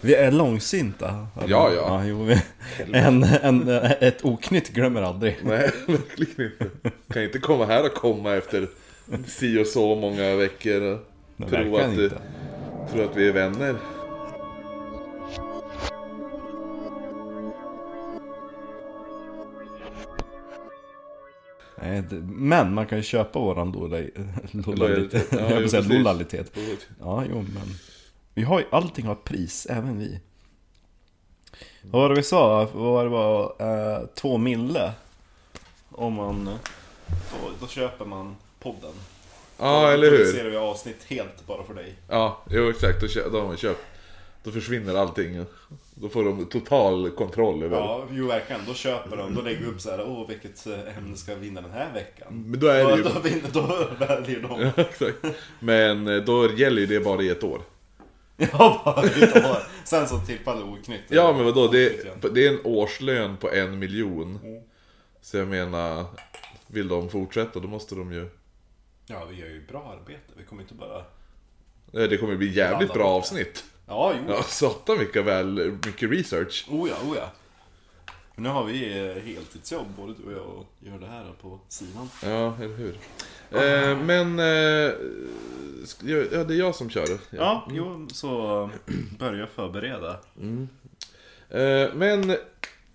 Vi 0.00 0.14
är 0.14 0.32
långsinta. 0.32 1.26
Ja, 1.36 1.44
ja. 1.48 1.72
ja 1.74 2.04
jo, 2.04 2.22
vi, 2.24 2.42
en, 2.92 3.24
en, 3.24 3.68
ett 4.00 4.24
oknytt 4.24 4.68
glömmer 4.68 5.02
aldrig. 5.02 5.36
Nej, 5.42 5.70
verkligen 5.86 6.52
inte. 6.52 6.90
Kan 7.12 7.22
inte 7.22 7.38
komma 7.38 7.66
här 7.66 7.84
och 7.86 7.94
komma 7.94 8.34
efter 8.34 8.68
si 9.26 9.62
och 9.62 9.66
så 9.66 9.94
många 9.94 10.36
veckor 10.36 10.98
Nej, 11.36 11.48
tro 11.48 11.76
att, 11.76 11.88
inte. 11.92 12.10
tro 12.92 13.02
att 13.04 13.16
vi 13.16 13.28
är 13.28 13.32
vänner. 13.32 13.76
Men 22.22 22.74
man 22.74 22.86
kan 22.86 22.98
ju 22.98 23.04
köpa 23.04 23.38
våran. 23.38 23.72
Lojalitet. 24.66 25.26
Ja, 25.30 25.38
Jag 25.38 25.64
att 25.64 25.70
säga 25.70 25.82
precis. 25.82 25.88
lojalitet. 25.88 26.52
Ja, 27.00 27.24
jo 27.30 27.36
men. 27.36 27.74
Vi 28.34 28.42
har 28.42 28.60
ju, 28.60 28.66
allting 28.70 29.06
har 29.06 29.12
ett 29.12 29.24
pris, 29.24 29.66
även 29.70 29.98
vi. 29.98 30.20
Vad 31.82 32.02
var 32.02 32.08
det 32.08 32.14
vi 32.14 32.22
sa? 32.22 32.68
Vad 32.72 32.92
var 32.92 33.04
det 33.04 33.10
var? 33.10 33.54
Eh, 33.58 34.06
två 34.14 34.36
mille. 34.38 34.92
Om 35.90 36.12
man... 36.12 36.44
Då, 37.06 37.50
då 37.60 37.66
köper 37.66 38.04
man 38.04 38.36
podden. 38.60 38.92
Ja, 39.58 39.90
eller 39.92 40.10
Då 40.10 40.16
hur? 40.16 40.24
producerar 40.24 40.50
vi 40.50 40.56
avsnitt 40.56 41.04
helt 41.06 41.46
bara 41.46 41.64
för 41.64 41.74
dig. 41.74 41.94
Ja, 42.08 42.42
jo 42.50 42.70
exakt. 42.70 43.00
Då, 43.00 43.08
kö- 43.08 43.28
då 43.32 43.40
har 43.40 43.46
man 43.46 43.56
köpt. 43.56 43.80
Då 44.44 44.50
försvinner 44.50 44.94
allting. 44.94 45.44
Då 45.94 46.08
får 46.08 46.24
de 46.24 46.46
total 46.46 47.10
kontroll 47.10 47.62
över 47.62 47.76
Ja, 47.76 48.04
jo 48.10 48.26
verkligen. 48.26 48.60
Då 48.66 48.74
köper 48.74 49.16
de, 49.16 49.34
då 49.34 49.40
lägger 49.42 49.58
vi 49.60 49.66
upp 49.66 49.80
så 49.80 49.90
här, 49.90 50.04
åh 50.08 50.28
vilket 50.28 50.66
eh, 50.66 50.98
ämne 50.98 51.16
ska 51.16 51.34
vinna 51.34 51.60
den 51.60 51.70
här 51.70 51.92
veckan? 51.94 52.44
Men 52.46 52.60
då 52.60 52.66
är 52.66 52.84
det 52.84 52.90
Då, 52.90 52.96
ju... 52.96 53.02
då, 53.02 53.20
vinner, 53.20 53.50
då 53.52 53.86
väljer 54.06 54.40
de. 54.40 54.60
Ja, 54.60 54.70
exakt. 54.82 55.16
Men 55.60 56.06
eh, 56.08 56.16
då 56.24 56.52
gäller 56.52 56.80
ju 56.80 56.86
det 56.86 57.00
bara 57.00 57.22
i 57.22 57.28
ett 57.28 57.44
år. 57.44 57.60
Ja, 58.52 58.82
bara 58.84 59.02
ett 59.06 59.36
år. 59.36 59.62
Sen 59.84 60.08
så 60.08 60.18
tillfaller 60.18 60.72
oknytt. 60.72 61.02
Ja 61.08 61.32
men 61.32 61.44
vadå, 61.44 61.68
det, 61.68 62.02
igen. 62.02 62.18
det 62.34 62.46
är 62.46 62.52
en 62.52 62.60
årslön 62.64 63.36
på 63.36 63.50
en 63.50 63.78
miljon. 63.78 64.38
Mm. 64.44 64.62
Så 65.20 65.36
jag 65.36 65.48
menar, 65.48 66.04
vill 66.66 66.88
de 66.88 67.08
fortsätta 67.10 67.60
då 67.60 67.68
måste 67.68 67.94
de 67.94 68.12
ju... 68.12 68.30
Ja, 69.06 69.24
vi 69.24 69.36
gör 69.36 69.48
ju 69.48 69.66
bra 69.66 69.96
arbete. 70.00 70.32
Vi 70.36 70.44
kommer 70.44 70.62
inte 70.62 70.74
bara... 70.74 70.98
Eh, 71.92 72.08
Det 72.10 72.16
kommer 72.16 72.36
bli 72.36 72.52
jävligt 72.52 72.92
bra 72.92 73.08
avsnitt. 73.08 73.64
Ja, 73.86 74.14
jo. 74.16 74.32
Ja, 74.34 74.42
satan 74.42 74.98
vilka 74.98 75.22
väl, 75.22 75.78
mycket 75.86 76.10
research. 76.10 76.66
Oh 76.70 76.88
ja, 76.88 76.96
oh 77.10 77.16
ja. 77.16 77.30
Nu 78.36 78.48
har 78.48 78.64
vi 78.64 78.98
eh, 78.98 79.22
heltidsjobb, 79.22 79.86
både 79.96 80.14
du 80.14 80.24
och 80.26 80.32
jag, 80.32 80.46
och 80.46 80.66
gör 80.78 80.98
det 80.98 81.06
här 81.06 81.32
på 81.42 81.60
sidan. 81.68 82.10
Ja, 82.22 82.56
eller 82.62 82.76
hur. 82.76 82.94
Eh, 83.52 83.98
men... 83.98 84.38
Eh, 84.38 84.92
ja, 86.32 86.44
det 86.44 86.54
är 86.54 86.58
jag 86.58 86.74
som 86.74 86.90
kör. 86.90 87.06
Ja, 87.30 87.68
jo, 87.70 88.08
så 88.12 88.70
börjar 89.18 89.40
jag 89.40 89.48
förbereda. 89.48 90.16
Eh, 91.50 91.94
men 91.94 92.36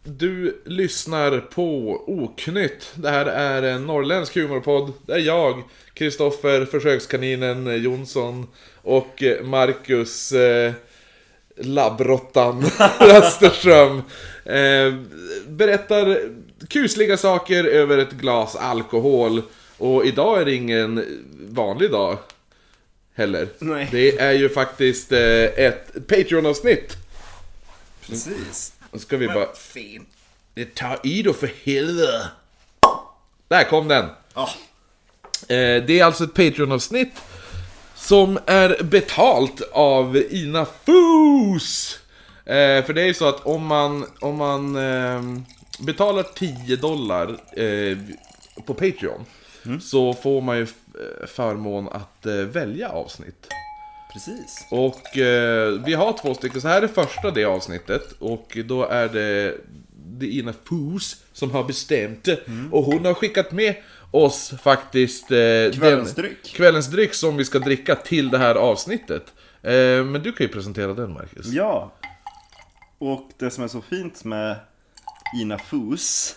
du 0.03 0.61
lyssnar 0.65 1.39
på 1.39 1.89
Oknytt. 2.07 2.91
Det 2.95 3.09
här 3.09 3.25
är 3.25 3.63
en 3.63 3.85
norrländsk 3.85 4.35
humorpodd. 4.35 4.93
Det 5.05 5.13
är 5.13 5.19
jag, 5.19 5.63
Kristoffer 5.93 6.65
Försökskaninen 6.65 7.83
Jonsson 7.83 8.47
och 8.81 9.23
eh, 9.23 9.43
Marcus 9.43 10.31
eh, 10.31 10.73
Labbrottan 11.57 12.63
Österström. 12.99 14.01
Eh, 14.45 14.93
berättar 15.47 16.19
kusliga 16.69 17.17
saker 17.17 17.63
över 17.63 17.97
ett 17.97 18.11
glas 18.11 18.55
alkohol. 18.55 19.41
Och 19.77 20.05
idag 20.05 20.41
är 20.41 20.45
det 20.45 20.53
ingen 20.55 21.05
vanlig 21.49 21.91
dag 21.91 22.17
heller. 23.15 23.47
Nej. 23.59 23.87
Det 23.91 24.19
är 24.19 24.31
ju 24.31 24.49
faktiskt 24.49 25.11
eh, 25.11 25.19
ett 25.43 26.07
Patreon-avsnitt. 26.07 26.93
Precis. 28.07 28.73
Nu 28.91 28.99
ska 28.99 29.17
vi 29.17 29.27
bara... 29.27 29.53
Fin. 29.55 30.05
Det 30.53 30.75
tar 30.75 30.99
i 31.03 31.21
då 31.21 31.33
för 31.33 31.51
helvete. 31.63 32.27
Där 33.47 33.63
kom 33.63 33.87
den. 33.87 34.05
Eh, 35.47 35.83
Det 35.85 36.00
är 36.00 36.03
alltså 36.03 36.23
ett 36.23 36.33
Patreon-avsnitt 36.33 37.13
som 37.95 38.39
är 38.45 38.83
betalt 38.83 39.61
av 39.71 40.17
Ina 40.29 40.66
Foos. 40.85 42.00
Eh, 42.45 42.85
För 42.85 42.94
det 42.94 43.01
är 43.01 43.05
ju 43.05 43.13
så 43.13 43.27
att 43.27 43.45
om 43.45 43.66
man, 43.66 44.05
om 44.19 44.35
man 44.35 44.75
eh, 44.75 45.21
betalar 45.79 46.23
10 46.35 46.75
dollar 46.75 47.38
på 48.66 48.73
Patreon 48.73 49.25
så 49.81 50.13
får 50.13 50.41
man 50.41 50.57
ju 50.57 50.63
eh, 50.63 51.27
förmån 51.27 51.87
att 51.89 52.25
eh, 52.25 52.33
välja 52.33 52.89
avsnitt. 52.89 53.47
Precis. 54.13 54.67
Och 54.71 55.17
eh, 55.17 55.71
vi 55.85 55.93
har 55.93 56.17
två 56.21 56.33
stycken, 56.33 56.61
så 56.61 56.67
här 56.67 56.81
är 56.81 56.87
första 56.87 57.31
det 57.31 57.45
avsnittet 57.45 58.11
och 58.19 58.57
då 58.65 58.85
är 58.85 59.09
det 59.09 59.57
det 60.07 60.27
Ina 60.27 60.53
Foos 60.63 61.23
som 61.33 61.51
har 61.51 61.63
bestämt 61.63 62.23
det. 62.23 62.39
Och 62.71 62.83
hon 62.83 63.05
har 63.05 63.13
skickat 63.13 63.51
med 63.51 63.75
oss 64.11 64.53
faktiskt 64.61 65.31
eh, 65.31 65.37
Kvällens 65.37 66.13
den, 66.13 66.23
dryck. 66.25 66.43
kvällens 66.55 66.87
dryck 66.87 67.13
som 67.13 67.37
vi 67.37 67.45
ska 67.45 67.59
dricka 67.59 67.95
till 67.95 68.29
det 68.29 68.37
här 68.37 68.55
avsnittet. 68.55 69.33
Eh, 69.61 69.71
men 70.03 70.13
du 70.23 70.31
kan 70.31 70.45
ju 70.47 70.53
presentera 70.53 70.93
den 70.93 71.13
Marcus. 71.13 71.45
Ja. 71.47 71.91
Och 72.97 73.29
det 73.37 73.51
som 73.51 73.63
är 73.63 73.67
så 73.67 73.81
fint 73.81 74.23
med 74.23 74.55
Ina 75.41 75.57
Foos, 75.57 76.35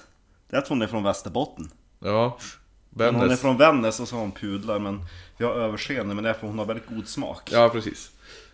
det 0.51 0.57
är 0.57 0.61
att 0.61 0.69
hon 0.69 0.83
är 0.83 0.87
från 0.87 1.03
Västerbotten. 1.05 1.71
Ja. 1.99 2.39
Men 3.07 3.15
hon 3.15 3.31
är 3.31 3.37
från 3.37 3.57
Vännäs 3.57 4.01
och 4.01 4.09
så 4.09 4.15
har 4.17 4.21
hon 4.21 4.33
pudlar, 4.33 4.79
men 4.79 5.01
vi 5.37 5.45
har 5.45 5.53
överseende 5.53 6.15
med 6.15 6.25
det 6.25 6.35
för 6.35 6.47
hon 6.47 6.59
har 6.59 6.67
väldigt 6.67 6.89
god 6.89 7.09
smak. 7.09 7.51
Ja, 7.53 7.69
precis. 7.69 8.11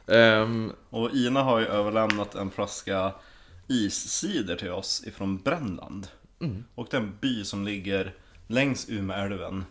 Ehm, 0.06 0.72
Och 0.90 1.10
Ina 1.14 1.42
har 1.42 1.60
ju 1.60 1.66
överlämnat 1.66 2.34
en 2.34 2.50
flaska 2.50 3.12
iscider 3.68 4.56
till 4.56 4.70
oss 4.70 5.02
ifrån 5.06 5.38
Brännland. 5.38 6.06
Och 6.74 6.86
det 6.90 6.96
är 6.96 7.00
en 7.00 7.12
by 7.20 7.44
som 7.44 7.64
ligger 7.64 8.14
längs 8.46 8.88
Umeälven 8.88 9.64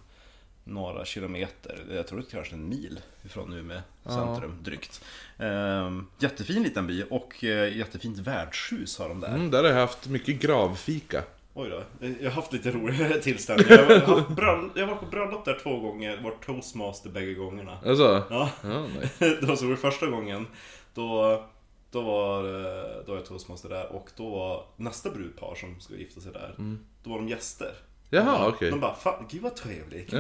några 0.64 1.06
kilometer, 1.06 1.86
jag 1.92 2.08
tror 2.08 2.20
det 2.20 2.26
är 2.28 2.32
kanske 2.32 2.56
en 2.56 2.70
mil 2.70 3.00
ifrån 3.26 3.54
Umeå 3.54 3.80
centrum, 4.04 4.58
drygt. 4.64 5.02
Ehm, 5.38 6.08
jättefin 6.20 6.64
liten 6.64 6.88
by 6.88 7.04
och 7.10 7.44
eh, 7.44 7.78
jättefint 7.78 8.18
värdshus 8.18 9.00
har 9.00 9.10
de 9.10 9.20
där. 9.20 9.28
mm, 9.28 9.52
där 9.52 9.64
har 9.64 9.70
jag 9.70 9.78
haft 9.80 10.08
mycket 10.08 10.42
gravfika. 10.42 11.24
Oj 11.56 11.70
då, 11.70 11.84
jag 12.22 12.30
har 12.30 12.36
haft 12.36 12.54
lite 12.54 12.72
roligare 12.72 13.14
tillställningar. 13.22 13.86
Jag 13.90 14.00
har, 14.02 14.16
haft 14.16 14.30
bröll- 14.36 14.70
jag 14.76 14.88
var 14.88 14.96
på 14.96 15.06
bröllop 15.06 15.46
där 15.46 15.60
två 15.64 15.80
gånger, 15.80 16.22
varit 16.24 16.46
toastmaster 16.46 17.10
bägge 17.10 17.34
gångerna. 17.34 17.78
Alltså? 17.86 18.24
Ja. 18.30 18.50
Ja, 18.64 18.86
nej. 19.00 19.10
det 19.42 19.46
var 19.48 19.56
så 19.56 19.66
det 19.66 19.78
första 19.78 20.08
gången. 20.08 20.48
Då, 20.94 21.44
då 21.92 22.02
var 22.02 22.38
eh, 22.44 23.06
då 23.06 23.12
var 23.12 23.16
jag 23.16 23.26
toastmaster 23.26 23.70
där 23.70 23.92
och 23.96 24.10
då 24.18 24.30
var 24.30 24.66
nästa 24.78 25.10
brudpar 25.10 25.56
som 25.56 25.80
skulle 25.80 26.00
gifta 26.00 26.22
sig 26.22 26.32
där. 26.32 26.56
Då 27.04 27.10
var 27.10 27.18
de 27.18 27.28
gäster. 27.28 27.72
Jaha, 28.10 28.48
okej. 28.48 28.70
De 28.72 28.80
bara, 28.80 28.96
fan, 28.96 29.26
gud 29.30 29.42
vad 29.42 29.56
trevligt, 29.56 30.10
gud 30.12 30.20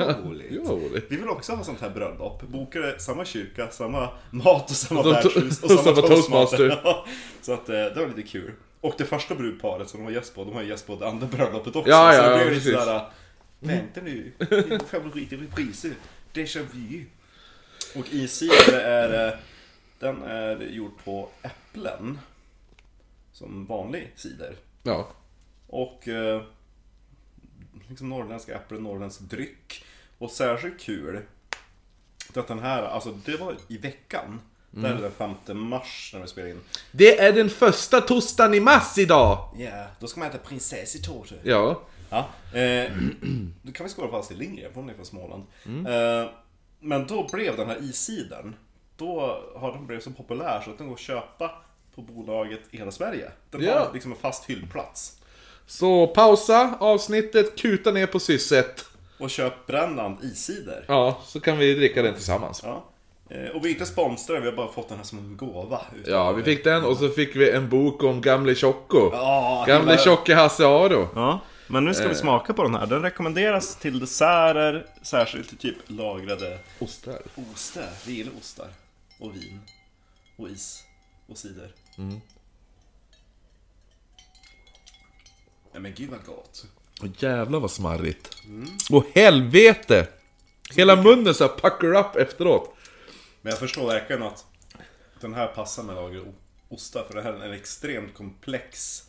vad 0.65 0.79
roligt. 0.81 1.05
Vi 1.09 1.15
vill 1.15 1.29
också 1.29 1.53
ha 1.55 1.63
sånt 1.63 1.81
här 1.81 1.89
bröllop. 1.89 2.41
Bokade 2.43 2.99
samma 2.99 3.25
kyrka, 3.25 3.67
samma 3.69 4.09
mat 4.31 4.69
och 4.69 4.75
samma 4.75 5.03
värdshus 5.03 5.63
och 5.63 5.69
samma 5.71 5.81
samma 5.83 6.07
toastmaster. 6.07 6.57
toastmaster. 6.69 6.95
Så 7.41 7.53
att 7.53 7.69
eh, 7.69 7.75
det 7.75 7.95
var 7.95 8.07
lite 8.07 8.29
kul. 8.29 8.51
Och 8.83 8.95
det 8.97 9.05
första 9.05 9.35
brudparet 9.35 9.89
som 9.89 9.99
de 9.99 10.05
var 10.05 10.11
gäst 10.11 10.35
på, 10.35 10.43
de 10.43 10.53
har 10.53 10.61
ju 10.61 10.69
gäst 10.69 10.87
på 10.87 10.95
det 10.95 11.07
andra 11.07 11.27
bröllopet 11.27 11.75
också. 11.75 11.91
Ja, 11.91 12.11
så 12.11 12.17
ja, 12.17 12.29
det 12.29 12.35
blev 12.35 12.53
lite 12.53 12.65
precis. 12.65 12.79
sådär, 12.79 13.09
vänta 13.59 14.01
nu, 14.01 14.31
din 14.69 14.79
favorit 14.79 15.33
i 15.33 15.37
repriser, 15.37 15.93
déjà 16.33 16.65
vu. 16.73 17.05
Och 17.95 18.13
isider 18.13 18.79
är, 18.79 19.27
eh, 19.27 19.39
den 19.99 20.21
är 20.23 20.61
gjord 20.61 20.91
på 21.03 21.29
äpplen. 21.41 22.19
Som 23.31 23.65
vanlig 23.65 24.11
cider. 24.15 24.55
Ja. 24.83 25.09
Och 25.67 26.07
eh, 26.07 26.41
liksom 27.87 28.09
norrländska 28.09 28.55
äpplen, 28.55 28.83
norrländsk 28.83 29.21
dryck. 29.21 29.85
Och 30.17 30.31
särskilt 30.31 30.79
kul, 30.79 31.21
att 32.35 32.47
den 32.47 32.59
här, 32.59 32.83
alltså 32.83 33.11
det 33.25 33.37
var 33.37 33.55
i 33.67 33.77
veckan. 33.77 34.41
Det 34.75 34.87
här 34.87 34.95
är 34.95 35.01
den 35.01 35.35
5 35.45 35.59
mars 35.59 36.09
när 36.13 36.21
vi 36.21 36.27
spelar 36.27 36.49
in. 36.49 36.59
Det 36.91 37.19
är 37.19 37.33
den 37.33 37.49
första 37.49 38.01
torsdagen 38.01 38.53
i 38.53 38.59
mars 38.59 38.97
idag! 38.97 39.49
Ja, 39.57 39.85
då 39.99 40.07
ska 40.07 40.19
man 40.19 40.29
äta 40.29 40.37
prinsesstårta. 40.37 41.35
Ja. 41.43 41.81
Ja, 42.09 42.27
eh, 42.59 42.91
då 43.61 43.71
kan 43.71 43.85
vi 43.85 43.93
skåla 43.93 44.07
på 44.07 44.17
Astrid 44.17 44.39
Lindgren, 44.39 44.71
hon 44.73 44.89
är 44.89 44.93
från 44.93 45.05
Småland. 45.05 45.43
Eh, 45.65 46.29
men 46.79 47.07
då 47.07 47.27
blev 47.31 47.57
den 47.57 47.69
här 47.69 47.77
isidern, 47.83 48.55
då 48.97 49.39
har 49.55 49.71
den 49.71 49.87
blivit 49.87 50.03
så 50.03 50.11
populär 50.11 50.61
så 50.65 50.71
att 50.71 50.77
den 50.77 50.87
går 50.87 50.93
att 50.93 50.99
köpa 50.99 51.51
på 51.95 52.01
bolaget 52.01 52.59
i 52.71 52.77
hela 52.77 52.91
Sverige. 52.91 53.31
Den 53.51 53.61
Ja. 53.63 53.79
har 53.79 53.93
liksom 53.93 54.11
en 54.11 54.17
fast 54.17 54.45
hyllplats. 54.45 55.19
Så 55.67 56.07
pausa 56.07 56.77
avsnittet, 56.79 57.55
kuta 57.57 57.91
ner 57.91 58.07
på 58.07 58.19
sysset. 58.19 58.85
Och 59.19 59.29
köp 59.29 59.67
Brännland 59.67 60.23
isider. 60.23 60.85
Ja, 60.87 61.21
så 61.25 61.39
kan 61.39 61.57
vi 61.57 61.73
dricka 61.73 62.01
den 62.01 62.13
tillsammans. 62.13 62.61
Ja. 62.63 62.85
Eh, 63.33 63.49
Och 63.55 63.65
vi 63.65 63.69
är 63.69 63.71
inte 63.73 63.85
sponsrade, 63.85 64.39
vi 64.41 64.45
har 64.49 64.55
bara 64.55 64.67
fått 64.71 64.89
den 64.89 64.97
här 64.97 65.05
som 65.05 65.17
en 65.19 65.37
gåva. 65.37 65.81
Ja, 66.05 66.31
vi 66.31 66.43
fick 66.43 66.63
den 66.63 66.83
och 66.85 66.97
så 66.97 67.09
fick 67.09 67.35
vi 67.35 67.51
en 67.51 67.69
bok 67.69 68.03
om 68.03 68.21
Gamle 68.21 68.55
Tjocko. 68.55 69.09
Ja, 69.11 69.65
Gamle 69.67 69.91
hela- 69.91 70.03
Tjocke 70.03 70.35
Hasse 70.35 70.65
Aro. 70.65 71.09
Ja, 71.15 71.39
men 71.67 71.85
nu 71.85 71.93
ska 71.93 72.03
Eh. 72.03 72.09
vi 72.09 72.15
smaka 72.15 72.53
på 72.53 72.63
den 72.63 72.75
här. 72.75 72.85
Den 72.87 73.01
rekommenderas 73.01 73.75
till 73.75 73.99
desserter, 73.99 74.85
särskilt 75.01 75.49
till 75.49 75.57
typ 75.57 75.75
lagrade 75.87 76.59
Ostar. 76.79 77.19
ostar. 77.53 77.89
Vi 78.05 78.13
gillar 78.13 78.31
ostar. 78.39 78.67
Och 79.19 79.35
vin. 79.35 79.59
Och 80.37 80.49
is. 80.49 80.83
och 81.27 81.37
cider. 81.37 81.71
Mm. 81.97 82.19
Nej 85.71 85.81
men 85.81 85.93
gud 85.95 86.09
vad 86.09 86.25
gott. 86.25 86.65
Åh 87.01 87.07
jävlar 87.19 87.59
vad 87.59 87.71
smarrigt. 87.71 88.37
Åh 88.91 89.03
helvete! 89.15 90.07
Hela 90.75 90.95
munnen 90.95 91.33
så 91.33 91.43
här 91.47 91.51
pucker 91.57 91.95
up 91.95 92.15
efteråt. 92.15 92.75
Men 93.43 93.49
jag 93.49 93.59
förstår 93.59 93.87
verkligen 93.87 94.23
att 94.23 94.45
den 95.21 95.33
här 95.33 95.47
passar 95.47 95.83
med 95.83 95.95
lager 95.95 96.21
o- 96.27 96.33
ostar 96.69 97.03
för 97.03 97.13
det 97.13 97.21
här 97.21 97.33
är 97.33 97.45
en 97.47 97.53
extremt 97.53 98.13
komplex 98.13 99.03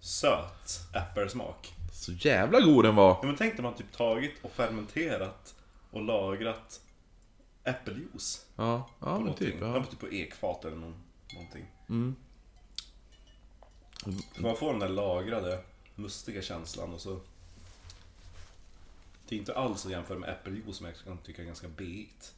söt 0.00 0.80
äppelsmak. 0.94 1.74
Så 1.92 2.12
jävla 2.12 2.60
god 2.60 2.84
den 2.84 2.96
var. 2.96 3.08
Ja, 3.08 3.26
men 3.26 3.36
tänk 3.36 3.54
när 3.54 3.62
man 3.62 3.74
typ 3.74 3.92
tagit 3.92 4.32
och 4.42 4.52
fermenterat 4.52 5.54
och 5.90 6.02
lagrat 6.02 6.80
äppeljuice. 7.64 8.46
Ja, 8.56 8.90
ja 9.00 9.06
men 9.06 9.20
Någonting. 9.20 9.50
typ. 9.52 9.60
Ja. 9.60 9.76
Ja. 9.76 9.84
typ 9.84 9.98
på 10.00 10.08
ekfat 10.08 10.64
eller 10.64 10.76
någon, 10.76 11.02
någonting. 11.34 11.66
För 14.34 14.42
man 14.42 14.56
får 14.56 14.70
den 14.70 14.78
där 14.80 14.88
lagrade, 14.88 15.62
mustiga 15.94 16.42
känslan 16.42 16.94
och 16.94 17.00
så... 17.00 17.20
Det 19.28 19.34
är 19.34 19.38
inte 19.38 19.54
alls 19.56 19.86
att 19.86 19.92
jämföra 19.92 20.18
med 20.18 20.28
äppeljuice 20.30 20.76
som 20.76 20.86
jag 20.86 20.94
kan 21.04 21.18
tycka 21.18 21.42
är 21.42 21.46
ganska 21.46 21.68
beigt. 21.68 22.34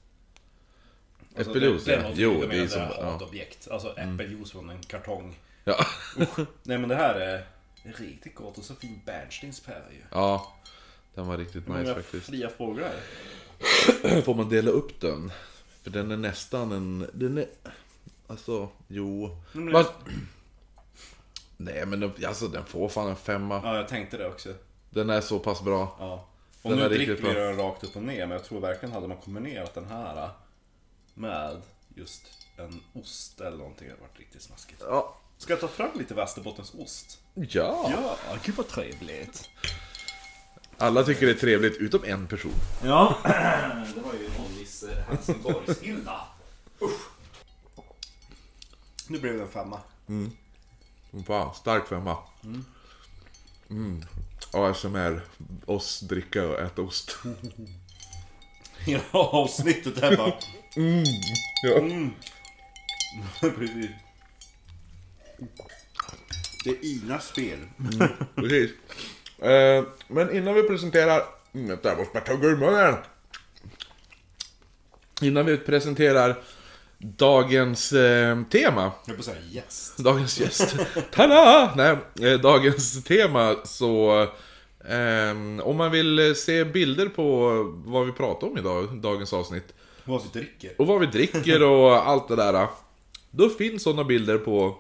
Alltså, 1.36 1.50
Äppeljuice, 1.50 1.84
det, 1.84 1.92
ja. 1.92 2.10
Jo, 2.14 2.44
det 2.50 2.56
är 2.58 2.66
som- 2.66 2.80
ja. 2.80 2.96
Mm. 2.98 3.12
hatobjekt. 3.12 3.68
Alltså 3.70 3.94
äppeljuice 3.98 4.50
från 4.52 4.70
en 4.70 4.82
kartong. 4.82 5.38
Ja. 5.64 5.86
Nej 6.62 6.78
men 6.78 6.88
det 6.88 6.94
här 6.94 7.14
är 7.14 7.44
riktigt 7.82 8.34
gott 8.34 8.58
och 8.58 8.64
så 8.64 8.74
fin 8.74 9.00
bärnstenspäre 9.06 9.84
ju. 9.92 10.02
ja. 10.10 10.56
Den 11.14 11.26
var 11.26 11.38
riktigt 11.38 11.68
Hur 11.68 11.72
nice 11.72 11.82
många 11.82 11.94
faktiskt. 11.94 12.26
fria 12.26 12.48
fåglar? 12.48 12.92
Får 14.22 14.34
man 14.34 14.48
dela 14.48 14.70
upp 14.70 15.00
den? 15.00 15.32
För 15.82 15.90
den 15.90 16.10
är 16.10 16.16
nästan 16.16 16.72
en... 16.72 17.10
Den 17.12 17.38
är... 17.38 17.46
Alltså, 18.26 18.68
jo. 18.88 19.36
Men- 19.52 19.72
Fast... 19.72 19.92
Nej 21.56 21.86
men 21.86 22.00
den- 22.00 22.12
alltså 22.26 22.48
den 22.48 22.64
får 22.64 22.88
fan 22.88 23.08
en 23.10 23.16
femma. 23.16 23.60
Ja 23.64 23.76
jag 23.76 23.88
tänkte 23.88 24.16
det 24.16 24.26
också. 24.28 24.54
Den 24.90 25.10
är 25.10 25.20
så 25.20 25.38
pass 25.38 25.62
bra. 25.62 25.96
Ja. 25.98 26.26
Och 26.62 26.70
Den 26.70 26.78
nu 26.78 26.84
är 26.84 26.88
dricker 26.88 27.06
riktigt 27.12 27.30
vi 27.30 27.34
bra. 27.34 27.42
den 27.42 27.56
rakt 27.56 27.84
upp 27.84 27.96
och 27.96 28.02
ner, 28.02 28.18
men 28.26 28.30
jag 28.30 28.44
tror 28.44 28.60
verkligen 28.60 28.92
hade 28.94 29.08
man 29.08 29.16
kombinerat 29.16 29.74
den 29.74 29.86
här 29.86 30.30
med 31.20 31.62
just 31.94 32.22
en 32.56 32.80
ost 32.92 33.40
eller 33.40 33.56
någonting 33.56 33.88
hade 33.88 34.00
varit 34.00 34.18
riktigt 34.18 34.42
smaskigt. 34.42 34.82
Ja. 34.86 35.16
Ska 35.38 35.52
jag 35.52 35.60
ta 35.60 35.68
fram 35.68 35.98
lite 35.98 36.14
Västerbottensost? 36.14 37.18
Ja. 37.34 37.90
Ja, 37.90 38.16
gud 38.44 38.54
vad 38.54 38.68
trevligt. 38.68 39.50
Alla 40.78 41.02
tycker 41.04 41.26
det 41.26 41.32
är 41.32 41.36
trevligt 41.36 41.76
utom 41.76 42.04
en 42.04 42.26
person. 42.26 42.52
Ja, 42.84 43.18
det 43.94 44.00
var 44.00 44.12
ju 44.14 44.28
någon 44.38 44.58
viss 44.58 44.82
eh, 44.82 45.04
Helsingborgs-Hilda. 45.08 46.20
Usch. 46.82 47.00
Nu 49.08 49.18
blev 49.20 49.36
det 49.36 49.42
en 49.42 49.48
femma. 49.48 49.80
Fan, 51.26 51.54
stark 51.54 51.88
femma. 51.88 52.16
Mm. 53.70 54.02
ASMR. 54.52 55.24
Oss 55.66 56.00
dricka 56.00 56.48
och 56.48 56.60
äta 56.60 56.82
ost. 56.82 57.18
Hela 58.84 59.02
avsnittet 59.12 60.00
här 60.00 60.16
bara... 60.16 60.32
Ja. 61.62 61.80
Precis. 63.58 63.90
Det 66.64 66.70
är 66.70 66.84
Inas 66.84 67.28
spel. 67.28 67.58
Precis. 68.34 68.70
Eh, 69.42 69.84
men 70.08 70.36
innan 70.36 70.54
vi 70.54 70.62
presenterar... 70.62 71.22
Mm, 71.54 71.78
jag 71.82 71.98
måste 71.98 72.20
tugga 72.20 72.48
ur 72.48 72.56
munnen. 72.56 72.94
Innan 75.20 75.46
vi 75.46 75.56
presenterar 75.56 76.42
dagens 76.98 77.92
eh, 77.92 78.42
tema. 78.42 78.92
Jag 79.06 79.16
får 79.16 79.22
säga 79.22 79.40
gäst. 79.50 79.98
Dagens 79.98 80.40
gäst. 80.40 80.76
Tada! 81.12 81.72
Nej, 81.76 81.96
eh, 82.32 82.40
dagens 82.40 83.04
tema 83.04 83.56
så... 83.64 84.26
ehm, 84.88 85.60
om 85.60 85.76
man 85.76 85.90
vill 85.90 86.34
se 86.36 86.64
bilder 86.64 87.06
på 87.06 87.50
vad 87.84 88.06
vi 88.06 88.12
pratar 88.12 88.46
om 88.46 88.58
idag, 88.58 88.96
dagens 88.96 89.32
avsnitt. 89.32 89.74
Vad 90.04 90.22
vi 90.22 90.40
dricker. 90.40 90.70
Och 90.78 90.86
vad 90.86 91.00
vi 91.00 91.06
dricker 91.06 91.62
och 91.62 91.96
allt 92.08 92.28
det 92.28 92.36
där. 92.36 92.66
Då 93.30 93.48
finns 93.48 93.82
sådana 93.82 94.04
bilder 94.04 94.38
på 94.38 94.78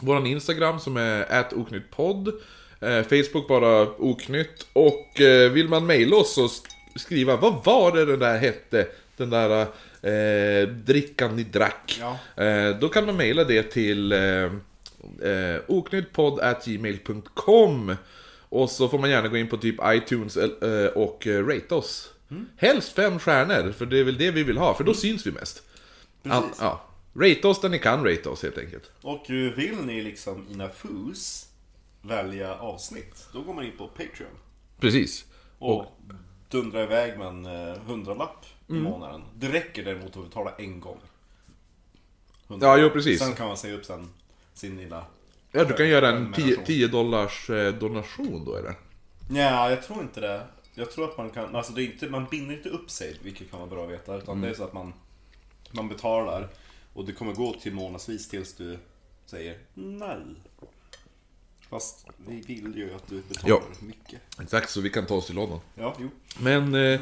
våran 0.00 0.26
Instagram 0.26 0.80
som 0.80 0.96
är 0.96 1.46
oknyttpodd. 1.54 2.28
Eh, 2.80 3.02
Facebook 3.02 3.48
bara 3.48 3.88
oknytt. 3.98 4.66
Och 4.72 5.20
eh, 5.20 5.50
vill 5.50 5.68
man 5.68 5.86
mejla 5.86 6.16
oss 6.16 6.34
så 6.34 6.48
skriva 6.96 7.36
vad 7.36 7.64
var 7.64 7.92
det 7.92 8.04
den 8.04 8.18
där 8.18 8.38
hette? 8.38 8.86
Den 9.16 9.30
där 9.30 9.66
eh, 10.02 10.68
drickan 10.68 11.36
ni 11.36 11.42
drack. 11.42 12.00
Ja. 12.00 12.18
Eh, 12.44 12.78
då 12.78 12.88
kan 12.88 13.06
man 13.06 13.16
mejla 13.16 13.44
det 13.44 13.62
till 13.62 14.12
eh, 14.12 14.44
eh, 15.30 15.60
oknyttpodd.gmail.com 15.66 17.96
Och 18.54 18.70
så 18.70 18.88
får 18.88 18.98
man 18.98 19.10
gärna 19.10 19.28
gå 19.28 19.36
in 19.36 19.48
på 19.48 19.56
typ 19.56 19.76
iTunes 19.84 20.36
eh, 20.36 20.86
och 20.86 21.26
eh, 21.26 21.46
rate 21.46 21.74
oss. 21.74 22.12
Helst 22.56 22.92
fem 22.92 23.18
stjärnor, 23.18 23.72
för 23.72 23.86
det 23.86 23.98
är 23.98 24.04
väl 24.04 24.18
det 24.18 24.30
vi 24.30 24.42
vill 24.42 24.58
ha, 24.58 24.74
för 24.74 24.84
då 24.84 24.94
syns 24.94 25.26
vi 25.26 25.30
mest. 25.30 25.62
Precis. 26.22 26.56
ja. 26.60 26.84
Rate 27.14 27.48
oss 27.48 27.60
där 27.60 27.68
ni 27.68 27.78
kan 27.78 28.04
rate 28.04 28.28
oss 28.28 28.42
helt 28.42 28.58
enkelt. 28.58 28.90
Och 29.00 29.30
eh, 29.30 29.52
vill 29.52 29.76
ni 29.76 30.02
liksom 30.02 30.46
ina 30.52 30.68
fus 30.68 31.48
välja 32.02 32.54
avsnitt, 32.54 33.28
då 33.32 33.42
går 33.42 33.54
man 33.54 33.64
in 33.64 33.76
på 33.78 33.88
Patreon. 33.88 34.38
Precis. 34.80 35.24
Och 35.58 35.86
dundrar 36.48 36.82
iväg 36.82 37.18
med 37.18 37.26
en 37.26 37.46
eh, 37.46 37.78
hundralapp 37.86 38.46
i 38.68 38.72
månaden. 38.72 39.22
Det 39.34 39.48
räcker 39.48 39.84
däremot 39.84 40.16
att 40.16 40.24
betala 40.24 40.52
en 40.58 40.80
gång. 40.80 41.00
Ja, 42.60 42.78
jo, 42.78 42.90
precis. 42.90 43.18
Sen 43.18 43.34
kan 43.34 43.46
man 43.46 43.56
säga 43.56 43.74
upp 43.74 43.84
sen 43.84 44.08
sin 44.54 44.76
lilla... 44.76 45.04
Ja, 45.56 45.64
du 45.64 45.74
kan 45.74 45.88
göra 45.88 46.08
en 46.08 46.32
10, 46.32 46.34
Prenumeration. 46.34 46.64
10 46.64 46.88
dollars 46.88 47.50
eh, 47.50 47.74
donation 47.74 48.44
då 48.44 48.56
eller? 48.56 48.74
Nej, 49.30 49.70
jag 49.70 49.82
tror 49.82 50.02
inte 50.02 50.20
det. 50.20 50.42
Jag 50.74 50.90
tror 50.90 51.04
att 51.10 51.18
man 51.18 51.30
kan, 51.30 51.56
alltså 51.56 51.72
det 51.72 51.82
är 51.82 51.84
inte, 51.84 52.06
man 52.08 52.26
binder 52.30 52.54
inte 52.56 52.68
upp 52.68 52.90
sig, 52.90 53.16
vilket 53.22 53.50
kan 53.50 53.58
vara 53.60 53.70
bra 53.70 53.84
att 53.84 53.90
veta. 53.90 54.16
Utan 54.16 54.40
det 54.40 54.48
är 54.48 54.54
så 54.54 54.64
att 54.64 54.72
man, 54.72 54.92
man 55.70 55.88
betalar 55.88 56.48
och 56.94 57.04
det 57.04 57.12
kommer 57.12 57.32
gå 57.34 57.52
till 57.54 57.74
månadsvis 57.74 58.28
tills 58.28 58.54
du 58.54 58.78
säger 59.26 59.58
nej. 59.74 60.18
Fast 61.70 62.06
vi 62.26 62.40
vill 62.40 62.72
ju 62.76 62.94
att 62.94 63.06
du 63.08 63.22
betalar 63.28 63.54
Ja. 63.54 63.62
mycket. 63.86 64.20
Exakt, 64.42 64.70
så 64.70 64.80
vi 64.80 64.90
kan 64.90 65.06
ta 65.06 65.14
oss 65.14 65.26
till 65.26 65.34
London. 65.34 65.60
Ja, 65.74 65.94
jo. 66.00 66.08
Men 66.40 66.74
eh, 66.74 67.00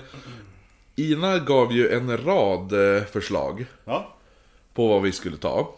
Ina 0.96 1.38
gav 1.38 1.72
ju 1.72 1.88
en 1.90 2.16
rad 2.25 2.96
eh, 2.96 3.05
förslag 3.05 3.66
Ja, 3.84 4.16
på 4.75 4.88
vad 4.88 5.02
vi 5.02 5.12
skulle 5.12 5.37
ta. 5.37 5.75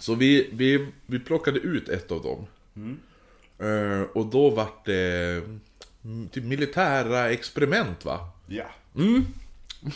Så 0.00 0.14
vi, 0.14 0.50
vi, 0.52 0.86
vi 1.06 1.18
plockade 1.18 1.58
ut 1.58 1.88
ett 1.88 2.10
av 2.10 2.22
dem. 2.22 2.46
Eh, 3.58 4.02
och 4.12 4.26
då 4.26 4.50
vart 4.50 4.84
det 4.84 5.42
mm, 6.04 6.28
typ 6.28 6.44
militära 6.44 7.30
experiment 7.30 8.04
va? 8.04 8.18
ja. 8.46 8.64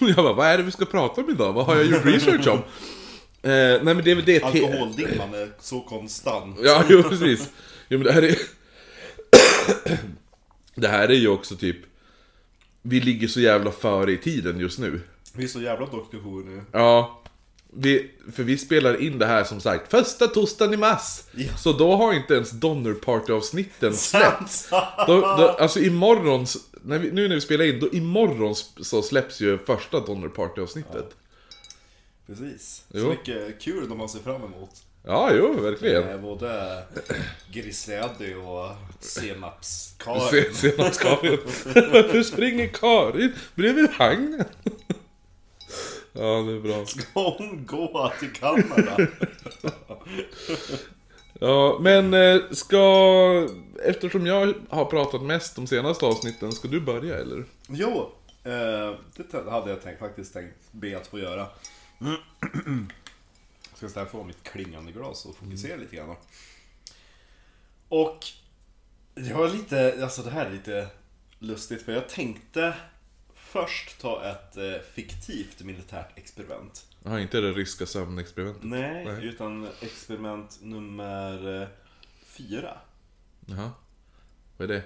Jag 0.00 0.16
bara, 0.16 0.32
vad 0.32 0.46
är 0.46 0.58
det 0.58 0.64
vi 0.64 0.70
ska 0.70 0.84
prata 0.84 1.20
om 1.20 1.30
idag? 1.30 1.52
Vad 1.52 1.66
har 1.66 1.76
jag 1.76 1.86
gjort 1.86 2.04
research 2.04 2.48
om? 2.48 2.58
Eh, 3.44 3.50
nej 3.50 3.94
men 3.94 4.04
det 4.04 4.10
är 4.10 4.14
väl 4.14 4.24
det... 4.24 4.42
Alkoholdimman 4.42 5.34
är 5.34 5.50
så 5.60 5.80
konstant. 5.80 6.58
Ja, 6.62 6.84
jo 6.88 7.02
precis. 7.02 7.50
Jo 7.88 7.98
men 7.98 8.06
det 8.06 8.12
här 8.12 8.22
är... 8.22 8.36
det 10.80 10.88
här 10.88 11.08
är 11.08 11.14
ju 11.14 11.28
också 11.28 11.56
typ... 11.56 11.76
Vi 12.82 13.00
ligger 13.00 13.28
så 13.28 13.40
jävla 13.40 13.70
före 13.70 14.12
i 14.12 14.16
tiden 14.16 14.60
just 14.60 14.78
nu. 14.78 15.00
Vi 15.34 15.44
är 15.44 15.48
så 15.48 15.60
jävla 15.60 15.86
Dr 15.86 16.16
Who 16.16 16.40
nu. 16.40 16.62
Ja. 16.72 17.22
Vi, 17.76 18.10
för 18.32 18.42
vi 18.42 18.58
spelar 18.58 19.00
in 19.02 19.18
det 19.18 19.26
här 19.26 19.44
som 19.44 19.60
sagt 19.60 19.90
första 19.90 20.26
torsdagen 20.26 20.74
i 20.74 20.76
mars. 20.76 21.22
Ja. 21.32 21.56
Så 21.56 21.72
då 21.72 21.96
har 21.96 22.12
inte 22.12 22.34
ens 22.34 22.50
Donner 22.50 22.94
Party-avsnitten 22.94 23.94
släppts. 23.96 24.68
Då, 25.06 25.20
då, 25.20 25.48
alltså 25.48 25.80
imorgon, 25.80 26.46
när 26.82 26.98
vi, 26.98 27.10
nu 27.12 27.28
när 27.28 27.34
vi 27.34 27.40
spelar 27.40 27.64
in, 27.64 27.80
då 27.80 27.88
imorgon 27.92 28.54
så 28.82 29.02
släpps 29.02 29.40
ju 29.40 29.58
första 29.58 30.00
Donner 30.00 30.28
Party-avsnittet. 30.28 31.10
Precis. 32.26 32.84
Jo. 32.94 33.00
Så 33.02 33.08
mycket 33.08 33.60
kul 33.60 33.88
de 33.88 34.00
har 34.00 34.08
sig 34.08 34.22
fram 34.22 34.42
emot. 34.42 34.70
Ja, 35.06 35.30
jo, 35.34 35.52
verkligen. 35.60 36.08
Eh, 36.08 36.18
Både 36.20 36.82
Grizzly 37.52 37.96
och 38.34 38.68
Se- 39.00 39.20
Senapskarin. 39.20 40.54
Senapskarin. 40.54 41.38
Varför 41.74 42.22
springer 42.22 42.66
Karin 42.66 43.32
bredvid 43.54 43.88
vagnen? 43.98 44.44
Ja, 46.16 46.42
det 46.42 46.52
är 46.52 46.60
bra. 46.60 46.86
Ska 46.86 47.36
hon 47.38 47.66
gå 47.66 48.12
till 48.20 48.32
Kanada? 48.32 48.96
Ja, 51.40 51.78
men 51.80 52.14
eh, 52.14 52.40
ska... 52.50 53.48
Eftersom 53.84 54.26
jag 54.26 54.54
har 54.68 54.84
pratat 54.84 55.22
mest 55.22 55.56
de 55.56 55.66
senaste 55.66 56.06
avsnitten, 56.06 56.52
ska 56.52 56.68
du 56.68 56.80
börja 56.80 57.16
eller? 57.16 57.44
Jo, 57.68 58.10
eh, 58.44 58.94
det 59.16 59.50
hade 59.50 59.70
jag 59.70 59.82
tänkt, 59.82 59.98
faktiskt 59.98 60.32
tänkt 60.32 60.72
be 60.72 60.96
att 60.96 61.06
få 61.06 61.18
göra. 61.18 61.46
Ska 63.74 63.88
ställa 63.88 64.06
få 64.06 64.24
mitt 64.24 64.42
klingande 64.42 64.92
glas 64.92 65.26
och 65.26 65.36
fokusera 65.36 65.76
lite 65.76 65.96
grann. 65.96 66.16
Och 67.88 68.18
jag 69.14 69.38
var 69.38 69.48
lite, 69.48 69.98
alltså 70.02 70.22
det 70.22 70.30
här 70.30 70.46
är 70.46 70.50
lite 70.50 70.86
lustigt 71.38 71.82
för 71.82 71.92
jag 71.92 72.08
tänkte 72.08 72.74
först 73.54 74.00
ta 74.00 74.24
ett 74.24 74.56
eh, 74.56 74.72
fiktivt 74.94 75.60
militärt 75.62 76.18
experiment. 76.18 76.86
Jaha, 77.02 77.20
inte 77.20 77.40
det 77.40 77.52
ryska 77.52 77.86
sömnexperimentet? 77.86 78.64
Nej, 78.64 79.04
Nej. 79.04 79.24
utan 79.26 79.68
experiment 79.80 80.58
nummer 80.62 81.62
eh, 81.62 81.68
fyra. 82.24 82.78
Jaha. 83.46 83.70
Vad 84.56 84.70
är 84.70 84.74
det? 84.74 84.82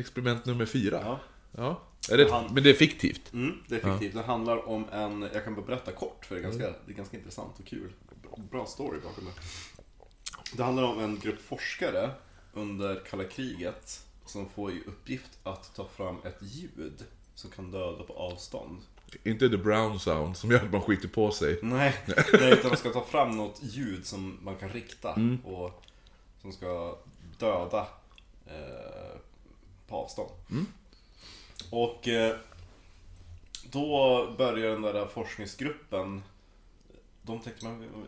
Experiment 0.00 0.46
nummer 0.46 0.66
fyra? 0.66 1.00
Ja. 1.04 1.20
Ja. 1.56 1.82
Är 2.12 2.16
det, 2.16 2.30
Han- 2.30 2.54
Men 2.54 2.62
det 2.62 2.70
är 2.70 2.74
fiktivt? 2.74 3.32
Mm, 3.32 3.62
det 3.68 3.76
är 3.84 3.90
fiktivt. 3.92 4.14
Det 4.14 4.22
handlar 4.22 4.68
om 4.68 4.84
en, 4.92 5.22
jag 5.34 5.44
kan 5.44 5.54
bara 5.54 5.66
berätta 5.66 5.92
kort 5.92 6.24
för 6.26 6.34
det 6.34 6.40
är 6.40 6.42
ganska, 6.42 6.66
Mm. 6.68 6.80
det 6.86 6.92
är 6.92 6.96
ganska 6.96 7.16
intressant 7.16 7.58
och 7.58 7.66
kul. 7.66 7.92
Bra 8.50 8.66
story 8.66 9.00
bakom 9.00 9.24
det. 9.24 9.30
Det 10.56 10.62
handlar 10.62 10.82
om 10.82 10.98
en 11.00 11.18
grupp 11.18 11.40
forskare 11.42 12.10
under 12.52 13.04
kalla 13.10 13.24
kriget 13.24 14.06
som 14.26 14.48
får 14.48 14.72
i 14.72 14.82
uppgift 14.86 15.38
att 15.42 15.74
ta 15.74 15.88
fram 15.88 16.16
ett 16.24 16.38
ljud 16.40 17.04
som 17.40 17.50
kan 17.50 17.70
döda 17.70 18.02
på 18.02 18.12
avstånd. 18.12 18.78
Inte 19.24 19.48
the 19.48 19.56
brown 19.56 20.00
sound 20.00 20.36
som 20.36 20.50
gör 20.50 20.64
att 20.64 20.72
man 20.72 20.82
skiter 20.82 21.08
på 21.08 21.30
sig. 21.30 21.58
Nej, 21.62 21.96
nej 22.32 22.52
utan 22.52 22.70
de 22.70 22.76
ska 22.76 22.90
ta 22.90 23.04
fram 23.04 23.30
något 23.30 23.58
ljud 23.62 24.06
som 24.06 24.38
man 24.42 24.56
kan 24.56 24.68
rikta 24.68 25.14
och 25.44 25.82
som 26.42 26.52
ska 26.52 26.98
döda 27.38 27.86
eh, 28.46 29.18
på 29.88 29.96
avstånd. 29.96 30.30
Och 31.70 32.08
eh, 32.08 32.36
då 33.70 34.26
börjar 34.38 34.70
den 34.70 34.82
där 34.82 35.06
forskningsgruppen 35.06 36.22
de 37.22 37.40
tänkte 37.40 37.64
man, 37.64 38.04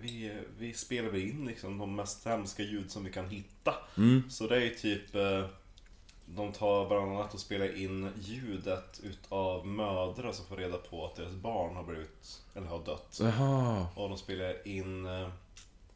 vi, 0.00 0.32
vi 0.58 0.72
spelar 0.72 1.08
väl 1.10 1.20
in 1.20 1.46
liksom 1.46 1.78
de 1.78 1.96
mest 1.96 2.26
hemska 2.26 2.62
ljud 2.62 2.90
som 2.90 3.04
vi 3.04 3.12
kan 3.12 3.28
hitta. 3.28 3.74
Så 4.30 4.46
det 4.46 4.66
är 4.66 4.70
typ 4.70 5.14
eh, 5.14 5.44
De 6.34 6.52
tar 6.52 6.88
bland 6.88 7.12
annat 7.12 7.34
och 7.34 7.40
spelar 7.40 7.82
in 7.82 8.10
ljudet 8.20 9.00
utav 9.02 9.66
mödrar 9.66 10.32
som 10.32 10.44
får 10.46 10.56
reda 10.56 10.76
på 10.78 11.06
att 11.06 11.16
deras 11.16 11.32
barn 11.32 11.76
har 11.76 11.82
blivit, 11.82 12.42
eller 12.54 12.66
har 12.66 12.84
dött. 12.84 13.18
Jaha. 13.20 13.86
Och 13.94 14.08
de 14.08 14.18
spelar 14.18 14.68
in 14.68 15.06
eh, 15.06 15.28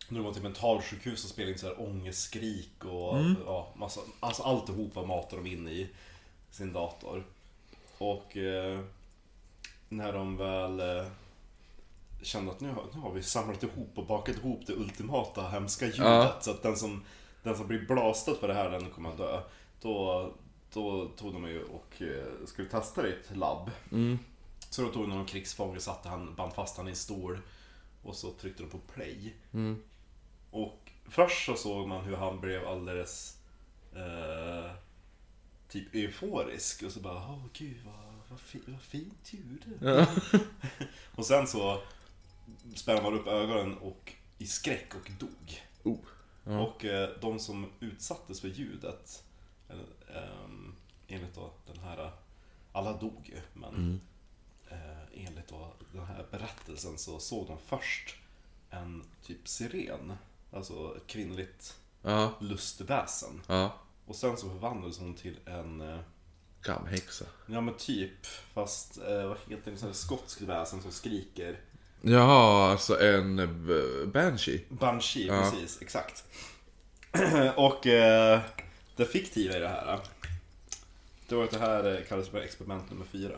när 0.09 0.19
de 0.19 0.25
var 0.25 0.33
till 0.33 0.43
mentalsjukhus 0.43 1.25
och 1.25 1.31
spelade 1.31 1.53
in 1.53 1.59
så 1.59 1.67
här 1.67 1.81
ångestskrik 1.81 2.85
och 2.85 3.19
ja, 3.47 3.69
massa, 3.77 4.01
alltså 4.21 4.43
alltihopa 4.43 5.03
matar 5.03 5.37
de 5.37 5.47
in 5.47 5.69
i 5.69 5.89
sin 6.51 6.73
dator. 6.73 7.25
Och 7.99 8.37
eh, 8.37 8.81
när 9.89 10.13
de 10.13 10.37
väl 10.37 10.81
eh, 10.81 11.07
kände 12.23 12.53
att 12.53 12.61
nu 12.61 12.69
har, 12.69 12.85
nu 12.95 13.01
har 13.01 13.13
vi 13.13 13.23
samlat 13.23 13.63
ihop 13.63 13.91
och 13.95 14.07
bakat 14.07 14.37
ihop 14.37 14.61
det 14.67 14.73
ultimata 14.73 15.49
hemska 15.49 15.85
ljudet 15.85 15.99
Ja. 16.05 16.37
så 16.41 16.51
att 16.51 16.63
den 16.63 16.77
som, 16.77 17.05
den 17.43 17.57
som 17.57 17.67
blir 17.67 17.87
blastad 17.87 18.35
för 18.35 18.49
det 18.49 18.55
här 18.55 18.71
den 18.71 18.91
kommer 18.91 19.11
att 19.11 19.19
dö. 19.19 19.41
Då, 19.83 20.33
då 20.73 21.09
tog 21.09 21.33
de 21.33 21.49
ju 21.49 21.65
och 21.65 22.03
eh, 22.03 22.47
skulle 22.47 22.69
testa 22.69 23.03
det 23.03 23.09
i 23.09 23.13
ett 23.13 23.37
labb. 23.37 23.71
Så 24.71 24.83
då 24.83 24.89
tog 24.89 25.03
de 25.03 25.11
någon 25.11 25.27
krigsfånge 25.27 25.77
och 25.77 25.83
satte 25.83 26.09
han, 26.09 26.35
band 26.35 26.53
fast 26.53 26.77
han 26.77 26.87
i 26.87 26.91
en 26.91 26.97
stol 26.97 27.39
och 28.03 28.17
så 28.17 28.31
tryckte 28.31 28.63
de 28.63 28.69
på 28.69 28.79
play. 28.79 29.35
Och 30.51 30.93
först 31.05 31.47
så 31.47 31.57
såg 31.57 31.89
man 31.89 32.05
hur 32.05 32.17
han 32.17 32.41
blev 32.41 32.69
alldeles 32.69 33.39
eh, 33.95 34.71
typ 35.69 35.95
euforisk 35.95 36.83
och 36.83 36.93
så 36.93 37.01
bara 37.01 37.15
åh 37.15 37.45
gud 37.53 37.77
vad, 37.85 38.15
vad, 38.29 38.41
fi, 38.41 38.61
vad 38.67 38.83
fint 38.83 39.33
ljud. 39.33 39.65
och 41.15 41.27
sen 41.27 41.47
så 41.47 41.83
spärrade 42.75 43.03
man 43.03 43.15
upp 43.15 43.27
ögonen 43.27 43.79
och 43.79 44.13
i 44.39 44.47
skräck 44.47 44.95
och 44.95 45.11
dog. 45.19 45.63
Oh. 45.83 45.99
Ja. 46.45 46.61
Och 46.61 46.85
eh, 46.85 47.11
de 47.21 47.39
som 47.39 47.71
utsattes 47.81 48.41
för 48.41 48.49
ljudet, 48.49 49.25
ehm, 50.15 50.75
enligt 51.09 51.35
då 51.35 51.53
den 51.67 51.79
här, 51.85 52.13
alla 52.73 52.93
dog 52.93 53.21
ju, 53.35 53.41
men 53.61 54.01
eh, 54.71 55.27
enligt 55.27 55.49
då 55.49 55.73
den 55.93 56.05
här 56.07 56.27
berättelsen 56.31 56.99
så 56.99 57.19
såg 57.19 57.47
de 57.47 57.59
först 57.67 58.17
en 58.71 59.05
typ 59.27 59.49
siren, 59.49 60.13
alltså 60.53 60.97
ett 60.97 61.07
kvinnligt 61.07 61.77
Ja. 62.03 62.33
lustväsen. 62.41 63.41
Ja. 63.47 63.75
Och 64.07 64.17
sen 64.17 64.37
så 64.37 64.49
förvandlades 64.51 64.99
hon 64.99 65.15
till 65.15 65.37
en, 65.47 65.81
eh, 65.81 65.99
Kamhäxa. 66.63 67.25
ja 67.47 67.61
men 67.61 67.75
typ, 67.77 68.27
fast 68.27 68.99
eh, 68.99 69.27
vad 69.29 69.37
heter 69.49 69.71
det, 69.71 69.77
sån 69.77 69.89
här 69.89 69.95
skotsk 69.95 70.41
väsen 70.41 70.83
som 70.83 70.93
skriker. 70.93 71.61
Jaha, 72.03 72.71
alltså 72.71 73.01
en 73.01 73.39
eh, 73.39 74.07
banshee. 74.07 74.65
Banshee, 74.69 75.27
Ja. 75.27 75.51
precis, 75.51 75.83
exakt. 75.83 76.25
och 77.57 77.87
eh, 77.87 78.41
det 78.97 79.05
fiktiva 79.05 79.57
i 79.57 79.61
det 79.61 79.69
här, 79.69 80.01
det 81.29 81.35
var 81.35 81.45
att 81.45 81.51
det 81.51 81.59
här 81.59 81.95
eh, 81.95 82.05
kallas 82.09 82.29
för 82.29 82.41
experiment 82.41 82.91
nummer 82.91 83.05
fyra. 83.05 83.37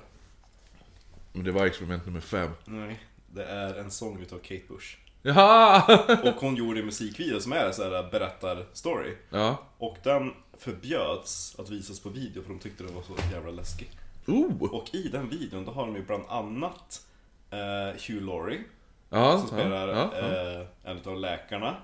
Men 1.32 1.44
det 1.44 1.52
var 1.52 1.66
experiment 1.66 2.06
nummer 2.06 2.20
fem. 2.20 2.50
Nej, 2.64 3.00
det 3.26 3.44
är 3.44 3.74
en 3.74 3.90
sång 3.90 4.20
utav 4.22 4.38
Kate 4.38 4.62
Bush. 4.68 4.96
Jaha! 5.22 5.82
Och 6.24 6.40
hon 6.40 6.56
gjorde 6.56 6.80
en 6.80 6.86
musikvideo 6.86 7.40
som 7.40 7.52
är 7.52 7.66
en 7.66 7.74
sån 7.74 7.92
här 7.92 8.10
berättar-story. 8.10 9.14
ja. 9.30 9.56
Och 9.78 9.96
den 10.02 10.32
förbjöds 10.58 11.56
att 11.58 11.70
visas 11.70 12.00
på 12.00 12.08
video 12.08 12.42
för 12.42 12.50
de 12.50 12.58
tyckte 12.58 12.84
den 12.84 12.94
var 12.94 13.02
så 13.02 13.12
jävla 13.32 13.50
läskig. 13.50 13.90
Oh! 14.26 14.62
Och 14.62 14.94
i 14.94 15.08
den 15.08 15.28
videon 15.28 15.64
då 15.64 15.72
har 15.72 15.86
de 15.86 15.96
ju 15.96 16.02
bland 16.02 16.24
annat 16.28 17.06
eh, 17.50 18.00
Hugh 18.08 18.24
Laurie 18.26 18.62
Ja, 19.10 19.38
som 19.38 19.48
spelar 19.48 19.88
ja, 19.88 20.10
ja. 20.20 20.60
Eh, 20.60 20.66
en 20.84 21.00
av 21.04 21.20
läkarna. 21.20 21.76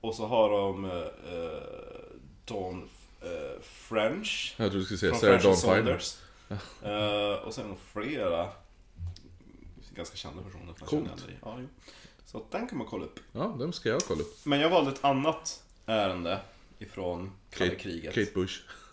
Och 0.00 0.14
så 0.14 0.26
har 0.26 0.50
de 0.50 0.84
eh, 0.84 0.90
Dawn 2.48 2.88
eh, 3.20 3.62
French. 3.62 4.54
Jag 4.56 4.70
trodde 4.70 4.78
du 4.78 4.84
skulle 4.84 4.98
säga 4.98 5.14
Sarah 5.14 5.42
Dawn. 5.42 5.56
Saunders. 5.56 6.16
Eh, 6.82 7.46
och 7.46 7.54
sen 7.54 7.76
flera 7.92 8.48
ganska 9.98 10.16
kända 10.16 10.42
personer. 10.42 10.72
Coolt. 10.72 11.26
Ja, 11.42 11.56
jo. 11.60 11.68
Så 12.24 12.44
den 12.50 12.68
kan 12.68 12.78
man 12.78 12.86
kolla 12.86 13.04
upp. 13.04 13.20
Ja, 13.32 13.56
dem 13.58 13.72
ska 13.72 13.88
jag 13.88 14.00
kolla 14.00 14.20
upp. 14.20 14.38
Men 14.44 14.60
jag 14.60 14.70
valde 14.70 14.90
ett 14.90 15.04
annat 15.04 15.64
ärende 15.86 16.40
ifrån 16.78 17.32
kalla 17.50 17.70
Kate, 17.70 17.82
kriget. 17.82 18.14
Kate 18.14 18.30
Bush. 18.34 18.54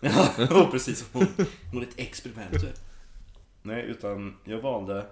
Ja, 0.50 0.68
precis. 0.70 1.08
Hon, 1.12 1.26
hon 1.72 1.82
är 1.82 1.86
ett 1.86 1.98
experiment. 1.98 2.64
Nej, 3.62 3.82
utan 3.82 4.36
jag 4.44 4.60
valde... 4.60 5.06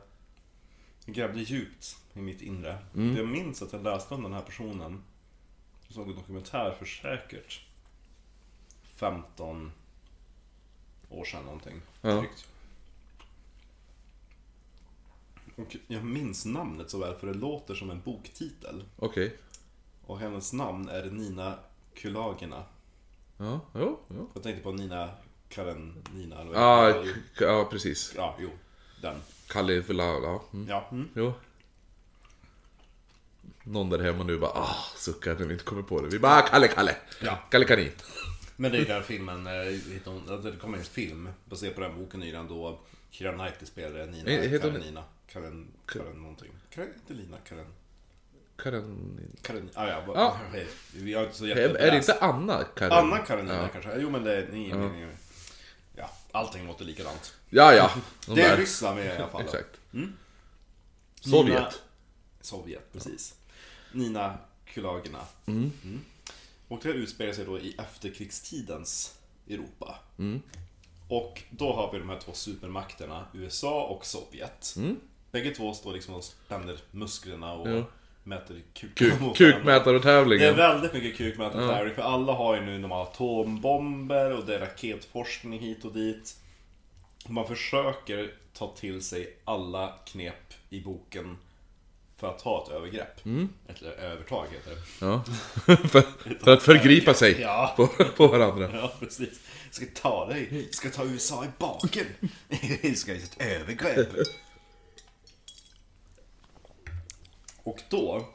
Jag 1.04 1.14
grävde 1.14 1.40
djupt 1.40 1.96
i 2.14 2.20
mitt 2.20 2.42
inre. 2.42 2.78
Mm. 2.94 3.16
Jag 3.16 3.28
minns 3.28 3.62
att 3.62 3.72
jag 3.72 3.82
läste 3.82 4.14
om 4.14 4.22
den 4.22 4.32
här 4.32 4.42
personen. 4.42 5.02
Jag 5.86 5.94
såg 5.94 6.08
en 6.08 6.16
dokumentär 6.16 6.74
för 6.78 6.86
säkert 6.86 7.60
15 9.04 9.72
år 11.08 11.24
sedan 11.24 11.44
någonting. 11.44 11.80
Ja. 12.00 12.10
Drygt. 12.10 12.46
Och 15.56 15.76
jag 15.86 16.04
minns 16.04 16.44
namnet 16.44 16.90
så 16.90 16.98
väl 16.98 17.14
för 17.14 17.26
det 17.26 17.34
låter 17.34 17.74
som 17.74 17.90
en 17.90 18.00
boktitel. 18.00 18.84
Okej. 18.96 19.36
Och 20.06 20.18
hennes 20.18 20.52
namn 20.52 20.88
är 20.88 21.10
Nina 21.10 21.58
Kulagina. 21.94 22.64
Ja, 23.36 23.60
jo, 23.74 24.00
jo. 24.08 24.30
Jag 24.34 24.42
tänkte 24.42 24.62
på 24.62 24.72
Nina 24.72 25.10
Karenina. 25.48 26.40
eller 26.40 26.52
vad 26.52 26.62
Ja, 26.62 27.04
ja, 27.40 27.68
precis. 27.70 28.12
Ja, 28.16 28.36
jo. 28.40 28.50
Den. 29.02 29.16
Ja. 30.22 30.44
Mm. 30.52 30.68
Ja. 30.68 30.88
Mm. 30.90 31.08
Jo. 31.14 31.32
Någon 33.62 33.90
där 33.90 33.98
hemma 33.98 34.24
nu 34.24 34.38
bara 34.38 34.50
ah, 34.50 34.76
suckar 34.96 35.34
när 35.38 35.46
vi 35.46 35.52
inte 35.52 35.64
kommer 35.64 35.82
på 35.82 36.00
det. 36.00 36.08
Vi 36.08 36.18
bara 36.18 36.38
ah, 36.38 36.42
Kalle, 36.42 36.68
Kalle! 36.68 36.96
Ja. 37.22 37.38
Kalle 37.50 37.64
Kanin. 37.64 37.92
Men 38.56 38.72
det 38.72 38.78
är 38.78 38.84
den 38.84 39.02
filmen, 39.02 39.46
eh, 39.46 39.52
det 40.42 40.58
kommer 40.60 40.78
en 40.78 40.84
film 40.84 41.28
baserad 41.44 41.74
på 41.74 41.80
den 41.80 41.98
boken 41.98 42.20
nyligen 42.20 42.48
då 42.48 42.80
Keira 43.10 43.32
Knightley 43.32 43.66
spelade 43.66 44.06
Nina 44.06 44.30
Eh, 44.30 44.50
heter 44.50 44.70
Karenina. 44.70 45.04
Karen, 45.32 45.66
Karen 45.86 46.16
någonting. 46.16 46.52
Karen, 46.70 46.88
inte 46.94 47.14
Lina, 47.22 47.36
Karen. 47.48 47.66
Karin... 48.56 49.20
Karen, 49.42 49.70
ah, 49.74 49.86
ja, 49.88 50.02
Ja. 50.14 50.38
Vi 50.94 51.14
har 51.14 51.22
inte 51.24 51.36
så 51.36 51.44
Är, 51.44 51.48
jättebra. 51.48 51.80
är 51.80 51.90
det 51.90 51.96
inte 51.96 52.18
Anna 52.20 52.64
Karin? 52.64 52.92
Anna 52.92 53.18
Karenina 53.18 53.54
Ja. 53.62 53.68
kanske? 53.68 53.96
Jo 54.00 54.10
men 54.10 54.24
det 54.24 54.36
är, 54.36 54.48
ni, 54.52 54.72
ni, 54.72 54.88
ni, 54.88 55.06
Ja, 55.96 56.10
allting 56.32 56.66
låter 56.66 56.84
likadant. 56.84 57.34
Ja, 57.50 57.74
ja. 57.74 57.90
De 58.26 58.34
Det 58.34 58.42
är 58.42 58.48
där. 58.50 58.56
Ryssland 58.56 58.96
med 58.96 59.06
i 59.06 59.10
alla 59.16 59.28
fall. 59.28 59.42
Exakt. 59.42 59.80
Nina, 59.90 60.12
Sovjet. 61.20 61.82
Sovjet, 62.40 62.92
precis. 62.92 63.34
Nina 63.92 64.38
Kulagina. 64.66 65.20
Mm. 65.46 65.72
Och 66.68 66.80
det 66.82 66.88
utspelar 66.88 67.32
sig 67.32 67.44
då 67.44 67.58
i 67.58 67.74
efterkrigstidens 67.78 69.18
Europa. 69.48 69.98
Mm. 70.18 70.42
Och 71.08 71.42
då 71.50 71.72
har 71.72 71.92
vi 71.92 71.98
de 71.98 72.08
här 72.08 72.18
två 72.20 72.32
supermakterna, 72.32 73.26
USA 73.34 73.84
och 73.84 74.06
Sovjet. 74.06 74.74
Bägge 75.30 75.50
två 75.50 75.74
står 75.74 75.92
liksom 75.92 76.14
och 76.14 76.24
spänner 76.24 76.78
musklerna 76.90 77.52
och 77.52 77.66
Mm. 77.66 77.78
Ja. 77.78 77.84
mäter 78.24 78.62
kukarna 78.74 79.10
Kuk, 79.10 79.20
mot 79.20 79.36
varandra. 79.40 80.38
Det 80.38 80.46
är 80.46 80.54
väldigt 80.54 80.92
mycket 80.92 81.16
kukmätartävling, 81.16 81.94
för 81.94 82.02
alla 82.02 82.32
har 82.32 82.54
ju 82.54 82.60
nu 82.60 82.82
de 82.82 82.92
atombomber 82.92 84.36
och 84.36 84.44
det 84.46 84.54
är 84.54 84.60
raketforskning 84.60 85.60
hit 85.60 85.84
och 85.84 85.92
dit. 85.92 86.36
Man 87.28 87.46
försöker 87.46 88.34
ta 88.52 88.74
till 88.76 89.02
sig 89.02 89.36
alla 89.44 89.92
knep 90.04 90.54
i 90.70 90.80
boken 90.80 91.36
för 92.24 92.30
att 92.30 92.38
ta 92.38 92.62
ett 92.64 92.72
övergrepp. 92.72 93.20
Ett 93.68 93.82
övertag 93.82 94.46
heter 94.50 94.70
det. 94.70 94.82
Ja. 95.06 95.24
för, 95.88 96.02
för 96.44 96.52
att 96.52 96.62
förgripa 96.62 97.14
sig 97.14 97.40
Ja. 97.40 97.74
på, 97.76 97.86
på 98.16 98.26
varandra. 98.26 98.70
Ja, 98.72 98.92
precis. 99.00 99.40
Jag 99.64 99.74
ska 99.74 99.86
ta 100.02 100.26
dig, 100.26 100.64
jag 100.64 100.74
ska 100.74 100.90
ta 100.90 101.04
USA 101.04 101.44
i 101.44 101.48
baken. 101.58 102.06
Jag 102.82 102.98
ska 102.98 103.12
göra 103.14 103.22
ett 103.22 103.40
övergrepp. 103.40 104.08
Och 107.62 107.80
då, 107.90 108.28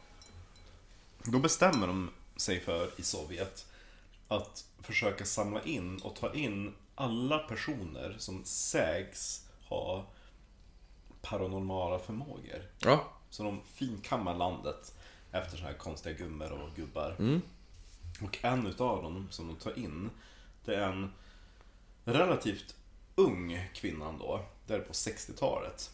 då 1.24 1.40
bestämmer 1.40 1.88
de 1.88 2.10
sig 2.38 2.60
för 2.60 2.92
i 2.98 3.04
Sovjet 3.04 3.66
att 4.28 4.66
försöka 4.82 5.26
samla 5.26 5.64
in 5.64 5.98
och 5.98 6.16
ta 6.16 6.34
in 6.34 6.74
alla 6.96 7.38
personer 7.38 8.16
som 8.20 8.42
sägs 8.46 9.46
ha 9.68 10.06
paranormala 11.22 12.00
förmågor. 12.00 12.64
Ja. 12.80 13.12
Så 13.30 13.44
de 13.44 13.62
finkammar 13.74 14.36
landet 14.36 14.96
efter 15.32 15.58
så 15.58 15.64
här 15.64 15.74
konstiga 15.74 16.18
gummor 16.18 16.52
och 16.52 16.76
gubbar. 16.76 17.16
Och 18.22 18.38
en 18.42 18.68
utav 18.68 19.04
dem 19.04 19.28
som 19.32 19.48
de 19.48 19.56
tar 19.56 19.80
in, 19.80 20.10
det 20.66 20.76
är 20.76 20.88
en 20.90 21.12
relativt 22.04 22.76
ung 23.16 23.70
kvinna 23.74 24.12
då. 24.12 24.46
Det 24.68 24.74
är 24.74 24.80
på 24.80 24.94
60-talet. 24.94 25.92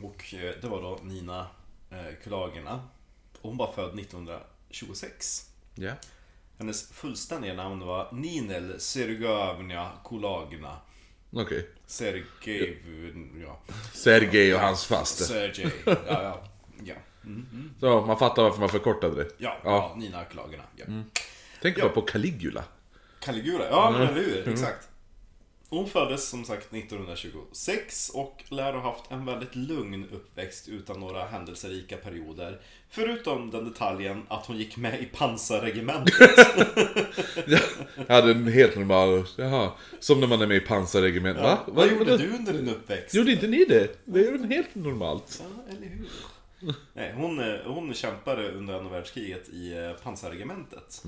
Och 0.00 0.34
eh, 0.34 0.54
det 0.60 0.68
var 0.68 0.82
då 0.82 0.98
Nina 1.02 1.46
eh, 1.90 2.14
Kulagina. 2.22 2.88
Hon 3.40 3.56
var 3.56 3.72
född 3.72 3.98
1926. 3.98 5.50
Ja. 5.74 5.92
Hennes 6.58 6.90
fullständiga 6.92 7.54
namn 7.54 7.80
var 7.80 8.12
Ninel 8.12 8.80
Sergavna 8.80 9.92
Kulagina. 10.04 10.80
Okej. 11.32 11.68
Sergej... 11.86 12.82
Ja. 13.42 13.60
Sergej 13.92 14.54
och 14.54 14.60
hans 14.60 14.86
faste. 14.86 15.24
Sergej. 15.24 15.72
Ja, 15.86 15.96
ja. 16.06 16.42
Ja, 16.84 16.94
Så 17.80 18.00
man 18.06 18.18
fattar 18.18 18.42
varför 18.42 18.60
man 18.60 18.68
förkortade 18.68 19.14
det. 19.24 19.30
ja, 19.38 19.56
Ja. 19.64 19.70
ja. 19.70 19.94
Nina 20.00 20.24
Kulagina. 20.24 20.62
Ja. 20.76 20.84
Tänk 21.62 21.80
bara 21.80 21.88
på 21.88 22.02
Caligula. 22.02 22.64
Caligula, 23.20 23.64
ja 23.70 23.90
men 23.90 24.00
eller 24.02 24.14
hur, 24.14 24.48
exakt. 24.48 24.87
Hon 25.70 25.88
föddes 25.88 26.28
som 26.28 26.44
sagt 26.44 26.74
1926 26.74 28.10
och 28.14 28.44
lär 28.48 28.72
ha 28.72 28.80
haft 28.80 29.10
en 29.10 29.24
väldigt 29.26 29.56
lugn 29.56 30.04
uppväxt 30.12 30.68
utan 30.68 31.00
några 31.00 31.24
händelserika 31.24 31.96
perioder. 31.96 32.60
Förutom 32.90 33.50
den 33.50 33.64
detaljen 33.64 34.22
att 34.28 34.46
hon 34.46 34.56
gick 34.56 34.76
med 34.76 35.02
i 35.02 35.04
pansarregementet. 35.04 36.14
Jag 38.08 38.14
hade 38.14 38.30
en 38.30 38.48
helt 38.48 38.76
normal, 38.76 39.24
jaha, 39.36 39.72
som 40.00 40.20
när 40.20 40.26
man 40.26 40.42
är 40.42 40.46
med 40.46 40.56
i 40.56 40.60
pansarregement. 40.60 41.38
Va? 41.38 41.58
Vad 41.66 41.90
gjorde 41.90 42.16
du 42.16 42.28
under 42.30 42.52
din 42.52 42.68
uppväxt? 42.68 43.14
Gjorde 43.14 43.32
inte 43.32 43.46
ni 43.46 43.64
det? 43.64 44.04
Det 44.04 44.26
är 44.26 44.32
väl 44.32 44.44
helt 44.44 44.74
normalt? 44.74 45.42
Ja, 45.42 45.72
eller 45.76 45.86
hur? 45.86 46.08
Nej, 46.94 47.12
hon, 47.16 47.40
eh, 47.40 47.56
hon 47.64 47.94
kämpade 47.94 48.52
under 48.52 48.74
andra 48.74 48.90
världskriget 48.90 49.48
i 49.48 49.78
eh, 49.78 49.92
pansarregementet. 49.92 51.02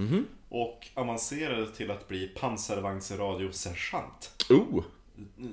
Och 0.49 0.89
avancerade 0.95 1.71
till 1.71 1.91
att 1.91 2.09
bli 2.09 2.29
pansarvagnsradiosergeant. 2.29 4.45
Oh! 4.51 4.85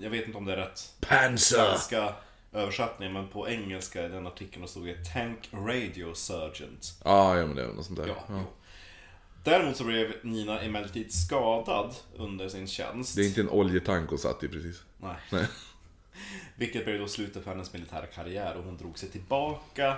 Jag 0.01 0.09
vet 0.09 0.25
inte 0.25 0.37
om 0.37 0.45
det 0.45 0.53
är 0.53 0.57
rätt 0.57 0.93
svenska 1.39 2.13
översättning, 2.53 3.13
men 3.13 3.27
på 3.27 3.49
engelska 3.49 4.05
i 4.05 4.09
den 4.09 4.27
artikeln 4.27 4.67
stod 4.67 4.85
det 4.85 5.05
Tank 5.13 5.49
Radio 5.53 6.13
Sergeant. 6.13 6.93
Ja, 7.03 7.37
ja 7.37 7.45
men 7.45 7.55
det 7.55 7.63
är 7.63 7.67
något 7.67 7.85
sånt 7.85 7.99
där. 7.99 8.07
Ja, 8.07 8.15
Ja. 8.29 8.43
Däremot 9.43 9.77
så 9.77 9.83
blev 9.83 10.13
Nina 10.23 10.59
emellertid 10.59 11.13
skadad 11.13 11.95
under 12.15 12.49
sin 12.49 12.67
tjänst. 12.67 13.15
Det 13.15 13.21
är 13.21 13.25
inte 13.25 13.41
en 13.41 13.49
oljetank 13.49 14.09
hon 14.09 14.19
satt 14.19 14.43
i 14.43 14.47
precis. 14.47 14.81
Nej. 14.97 15.15
Nej. 15.31 15.45
Vilket 16.55 16.85
blev 16.85 16.99
då 16.99 17.07
slutet 17.07 17.43
för 17.43 17.51
hennes 17.51 17.73
militära 17.73 18.05
karriär 18.05 18.55
och 18.55 18.63
hon 18.63 18.77
drog 18.77 18.99
sig 18.99 19.09
tillbaka 19.09 19.97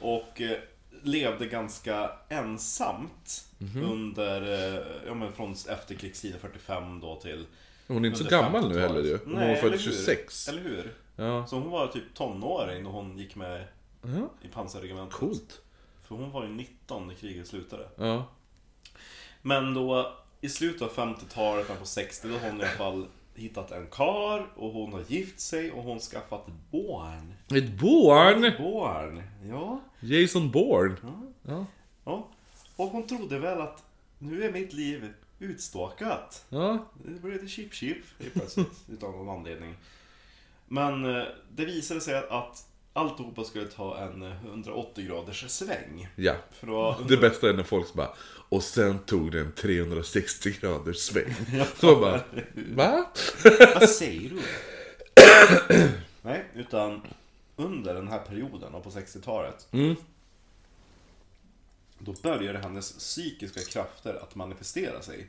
och 0.00 0.40
eh, 0.40 0.58
levde 1.02 1.46
ganska 1.46 2.10
ensamt 2.28 3.44
Mhm. 3.58 3.84
under, 3.84 4.42
eh, 4.42 4.86
ja 5.06 5.14
men 5.14 5.32
från 5.32 5.52
efterkrigstiden 5.68 6.40
45 6.40 7.00
då 7.00 7.16
till 7.20 7.46
Hon 7.86 8.04
är 8.04 8.08
inte 8.08 8.24
så 8.24 8.30
gammal 8.30 8.68
nu 8.68 8.74
50-talet. 8.74 8.90
heller 8.90 9.08
ju. 9.08 9.18
Hon 9.24 9.32
Nej, 9.34 9.48
var 9.48 9.54
född 9.56 9.64
eller 9.72 9.78
hur? 9.84 9.90
26. 9.92 10.48
Eller 10.48 10.62
hur? 10.62 10.92
Ja. 11.16 11.46
Så 11.46 11.56
hon 11.58 11.70
var 11.70 11.86
typ 11.86 12.14
tonåring 12.14 12.84
då 12.84 12.90
hon 12.90 13.18
gick 13.18 13.36
med 13.36 13.64
ja. 14.02 14.30
i 14.42 14.48
pansarregementet. 14.48 15.14
Coolt. 15.18 15.60
För 16.08 16.14
hon 16.14 16.30
var 16.30 16.44
ju 16.44 16.50
19 16.50 17.06
när 17.08 17.14
kriget 17.14 17.46
slutade. 17.48 17.88
Ja. 17.96 18.26
Men 19.42 19.74
då 19.74 20.12
i 20.40 20.48
slutet 20.48 20.82
av 20.82 20.90
50-talet, 20.94 21.68
men 21.68 21.76
på 21.78 21.86
60, 21.86 22.28
då 22.28 22.34
har 22.38 22.50
hon 22.50 22.60
i 22.60 22.62
alla 22.64 22.72
fall 22.72 23.06
hittat 23.34 23.70
en 23.70 23.86
kar 23.86 24.46
och 24.56 24.72
hon 24.72 24.92
har 24.92 25.02
gift 25.08 25.40
sig 25.40 25.72
och 25.72 25.82
hon 25.82 26.00
skaffat 26.00 26.48
ett 26.48 26.54
barn. 26.70 27.34
Ett 27.54 27.70
barn! 27.70 28.52
Barn, 28.58 29.22
ja. 29.48 29.80
Jason 30.00 30.50
Bourne. 30.50 30.96
ja. 31.02 31.22
Ja. 31.42 31.66
ja. 32.04 32.28
Och 32.76 32.86
hon 32.88 33.06
trodde 33.06 33.38
väl 33.38 33.60
att 33.60 33.84
nu 34.18 34.44
är 34.44 34.52
mitt 34.52 34.72
liv 34.72 35.12
utstakat. 35.38 36.44
Ja. 36.48 36.78
Det 37.04 37.22
blev 37.22 37.48
chip 37.48 37.74
chip 37.74 37.96
helt 38.20 38.34
plötsligt, 38.34 38.72
utan 38.92 39.12
någon 39.12 39.28
anledning. 39.38 39.74
Men 40.68 41.04
eh, 41.04 41.24
det 41.56 41.64
visade 41.64 42.00
sig 42.00 42.14
att 42.30 42.66
alltihopa 42.92 43.44
skulle 43.44 43.66
ta 43.66 43.98
en 43.98 44.22
180 44.22 45.06
graders 45.06 45.50
sväng. 45.50 46.08
Ja. 46.16 46.36
Det 47.08 47.16
bästa 47.16 47.48
är 47.48 47.52
när 47.52 47.62
folk 47.62 47.94
bara 47.94 48.10
Och 48.54 48.62
sen 48.62 48.98
tog 48.98 49.32
det 49.32 49.40
en 49.40 49.52
360 49.52 50.50
graders 50.60 50.96
sväng. 50.96 51.34
Så 51.80 51.86
man 51.86 52.00
bara 52.00 52.20
Va? 52.54 53.06
Vad 53.74 53.88
säger 53.90 54.30
du? 54.30 54.42
Nej, 56.22 56.44
utan 56.54 57.00
under 57.56 57.94
den 57.94 58.08
här 58.08 58.18
perioden, 58.18 58.74
och 58.74 58.84
på 58.84 58.90
60-talet, 58.90 59.68
Mm. 59.72 59.96
då 61.98 62.14
började 62.22 62.58
hennes 62.58 62.92
psykiska 62.92 63.60
krafter 63.60 64.14
att 64.22 64.34
manifestera 64.34 65.02
sig. 65.02 65.26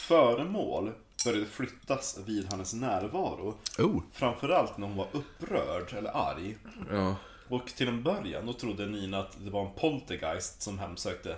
Föremål 0.00 0.92
började 1.24 1.46
flyttas 1.46 2.18
vid 2.26 2.46
hennes 2.50 2.74
närvaro. 2.74 3.54
Oh. 3.78 4.02
Framförallt 4.12 4.78
när 4.78 4.86
hon 4.86 4.96
var 4.96 5.08
upprörd 5.12 5.92
eller 5.92 6.16
arg. 6.16 6.56
Ja. 6.90 7.16
Och 7.48 7.66
till 7.66 7.88
en 7.88 8.02
början 8.02 8.46
då 8.46 8.52
trodde 8.52 8.86
Nina 8.86 9.18
att 9.18 9.36
det 9.44 9.50
var 9.50 9.66
en 9.66 9.74
poltergeist 9.74 10.62
som 10.62 10.78
hemsökte 10.78 11.36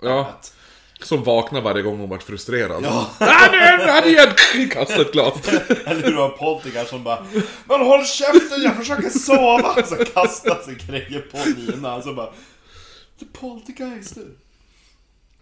Ja. 0.00 0.22
hemmet. 0.22 0.54
Som 1.02 1.22
vaknar 1.24 1.60
varje 1.60 1.82
gång 1.82 1.98
hon 1.98 2.08
vart 2.08 2.22
frustrerad. 2.22 2.84
Ja. 2.84 3.10
Ah, 3.20 3.48
nu 3.52 3.58
är 3.58 3.88
han 3.88 4.04
igen! 4.04 4.68
Kasta 4.70 5.00
ett 5.00 5.12
glas. 5.12 5.48
Eller 5.86 6.02
hur 6.02 6.18
en 6.20 6.38
poltergeist 6.38 6.90
som 6.90 7.04
bara 7.04 7.26
Men 7.64 7.80
håll 7.80 8.04
käften, 8.06 8.62
jag 8.62 8.76
försöker 8.76 9.10
sova! 9.10 9.82
Så 9.86 9.96
kastar 9.96 10.62
sig 10.62 10.74
grejer 10.74 11.20
på 11.20 11.60
Nina, 11.60 12.02
så 12.02 12.14
bara 12.14 12.26
är 13.20 13.24
poltergeist. 13.32 14.18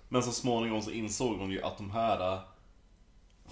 Men 0.09 0.23
så 0.23 0.33
småningom 0.33 0.83
så 0.83 0.91
insåg 0.91 1.38
hon 1.38 1.51
ju 1.51 1.62
att 1.62 1.77
de 1.79 1.91
här 1.91 2.33
äh, 2.35 2.41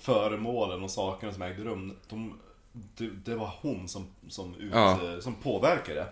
föremålen 0.00 0.82
och 0.82 0.90
sakerna 0.90 1.32
som 1.32 1.42
ägde 1.42 1.64
rum, 1.64 1.96
de, 2.08 2.38
det, 2.72 3.10
det 3.24 3.34
var 3.36 3.54
hon 3.60 3.88
som, 3.88 4.06
som, 4.28 4.54
ut, 4.54 4.72
Ja. 4.74 4.92
eh, 5.12 5.20
som 5.20 5.34
påverkade. 5.34 6.06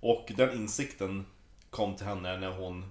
Och 0.00 0.32
den 0.36 0.52
insikten 0.56 1.26
kom 1.70 1.96
till 1.96 2.06
henne 2.06 2.36
när 2.36 2.50
hon 2.50 2.90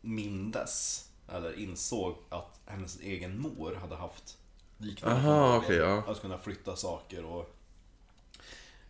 mindes, 0.00 1.08
eller 1.32 1.58
insåg 1.58 2.16
att 2.28 2.60
hennes 2.66 3.00
egen 3.00 3.40
mor 3.40 3.74
hade 3.74 3.96
haft 3.96 4.38
liknande 4.78 5.16
Aha, 5.16 5.56
okej, 5.56 5.76
ja. 5.76 6.02
Att 6.06 6.20
kunna 6.20 6.38
flytta 6.38 6.76
saker 6.76 7.24
och 7.24 7.50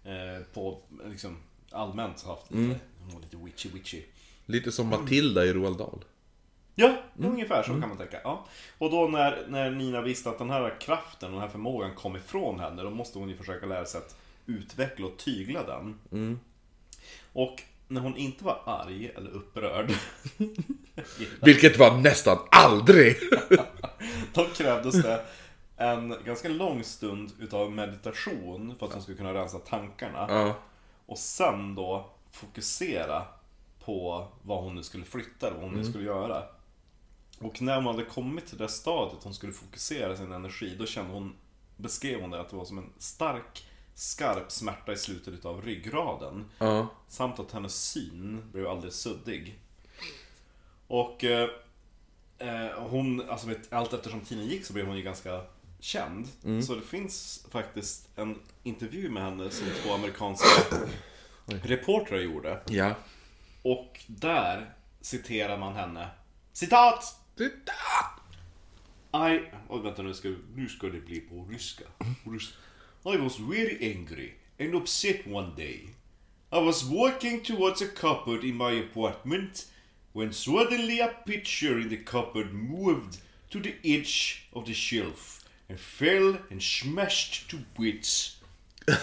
eh, 0.05 0.43
på, 0.55 0.81
liksom, 1.05 1.37
allmänt 1.71 2.23
haft 2.23 2.51
lite, 2.51 2.63
Mm. 2.63 2.77
hon 3.01 3.15
var 3.15 3.21
lite 3.21 3.37
witchy 3.37 3.69
witchy. 3.69 4.03
Lite 4.47 4.73
som 4.73 4.87
Matilda 4.89 5.45
i 5.45 5.53
Roald 5.53 5.79
Dahl. 5.79 6.05
Ja, 6.75 6.97
ungefär 7.19 7.63
så 7.63 7.69
kan 7.69 7.81
man 7.89 7.97
tänka. 7.99 8.21
Ja. 8.25 8.47
Och 8.79 8.91
då 8.91 9.09
när, 9.09 9.47
när 9.49 9.71
Nina 9.71 10.01
visste 10.01 10.31
att 10.31 10.39
den 10.39 10.51
här 10.51 10.81
kraften, 10.81 11.33
den 11.33 11.41
här 11.41 11.49
förmågan 11.49 11.95
kom 11.95 12.17
ifrån 12.17 12.61
henne, 12.61 12.83
då 12.83 12.91
måste 12.91 13.19
hon 13.19 13.29
ju 13.29 13.37
försöka 13.37 13.67
lära 13.67 13.85
sig 13.85 13.99
att 14.01 14.17
utveckla 14.47 15.07
och 15.07 15.17
tygla 15.17 15.63
den. 15.67 15.99
Och 17.33 17.63
när 17.89 18.01
hon 18.01 18.17
inte 18.17 18.45
var 18.45 18.63
arg 18.67 19.09
eller 19.17 19.31
upprörd, 19.31 19.93
Vilket 21.43 21.79
var 21.79 21.97
nästan 21.97 22.39
aldrig! 22.51 23.17
då 24.33 24.45
krävdes 24.45 25.03
det 25.03 25.25
en 25.77 26.15
ganska 26.25 26.49
lång 26.49 26.85
stund 26.85 27.33
utav 27.39 27.73
meditation 27.73 28.75
för 28.79 28.87
att 28.87 28.93
hon 28.93 29.03
skulle 29.03 29.17
kunna 29.17 29.35
rensa 29.35 29.59
tankarna. 29.59 30.27
Ja. 30.29 30.55
Och 31.07 31.19
sen 31.19 31.75
då 31.75 32.11
fokusera 32.31 33.25
på 33.85 34.29
vad 34.43 34.63
hon 34.63 34.75
nu 34.75 34.83
skulle 34.83 35.05
flytta, 35.05 35.47
eller 35.47 35.57
vad 35.57 35.71
hon 35.71 35.81
nu 35.81 35.85
skulle 35.85 36.05
göra. 36.05 36.43
Och 37.41 37.63
när 37.63 37.77
hon 37.77 37.87
hade 37.87 38.05
kommit 38.05 38.47
till 38.47 38.59
det 38.59 38.69
stadiet 38.69 39.25
hon 39.25 39.35
skulle 39.35 39.53
fokusera 39.53 40.17
sin 40.17 40.33
energi, 40.33 40.77
då 40.79 40.87
kände 40.87 41.13
hon, 41.13 41.35
beskrev 41.77 42.21
hon 42.21 42.31
det 42.31 42.41
att 42.41 42.51
det 42.51 42.57
var 42.57 42.65
som 42.65 42.79
en 42.79 42.93
stark, 42.99 43.68
skarp 43.99 44.53
smärta 44.53 44.93
i 44.93 44.97
slutet 44.97 45.35
utav 45.35 45.63
ryggraden. 45.63 46.45
Ja. 46.59 46.89
Samt 47.09 47.39
att 47.39 47.53
hennes 47.53 47.75
syn 47.85 48.43
blev 48.53 48.67
alldeles 48.67 49.01
suddig. 49.01 49.59
Och 50.87 51.25
eh, 51.25 51.49
eh, 52.39 52.79
hon, 52.79 53.31
alltså 53.31 53.47
vet, 53.47 53.73
allt 53.73 53.93
eftersom 53.93 54.21
tiden 54.21 54.47
gick 54.47 54.65
så 54.65 54.73
blev 54.73 54.87
hon 54.87 54.97
ju 54.97 55.03
ganska 55.03 55.43
känd. 55.81 56.29
Så 56.65 56.75
det 56.75 56.83
finns 56.83 57.47
faktiskt 57.51 58.09
en 58.17 58.39
intervju 58.63 59.11
med 59.11 59.23
henne 59.23 59.51
som 59.51 59.67
två 59.83 59.95
amerikanska 59.95 60.49
reportrar 61.47 62.19
gjorde. 62.19 62.61
Ja. 62.67 62.95
Och 63.63 64.01
där 64.07 64.75
citerar 65.01 65.59
man 65.59 65.75
henne. 65.77 66.09
Citat! 66.53 67.21
Titta! 67.37 67.73
I... 69.31 69.51
Oh, 69.69 69.83
vänta 69.83 70.03
nu 70.03 70.15
ska, 70.15 70.35
nu 70.55 70.69
ska 70.69 70.87
det 70.87 71.01
bli 71.01 71.21
på 71.21 71.47
ryska. 71.51 71.85
Rys- 72.25 72.55
I 73.09 73.17
was 73.17 73.37
very 73.37 73.79
angry 73.81 74.35
and 74.59 74.75
upset 74.75 75.27
one 75.27 75.53
day. 75.57 75.81
I 76.53 76.59
was 76.59 76.85
walking 76.85 77.41
towards 77.41 77.81
a 77.81 77.89
cupboard 77.89 78.45
in 78.45 78.55
my 78.55 78.73
apartment 78.73 79.65
when 80.13 80.31
suddenly 80.31 81.01
a 81.01 81.15
picture 81.25 81.79
in 81.79 81.89
the 81.89 81.97
cupboard 81.97 82.53
moved 82.53 83.17
to 83.51 83.61
the 83.61 83.75
edge 83.83 84.47
of 84.53 84.67
the 84.67 84.75
shelf 84.75 85.43
and 85.71 85.81
fell 85.81 86.37
and 86.51 86.63
smashed 86.63 87.49
to 87.51 87.57
bits. 87.79 88.37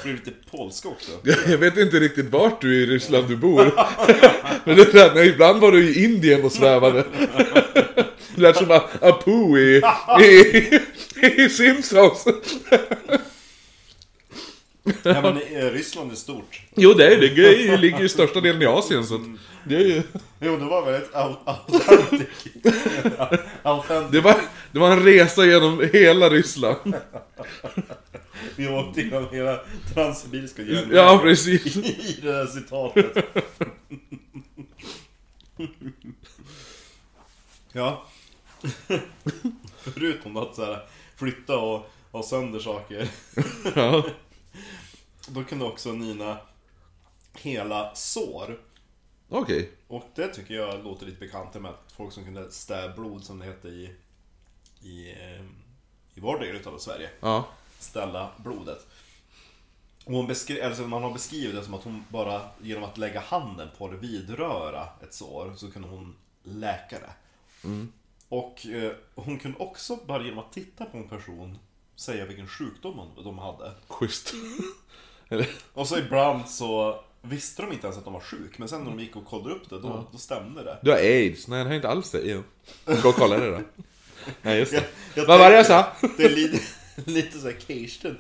Blev 0.04 0.16
lite 0.16 0.32
polska 0.52 0.90
också. 0.90 1.12
Jag 1.48 1.58
vet 1.58 1.78
inte 1.78 2.00
riktigt 2.00 2.30
vart 2.30 2.62
du 2.62 2.84
i 2.84 2.86
Ryssland 2.86 3.28
du 3.28 3.36
bor. 3.36 3.64
Men 4.66 4.78
det 4.78 4.92
där, 4.94 5.16
nej, 5.16 5.30
ibland 5.30 5.62
var 5.62 5.72
du 5.72 5.90
i 5.90 6.04
Indien 6.04 6.44
och 6.44 6.52
svävade. 6.52 7.06
Det 8.36 8.42
lät 8.42 8.58
som 8.58 8.72
Apu 9.02 9.58
i, 9.58 9.82
i, 10.22 10.80
i 11.44 11.50
Simpsons. 11.50 12.26
Ja, 15.04 15.22
men 15.22 15.38
eh, 15.38 15.72
Ryssland 15.72 16.12
är 16.12 16.16
stort. 16.16 16.62
Jo, 16.76 16.94
det 16.94 17.08
är 17.16 17.20
det. 17.22 17.28
Det 17.30 17.78
ligger 17.78 18.00
ju 18.00 18.10
största 18.10 18.42
delen 18.42 18.62
i 18.62 18.66
Asien 18.66 19.06
så 19.06 19.16
att 19.16 19.22
det 19.64 19.76
är 19.76 19.80
ju... 19.88 20.02
Jo, 20.40 20.58
det 20.58 20.66
var 20.66 20.86
väldigt 20.92 21.12
au- 21.12 21.36
authentic. 21.46 22.28
Authentic. 23.64 24.12
Det 24.12 24.22
var, 24.22 24.36
det 24.72 24.80
var 24.80 24.92
en 24.92 25.04
resa 25.04 25.46
genom 25.46 25.90
hela 25.94 26.30
Ryssland. 26.30 26.78
Vi 28.56 28.68
åkte 28.68 29.02
genom 29.02 29.28
hela 29.32 29.60
Transsibiriska 29.94 30.62
järnvägen. 30.62 30.90
Ja, 30.96 31.20
precis. 31.24 31.76
I 31.78 32.20
det 32.22 32.32
där 32.32 32.46
citatet. 32.46 33.18
ja. 37.74 38.06
Förutom 39.82 40.38
att 40.38 40.56
så 40.56 40.66
här, 40.66 40.80
flytta 41.18 41.58
och 41.58 41.90
ha 42.12 42.24
sönder 42.24 42.60
saker. 42.60 43.08
Ja. 43.76 44.06
Då 45.28 45.44
kunde 45.44 45.66
också 45.66 45.92
Nina 45.92 46.38
hela 47.34 47.96
sår. 47.96 48.60
Okej. 49.30 49.72
Och 49.88 50.04
det 50.16 50.28
tycker 50.28 50.54
jag 50.54 50.84
låter 50.84 51.06
lite 51.06 51.20
bekant 51.20 51.54
med 51.54 51.72
att 51.72 51.92
folk 51.92 52.14
som 52.14 52.24
kunde 52.24 52.52
stä 52.52 52.94
blod 52.96 53.24
som 53.24 53.40
det 53.40 53.46
hette 53.46 53.68
i, 53.68 53.96
i, 54.82 55.12
eh, 55.12 55.42
i 56.14 56.20
vår 56.20 56.40
del 56.40 56.56
utav 56.56 56.78
Sverige. 56.78 57.10
Ja. 57.20 57.46
ställa 57.80 58.32
blodet. 58.38 58.88
Och 60.06 60.14
hon 60.14 60.28
beskri- 60.28 60.66
alltså 60.66 60.82
man 60.88 61.04
har 61.04 61.14
beskrivit 61.14 61.56
det 61.56 61.64
som 61.64 61.74
att 61.74 61.84
hon 61.84 62.06
bara 62.10 62.50
genom 62.62 62.84
att 62.84 62.98
lägga 62.98 63.20
handen 63.20 63.70
på 63.78 63.88
det, 63.88 63.98
vidröra 63.98 64.88
ett 65.04 65.14
sår, 65.14 65.54
så 65.58 65.72
kunde 65.72 65.88
hon 65.88 66.16
läka 66.44 67.00
det. 67.00 67.14
Och 68.30 68.66
eh, 68.66 68.92
hon 69.16 69.40
kunde 69.40 69.58
också 69.58 69.96
bara 69.96 70.24
genom 70.24 70.40
att 70.40 70.52
titta 70.52 70.86
på 70.86 70.98
en 70.98 71.10
person 71.10 71.60
säga 71.96 72.26
vilken 72.26 72.48
sjukdom 72.48 73.10
de 73.24 73.38
hade. 73.38 73.72
Schysst. 73.88 74.34
Och 75.74 75.88
så 75.88 75.98
ibland 75.98 76.50
så 76.50 77.00
visste 77.22 77.62
de 77.62 77.72
inte 77.72 77.88
ens 77.88 77.98
att 77.98 78.04
de 78.04 78.14
var 78.14 78.20
sjuk, 78.20 78.58
men 78.58 78.68
sen 78.68 78.84
när 78.84 78.92
de 78.92 79.00
gick 79.00 79.16
och 79.16 79.26
kollade 79.26 79.56
upp 79.56 79.70
det, 79.70 79.80
då, 79.80 80.08
då 80.12 80.18
stämde 80.18 80.64
det. 80.64 80.78
du 80.82 80.92
har 80.92 80.98
aids? 80.98 81.48
Nej, 81.48 81.64
det 81.64 81.70
har 81.70 81.76
inte 81.76 81.90
alls 81.90 82.12
det. 82.12 82.22
Jo. 82.24 82.44
Gå 83.02 83.10
och 83.10 83.16
kolla 83.16 83.38
det 83.38 83.52
då. 83.52 83.62
Nej, 84.42 84.60
just 84.60 84.74
Jag, 84.74 84.82
det. 84.84 84.88
jag 85.22 85.28
Vad 85.28 85.40
var 85.40 85.50
det 85.50 85.56
jag 85.56 85.66
sa? 85.66 85.88
Det 86.18 86.24
är 86.24 86.30
lite, 86.30 86.60
lite 86.96 87.40
såhär 87.40 87.56
Kirsten. 87.68 88.18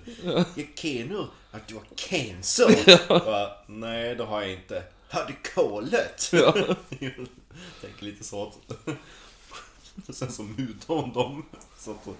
Jag 0.55 0.75
kan 0.75 0.91
nu 0.91 1.25
att 1.51 1.67
du 1.67 1.75
har 1.75 1.83
cancer. 1.95 3.07
Bara, 3.25 3.49
Nej, 3.67 4.15
det 4.15 4.23
har 4.23 4.41
jag 4.41 4.51
inte. 4.51 4.83
Har 5.09 5.25
du 5.25 5.49
kolet? 5.55 6.29
Ja. 6.33 6.51
Tänker 7.81 8.05
lite 8.05 8.23
så. 8.23 8.53
Sen 10.09 10.31
så 10.31 10.43
mutade 10.43 10.99
hon 11.01 11.13
dem. 11.13 11.45
Så 11.79 11.91
att 11.91 11.97
hon, 12.03 12.15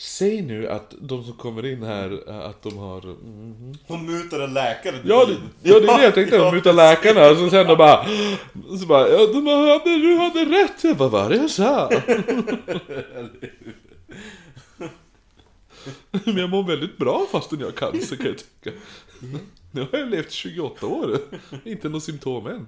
Säg 0.00 0.42
nu 0.42 0.68
att 0.68 0.94
de 1.00 1.24
som 1.24 1.32
kommer 1.32 1.66
in 1.66 1.82
här, 1.82 2.30
att 2.30 2.62
de 2.62 2.78
har... 2.78 3.00
mhm. 3.00 3.78
hon 3.86 4.06
mutade 4.06 4.46
läkaren. 4.46 5.00
Ja, 5.04 5.26
det, 5.26 5.32
ja, 5.62 5.80
det 5.80 5.86
är 5.86 5.98
det 5.98 6.04
jag 6.04 6.14
tänkte. 6.14 6.38
De 6.38 6.54
mutar 6.54 6.72
läkarna 6.72 7.30
och 7.30 7.36
så 7.36 7.50
sen 7.50 7.66
de 7.66 7.76
bara... 7.76 8.06
Så 8.80 8.86
bara, 8.86 9.08
ja, 9.08 9.26
de 9.26 9.46
hade, 9.46 9.98
du 9.98 10.16
hade 10.16 10.44
rätt. 10.44 10.84
Jag 10.84 10.96
bara, 10.96 11.08
vad 11.08 11.22
var 11.22 11.30
det 11.30 11.36
jag 11.36 11.50
sa? 11.50 11.90
Men 16.24 16.36
jag 16.36 16.50
mår 16.50 16.62
väldigt 16.62 16.98
bra 16.98 17.26
fastän 17.32 17.60
jag 17.60 17.66
har 17.66 17.72
cancer 17.72 18.16
kan 18.16 18.26
jag 18.26 18.38
tycka. 18.38 18.78
Nu 19.70 19.80
har 19.80 19.98
jag 19.98 20.10
levt 20.10 20.30
28 20.30 20.86
år. 20.86 21.18
Inte 21.64 21.88
något 21.88 22.04
symptom 22.04 22.46
än. 22.46 22.66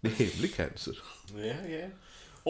Det 0.00 0.08
är 0.08 0.12
hemlig 0.12 0.54
cancer. 0.54 0.98
Ja, 1.36 1.54
ja. 1.68 1.88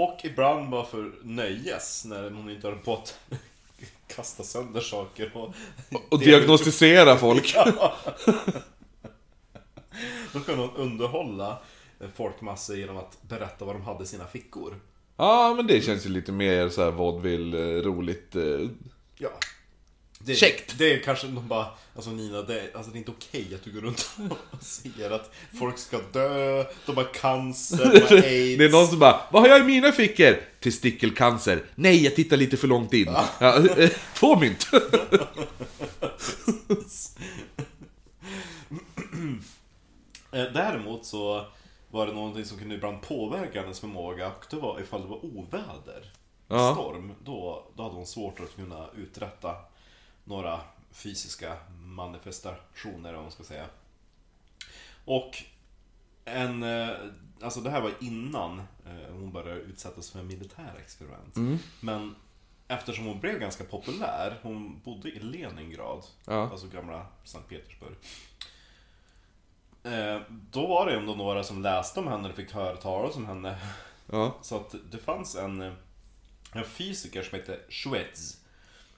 Och 0.02 0.20
ibland 0.24 0.70
bara 0.70 0.84
för 0.84 1.12
nöjes, 1.22 2.04
när 2.04 2.30
hon 2.30 2.50
inte 2.50 2.66
höll 2.68 2.76
på 2.78 2.94
att 2.94 3.18
kasta 4.16 4.42
sönder 4.42 4.80
saker. 4.80 5.30
Och, 5.36 5.54
Och 6.08 6.18
diagnostisera 6.18 7.16
folk. 7.16 7.54
Då 10.32 10.40
kunde 10.40 10.62
hon 10.62 10.76
underhålla 10.76 11.58
folkmassor 12.14 12.76
genom 12.76 12.96
att 12.96 13.18
berätta 13.22 13.64
vad 13.64 13.74
de 13.74 13.82
hade 13.82 14.04
i 14.04 14.06
sina 14.06 14.26
fickor. 14.26 14.74
Ja, 15.16 15.54
men 15.56 15.66
det 15.66 15.80
känns 15.84 16.06
ju 16.06 16.10
lite 16.10 16.32
mer 16.32 16.68
så 16.68 16.84
här 16.84 16.90
vaudeville, 16.90 17.82
roligt. 17.82 18.36
eh. 18.36 18.42
Ja. 19.18 19.30
Det, 20.24 20.34
Käckt. 20.34 20.78
Det 20.78 20.92
är 20.94 21.00
kanske 21.02 21.26
de 21.26 21.48
bara, 21.48 21.66
alltså 21.96 22.10
Nina, 22.10 22.42
det, 22.42 22.74
alltså 22.74 22.90
det 22.92 22.96
är 22.96 22.98
inte 22.98 23.10
okej 23.10 23.54
att 23.54 23.62
du 23.64 23.72
går 23.72 23.80
runt 23.80 24.10
och 24.50 24.62
säger 24.62 25.10
att 25.10 25.30
folk 25.58 25.78
ska 25.78 25.98
dö, 26.12 26.64
de 26.86 26.96
har 26.96 27.14
cancer, 27.14 27.76
de 27.92 28.00
har 28.00 28.12
aids. 28.16 28.58
Det 28.58 28.64
är 28.64 28.70
någon 28.72 28.86
som 28.86 28.98
bara, 28.98 29.20
vad 29.32 29.42
har 29.42 29.48
jag 29.48 29.60
i 29.60 29.64
mina 29.64 29.92
fickor? 29.92 30.36
Testikelcancer. 30.60 31.62
Nej, 31.74 32.04
jag 32.04 32.14
tittar 32.16 32.36
lite 32.36 32.56
för 32.56 32.68
långt 32.68 32.92
in. 32.94 33.08
Ja, 33.38 33.56
eh, 33.76 33.90
två 34.14 34.38
mynt. 34.38 34.66
Eh, 40.32 40.42
Däremot 40.54 41.06
så 41.06 41.46
var 41.90 42.06
det 42.06 42.12
någonting 42.12 42.44
som 42.44 42.58
kunde 42.58 42.74
ibland 42.74 43.02
påverka 43.02 43.60
hennes 43.62 43.80
förmåga 43.80 44.26
och 44.28 44.44
det 44.50 44.56
var 44.56 44.80
ifall 44.80 45.02
det 45.02 45.08
var 45.08 45.24
oväder, 45.24 46.12
Ja. 46.48 46.72
storm, 46.74 47.12
då, 47.24 47.66
då 47.76 47.82
hade 47.82 47.94
hon 47.94 48.06
svårt 48.06 48.40
att 48.40 48.56
kunna 48.56 48.86
uträtta 48.96 49.54
några 50.30 50.60
fysiska 50.92 51.56
manifestationer, 51.82 53.08
eller 53.08 53.16
vad 53.16 53.22
man 53.24 53.32
ska 53.32 53.44
säga. 53.44 53.66
Och 55.04 55.42
en, 56.24 56.62
eh, 56.62 56.88
alltså 57.42 57.60
det 57.60 57.70
här 57.70 57.80
var 57.80 57.92
innan 58.00 58.58
eh, 58.58 59.12
hon 59.12 59.32
började 59.32 59.60
utsättas 59.60 60.10
för 60.10 60.22
militära 60.22 60.78
experiment. 60.78 61.60
Men 61.80 62.14
eftersom 62.68 63.04
hon 63.06 63.20
blev 63.20 63.38
ganska 63.40 63.64
populär, 63.64 64.38
hon 64.42 64.80
bodde 64.84 65.08
i 65.08 65.18
Leningrad, 65.18 66.04
Ja. 66.26 66.50
alltså 66.50 66.66
gamla 66.66 67.06
Sankt 67.24 67.48
Petersburg. 67.48 67.94
Eh, 69.82 70.20
då 70.50 70.66
var 70.66 70.86
det 70.86 70.96
ändå 70.96 71.14
några 71.14 71.44
som 71.44 71.62
läste 71.62 72.00
om 72.00 72.06
henne 72.08 72.28
och 72.28 72.34
fick 72.34 72.52
höra 72.52 72.76
talas 72.76 73.16
om 73.16 73.26
henne. 73.26 73.58
Ja, 74.12 74.36
Så 74.42 74.56
att 74.56 74.74
det 74.90 74.98
fanns 74.98 75.36
en, 75.36 75.60
en 76.52 76.64
fysiker 76.64 77.22
som 77.22 77.38
hette 77.38 77.60
Schwedz. 77.68 78.39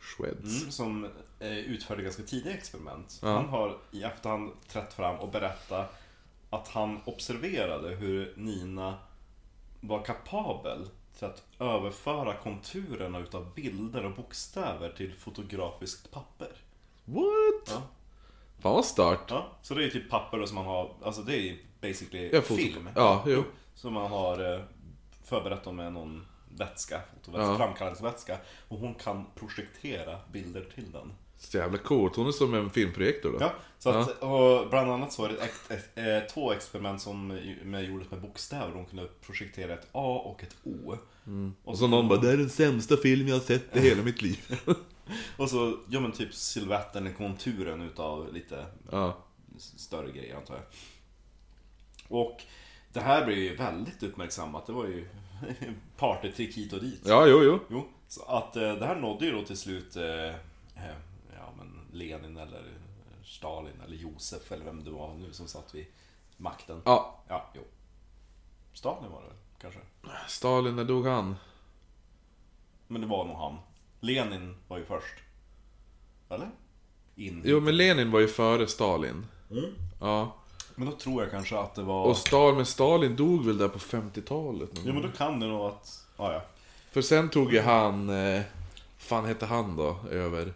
Shreds. 0.02 0.60
Mm, 0.60 0.70
som 0.72 1.04
eh, 1.40 1.58
utförde 1.58 2.02
ganska 2.02 2.22
tidiga 2.22 2.54
experiment. 2.54 3.18
Ja. 3.22 3.28
Han 3.28 3.48
har 3.48 3.78
i 3.90 4.02
efterhand 4.02 4.50
trätt 4.68 4.92
fram 4.94 5.16
och 5.16 5.28
berättat 5.30 5.98
att 6.50 6.68
han 6.68 7.00
observerade 7.04 7.88
hur 7.88 8.32
Nina 8.36 8.94
var 9.80 10.02
kapabel 10.04 10.88
till 11.18 11.26
att 11.26 11.42
överföra 11.58 12.34
konturerna 12.34 13.18
utav 13.18 13.54
bilder 13.54 14.04
och 14.04 14.14
bokstäver 14.14 14.90
till 14.96 15.12
fotografiskt 15.18 16.10
papper. 16.10 16.50
What? 17.04 17.68
Ja. 17.68 17.82
Fan 18.60 18.72
vad 18.74 18.84
start. 18.84 19.24
Ja, 19.28 19.46
så 19.62 19.74
det 19.74 19.84
är 19.84 19.90
typ 19.90 20.10
papper 20.10 20.46
som 20.46 20.54
man 20.54 20.66
har, 20.66 20.94
alltså 21.02 21.22
det 21.22 21.36
är 21.50 21.56
basically 21.80 22.30
Ja, 22.32 22.40
film. 22.42 22.88
ja, 22.96 23.24
jo. 23.26 23.44
Som 23.74 23.92
man 23.92 24.10
har 24.10 24.54
eh, 24.54 24.60
förberett 25.24 25.64
dem 25.64 25.76
med 25.76 25.92
någon 25.92 26.26
vätska, 26.56 27.00
fotovätska, 27.14 27.52
Ja. 27.52 27.58
framkallningsvätska. 27.58 28.38
Och 28.68 28.78
hon 28.78 28.94
kan 28.94 29.26
projektera 29.34 30.18
bilder 30.32 30.66
till 30.74 30.92
den. 30.92 31.12
Så 31.38 31.56
jävla 31.56 31.78
coolt. 31.78 32.16
Hon 32.16 32.26
är 32.26 32.32
som 32.32 32.54
en 32.54 32.70
filmprojektor 32.70 33.32
då. 33.32 33.38
Ja, 33.40 33.52
så 33.78 33.90
att, 33.90 34.22
och 34.22 34.70
bland 34.70 34.90
annat 34.90 35.12
så 35.12 35.24
är 35.24 35.28
det 35.28 35.34
ett, 35.34 35.70
ett, 35.70 35.98
ett, 35.98 36.28
två 36.28 36.52
experiment 36.52 37.02
som 37.02 37.26
med, 37.64 37.84
gjordes 37.84 38.10
med 38.10 38.20
bokstäver. 38.20 38.74
De 38.74 38.86
kunde 38.86 39.08
projektera 39.26 39.74
ett 39.74 39.88
A 39.92 40.22
och 40.24 40.42
ett 40.42 40.56
O. 40.62 40.96
Och 41.64 41.78
så 41.78 41.86
någon 41.86 42.08
bara, 42.08 42.20
det 42.20 42.32
är 42.32 42.36
den 42.36 42.50
sämsta 42.50 42.96
film 42.96 43.28
jag 43.28 43.34
har 43.34 43.40
sett 43.40 43.76
i 43.76 43.80
hela 43.80 44.02
mitt 44.02 44.22
liv. 44.22 44.60
Och 45.36 45.50
så, 45.50 45.78
ja 45.88 46.00
men 46.00 46.12
typ 46.12 46.34
silhuetten 46.34 47.06
eller 47.06 47.16
konturen 47.16 47.80
utav 47.82 48.32
lite 48.32 48.66
ja. 48.90 49.16
större 49.58 50.12
grejer 50.12 50.36
antar 50.36 50.54
jag. 50.54 50.64
Och 52.08 52.42
det 52.92 53.00
här 53.00 53.24
blev 53.24 53.38
ju 53.38 53.56
väldigt 53.56 54.02
uppmärksammat. 54.02 54.66
Det 54.66 54.72
var 54.72 54.86
ju 54.86 55.08
partytrick 55.96 56.56
hit 56.56 56.72
och 56.72 56.80
dit. 56.80 57.00
ja, 57.04 57.26
jo, 57.26 57.42
jo. 57.42 57.58
Jo, 57.68 57.88
så 58.08 58.22
att 58.22 58.56
eh, 58.56 58.72
det 58.74 58.86
här 58.86 58.96
nådde 58.96 59.24
ju 59.24 59.32
då 59.32 59.44
till 59.44 59.56
slut 59.58 59.96
eh, 59.96 60.04
eh, 60.04 60.34
ja, 61.36 61.52
men 61.58 61.80
Lenin 61.92 62.36
eller 62.36 62.62
Stalin 63.24 63.80
eller 63.86 63.96
Josef 63.96 64.52
eller 64.52 64.64
vem 64.64 64.84
det 64.84 64.90
var 64.90 65.14
nu 65.14 65.32
som 65.32 65.48
satt 65.48 65.74
vid 65.74 65.86
makten. 66.36 66.82
Ja, 66.84 67.22
Ja, 67.28 67.50
jo. 67.54 67.62
Stalin 68.72 69.10
var 69.10 69.22
det 69.22 69.32
kanske. 69.60 69.80
Stalin, 70.28 70.76
när 70.76 70.84
dog 70.84 71.06
han? 71.06 71.36
Men 72.88 73.00
det 73.00 73.06
var 73.06 73.24
nog 73.24 73.36
han. 73.36 73.58
Lenin 74.00 74.56
var 74.68 74.78
ju 74.78 74.84
först. 74.84 75.14
Eller? 76.28 76.50
In. 77.14 77.42
Jo, 77.44 77.60
men 77.60 77.76
Lenin 77.76 78.10
var 78.10 78.20
ju 78.20 78.28
före 78.28 78.66
Stalin. 78.66 79.26
Ja. 80.00 80.36
Men 80.74 80.90
då 80.90 80.96
tror 80.96 81.22
jag 81.22 81.30
kanske 81.30 81.58
att 81.58 81.74
det 81.74 81.82
var... 81.82 82.04
Och 82.04 82.16
Stal, 82.16 82.54
men 82.54 82.66
Stalin 82.66 83.16
dog 83.16 83.46
väl 83.46 83.58
där 83.58 83.68
på 83.68 83.78
50-talet? 83.78 84.70
någon 84.74 84.86
Ja 84.86 84.92
men 84.92 85.02
då 85.02 85.08
kan 85.08 85.40
det 85.40 85.46
nog 85.46 85.60
att... 85.66 86.06
Ja, 86.16 86.32
ja. 86.32 86.42
För 86.90 87.02
sen 87.02 87.28
tog 87.28 87.52
ju 87.52 87.60
han... 87.60 88.08
Eh, 88.10 88.42
fan 88.98 89.24
hette 89.24 89.46
han 89.46 89.76
då, 89.76 89.96
över? 90.10 90.52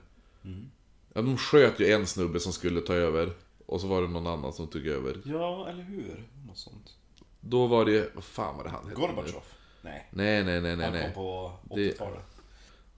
Ja, 1.14 1.22
de 1.22 1.36
sköt 1.38 1.80
ju 1.80 1.92
en 1.92 2.06
snubbe 2.06 2.40
som 2.40 2.52
skulle 2.52 2.80
ta 2.80 2.94
över. 2.94 3.30
Och 3.66 3.80
så 3.80 3.86
var 3.86 4.02
det 4.02 4.08
någon 4.08 4.26
annan 4.26 4.52
som 4.52 4.66
tog 4.66 4.86
över. 4.86 5.16
Ja, 5.24 5.66
eller 5.68 5.82
hur? 5.82 6.24
Något 6.46 6.58
sånt. 6.58 6.94
Då 7.40 7.66
var 7.66 7.84
det... 7.84 8.10
Vad 8.14 8.24
fan 8.24 8.56
var 8.56 8.64
det 8.64 8.70
han 8.70 8.84
hette? 8.84 9.00
Gorbatjov? 9.00 9.42
Nej. 9.82 10.06
Nej, 10.10 10.44
nej, 10.44 10.60
nej, 10.60 10.76
nej. 10.76 11.02
Han 11.02 11.12
kom 11.12 11.12
på 11.12 11.52
Det- 11.74 11.92
80-talet. 12.00 12.26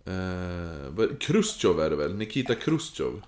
Eh, 0.04 1.16
Khrushchev 1.20 1.81
är 1.81 1.90
det 1.90 1.96
väl? 1.96 2.14
Nikita 2.14 2.54
Khrushchev. 2.54 3.22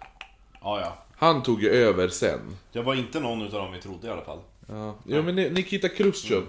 Ja, 0.60 0.80
ja. 0.80 0.98
Han 1.20 1.42
tog 1.42 1.62
ju 1.62 1.70
över 1.70 2.08
sen. 2.08 2.56
Jag 2.72 2.82
var 2.82 2.94
inte 2.94 3.20
någon 3.20 3.42
utav 3.42 3.60
dem 3.62 3.72
vi 3.72 3.80
trodde 3.80 4.06
i 4.06 4.10
alla 4.10 4.24
fall. 4.24 4.38
Ja, 4.68 4.94
ja 5.06 5.22
men 5.22 5.34
Ni- 5.36 5.50
Nikita 5.50 5.88
Khrushchev 5.88 6.42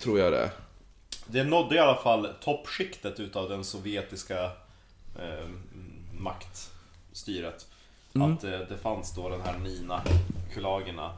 tror 0.00 0.18
jag 0.18 0.32
det 0.32 0.38
är. 0.38 0.50
Det 1.26 1.44
nådde 1.44 1.74
i 1.74 1.78
alla 1.78 1.96
fall 2.02 2.28
toppskiktet 2.40 3.20
utav 3.20 3.48
den 3.48 3.64
sovjetiska 3.64 4.44
eh, 5.18 5.48
maktstyret. 6.18 7.66
Att 8.12 8.44
eh, 8.44 8.50
det 8.68 8.78
fanns 8.82 9.14
då 9.14 9.28
den 9.28 9.40
här 9.40 9.58
Nina 9.58 10.02
Kulagina 10.54 11.12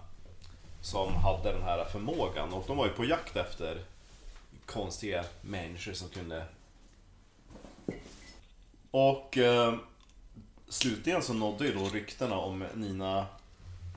som 0.81 1.15
hade 1.15 1.53
den 1.53 1.63
här 1.63 1.85
förmågan 1.85 2.53
och 2.53 2.65
de 2.67 2.77
var 2.77 2.87
ju 2.87 2.93
på 2.93 3.05
jakt 3.05 3.37
efter 3.37 3.79
konstiga 4.67 5.25
människor 5.43 5.93
som 5.93 6.09
kunde... 6.09 6.45
Och 8.91 9.39
eh, 9.39 9.75
slutligen 10.73 11.23
så 11.23 11.35
nådde 11.35 11.67
ju 11.67 11.75
då 11.75 11.89
ryktena 11.89 12.37
om 12.37 12.65
Nina 12.75 13.19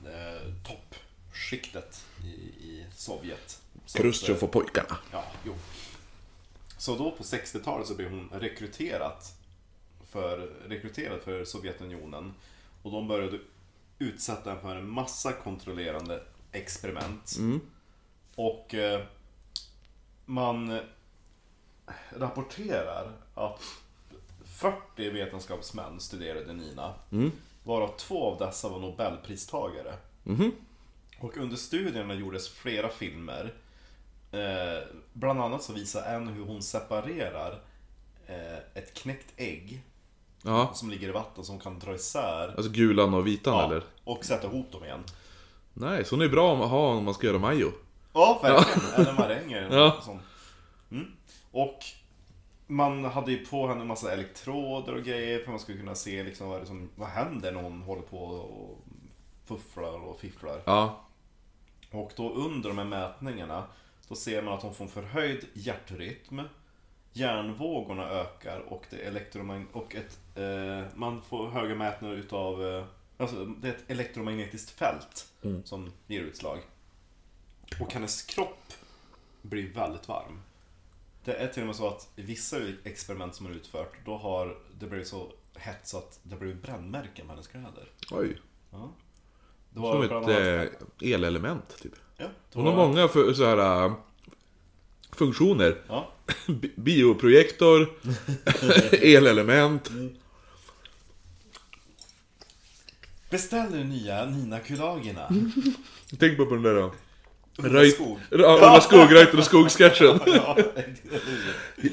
eh, 0.04 0.52
toppskiktet 0.64 2.04
i, 2.24 2.28
i 2.66 2.86
Sovjet. 2.94 3.62
Khrushchev 3.94 4.36
eh, 4.36 4.44
och 4.44 4.52
pojkarna. 4.52 4.98
Ja, 5.12 5.24
jo. 5.44 5.54
Så 6.78 6.96
då 6.96 7.10
på 7.10 7.22
60-talet 7.22 7.86
så 7.86 7.94
blev 7.94 8.10
hon 8.10 8.30
rekryterat 8.32 9.34
för, 10.10 10.38
rekryterad 10.68 11.20
för 11.20 11.44
Sovjetunionen. 11.44 12.34
Och 12.82 12.92
de 12.92 13.08
började 13.08 13.38
utsätta 13.98 14.50
henne 14.50 14.62
för 14.62 14.76
en 14.76 14.90
massa 14.90 15.32
kontrollerande 15.32 16.22
experiment. 16.52 17.36
Och 18.34 18.74
eh, 18.74 19.02
man 20.24 20.80
rapporterar 22.10 23.12
att 23.34 23.62
40 24.56 25.10
vetenskapsmän 25.10 26.00
studerade 26.00 26.52
Nina. 26.52 26.94
Varav 27.64 27.96
två 27.96 28.32
av 28.32 28.38
dessa 28.38 28.68
var 28.68 28.78
nobelpristagare. 28.78 29.94
Och 31.20 31.36
under 31.36 31.56
studierna 31.56 32.14
gjordes 32.14 32.48
flera 32.48 32.88
filmer. 32.88 33.54
Eh, 34.32 34.88
bland 35.12 35.40
annat 35.40 35.62
så 35.62 35.72
visar 35.72 36.02
en 36.14 36.28
hur 36.28 36.44
hon 36.44 36.62
separerar 36.62 37.60
eh, 38.26 38.58
ett 38.74 38.94
knäckt 38.94 39.32
ägg 39.36 39.82
Ja, 40.42 40.70
som 40.74 40.90
ligger 40.90 41.08
i 41.08 41.12
vatten 41.12 41.44
som 41.44 41.58
kan 41.60 41.78
dra 41.78 41.94
isär. 41.94 42.48
alltså 42.56 42.68
gulan 42.72 43.14
och 43.14 43.26
vitan 43.26 43.54
Ja, 43.54 43.64
eller? 43.64 43.82
och 44.04 44.24
sätta 44.24 44.46
ihop 44.46 44.72
dem 44.72 44.84
igen. 44.84 45.04
Nej, 45.74 46.04
så 46.04 46.14
hon 46.14 46.22
är 46.24 46.28
bra 46.28 46.64
att 46.64 46.70
ha 46.70 46.88
om 46.88 47.04
man 47.04 47.14
ska 47.14 47.26
göra 47.26 47.38
majo. 47.38 47.72
Ja, 48.12 48.40
verkligen. 48.42 48.90
Eller 48.94 49.12
maränger 49.12 49.68
Ja. 49.76 50.00
sånt. 50.04 50.22
Mm. 50.90 51.06
Och 51.50 51.78
man 52.66 53.04
hade 53.04 53.32
ju 53.32 53.46
på 53.46 53.68
henne 53.68 53.80
en 53.80 53.86
massa 53.86 54.12
elektroder 54.12 54.94
och 54.94 55.02
grejer 55.02 55.38
för 55.44 55.50
man 55.50 55.60
skulle 55.60 55.78
kunna 55.78 55.94
se 55.94 56.22
liksom 56.22 56.48
vad, 56.48 56.60
det 56.60 56.66
som, 56.66 56.90
vad 56.94 57.08
händer 57.08 57.52
när 57.52 57.62
hon 57.62 57.82
håller 57.82 58.02
på 58.02 58.18
och 58.18 58.78
fufflar 59.44 59.98
och 60.04 60.20
fifflar. 60.20 60.62
Ja, 60.64 61.04
Och 61.90 62.12
då 62.16 62.32
under 62.32 62.68
de 62.68 62.78
här 62.78 62.84
mätningarna 62.84 63.64
då 64.08 64.14
ser 64.14 64.42
man 64.42 64.54
att 64.54 64.62
hon 64.62 64.74
får 64.74 64.84
en 64.84 64.90
förhöjd 64.90 65.46
hjärtrytm. 65.54 66.40
Hjärnvågorna 67.12 68.08
ökar 68.08 68.58
och, 68.58 68.86
det 68.90 68.96
elektromagn- 68.96 69.72
och 69.72 69.94
ett, 69.94 70.18
eh, 70.36 70.92
man 70.94 71.22
får 71.22 71.48
höga 71.50 71.74
mätningar 71.74 72.14
utav 72.14 72.66
eh, 72.66 72.84
Alltså 73.18 73.44
det 73.44 73.68
är 73.68 73.72
ett 73.72 73.84
elektromagnetiskt 73.90 74.70
fält 74.70 75.26
som 75.64 75.92
ger 76.06 76.20
utslag. 76.20 76.58
Och 77.80 77.92
hennes 77.92 78.22
kropp 78.22 78.72
blir 79.42 79.68
väldigt 79.72 80.08
varm. 80.08 80.40
Det 81.26 81.34
är 81.34 81.48
till 81.48 81.62
och 81.62 81.66
med 81.66 81.76
så 81.76 81.88
att 81.88 82.08
i 82.16 82.22
vissa 82.22 82.56
experiment 82.84 83.34
som 83.34 83.46
har 83.46 83.52
utfört 83.52 83.92
då 84.04 84.16
har 84.16 84.56
det 84.80 84.86
blivit 84.86 85.08
så 85.08 85.32
hett 85.54 85.80
så 85.88 85.98
att 85.98 86.20
det 86.22 86.36
blivit 86.36 86.62
brännmärken 86.62 87.26
på 87.26 87.32
hennes 87.32 87.46
kläder. 87.46 87.90
oj. 88.10 88.40
Ja. 88.70 88.90
Det 89.70 89.80
Som 89.80 90.02
ett 90.02 90.28
eh, 91.02 91.12
elelement 91.14 91.76
typ. 91.82 91.92
ja, 92.16 92.26
Hon 92.52 92.66
har 92.66 92.72
var- 92.76 92.86
många 92.88 93.08
för, 93.08 93.32
så 93.32 93.44
här, 93.44 93.84
äh, 93.86 93.92
funktioner. 95.12 95.82
Ja, 95.88 96.12
Bi- 96.46 96.72
Bioprojektor, 96.76 97.92
elelement. 98.92 99.90
Beställ 103.30 103.70
nu 103.70 103.84
nya 103.84 104.24
Nina 104.24 104.58
Kulagina. 104.60 105.28
Tänk 106.18 106.36
på 106.38 106.44
den 106.44 106.62
där 106.62 106.74
då. 106.74 106.94
Ulla 107.58 107.90
Skog. 107.90 108.18
Ulla 108.30 108.80
Skog, 108.80 109.14
Reuter 109.14 109.38
och 109.38 109.44
Skog-sketchen. 109.44 110.20
Ja, 110.26 110.56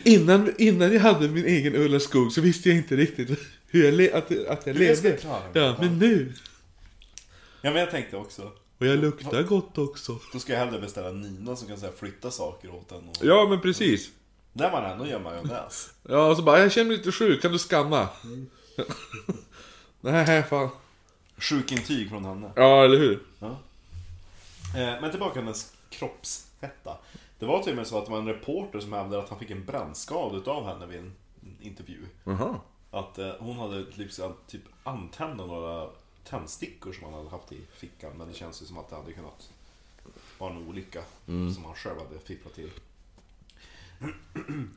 Innan, 0.04 0.54
innan 0.58 0.94
jag 0.94 1.00
hade 1.00 1.28
min 1.28 1.46
egen 1.46 1.76
Ulla 1.76 2.00
Skog 2.00 2.32
så 2.32 2.42
visste 2.42 2.70
jag 2.70 2.78
inte 2.78 2.96
riktigt 2.96 3.40
hur 3.68 4.02
jag 4.02 4.12
att, 4.14 4.48
att 4.48 4.68
jag 4.68 4.76
levde. 4.76 5.18
Ja, 5.54 5.76
men 5.80 6.00
nu. 6.00 6.34
ja, 7.62 7.72
men 7.72 7.76
jag 7.76 7.92
tänkte 7.92 8.18
också. 8.18 8.52
Och 8.80 8.86
jag 8.86 9.00
luktar 9.00 9.44
gott 9.44 9.78
också. 9.78 10.20
Då 10.34 10.40
ska 10.40 10.54
jag 10.54 10.60
hellre 10.60 10.80
beställa 10.80 11.12
Nina 11.12 11.56
som 11.56 11.68
kan 11.68 11.78
säga, 11.78 11.92
flytta 12.00 12.32
saker 12.32 12.76
åt 12.76 12.92
en. 12.92 12.98
Och... 12.98 13.18
Ja, 13.22 13.48
men 13.50 13.62
precis. 13.62 14.10
Där 14.54 14.72
man 14.72 14.92
ändå 14.92 15.08
gör 15.08 15.20
majonnäs. 15.20 15.90
Ja, 16.10 16.28
och 16.28 16.38
så 16.38 16.44
bara, 16.44 16.60
jag 16.60 16.72
känner 16.72 16.88
mig 16.88 16.98
lite 16.98 17.12
sjuk, 17.12 17.42
kan 17.42 17.52
du 17.52 17.60
skanna? 17.60 18.08
Nej, 20.02 20.44
fan. 20.44 20.70
Sjukintyg 21.38 22.10
från 22.10 22.26
henne. 22.26 22.52
Ja, 22.56 22.84
eller 22.84 22.98
hur? 22.98 23.20
Eh, 24.76 25.02
Men 25.02 25.12
tillbaka 25.12 25.34
till 25.34 25.42
hennes 25.42 25.74
kroppshetta. 25.90 26.98
Det 27.40 27.46
var 27.46 27.64
till 27.64 27.72
och 27.72 27.78
med 27.78 27.88
så 27.88 27.98
att 27.98 28.06
det 28.06 28.12
var 28.12 28.20
en 28.20 28.28
reporter 28.28 28.80
som 28.80 28.94
hävdade 28.94 29.24
att 29.24 29.30
han 29.30 29.40
fick 29.40 29.52
en 29.52 29.66
brännskada 29.66 30.38
utav 30.38 30.66
henne 30.66 30.86
vid 30.86 31.00
en 31.00 31.14
intervju. 31.62 32.06
Jaha. 32.24 32.60
Att 32.92 33.20
eh, 33.20 33.32
hon 33.40 33.58
hade 33.58 33.86
liksom, 33.94 34.34
typ 34.48 34.62
antända 34.84 35.46
några 35.46 35.90
tändstickor 36.24 36.94
som 36.94 37.04
han 37.04 37.14
hade 37.14 37.30
haft 37.30 37.52
i 37.52 37.62
fickan. 37.74 38.12
Men 38.18 38.28
det 38.28 38.34
känns 38.34 38.62
ju 38.62 38.66
som 38.66 38.78
att 38.78 38.90
det 38.90 38.96
hade 38.96 39.14
kunnat 39.14 39.50
vara 40.38 40.52
en 40.52 40.68
olycka 40.68 41.02
som 41.26 41.66
han 41.66 41.76
själv 41.76 41.98
hade 41.98 42.20
fifflat 42.20 42.54
till. 42.54 42.70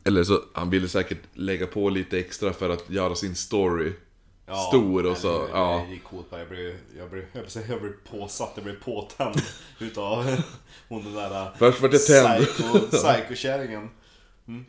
Eller 0.04 0.24
så, 0.24 0.42
han 0.52 0.70
ville 0.70 0.88
säkert 0.88 1.18
lägga 1.34 1.66
på 1.66 1.88
lite 1.88 2.18
extra 2.18 2.52
för 2.52 2.70
att 2.70 2.90
göra 2.90 3.14
sin 3.14 3.34
story 3.34 3.92
Ja, 4.46 4.56
stor 4.68 5.06
och 5.06 5.16
så, 5.16 5.48
ja. 5.52 5.84
Det 5.88 5.92
gick 5.94 6.04
coolt 6.04 6.30
bara. 6.30 6.40
Jag 6.40 6.48
blev, 6.48 6.76
jag 6.98 7.10
blev, 7.10 7.24
jag 7.32 7.44
blev, 7.46 7.70
jag 7.70 7.80
blev 7.80 7.92
påsatt, 8.10 8.52
jag 8.54 8.64
blev 8.64 8.80
påtänd 8.82 9.36
utav 9.80 10.24
hon 10.88 11.04
den 11.04 11.14
där 11.14 11.52
Först 11.58 11.80
vart 11.80 11.92
jag 11.92 12.06
tänd. 12.06 12.46
psycho-kärringen. 12.90 13.90
Mm. 14.48 14.64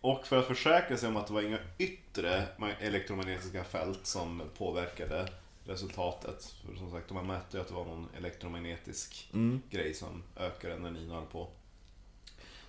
Och 0.00 0.26
för 0.26 0.38
att 0.38 0.46
försäkra 0.46 0.96
sig 0.96 1.08
om 1.08 1.16
att 1.16 1.26
det 1.26 1.32
var 1.32 1.42
inga 1.42 1.58
yttre 1.78 2.46
ma- 2.58 2.74
elektromagnetiska 2.80 3.64
fält 3.64 4.06
som 4.06 4.42
påverkade 4.58 5.28
resultatet. 5.64 6.54
För 6.66 6.76
som 6.76 6.90
sagt, 6.90 7.10
man 7.10 7.26
mätte 7.26 7.56
ju 7.56 7.60
att 7.60 7.68
det 7.68 7.74
var 7.74 7.84
någon 7.84 8.08
elektromagnetisk 8.16 9.30
Mm. 9.34 9.62
grej 9.70 9.94
som 9.94 10.22
ökade 10.36 10.78
när 10.78 10.90
Nina 10.90 11.14
höll 11.14 11.26
på. 11.26 11.48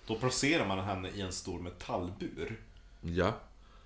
Då 0.06 0.14
placerar 0.14 0.66
man 0.66 0.78
henne 0.78 1.08
i 1.08 1.20
en 1.20 1.32
stor 1.32 1.60
metallbur. 1.60 2.60
Ja. 3.00 3.32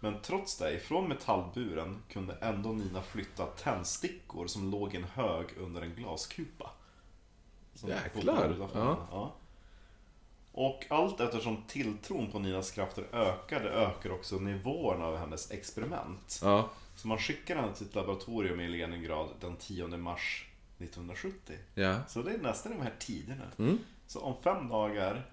Men 0.04 0.20
trots 0.22 0.58
det, 0.58 0.72
ifrån 0.72 1.08
metallburen 1.08 2.02
kunde 2.08 2.34
ändå 2.40 2.72
Nina 2.72 3.02
flytta 3.02 3.46
tändstickor 3.46 4.46
som 4.46 4.70
låg 4.70 4.94
i 4.94 4.96
en 4.96 5.04
hög 5.04 5.46
under 5.58 5.82
en 5.82 5.94
glaskupa. 5.94 6.70
Som 7.74 7.88
Jäklar, 7.90 8.56
ja. 8.74 9.08
ja. 9.10 9.34
Och 10.52 10.86
allt 10.90 11.20
eftersom 11.20 11.62
tilltron 11.68 12.30
på 12.30 12.38
Ninas 12.38 12.70
krafter 12.70 13.04
ökade, 13.12 13.70
ökar 13.70 14.10
också 14.10 14.36
nivåerna 14.36 15.06
av 15.06 15.16
hennes 15.16 15.50
experiment. 15.50 16.40
Ja. 16.42 16.70
Så 16.96 17.08
man 17.08 17.18
skickar 17.18 17.56
henne 17.56 17.74
till 17.74 17.86
ett 17.86 17.94
laboratorium 17.94 18.60
i 18.60 18.68
Leningrad 18.68 19.28
den 19.40 19.56
10 19.56 19.86
mars 19.86 20.46
1970. 20.78 21.56
Ja. 21.74 22.04
Så 22.08 22.22
det 22.22 22.34
är 22.34 22.38
nästan 22.38 22.72
de 22.72 22.82
här 22.82 22.94
tiderna. 22.98 23.44
Mm. 23.58 23.78
Så 24.06 24.20
om 24.20 24.34
fem 24.42 24.68
dagar, 24.68 25.30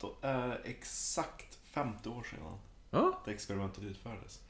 då 0.00 0.14
är 0.20 0.48
det 0.48 0.60
exakt 0.64 1.58
50 1.72 2.08
år 2.08 2.22
sedan 2.22 2.58
Ja. 2.94 3.20
det 3.24 3.30
experimentet 3.30 3.84
utfördes. 3.84 4.40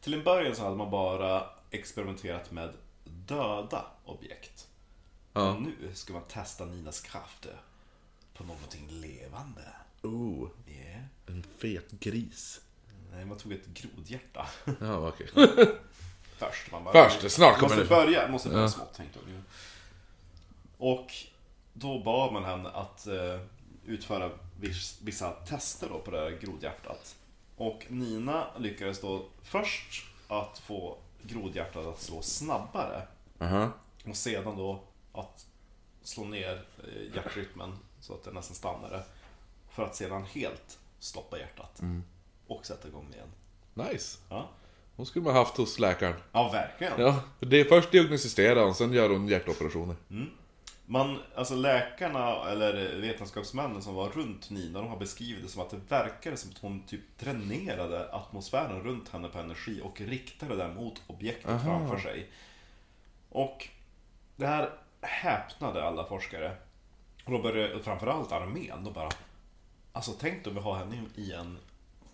Till 0.00 0.14
en 0.14 0.24
början 0.24 0.56
så 0.56 0.62
hade 0.62 0.76
man 0.76 0.90
bara 0.90 1.46
experimenterat 1.70 2.50
med 2.50 2.72
döda 3.04 3.84
objekt. 4.04 4.68
Ja. 5.32 5.52
Och 5.54 5.62
nu 5.62 5.74
ska 5.94 6.12
man 6.12 6.22
testa 6.28 6.64
Ninas 6.64 7.00
krafter 7.00 7.60
på 8.34 8.44
någonting 8.44 8.88
levande. 8.90 9.62
Oh, 10.02 10.48
Yeah. 10.68 11.02
en 11.26 11.42
fet 11.58 11.90
gris. 11.90 12.60
Nej, 13.12 13.24
man 13.24 13.38
tog 13.38 13.52
ett 13.52 13.66
grodhjärta 13.66 14.46
Ja, 14.80 15.08
okej. 15.08 15.28
först. 16.38 16.70
Man 16.72 16.84
bara, 16.84 17.10
Först, 17.10 17.30
snart 17.34 17.54
kommer 17.54 17.76
måste 17.76 17.82
det. 17.82 17.88
börja, 17.88 18.28
måste 18.28 18.48
börja 18.48 18.68
smått 18.68 18.94
tänkte 18.94 19.18
jag. 19.26 19.42
Och 20.78 21.12
då 21.72 22.02
bad 22.02 22.32
man 22.32 22.44
henne 22.44 22.68
att 22.70 23.06
eh, 23.06 23.40
utföra 23.88 24.30
viss, 24.60 24.98
vissa 25.02 25.30
tester 25.30 25.88
då 25.88 25.98
på 25.98 26.10
det 26.10 26.18
här 26.18 26.30
grodhjärtat. 26.30 27.16
Och 27.56 27.84
Nina 27.88 28.46
lyckades 28.58 29.00
då 29.00 29.26
först 29.42 30.04
att 30.28 30.58
få 30.58 30.98
grodhjärtat 31.22 31.86
att 31.86 32.00
slå 32.00 32.22
snabbare. 32.22 33.02
Aha. 33.40 33.70
Och 34.06 34.16
sedan 34.16 34.56
då 34.56 34.82
att 35.12 35.46
slå 36.02 36.24
ner 36.24 36.64
eh, 36.84 37.14
hjärtrytmen 37.16 37.78
så 38.00 38.14
att 38.14 38.24
det 38.24 38.30
nästan 38.32 38.56
stannade. 38.56 39.02
För 39.70 39.82
att 39.82 39.96
sedan 39.96 40.24
helt 40.24 40.78
stoppa 40.98 41.38
hjärtat. 41.38 41.80
Och 42.46 42.66
sätta 42.66 42.88
igång 42.88 43.06
igen. 43.14 43.28
Nice. 43.90 44.18
Ja, 44.30 44.48
Hon 44.96 45.06
skulle 45.06 45.24
man 45.24 45.34
haft 45.34 45.56
hos 45.56 45.78
läkaren. 45.78 46.14
ja 46.32 46.50
verkligen. 46.52 47.00
Ja, 47.00 47.22
det 47.40 47.60
är 47.60 47.64
först 47.64 47.90
diagnostiserar 47.90 48.64
hon, 48.64 48.74
sen 48.74 48.92
gör 48.92 49.10
hon 49.10 49.28
hjärtoperationer. 49.28 49.96
Man, 50.90 51.18
alltså 51.34 51.54
läkarna 51.54 52.50
eller 52.50 52.96
vetenskapsmännen 52.96 53.82
som 53.82 53.94
var 53.94 54.08
runt 54.08 54.50
Nina, 54.50 54.78
de 54.80 54.88
har 54.88 54.96
beskrivit 54.96 55.42
det 55.42 55.48
som 55.48 55.62
att 55.62 55.70
det 55.70 55.80
verkade 55.88 56.36
som 56.36 56.50
att 56.50 56.58
hon 56.58 56.82
typ 56.82 57.00
dränerade 57.18 58.12
atmosfären 58.12 58.82
runt 58.82 59.08
henne 59.08 59.28
på 59.28 59.38
energi 59.38 59.80
och 59.84 60.00
riktade 60.00 60.56
den 60.56 60.74
mot 60.74 61.02
objektet 61.06 61.62
framför 61.64 61.98
sig. 61.98 62.26
Och 63.30 63.68
det 64.36 64.46
här 64.46 64.70
häpnade 65.00 65.84
alla 65.84 66.04
forskare. 66.04 66.56
Och 67.24 67.32
då 67.32 67.38
började 67.42 67.82
framförallt 67.82 68.32
armén, 68.32 68.84
de 68.84 68.92
bara 68.92 69.08
Alltså 69.92 70.12
tänk 70.20 70.46
om 70.46 70.54
vi 70.54 70.60
har 70.60 70.76
henne 70.76 70.96
i 71.16 71.32
en, 71.32 71.58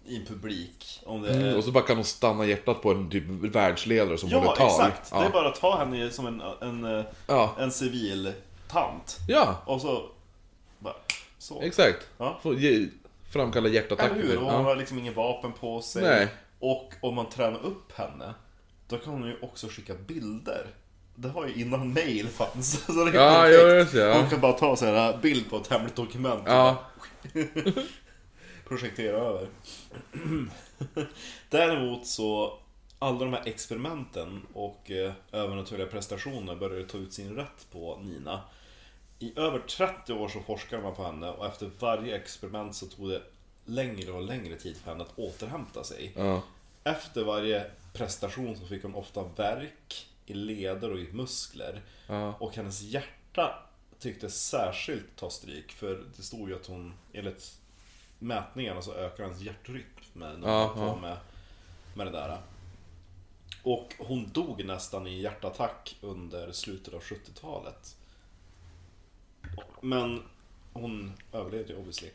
i 0.07 0.17
en 0.17 0.27
publik. 0.27 1.01
Om 1.07 1.23
det 1.23 1.31
Mm, 1.35 1.57
och 1.57 1.65
så 1.65 1.73
bara 1.73 1.85
kan 1.85 1.97
hon 1.97 2.05
stanna 2.05 2.47
hjärtat 2.47 2.83
på 2.83 2.91
en 2.91 3.11
typ 3.11 3.25
världsledare 3.29 4.19
som 4.19 4.29
Ja, 4.29 4.39
håller 4.39 4.53
tal. 4.53 4.67
exakt! 4.67 5.09
Ja. 5.13 5.21
Det 5.21 5.27
är 5.27 5.31
bara 5.31 5.49
att 5.49 5.61
ta 5.61 5.79
henne 5.79 6.11
som 6.11 6.27
en, 6.27 6.41
en, 6.61 7.05
Ja. 7.27 7.55
en 7.59 7.71
civil 7.71 8.33
tant. 8.69 9.19
ja, 9.29 9.63
Och 9.67 9.81
så... 9.81 10.09
Bara, 10.79 10.95
så. 11.39 11.63
exakt. 11.63 12.09
Ja. 12.19 12.39
Får 12.43 12.55
ge, 12.55 12.89
framkalla 13.33 13.67
Eller 13.69 13.75
hjärtattacker. 13.81 14.15
hur? 14.15 14.39
Och 14.39 14.53
hon 14.53 14.65
har 14.65 14.77
liksom 14.77 14.99
ingen 14.99 15.15
vapen 15.15 15.53
på 15.53 15.83
sig. 15.83 16.03
Nej. 16.03 16.29
Och 16.59 16.93
om 17.01 17.15
man 17.15 17.29
tränar 17.29 17.61
upp 17.65 17.93
henne, 17.93 18.35
då 18.89 18.99
kan 18.99 19.13
hon 19.13 19.27
ju 19.27 19.37
också 19.43 19.67
skicka 19.71 19.95
bilder. 19.95 20.67
Det 21.15 21.29
har 21.29 21.47
ju 21.47 21.55
innan 21.55 21.93
mail 21.93 22.29
fanns. 22.29 22.85
Så 22.87 22.93
det 22.93 23.11
är 23.11 23.15
Ja, 23.15 23.43
perfekt. 23.43 23.63
ja, 23.63 23.75
just 23.75 23.95
ja. 23.95 24.19
Hon 24.21 24.31
kan 24.31 24.41
bara 24.41 24.53
ta 24.53 24.77
så 24.77 24.85
här 24.87 25.19
bild 25.23 25.51
på 25.51 25.57
ett 25.57 25.67
hemligt 25.69 25.97
dokument. 25.97 26.43
och 26.43 26.49
Ja. 26.53 26.85
Projektera 28.69 29.17
över. 29.17 29.49
Däremot 31.51 32.07
så, 32.07 32.59
alla 33.05 33.19
de 33.19 33.33
här 33.33 33.43
experimenten 33.49 34.47
och 34.53 34.91
eh, 34.91 35.13
övernaturliga 35.33 35.87
prestationer 35.87 36.57
började 36.57 36.87
ta 36.87 36.99
ut 36.99 37.13
sin 37.13 37.37
rätt 37.37 37.67
på 37.73 37.99
Nina. 38.03 38.41
I 39.19 39.39
över 39.39 39.59
30 39.59 40.13
år 40.13 40.29
så 40.29 40.41
forskade 40.41 40.83
man 40.83 40.95
på 40.95 41.05
henne 41.05 41.31
och 41.31 41.47
efter 41.47 41.71
varje 41.79 42.17
experiment 42.17 42.75
så 42.75 42.87
tog 42.87 43.09
det 43.09 43.23
längre 43.65 44.13
och 44.13 44.23
längre 44.23 44.57
tid 44.57 44.77
för 44.77 44.91
henne 44.91 45.05
att 45.05 45.19
återhämta 45.19 45.85
sig. 45.85 46.13
Ja. 46.17 46.43
Efter 46.85 47.25
varje 47.25 47.71
prestation 47.93 48.57
så 48.57 48.67
fick 48.67 48.83
hon 48.83 48.95
ofta 48.95 49.23
värk 49.37 50.07
i 50.27 50.35
leder 50.35 50.93
och 50.93 50.99
i 50.99 51.13
muskler. 51.13 51.83
Ja. 52.07 52.33
Och 52.33 52.57
hennes 52.57 52.83
hjärta 52.83 53.69
tyckte 53.99 54.31
särskilt 54.31 55.17
ta 55.17 55.31
stryk 55.31 55.73
för 55.73 56.05
det 56.17 56.23
stod 56.23 56.49
ju 56.49 56.57
att 56.57 56.67
hon, 56.67 56.95
enligt 57.13 57.59
mätningarna 58.19 58.83
så 58.83 58.95
ökar 58.95 59.25
hennes 59.25 59.41
hjärtrytm 59.41 59.85
med, 60.13 60.41
när 60.41 60.67
hon 60.67 60.87
Ja, 60.87 60.93
på 60.95 61.01
med, 61.01 61.17
med 61.95 62.07
det 62.07 62.13
där. 62.13 62.39
Och 63.65 63.95
hon 63.99 64.31
dog 64.33 64.65
nästan 64.65 65.07
i 65.07 65.21
hjärtattack 65.21 65.97
under 66.01 66.53
slutet 66.53 66.95
av 66.95 67.01
70-talet. 67.01 67.97
Men 69.81 70.23
hon 70.73 71.13
överlevde 71.33 71.73
ju 71.73 71.79
obviously. 71.79 72.11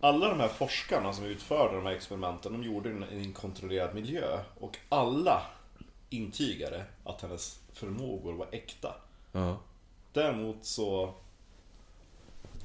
Alla 0.00 0.28
de 0.28 0.40
här 0.40 0.48
forskarna 0.48 1.12
som 1.12 1.24
utförde 1.24 1.76
de 1.76 1.86
här 1.86 1.92
experimenten, 1.92 2.52
de 2.52 2.62
gjorde 2.62 2.92
det 2.92 3.06
i 3.14 3.24
en 3.24 3.32
kontrollerad 3.32 3.94
miljö. 3.94 4.40
Och 4.60 4.78
alla 4.88 5.42
intygade 6.10 6.84
att 7.04 7.22
hennes 7.22 7.60
förmågor 7.72 8.32
var 8.32 8.48
äkta. 8.52 8.94
Ja. 9.32 9.56
Däremot 10.12 10.64
så 10.64 11.14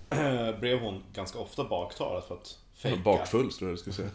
blev 0.60 0.80
hon 0.80 1.04
ganska 1.14 1.40
ofta 1.40 1.64
baktalad 1.64 2.24
för 2.24 2.36
att 2.36 2.60
fejka. 2.82 3.02
Bakfull 3.04 3.52
tror 3.52 3.70
jag 3.70 3.78
du 3.78 3.82
skulle 3.82 3.94
säga. 3.96 4.10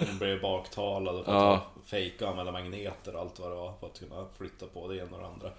Hon 0.08 0.18
blev 0.18 0.40
baktalad 0.40 1.24
för 1.24 1.32
Ja. 1.32 1.66
fejka 1.84 2.24
och 2.24 2.30
använda 2.30 2.52
magneter 2.52 3.14
och 3.14 3.20
allt 3.20 3.38
vad 3.38 3.50
det 3.50 3.54
var 3.56 3.72
för 3.80 3.86
att 3.86 3.98
kunna 3.98 4.26
flytta 4.38 4.66
på 4.66 4.88
det 4.88 4.96
ena 4.96 5.16
och 5.16 5.22
det 5.22 5.26
andra. 5.28 5.52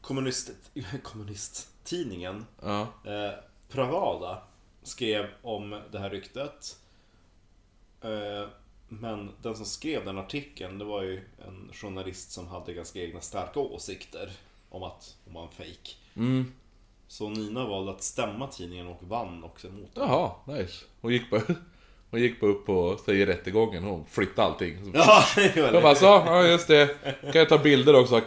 Kommunist, 0.00 0.50
kommunisttidningen 1.02 2.46
Ja. 2.62 2.80
eh, 2.82 3.30
Pravada 3.68 4.42
skrev 4.82 5.26
om 5.42 5.80
det 5.92 5.98
här 5.98 6.10
ryktet. 6.10 6.76
Eh, 8.00 8.48
men 8.88 9.30
den 9.42 9.56
som 9.56 9.64
skrev 9.66 10.04
den 10.04 10.18
artikeln, 10.18 10.78
det 10.78 10.84
var 10.84 11.02
ju 11.02 11.20
en 11.46 11.70
journalist 11.72 12.30
som 12.32 12.46
hade 12.48 12.72
ganska 12.74 13.00
egna 13.00 13.20
starka 13.20 13.60
åsikter 13.60 14.32
om 14.70 14.82
att 14.82 15.16
hon 15.24 15.34
var 15.34 15.42
en 15.42 15.48
fake. 15.50 15.90
Mm. 16.16 16.52
Så 17.08 17.28
Nina 17.28 17.66
valde 17.66 17.92
att 17.92 18.02
stämma 18.02 18.46
tidningen 18.48 18.86
och 18.86 19.02
vann 19.02 19.44
också 19.44 19.68
mot 19.70 19.94
den. 19.94 20.04
Jaha, 20.08 20.32
nice. 20.46 20.84
Hon 21.00 21.12
gick 21.12 21.30
bara, 21.30 21.42
hon 22.12 22.20
gick 22.20 22.40
bara 22.40 22.50
upp 22.50 22.68
och 22.68 23.00
säger 23.00 23.26
rättegången 23.26 23.84
och 23.84 24.06
flyttade 24.10 24.48
allting. 24.48 24.76
Ja, 24.94 25.24
det 25.36 25.62
var 25.62 25.72
Jag 25.72 25.82
bara 25.82 25.94
så, 25.94 26.04
ja 26.04 26.46
just 26.46 26.68
det. 26.68 26.88
Kan 27.22 27.32
jag 27.32 27.48
ta 27.48 27.58
bilder 27.58 27.94
också? 27.94 28.20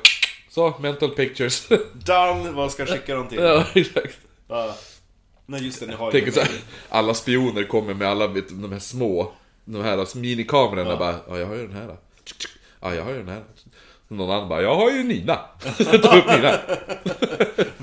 Så, 0.49 0.73
mental 0.79 1.09
pictures. 1.09 1.67
Done! 1.93 2.51
Vad 2.51 2.71
ska 2.71 2.81
jag 2.81 2.89
skicka 2.89 3.15
dem 3.15 3.27
till? 3.27 3.37
ja, 3.39 3.65
exakt. 3.73 4.17
Ja. 4.47 4.75
Nej 5.45 5.65
just 5.65 5.79
det, 5.79 5.85
ni 5.85 5.93
har 5.93 6.05
ju 6.05 6.11
Tänker 6.11 6.31
så 6.31 6.39
här, 6.39 6.49
alla 6.89 7.13
spioner 7.13 7.63
kommer 7.63 7.93
med 7.93 8.07
alla 8.07 8.27
vet, 8.27 8.49
de 8.49 8.71
här 8.71 8.79
små, 8.79 9.31
de 9.65 9.83
här 9.83 10.17
minikamerorna 10.17 10.89
Ja. 10.89 10.97
bara, 10.97 11.15
ja 11.27 11.39
jag 11.39 11.47
har 11.47 11.55
ju 11.55 11.67
den 11.67 11.75
här. 11.75 11.97
Ja 12.81 12.95
jag 12.95 13.03
har 13.03 13.11
ju 13.11 13.17
den 13.17 13.29
här. 13.29 13.43
Någon 14.07 14.31
annan 14.31 14.49
bara, 14.49 14.61
jag 14.61 14.75
har 14.75 14.91
ju 14.91 15.03
Nina. 15.03 15.35
Ta 16.03 16.17
upp 16.17 16.27
Nina. 16.27 16.57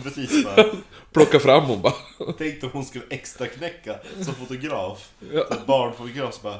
Precis 0.03 0.45
bara. 0.45 0.65
Plocka 1.12 1.38
fram 1.41 1.65
hon 1.65 1.83
bara. 1.83 1.93
Tänkte 2.39 2.67
om 2.67 2.73
hon 2.73 2.85
skulle 2.85 3.05
extra 3.11 3.47
knäcka 3.47 3.97
som 4.21 4.35
fotograf. 4.35 5.11
Ja. 5.33 5.45
Så 5.51 5.61
barnfotograf 5.67 6.35
så 6.35 6.43
bara 6.43 6.59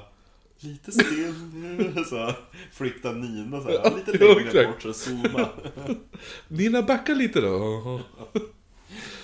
Lite 0.65 0.93
still 0.93 1.35
nu. 1.53 2.05
Så 2.11 2.35
flytta 2.73 3.13
Nina 3.13 3.61
så 3.61 3.69
här, 3.69 3.97
lite 3.97 4.13
längre 4.13 4.67
bort 4.67 4.83
så 4.83 4.93
zooma. 4.93 5.49
Nina 6.49 6.83
backa 6.83 7.15
lite 7.15 7.41
då. 7.41 8.01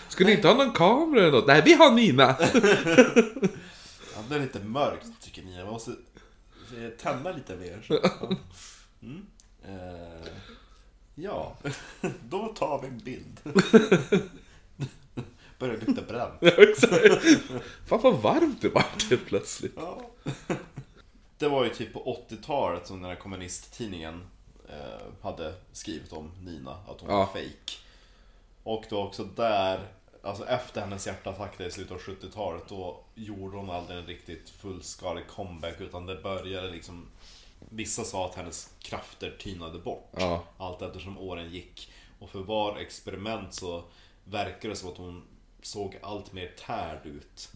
Ska 0.08 0.24
ni 0.24 0.32
inte 0.32 0.48
ha 0.48 0.54
någon 0.54 0.72
kamera 0.72 1.20
eller 1.20 1.32
något? 1.32 1.46
Nej 1.46 1.62
vi 1.64 1.74
har 1.74 1.92
Nina. 1.92 2.36
Ja, 4.14 4.22
det 4.28 4.34
är 4.34 4.40
lite 4.40 4.60
mörkt 4.60 5.06
tycker 5.20 5.42
ni. 5.42 5.58
Jag 5.58 5.66
måste 5.66 5.90
eh, 5.90 6.88
tända 7.00 7.32
lite 7.32 7.56
mer. 7.56 7.82
Så. 7.86 7.98
Mm. 9.02 9.26
Eh, 9.64 10.32
ja, 11.14 11.56
då 12.28 12.48
tar 12.48 12.82
vi 12.82 12.88
en 12.88 12.98
bild. 12.98 13.40
Börjar 15.58 15.76
lukta 15.76 16.02
bränt. 16.02 16.34
Ja, 16.40 16.50
exakt. 16.50 17.24
Fan 17.86 18.00
vad 18.02 18.14
varmt 18.22 18.62
det 18.62 18.68
vart 18.68 19.10
helt 19.10 19.26
plötsligt. 19.26 19.72
Ja. 19.76 20.00
Det 21.38 21.48
var 21.48 21.64
ju 21.64 21.70
typ 21.70 21.92
på 21.92 22.24
80-talet 22.30 22.86
som 22.86 23.00
den 23.02 23.10
här 23.10 23.16
kommunisttidningen 23.16 24.22
eh, 24.68 25.06
hade 25.22 25.54
skrivit 25.72 26.12
om 26.12 26.30
Nina, 26.40 26.70
att 26.88 27.00
hon 27.00 27.10
Ja. 27.10 27.16
var 27.16 27.26
fake. 27.26 27.72
Och 28.62 28.84
det 28.88 28.94
var 28.94 29.06
också 29.06 29.24
där, 29.24 29.80
alltså 30.22 30.44
efter 30.46 30.80
hennes 30.80 31.06
hjärtattack 31.06 31.60
i 31.60 31.70
slutet 31.70 31.92
av 31.92 31.98
70-talet, 32.00 32.62
då 32.68 33.00
gjorde 33.14 33.56
hon 33.56 33.70
aldrig 33.70 33.98
en 33.98 34.06
riktigt 34.06 34.50
fullskalig 34.50 35.26
comeback, 35.28 35.80
utan 35.80 36.06
det 36.06 36.16
började 36.16 36.70
liksom 36.70 37.06
Vissa 37.70 38.04
sa 38.04 38.26
att 38.26 38.34
hennes 38.34 38.70
krafter 38.80 39.36
tynade 39.38 39.78
bort 39.78 40.10
Ja. 40.16 40.44
allt 40.58 40.82
eftersom 40.82 41.18
åren 41.18 41.50
gick. 41.50 41.92
Och 42.18 42.30
för 42.30 42.38
var 42.38 42.76
experiment 42.78 43.54
så 43.54 43.82
verkar 44.24 44.68
det 44.68 44.76
som 44.76 44.88
att 44.88 44.96
hon 44.96 45.22
såg 45.62 45.98
allt 46.02 46.32
mer 46.32 46.50
tärd 46.66 47.06
ut. 47.06 47.48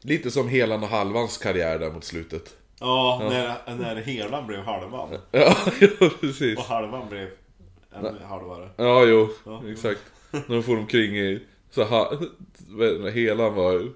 Lite 0.00 0.30
som 0.30 0.48
Helan 0.48 0.82
och 0.82 0.88
Halvans 0.88 1.38
karriär 1.38 1.78
där 1.78 1.92
mot 1.92 2.04
slutet. 2.04 2.56
Ja, 2.80 3.18
När, 3.30 3.76
när 3.76 3.96
helan 3.96 4.46
blev 4.46 4.60
halvan. 4.60 5.08
Ja, 5.30 5.56
ja 5.80 6.10
precis. 6.20 6.58
Och 6.58 6.64
halvan 6.64 7.08
blev 7.08 7.28
ännu 7.94 8.18
halvare. 8.28 8.70
Ja, 8.76 9.04
jo, 9.04 9.28
Ja. 9.46 9.62
exakt. 9.68 10.00
När 10.30 10.54
de 10.56 10.62
for 10.62 10.76
omkring 10.78 11.16
i... 11.18 11.42
Så 11.70 11.84
ha, 11.84 12.12
Helan 13.14 13.54
var 13.54 13.92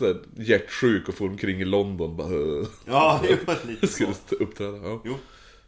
här 0.00 0.16
hjärtsjuk 0.36 1.08
och 1.08 1.14
for 1.14 1.28
omkring 1.28 1.60
i 1.60 1.64
London 1.64 2.16
bara... 2.16 2.28
Ja, 2.86 3.20
det 3.22 3.46
var 3.46 3.66
lite 3.66 3.86
så. 3.86 3.94
Skulle 3.94 4.40
uppträda. 4.44 4.76
Ja. 4.76 5.00
Jo. 5.04 5.14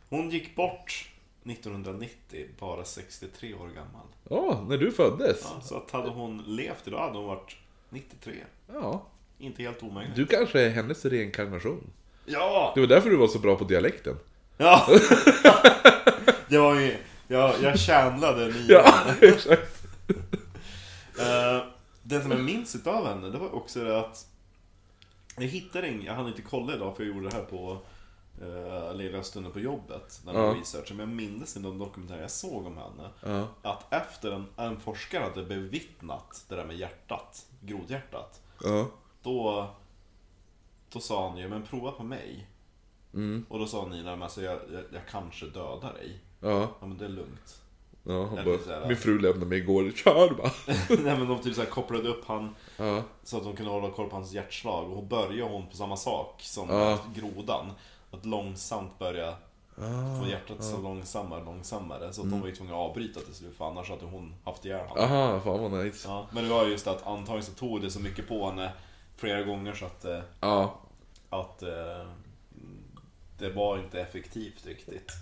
Hon 0.09 0.31
gick 0.31 0.57
bort 0.57 1.09
1990, 1.51 2.47
bara 2.59 2.85
63 2.85 3.55
år 3.55 3.67
gammal. 3.69 4.07
ja, 4.29 4.65
när 4.69 4.79
du 4.79 4.93
föddes. 4.93 5.41
Ja, 5.43 5.61
så 5.63 5.77
att 5.77 5.91
hade 5.91 6.09
hon 6.11 6.43
levt 6.47 6.87
idag 6.89 6.99
hade 6.99 7.19
hon 7.19 7.27
varit 7.27 7.57
93. 7.91 8.35
Ja. 8.73 9.07
Inte 9.39 9.63
helt 9.63 9.83
omöjligt. 9.83 10.17
Du 10.17 10.27
kanske 10.27 10.61
är 10.61 10.71
hennes 10.71 11.05
reinkarnation. 11.05 11.91
Ja! 12.27 12.73
Det 12.75 12.81
var 12.81 12.87
därför 12.87 13.11
du 13.11 13.17
var 13.17 13.29
så 13.29 13.39
bra 13.39 13.57
på 13.57 13.65
dialekten. 13.65 14.17
Ja! 14.57 14.87
det 16.49 16.59
var 16.59 16.81
ju... 16.81 16.97
Jag, 17.29 17.55
jag 17.63 17.79
känlade 17.79 18.47
Nina. 18.47 18.65
Ja, 18.69 18.95
exakt. 19.21 19.85
Eh, 21.19 21.63
Det 22.03 22.21
som 22.21 22.31
jag 22.31 22.41
minns 22.41 22.75
utav 22.75 23.07
henne, 23.07 23.29
det 23.31 23.39
var 23.39 23.55
också 23.55 23.85
det 23.85 23.99
att 24.01 24.27
jag 25.37 25.45
hittade 25.47 25.89
ingen, 25.89 26.03
jag 26.05 26.15
hann 26.15 26.29
inte 26.29 26.43
kolla 26.43 26.75
idag 26.75 26.97
för 26.97 27.05
jag 27.05 27.15
gjorde 27.15 27.29
det 27.29 27.35
här 27.35 27.43
på 27.43 27.79
uh, 28.43 28.95
lilla 28.95 29.23
stunden 29.23 29.53
på 29.53 29.61
jobbet, 29.61 30.21
när 30.25 30.35
jag 30.35 30.57
Ja. 30.57 30.61
research. 30.61 30.89
Men 30.91 30.99
jag 30.99 31.09
minns 31.09 31.57
i 31.57 31.61
de 31.61 31.79
dokumentärer 31.79 32.21
jag 32.21 32.31
såg 32.31 32.67
om 32.67 32.77
henne, 32.77 33.11
Ja. 33.25 33.47
att 33.71 33.93
efter 33.93 34.33
en, 34.33 34.47
en 34.57 34.81
forskare 34.81 35.23
hade 35.25 35.43
bevittnat 35.45 36.45
det 36.49 36.57
där 36.57 36.65
med 36.65 36.77
hjärtat, 36.77 37.47
grodhjärtat, 37.61 38.41
Ja. 38.65 38.87
då, 39.23 39.67
då 40.93 41.01
sa 41.01 41.29
han 41.29 41.39
ju, 41.39 41.49
men 41.49 41.63
prova 41.63 41.93
på 41.93 42.03
mig. 42.03 42.49
Mm. 43.15 43.47
Och 43.49 43.59
då 43.59 43.67
sa 43.67 43.87
Nina, 43.87 44.11
men 44.11 44.23
alltså 44.23 44.43
jag, 44.43 44.59
jag, 44.73 44.83
jag 44.93 45.03
kanske 45.11 45.47
dödar 45.47 45.93
dig. 45.93 46.19
Ja. 46.41 46.61
Ja 46.81 46.87
men 46.87 46.99
det 46.99 47.05
är 47.05 47.09
lugnt. 47.09 47.63
Ja, 48.05 48.27
han 48.27 48.45
bara, 48.45 48.57
här. 48.81 48.89
min 48.89 48.97
fru 48.97 49.19
lämnade 49.19 49.47
mig 49.47 49.59
igår, 49.59 49.91
kör 49.97 50.35
bara. 50.35 50.51
Nej 51.03 51.19
men 51.19 51.29
de 51.29 51.39
typ 51.39 51.55
så 51.55 51.61
här 51.61 51.69
kopplade 51.71 52.09
upp 52.09 52.25
han 52.27 52.55
Ja. 52.77 53.03
så 53.23 53.37
att 53.37 53.45
de 53.45 53.57
kunde 53.57 53.73
hålla 53.73 53.91
koll 53.91 54.09
på 54.09 54.17
hans 54.17 54.33
hjärtslag. 54.33 54.93
Och 54.93 55.03
började 55.05 55.53
hon 55.53 55.67
på 55.67 55.77
samma 55.77 55.97
sak 55.97 56.43
som 56.43 56.69
Ja. 56.69 56.99
grodan. 57.15 57.71
Att 58.11 58.25
långsamt 58.27 58.99
börja 58.99 59.37
få 60.23 60.29
hjärtat 60.31 60.65
så 60.65 60.79
långsammare, 60.83 61.45
långsammare. 61.45 62.13
Så 62.13 62.23
att 62.23 62.31
de 62.31 62.41
var 62.41 62.49
ju 62.49 62.55
tvungna 62.55 62.75
att 62.75 62.81
avbryta 62.91 63.21
till 63.21 63.35
slut 63.35 63.57
för 63.57 63.65
annars 63.69 63.91
hade 63.91 64.05
hon 64.05 64.35
haft 64.45 64.65
ihjäl 64.65 64.87
honom. 64.87 65.05
Aha, 65.05 65.41
fan 65.41 65.61
vad 65.73 65.85
nice. 65.85 66.09
Ja, 66.09 66.27
men 66.31 66.45
det 66.45 66.51
var 66.51 66.65
just 66.67 66.87
att 66.87 67.07
antagligen 67.07 67.43
så 67.47 67.53
tog 67.53 67.83
det 67.83 67.91
så 67.91 68.01
mycket 68.01 68.29
på 68.29 68.51
henne 68.51 68.73
flera 69.17 69.43
gånger 69.43 69.75
så 69.75 69.85
att, 69.87 70.07
Ja. 70.41 70.79
att 71.31 71.63
eh, 71.63 72.07
det 73.39 73.51
var 73.51 73.79
inte 73.79 74.01
effektivt 74.01 74.67
riktigt. 74.67 75.13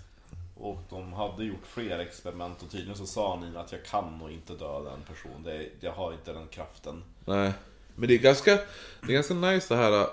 Och 0.59 0.77
de 0.89 1.13
hade 1.13 1.43
gjort 1.43 1.65
fler 1.67 1.99
experiment 1.99 2.61
och 2.63 2.69
tydligen 2.71 2.97
så 2.97 3.05
sa 3.05 3.35
Nina 3.35 3.59
att 3.59 3.71
jag 3.71 3.85
kan 3.85 4.17
nog 4.17 4.31
inte 4.31 4.53
döda 4.53 4.91
en 4.93 5.01
person. 5.01 5.43
Det, 5.43 5.69
jag 5.79 5.91
har 5.91 6.13
inte 6.13 6.33
den 6.33 6.47
kraften. 6.47 7.03
Nej. 7.25 7.51
Men 7.95 8.07
det 8.07 8.13
är 8.15 8.19
ganska, 8.19 8.55
det 9.01 9.07
är 9.07 9.13
ganska 9.13 9.33
nice 9.33 9.75
det 9.75 9.81
här. 9.81 10.07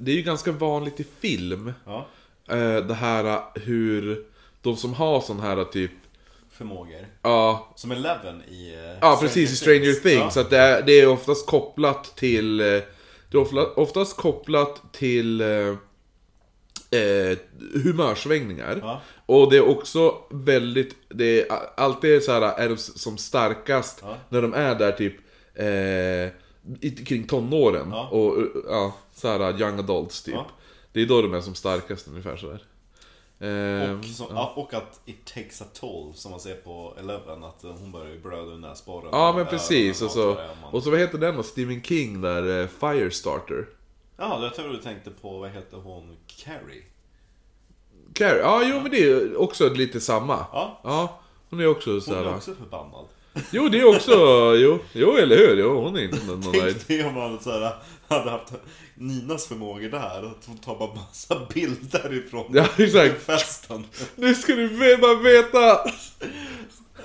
Det 0.00 0.10
är 0.10 0.14
ju 0.16 0.22
ganska 0.22 0.52
vanligt 0.52 1.00
i 1.00 1.06
film. 1.20 1.72
Ja, 1.86 2.06
eh, 2.48 2.76
Det 2.76 2.94
här 2.94 3.42
hur 3.54 4.24
de 4.62 4.76
som 4.76 4.94
har 4.94 5.20
sån 5.20 5.40
här 5.40 5.64
typ, 5.64 5.90
förmågor. 6.50 7.06
ja, 7.22 7.72
Som 7.76 7.90
Eleven 7.92 8.42
i... 8.48 8.74
eh, 8.74 8.98
Ja, 9.00 9.18
precis, 9.20 9.52
i 9.52 9.56
Stranger 9.56 9.92
Things. 9.92 10.14
Ja. 10.20 10.30
Så 10.30 10.40
att 10.40 10.50
det, 10.50 10.58
är, 10.58 10.82
det 10.82 10.92
är 11.00 11.08
oftast 11.08 11.46
kopplat 11.46 12.16
till... 12.16 12.60
eh, 12.60 12.66
Det 12.66 12.82
är 13.32 13.36
ofta- 13.36 13.74
oftast 13.76 14.16
kopplat 14.16 14.82
till 14.92 15.40
eh, 15.40 15.48
eh, 17.00 17.38
humörsvängningar. 17.84 18.78
Ja. 18.82 19.00
Och 19.26 19.50
det 19.50 19.56
är 19.56 19.68
också 19.68 20.14
väldigt... 20.30 20.96
Det 21.08 21.40
är 21.40 21.46
alltid 21.76 22.22
så 22.24 22.32
här, 22.32 22.42
är 22.42 22.68
de 22.68 22.76
som 22.76 23.18
starkast 23.18 23.98
Ja. 24.02 24.16
när 24.28 24.42
de 24.42 24.54
är 24.54 24.74
där 24.74 24.92
typ... 24.92 25.14
Eh, 25.54 26.40
kring 27.06 27.26
tonåren. 27.26 27.88
Ja. 27.90 28.08
Och 28.08 28.36
ja, 28.68 28.92
så 29.14 29.28
här 29.28 29.60
young 29.60 29.78
adults 29.78 30.22
typ. 30.22 30.34
Ja. 30.34 30.46
Det 30.92 31.00
är 31.02 31.06
då 31.06 31.22
de 31.22 31.34
är 31.34 31.40
som 31.40 31.54
starkast 31.54 32.08
ungefär 32.08 32.36
sådär. 32.36 32.62
Eh, 33.40 33.98
Och, 33.98 34.04
så, 34.04 34.26
ja, 34.30 34.52
och 34.56 34.74
att 34.74 35.00
it 35.04 35.24
takes 35.34 35.62
a 35.62 35.64
toll, 35.74 36.12
som 36.14 36.30
man 36.30 36.40
ser 36.40 36.54
på 36.54 36.94
Eleven, 36.98 37.44
att 37.44 37.64
eh, 37.64 37.70
hon 37.70 37.92
börjar 37.92 38.10
ju 38.12 38.20
blöda 38.20 38.42
ur 38.52 38.58
näsborren. 38.58 39.08
Ja 39.12 39.32
men 39.36 39.46
precis, 39.46 40.02
och 40.02 40.10
så, 40.10 40.26
man- 40.62 40.72
och 40.74 40.82
så 40.82 40.90
vad 40.90 40.98
heter 41.00 41.18
den 41.18 41.36
då? 41.36 41.42
Stephen 41.42 41.82
King 41.82 42.20
där, 42.20 42.60
eh, 42.62 42.66
Firestarter 42.66 43.66
Ja, 44.16 44.42
jag 44.42 44.54
tror 44.54 44.68
du 44.68 44.76
tänkte 44.76 45.10
på, 45.10 45.38
vad 45.38 45.50
heter 45.50 45.76
hon, 45.76 46.16
Carrie? 46.26 46.82
Carrie, 48.14 48.40
ja 48.40 48.62
jo 48.64 48.80
men 48.80 48.90
det 48.90 49.02
är 49.02 49.36
också 49.40 49.68
lite 49.68 50.00
samma 50.00 50.46
Ja, 50.52 50.80
Ja, 50.84 51.20
hon 51.50 51.60
är 51.60 51.66
också 51.66 51.90
hon 51.90 52.14
är 52.14 52.34
också 52.34 52.54
förbannad. 52.54 53.04
Jo 53.50 53.68
det 53.68 53.80
är 53.80 53.96
också, 53.96 54.12
jo, 54.56 54.78
jo 54.92 55.16
eller 55.16 55.36
hur, 55.36 55.56
jo 55.56 55.80
hon 55.80 55.96
är 55.96 56.02
inte 56.02 56.26
någon 56.26 56.40
nöjd 56.40 56.74
Tänk 56.74 56.88
dig 56.88 57.04
om 57.04 57.14
man 57.14 57.40
så 57.40 57.50
här, 57.50 57.74
hade 58.08 58.30
haft 58.30 58.52
Ninas 58.94 59.46
förmågor 59.46 59.88
där, 59.88 60.26
att 60.26 60.44
hon 60.46 60.58
tar 60.58 60.78
bara 60.78 60.94
massa 60.94 61.46
bilder 61.54 62.14
ifrån 62.14 62.50
Ja 62.54 62.68
exakt, 62.78 63.22
festen. 63.22 63.84
nu 64.14 64.34
ska 64.34 64.54
du 64.54 64.96
bara 64.96 65.14
veta! 65.14 65.90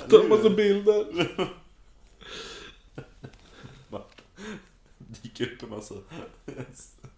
Ta 0.09 0.23
massa 0.30 0.49
bilder. 0.49 1.05
Dyker 4.97 5.53
upp 5.53 5.63
en 5.63 5.69
massa... 5.69 5.95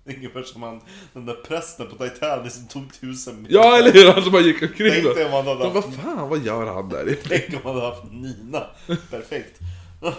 Ungefär 0.15 0.43
som 0.43 0.63
han, 0.63 0.81
den 1.13 1.25
där 1.25 1.33
prästen 1.33 1.87
på 1.87 2.09
Titanic 2.09 2.53
som 2.53 2.67
tog 2.67 2.99
tusen 3.01 3.47
Ja 3.49 3.77
eller 3.77 3.91
hur, 3.93 4.11
han 4.11 4.23
som 4.23 4.31
bara 4.31 4.41
gick 4.41 4.61
omkring 4.61 4.91
Tänk 4.91 5.15
dig 5.15 5.25
om 5.25 5.31
man 5.31 5.47
hade 5.47 5.63
De 5.63 5.73
vad 5.73 5.83
haft, 5.83 5.95
fan, 5.97 6.29
vad 6.29 6.45
gör 6.45 6.65
han 6.65 6.89
där? 6.89 7.17
tänk 7.23 7.53
om 7.53 7.59
man 7.63 7.75
hade 7.75 7.95
haft 7.95 8.11
Nina. 8.11 8.67
Perfekt. 9.09 9.59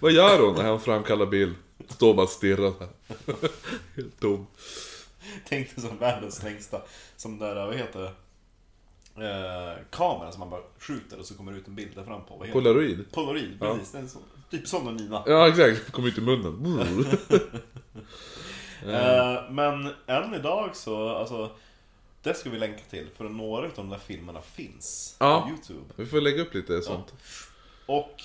Vad 0.00 0.12
gör 0.12 0.38
hon 0.38 0.54
när 0.54 0.64
han 0.64 0.80
framkallar 0.80 1.26
bild? 1.26 1.54
Står 1.88 2.14
bara 2.14 2.22
och 2.22 2.28
stirrar 2.28 2.72
här. 2.80 2.88
Helt 3.96 4.20
dum 4.20 4.46
Tänk 5.48 5.74
dig 5.74 5.84
som 5.84 5.98
världens 5.98 6.42
längsta, 6.42 6.82
som 7.16 7.38
där, 7.38 7.66
vad 7.66 7.76
heter 7.76 8.00
det? 8.00 8.12
Eh, 9.16 9.78
kamera 9.90 10.32
som 10.32 10.40
man 10.40 10.50
bara 10.50 10.60
skjuter 10.78 11.18
och 11.18 11.26
så 11.26 11.34
kommer 11.34 11.52
det 11.52 11.58
ut 11.58 11.68
en 11.68 11.74
bild 11.74 11.90
där 11.94 12.04
fram 12.04 12.24
på. 12.24 12.36
Vad 12.36 12.46
heter 12.48 12.60
det? 12.60 12.64
Polaroid 12.64 13.12
Polaroid, 13.12 13.60
precis. 13.60 13.94
En 13.94 14.08
sån, 14.08 14.22
typ 14.50 14.68
sån 14.68 14.86
och 14.86 14.94
Nina. 14.94 15.22
Ja 15.26 15.48
exakt, 15.48 15.90
kom 15.92 16.04
ut 16.06 16.18
i 16.18 16.20
munnen 16.20 17.06
Eh, 18.86 19.50
men 19.50 19.90
än 20.06 20.34
idag 20.34 20.76
så, 20.76 21.08
alltså 21.08 21.50
Det 22.22 22.34
ska 22.34 22.50
vi 22.50 22.58
länka 22.58 22.82
till, 22.90 23.08
för 23.16 23.24
några 23.24 23.66
av 23.66 23.72
de 23.76 23.88
där 23.90 23.98
filmerna 23.98 24.40
finns 24.40 25.16
Ja. 25.20 25.40
på 25.42 25.48
Youtube. 25.50 25.94
Vi 25.96 26.06
får 26.06 26.20
lägga 26.20 26.42
upp 26.42 26.54
lite 26.54 26.82
sånt 26.82 27.14
Och 27.86 28.22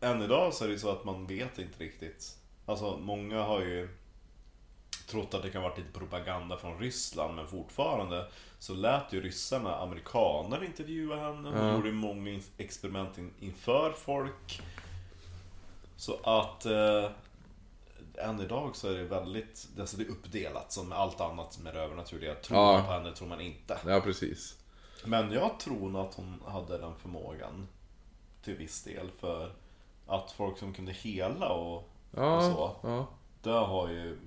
än 0.00 0.22
idag 0.22 0.54
så 0.54 0.64
är 0.64 0.68
det 0.68 0.74
ju 0.74 0.80
så 0.80 0.90
att 0.90 1.04
man 1.04 1.26
vet 1.26 1.58
inte 1.58 1.84
riktigt. 1.84 2.36
Alltså 2.66 2.98
många 3.02 3.42
har 3.42 3.60
ju 3.60 3.88
trott 5.06 5.34
att 5.34 5.42
det 5.42 5.50
kan 5.50 5.62
vara 5.62 5.74
lite 5.76 5.98
propaganda 5.98 6.56
från 6.56 6.78
Ryssland, 6.78 7.34
men 7.34 7.46
fortfarande 7.46 8.26
så 8.58 8.74
lät 8.74 9.12
ju 9.12 9.20
ryssarna 9.20 9.76
amerikaner 9.76 10.64
intervjua 10.64 11.16
henne. 11.16 11.50
Hon 11.58 11.74
gjorde 11.76 11.92
många 11.92 12.30
in- 12.30 12.42
experiment 12.58 13.18
in, 13.18 13.30
inför 13.40 13.92
folk. 13.92 14.60
Så 16.00 16.16
att 16.22 16.66
eh, 16.66 17.10
än 18.14 18.40
idag 18.40 18.76
så 18.76 18.88
är 18.88 18.92
det 18.98 19.04
väldigt, 19.04 19.68
alltså 19.80 19.96
det 19.96 20.02
är 20.04 20.08
uppdelat 20.08 20.72
som 20.72 20.92
allt 20.92 21.20
annat 21.20 21.58
med 21.58 21.74
det 21.74 21.80
övernaturliga. 21.80 22.34
Tror 22.34 22.58
Ja. 22.58 22.72
man 22.72 22.84
på 22.86 22.90
henne, 22.92 23.12
tror 23.14 23.28
man 23.28 23.40
inte. 23.40 23.78
Ja 23.86 24.00
precis 24.00 24.58
Men 25.04 25.32
jag 25.32 25.60
tror 25.60 25.88
nog 25.90 26.06
att 26.06 26.14
hon 26.14 26.42
hade 26.46 26.78
den 26.78 26.94
förmågan 26.96 27.68
till 28.42 28.56
viss 28.56 28.82
del 28.84 29.10
för 29.20 29.52
att 30.06 30.32
folk 30.32 30.58
som 30.58 30.74
kunde 30.74 30.92
hela 30.92 31.48
och, 31.48 31.76
och 31.76 31.84
Ja, 32.14 32.40
så, 32.40 32.76
ja, 32.82 33.06
det 33.42 33.50
har 33.50 33.88
ju 33.88 34.18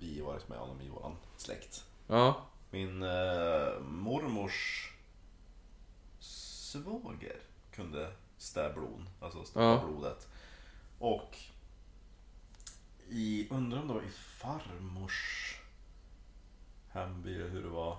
vi 0.00 0.20
varit 0.20 0.48
med 0.48 0.58
om 0.58 0.80
i 0.80 0.88
våran 0.88 1.16
släkt. 1.36 1.84
ja 2.06 2.34
Min 2.70 3.02
eh, 3.02 3.80
mormors 3.80 4.88
svåger 6.20 7.36
kunde 7.72 8.12
städa 8.38 8.72
blod, 8.74 9.06
alltså 9.20 9.60
Ja. 9.60 9.82
blodet. 9.86 10.28
Och 11.02 11.38
i, 13.08 13.48
undrar 13.50 13.78
om 13.78 13.88
det 13.88 13.94
var 13.94 14.02
i 14.02 14.10
farmors 14.10 15.56
hemby 16.88 17.34
hur 17.34 17.62
det 17.62 17.68
var. 17.68 17.96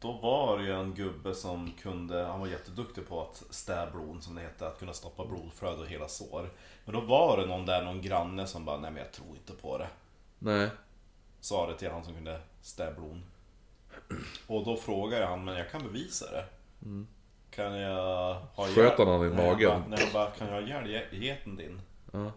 Då 0.00 0.12
var 0.12 0.58
det 0.58 0.64
ju 0.64 0.72
en 0.72 0.94
gubbe 0.94 1.34
som 1.34 1.72
kunde, 1.72 2.24
han 2.24 2.40
var 2.40 2.46
jätteduktig 2.46 3.08
på 3.08 3.22
att 3.22 3.44
städa 3.50 3.90
blod 3.90 4.22
som 4.22 4.34
det 4.34 4.40
hette, 4.40 4.68
att 4.68 4.78
kunna 4.78 4.92
stoppa 4.92 5.26
blodflöde 5.26 5.82
och 5.82 5.88
hela 5.88 6.08
sår. 6.08 6.50
Men 6.84 6.94
då 6.94 7.00
var 7.00 7.36
det 7.40 7.46
någon 7.46 7.66
där, 7.66 7.84
någon 7.84 8.02
granne 8.02 8.46
som 8.46 8.64
bara, 8.64 8.80
nej 8.80 8.90
men 8.90 9.02
jag 9.02 9.12
tror 9.12 9.36
inte 9.36 9.52
på 9.52 9.78
det 9.78 9.88
Nej 10.38 10.70
sa 11.46 11.66
det 11.66 11.78
till 11.78 11.90
han 11.90 12.04
som 12.04 12.14
kunde 12.14 12.40
städa 12.62 12.92
blod. 12.92 13.20
Och 14.46 14.64
då 14.64 14.76
frågade 14.76 15.26
han, 15.26 15.44
men 15.44 15.56
jag 15.56 15.70
kan 15.70 15.82
bevisa 15.82 16.30
det. 16.30 16.44
Kan 17.56 17.74
jag 17.80 18.34
ha 18.34 18.66
Sköt 18.66 18.98
han 18.98 19.08
han 19.08 19.26
i 19.26 19.30
Nej, 19.30 19.44
jag 19.46 19.52
magen? 19.52 19.68
Bara, 19.80 19.88
nej, 19.88 19.98
jag 20.04 20.12
bara, 20.12 20.30
kan 20.30 20.46
jag 20.48 20.54
ha 20.54 20.60
ihjäl 20.60 20.90
ge- 20.90 21.18
geten 21.26 21.56
din? 21.56 21.80
Ja. 22.12 22.32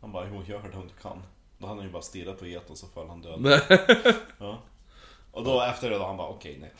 Han 0.00 0.12
bara, 0.12 0.28
jo 0.28 0.42
gör 0.46 0.62
det 0.72 0.76
om 0.78 0.86
du 0.88 1.02
kan. 1.02 1.22
Då 1.58 1.66
hade 1.66 1.78
han 1.80 1.86
ju 1.86 1.92
bara 1.92 2.02
stirrat 2.02 2.38
på 2.38 2.46
geten 2.46 2.76
så 2.76 2.86
föll 2.86 3.08
han 3.08 3.22
död. 3.22 3.40
Nej 3.40 3.60
Ja. 4.38 4.58
Och 5.32 5.44
då 5.44 5.62
efter 5.62 5.90
det 5.90 5.98
då 5.98 6.04
han 6.06 6.16
bara, 6.16 6.28
okej 6.28 6.58
nej. 6.60 6.72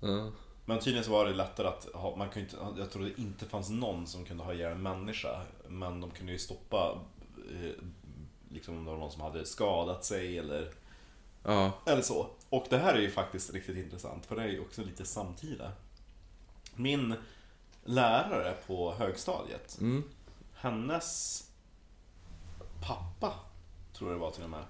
ja. 0.00 0.30
Men 0.64 0.78
tydligen 0.78 1.04
så 1.04 1.10
var 1.12 1.26
det 1.26 1.34
lättare 1.34 1.66
att 1.68 1.88
ha, 1.94 2.16
man 2.16 2.28
kunde 2.28 2.50
inte, 2.50 2.80
jag 2.80 2.90
tror 2.90 3.02
det 3.04 3.20
inte 3.20 3.46
fanns 3.46 3.70
någon 3.70 4.06
som 4.06 4.24
kunde 4.24 4.44
ha 4.44 4.52
ihjäl 4.54 4.72
en 4.72 4.82
människa. 4.82 5.40
Men 5.68 6.00
de 6.00 6.10
kunde 6.10 6.32
ju 6.32 6.38
stoppa, 6.38 6.98
eh, 7.50 7.70
liksom 8.48 8.78
om 8.78 8.84
det 8.84 8.90
var 8.90 8.98
någon 8.98 9.10
som 9.12 9.20
hade 9.22 9.46
skadat 9.46 10.04
sig 10.04 10.38
eller 10.38 10.68
ja 11.44 11.72
Eller 11.86 12.02
så. 12.02 12.26
Och 12.48 12.66
det 12.70 12.78
här 12.78 12.94
är 12.94 13.00
ju 13.00 13.10
faktiskt 13.10 13.54
riktigt 13.54 13.76
intressant, 13.76 14.26
för 14.26 14.36
det 14.36 14.42
är 14.42 14.48
ju 14.48 14.60
också 14.60 14.82
lite 14.82 15.04
samtida. 15.04 15.72
Min 16.74 17.14
lärare 17.84 18.56
på 18.66 18.94
högstadiet, 18.94 19.78
Mm. 19.80 20.02
hennes 20.54 21.42
pappa, 22.86 23.34
tror 23.92 24.10
jag 24.10 24.18
det 24.18 24.22
var 24.24 24.30
till 24.30 24.44
och 24.44 24.50
med. 24.50 24.64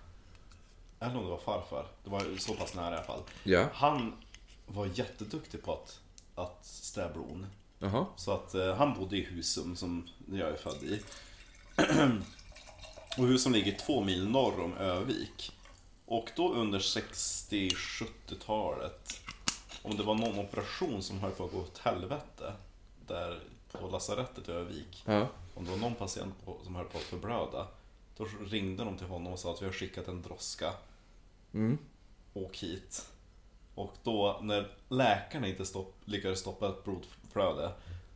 Eller 1.00 1.16
om 1.16 1.24
det 1.24 1.30
var 1.30 1.38
farfar, 1.38 1.86
det 2.04 2.10
var 2.10 2.38
så 2.38 2.54
pass 2.54 2.74
nära 2.74 2.94
i 2.94 2.96
alla 2.96 3.06
fall. 3.06 3.22
Ja 3.44 3.66
Han 3.72 4.12
var 4.66 4.86
jätteduktig 4.94 5.62
på 5.64 5.72
att, 5.72 6.00
att 6.34 6.66
städa 6.66 7.12
blod. 7.12 7.46
Jaha. 7.78 8.06
Så 8.16 8.32
att 8.32 8.54
eh, 8.54 8.74
han 8.76 8.94
bodde 8.94 9.16
i 9.16 9.24
Husum 9.24 9.76
som 9.76 10.08
jag 10.32 10.48
är 10.50 10.56
född 10.56 10.82
i. 10.82 11.02
och 13.18 13.26
Husum 13.26 13.52
ligger 13.52 13.78
två 13.78 14.00
mil 14.04 14.28
norr 14.28 14.60
om 14.60 14.76
Övik. 14.76 15.52
Och 16.06 16.30
då 16.36 16.52
under 16.52 16.78
60-70-talet, 16.78 19.20
om 19.82 19.96
det 19.96 20.02
var 20.02 20.14
någon 20.14 20.38
operation 20.38 21.02
som 21.02 21.20
höll 21.20 21.30
på 21.30 21.44
att 21.44 21.52
gå 21.52 21.58
åt 21.58 21.78
helvete, 21.78 22.52
där 23.06 23.40
på 23.72 23.88
lasarettet 23.88 24.48
i 24.48 24.52
Övik. 24.52 25.02
Ja. 25.06 25.26
Om 25.54 25.64
det 25.64 25.70
var 25.70 25.78
någon 25.78 25.94
patient 25.94 26.34
på, 26.44 26.56
som 26.64 26.74
höll 26.74 26.84
på 26.84 26.98
att 26.98 27.04
förblöda, 27.04 27.66
då 28.16 28.26
ringde 28.50 28.84
de 28.84 28.98
till 28.98 29.06
honom 29.06 29.32
och 29.32 29.38
sa 29.38 29.52
att 29.52 29.62
vi 29.62 29.66
har 29.66 29.72
skickat 29.72 30.08
en 30.08 30.22
droska. 30.22 30.72
Mm. 31.54 31.78
Åk 32.34 32.56
hit. 32.56 33.06
Och 33.74 33.94
då, 34.02 34.38
när 34.42 34.70
läkarna 34.88 35.48
inte 35.48 35.66
stopp, 35.66 35.94
lyckades 36.04 36.38
stoppa 36.38 36.68
ett 36.68 36.84
blodflöde, 36.84 37.72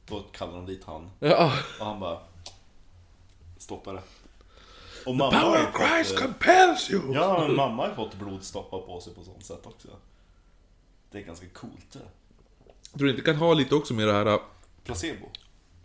då 0.09 0.23
kallade 0.33 0.57
de 0.57 0.67
dit 0.67 0.85
han. 0.85 1.11
Ja. 1.21 1.53
Och 1.81 1.87
han 1.87 2.01
bara 2.01 2.21
Stoppa 3.59 3.93
det. 3.93 4.03
Och 5.07 5.15
mamma 5.17 5.41
Power 5.41 5.69
of 5.69 5.77
Christ 5.77 6.11
fått, 6.11 6.21
eh, 6.21 6.27
compels 6.27 6.91
you! 6.91 7.15
Ja, 7.15 7.49
mamma 7.49 7.83
har 7.83 7.89
ju 7.89 7.95
fått 7.95 8.15
blodstoppa 8.15 8.79
på 8.79 9.01
sig 9.01 9.15
på 9.15 9.25
sånt 9.25 9.45
sätt 9.45 9.67
också. 9.67 9.89
Det 11.11 11.19
är 11.19 11.23
ganska 11.23 11.47
coolt 11.49 11.93
det. 11.93 11.99
Tror 12.99 13.07
du 13.07 13.11
inte 13.11 13.23
kan 13.23 13.37
ha 13.37 13.55
lite 13.55 13.75
också 13.75 13.95
med 13.95 14.09
det 14.09 14.13
här... 14.13 14.27
Ja, 14.27 14.43
Placebo. 14.85 15.27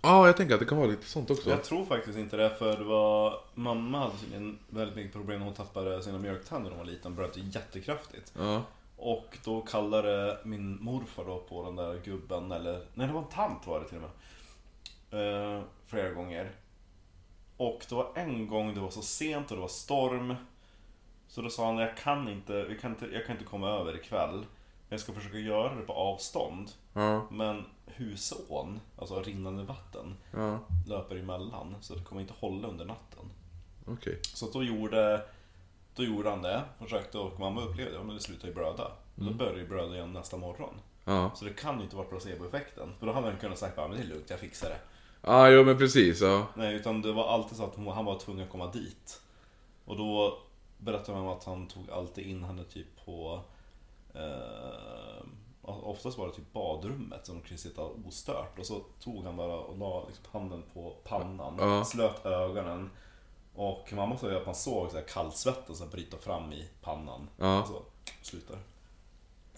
jag 0.02 0.38
tänker 0.38 0.54
att 0.54 0.60
det 0.60 0.66
kan 0.66 0.78
vara 0.78 0.88
lite 0.88 1.06
sånt 1.06 1.32
också. 1.32 1.50
Jag 1.50 1.64
tror 1.64 1.86
faktiskt 1.86 2.18
inte 2.18 2.38
det, 2.38 2.50
för 2.50 2.78
det 2.78 2.84
var... 2.84 3.40
Mamma 3.54 4.00
hade 4.00 4.18
tydligen 4.18 4.60
väldigt 4.70 4.96
mycket 4.96 5.14
problem 5.14 5.40
när 5.40 5.46
hon 5.46 5.56
tappade 5.56 6.04
sina 6.04 6.18
mjölktänder 6.18 6.70
när 6.70 6.78
hon 6.78 6.86
var 6.86 6.94
liten, 6.94 7.16
bröt 7.16 7.38
jättekraftigt. 7.38 8.34
Ja. 8.38 8.64
Och 8.98 9.38
då 9.44 9.62
kallade 9.62 10.38
min 10.44 10.84
morfar 10.84 11.26
då 11.26 11.40
på 11.40 11.64
den 11.64 11.76
där 11.76 12.02
gubben, 12.04 12.52
eller 12.52 12.86
nej 12.94 13.08
det 13.08 13.14
var 13.14 13.22
en 13.22 13.28
tant 13.28 13.68
var 13.68 13.80
det 13.80 13.88
till 13.88 13.98
och 13.98 14.04
med. 14.04 14.12
Eh, 15.58 15.64
flera 15.86 16.10
gånger. 16.10 16.52
Och 17.58 17.86
det 17.90 17.96
var 17.96 18.12
en 18.16 18.48
gång 18.48 18.74
det 18.74 18.80
var 18.80 18.90
så 18.90 19.02
sent 19.02 19.52
och 19.52 19.58
det 19.58 19.62
var 19.62 19.68
storm. 19.68 20.36
Så 21.28 21.42
då 21.42 21.50
sa 21.50 21.66
han, 21.66 21.78
jag 21.78 21.98
kan 21.98 22.28
inte, 22.28 22.64
vi 22.64 22.78
kan 22.78 22.92
inte, 22.92 23.06
jag 23.06 23.26
kan 23.26 23.36
inte 23.36 23.50
komma 23.50 23.70
över 23.70 23.96
ikväll. 23.96 24.46
Men 24.92 24.96
jag 24.98 25.02
ska 25.04 25.14
försöka 25.14 25.38
göra 25.38 25.76
det 25.76 25.82
på 25.82 25.94
avstånd. 25.94 26.72
Ja. 26.94 27.28
Men 27.30 27.66
Husån, 27.86 28.80
alltså 28.98 29.22
rinnande 29.22 29.64
vatten, 29.64 30.18
Ja. 30.32 30.60
löper 30.88 31.16
emellan. 31.16 31.76
Så 31.82 31.96
det 31.96 32.04
kommer 32.04 32.22
inte 32.22 32.34
hålla 32.40 32.68
under 32.68 32.86
natten. 32.86 33.26
Okej. 33.88 34.20
Så 34.22 34.50
då 34.52 34.64
gjorde, 34.64 35.26
då 35.96 36.04
gjorde 36.04 36.30
han 36.30 36.42
det, 36.42 36.62
försökte 36.80 37.18
och 37.18 37.40
mamma 37.40 37.62
upplevde 37.62 37.98
det, 37.98 38.04
men 38.04 38.16
det 38.16 38.22
slutade 38.22 38.48
ju 38.48 38.54
blöda. 38.54 38.86
Och 39.16 39.24
Då 39.24 39.32
började 39.34 39.60
det 39.60 39.66
blöda 39.68 39.96
igen 39.96 40.14
nästa 40.14 40.38
morgon. 40.38 40.74
Ja. 41.06 41.32
Så 41.36 41.46
det 41.46 41.54
kan 41.54 41.78
ju 41.78 41.84
inte 41.84 41.96
vara 41.96 42.08
placeboeffekten. 42.08 42.90
För 43.00 43.06
då 43.06 43.14
hade 43.14 43.28
han 43.28 43.38
kunnat 43.40 43.76
bara, 43.76 43.88
men 43.88 43.98
det 43.98 44.04
är 44.04 44.08
lugnt, 44.08 44.30
jag 44.30 44.40
fixar 44.40 44.70
det. 44.70 44.80
Ja, 45.22 45.50
jo 45.50 45.64
men 45.64 45.78
precis. 45.78 46.22
Ja. 46.22 46.48
Nej, 46.56 46.76
utan 46.76 47.02
det 47.02 47.12
var 47.12 47.28
alltid 47.34 47.58
så 47.58 47.64
att 47.64 47.76
hon, 47.76 47.88
han 47.88 48.06
var 48.06 48.20
tvungen 48.20 48.44
att 48.44 48.52
komma 48.52 48.72
dit. 48.72 49.22
Och 49.86 49.98
då 49.98 50.40
berättade 50.78 51.18
man 51.22 51.28
att 51.38 51.44
han 51.44 51.68
tog 51.68 51.90
alltid 51.90 52.26
in 52.26 52.44
henne 52.44 52.64
typ 52.64 53.06
på 53.06 53.42
eh, 54.16 55.26
Oftast 55.64 56.18
var 56.18 56.28
det 56.28 56.34
typ 56.34 56.54
badrummet 56.54 57.26
som 57.26 57.36
de 57.36 57.42
kunde 57.48 57.62
sitta 57.62 57.82
ostört 57.82 58.60
och 58.60 58.66
så 58.66 58.80
tog 59.04 59.26
han 59.26 59.36
bara 59.38 59.56
och 59.56 59.78
la 59.80 60.06
liksom 60.08 60.26
handen 60.32 60.64
på 60.74 60.94
pannan, 61.04 61.56
Ja. 61.60 61.86
slöt 61.86 62.26
ögonen 62.26 62.90
och 63.56 63.94
mamma 63.94 64.18
sa 64.18 64.30
ju 64.30 64.38
att 64.38 64.46
man 64.46 64.56
såg 64.56 64.92
så 64.92 64.98
här 64.98 65.04
kallsvetten 65.04 65.76
så 65.76 65.84
här 65.84 65.92
bryta 65.92 66.18
fram 66.18 66.54
i 66.54 66.66
pannan. 66.82 67.30
Ja. 67.38 67.62
Och 67.62 67.68
så 67.68 67.82
slutar. 68.22 68.58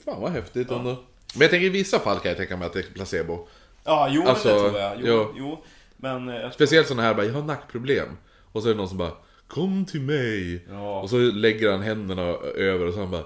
Fan 0.06 0.22
vad 0.22 0.32
häftigt 0.32 0.72
ändå. 0.72 0.90
Men 1.36 1.42
jag 1.42 1.50
tänker 1.50 1.66
i 1.66 1.70
vissa 1.70 2.00
fall 2.00 2.20
kan 2.20 2.30
jag 2.30 2.38
tänka 2.38 2.58
mig 2.58 2.66
att 2.68 2.74
det 2.74 2.80
är 2.80 2.94
placebo. 2.94 3.48
Ja, 3.84 4.08
jo 4.12 4.24
Alltså, 4.28 4.48
det 4.54 4.60
tror 4.60 4.80
jag. 4.80 4.94
Jo, 5.00 5.06
jo. 5.08 5.34
jo. 5.38 5.58
Men 5.98 6.30
eh, 6.30 6.36
jag 6.36 6.54
Speciellt 6.54 6.88
sådana 6.88 7.04
här 7.04 7.14
bara, 7.14 7.26
jag 7.26 7.34
har 7.34 7.42
nackproblem. 7.42 8.18
Och 8.52 8.62
så 8.64 8.70
är 8.70 8.74
det 8.74 8.78
någon 8.78 8.90
som 8.90 8.98
bara, 8.98 9.12
kom 9.48 9.86
till 9.86 10.02
mig. 10.02 10.66
Ja. 10.70 11.02
Och 11.02 11.10
så 11.10 11.18
lägger 11.18 11.72
han 11.72 11.82
händerna 11.82 12.22
över 12.56 12.86
och 12.88 12.94
så 12.94 13.00
han 13.00 13.12
bara. 13.12 13.26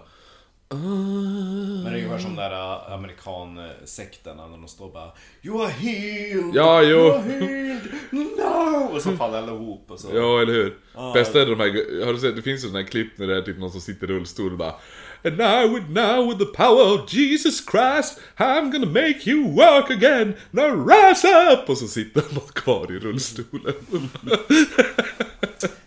Men 0.70 1.84
det 1.84 1.90
är 1.90 1.96
ungefär 1.96 2.18
som 2.18 2.36
den 2.36 2.52
där 2.52 2.52
äh, 2.52 2.94
amerikansekterna 2.94 4.48
när 4.48 4.58
de 4.58 4.68
står 4.68 4.92
bara 4.92 5.12
You 5.42 5.64
are 5.64 5.72
healed! 5.72 6.56
Ja, 6.56 6.82
jo. 6.82 6.98
You 6.98 7.14
are 7.14 7.22
healed! 7.22 7.82
No! 8.12 8.90
Och 8.96 9.02
så 9.02 9.18
faller 9.18 9.38
alla 9.38 9.52
ihop 9.54 9.92
och 9.92 10.00
så. 10.00 10.08
Ja, 10.14 10.42
eller 10.42 10.54
hur? 10.54 10.78
Bästa 11.14 11.42
är 11.42 11.46
de 11.46 11.60
här, 11.60 12.06
har 12.06 12.14
du 12.14 12.20
sett, 12.20 12.36
det 12.36 12.42
finns 12.42 12.64
ju 12.64 12.68
sådana 12.68 12.80
här 12.80 12.88
klipp 12.88 13.18
när 13.18 13.28
det 13.28 13.38
är 13.38 13.42
typ 13.42 13.58
någon 13.60 13.72
som 13.72 13.82
sitter 13.82 14.12
i 14.12 14.14
rullstol 14.14 14.52
och 14.52 14.58
bara 14.58 14.76
And 15.24 15.38
now 15.38 15.74
with 15.74 15.90
now 15.90 16.28
with 16.30 16.40
the 16.40 16.46
power 16.64 16.94
of 16.94 17.14
Jesus 17.14 17.66
Christ 17.72 18.20
I'm 18.38 18.72
gonna 18.72 18.86
make 18.86 19.30
you 19.30 19.56
walk 19.56 19.90
again 19.92 20.34
Now 20.52 20.88
rise 20.88 21.28
up! 21.28 21.70
Och 21.70 21.78
så 21.78 21.88
sitter 21.88 22.22
han 22.22 22.36
bara 22.36 22.52
kvar 22.54 22.92
i 22.92 23.00
rullstolen. 23.00 23.74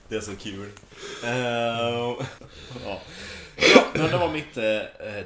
Det 0.09 0.17
är 0.17 0.21
så 0.21 0.37
kul. 0.37 0.67
Eh, 1.25 1.39
ja. 2.85 3.01
Ja, 3.75 3.85
men 3.95 4.11
det 4.11 4.17
var 4.17 4.33
mitt, 4.33 4.57
eh, 4.57 4.63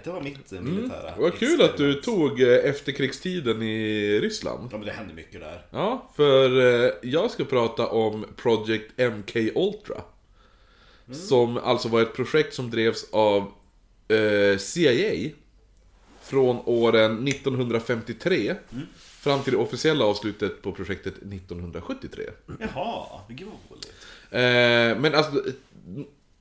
det 0.05 0.07
var 0.07 0.21
mitt 0.21 0.53
eh, 0.53 0.61
militära 0.61 1.09
Mm. 1.09 1.21
Vad 1.21 1.39
kul 1.39 1.63
att 1.63 1.77
du 1.77 1.95
tog 1.95 2.41
eh, 2.41 2.49
efterkrigstiden 2.49 3.63
i 3.63 4.21
Ryssland. 4.21 4.69
Ja 4.73 4.79
men 4.79 4.87
det 4.87 4.93
hände 4.93 5.15
mycket 5.15 5.41
där. 5.41 5.67
Ja, 5.71 6.11
för 6.17 6.61
eh, 6.85 6.91
jag 7.03 7.31
ska 7.31 7.45
prata 7.45 7.87
om 7.87 8.27
Project 8.37 8.99
MK 8.99 9.37
Ultra. 9.55 10.03
Som 11.13 11.59
alltså 11.59 11.89
var 11.89 12.03
ett 12.03 12.15
projekt 12.15 12.55
som 12.55 12.71
drevs 12.71 13.07
av 13.13 13.53
eh, 14.09 14.59
CIA 14.59 15.31
från 16.23 16.61
åren 16.65 17.29
1953 17.29 18.55
fram 19.21 19.43
till 19.43 19.53
det 19.53 19.59
officiella 19.59 20.05
avslutet 20.05 20.63
på 20.63 20.73
projektet 20.73 21.15
1973. 21.17 22.25
Jaha, 22.47 23.07
gud 23.29 23.49
vad 23.49 23.79
roligt. 23.79 23.93
Eh, 24.31 25.01
men 25.01 25.15
alltså 25.15 25.45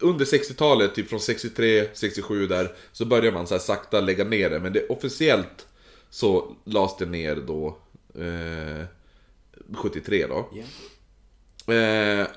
under 0.03 0.25
60-talet, 0.25 0.95
typ 0.95 1.09
från 1.09 1.19
63, 1.19 1.87
67 1.93 2.47
där, 2.47 2.75
så 2.91 3.05
började 3.05 3.31
man 3.31 3.47
så 3.47 3.53
här 3.53 3.59
sakta 3.59 4.01
lägga 4.01 4.23
ner 4.23 4.49
det. 4.49 4.59
Men 4.59 4.73
det 4.73 4.87
officiellt 4.87 5.67
så 6.09 6.55
lades 6.63 6.97
det 6.97 7.05
ner 7.05 7.35
då 7.35 7.77
eh, 8.15 8.85
73 9.75 10.27
då. 10.27 10.49
Ja. 10.53 10.63
Eh, 11.73 12.27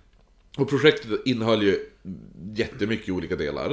och 0.56 0.68
projektet 0.68 1.20
innehöll 1.24 1.62
ju 1.62 1.90
jättemycket 2.54 3.10
olika 3.10 3.36
delar. 3.36 3.70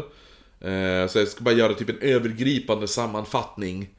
Eh, 0.59 1.07
så 1.07 1.19
jag 1.19 1.27
ska 1.27 1.43
bara 1.43 1.55
göra 1.55 1.73
typ 1.73 1.89
en 1.89 1.99
övergripande 2.01 2.87
sammanfattning. 2.87 3.89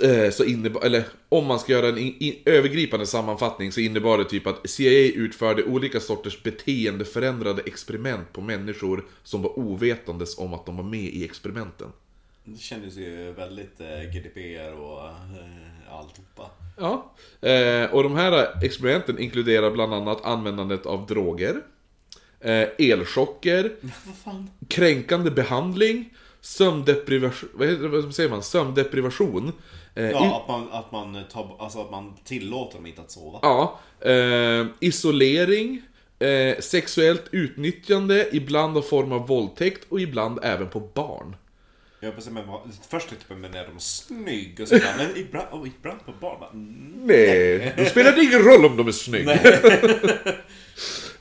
Eh, 0.00 0.30
så 0.30 0.44
innebar, 0.44 0.84
eller 0.84 1.04
om 1.28 1.46
man 1.46 1.58
ska 1.58 1.72
göra 1.72 1.88
en 1.88 1.98
i, 1.98 2.06
i, 2.06 2.42
övergripande 2.44 3.06
sammanfattning 3.06 3.72
så 3.72 3.80
innebar 3.80 4.18
det 4.18 4.24
typ 4.24 4.46
att 4.46 4.70
CIA 4.70 5.12
utförde 5.14 5.64
olika 5.64 6.00
sorters 6.00 6.42
beteendeförändrade 6.42 7.62
experiment 7.66 8.32
på 8.32 8.40
människor 8.40 9.04
som 9.22 9.42
var 9.42 9.58
ovetandes 9.58 10.38
om 10.38 10.54
att 10.54 10.66
de 10.66 10.76
var 10.76 10.84
med 10.84 11.04
i 11.04 11.24
experimenten. 11.24 11.88
Det 12.44 12.60
kändes 12.60 12.96
ju 12.96 13.32
väldigt 13.32 13.80
eh, 13.80 13.86
GDPR 13.86 14.72
och 14.72 15.04
eh, 15.06 15.98
alltihopa. 15.98 16.50
Ja. 16.76 17.14
Eh, 17.48 17.94
och 17.94 18.02
de 18.02 18.16
här 18.16 18.64
experimenten 18.64 19.18
inkluderar 19.18 19.70
bland 19.70 19.94
annat 19.94 20.24
användandet 20.24 20.86
av 20.86 21.06
droger, 21.06 21.60
eh, 22.40 22.68
elchocker, 22.78 23.72
kränkande 24.68 25.30
behandling, 25.30 26.14
sömndeprivation, 26.44 27.48
vad, 27.54 27.68
heter, 27.68 27.82
det- 27.82 27.88
vad 27.88 28.14
säger 28.14 28.30
man? 28.30 28.42
Sömndeprivation. 28.42 29.52
Eh, 29.94 30.10
Ja, 30.10 30.40
att 30.42 30.48
man, 30.48 30.68
att 30.72 30.92
man, 30.92 31.24
tar, 31.32 31.56
alltså 31.58 31.80
att 31.80 31.90
man 31.90 32.14
tillåter 32.24 32.76
dem 32.76 32.86
inte 32.86 33.00
att 33.00 33.10
sova. 33.10 33.38
ja 33.42 33.80
eh, 34.10 34.66
isolering, 34.80 35.82
eh, 36.18 36.58
sexuellt 36.60 37.24
utnyttjande, 37.30 38.28
ibland 38.32 38.76
av 38.76 38.82
form 38.82 39.12
av 39.12 39.26
våldtäkt 39.26 39.86
och 39.88 40.00
ibland 40.00 40.38
även 40.42 40.68
på 40.68 40.80
barn. 40.80 41.36
Jag 42.00 42.14
bara, 42.14 42.30
men, 42.30 42.46
vad- 42.46 42.60
först 42.88 43.08
jag, 43.28 43.38
men 43.38 43.54
är 43.54 43.66
de 43.66 43.80
snygg? 43.80 44.60
Och 44.60 44.68
så 44.68 44.74
bara, 44.78 44.96
men 44.98 45.16
ibland, 45.16 45.46
oh, 45.52 45.68
ibland 45.78 46.06
på 46.06 46.12
barn. 46.20 46.40
Bara, 46.40 46.50
mm. 46.50 46.92
Nej, 47.04 47.74
då 47.76 47.84
spelar 47.84 48.12
det 48.12 48.22
ingen 48.22 48.40
roll 48.42 48.64
om 48.64 48.76
de 48.76 48.88
är 48.88 48.92
snygga. 48.92 49.38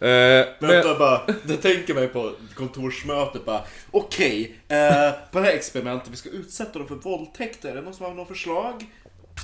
eh, 0.09 0.45
men, 0.59 0.69
Vänta 0.69 0.99
bara, 0.99 1.21
det 1.43 1.57
tänker 1.57 1.93
mig 1.93 2.07
på 2.07 2.31
kontorsmötet 2.55 3.45
bara 3.45 3.61
Okej, 3.91 4.55
eh, 4.67 5.11
på 5.31 5.39
det 5.39 5.45
här 5.45 5.53
experimentet, 5.53 6.09
vi 6.11 6.15
ska 6.15 6.29
utsätta 6.29 6.79
dem 6.79 6.87
för 6.87 6.95
våldtäkter. 6.95 7.69
Är 7.71 7.75
det 7.75 7.81
någon 7.81 7.93
som 7.93 8.05
har 8.05 8.13
något 8.13 8.27
förslag? 8.27 8.85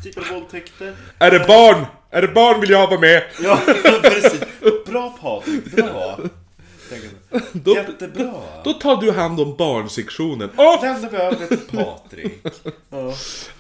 Typ 0.04 0.18
av 0.18 0.24
våldtäkter? 0.34 0.96
är 1.20 1.32
det 1.32 1.40
barn? 1.48 1.86
Är 2.10 2.22
det 2.22 2.28
barn 2.28 2.62
vill 2.62 2.70
jag 2.70 2.88
vara 2.88 3.00
med? 3.00 3.24
Ja, 3.44 3.60
precis. 4.02 4.42
Bra 4.86 5.18
Patrik, 5.22 5.72
bra. 5.76 6.20
Då- 7.54 7.76
Jättebra. 7.76 8.34
Då 8.64 8.74
tar 8.74 8.96
du 9.02 9.12
hand 9.12 9.40
om 9.40 9.56
barnsektionen. 9.58 10.50
Åh! 10.58 10.82
lämnar 10.82 11.10
vi 11.10 11.18
över 11.18 11.48
till 11.48 11.58
Patrik. 11.58 12.42
Ja. 12.90 13.08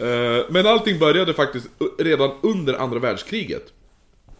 Eh, 0.05 0.45
Men 0.49 0.67
allting 0.67 0.99
började 0.99 1.33
faktiskt 1.33 1.67
redan 1.99 2.31
under 2.43 2.73
andra 2.73 2.99
världskriget. 2.99 3.63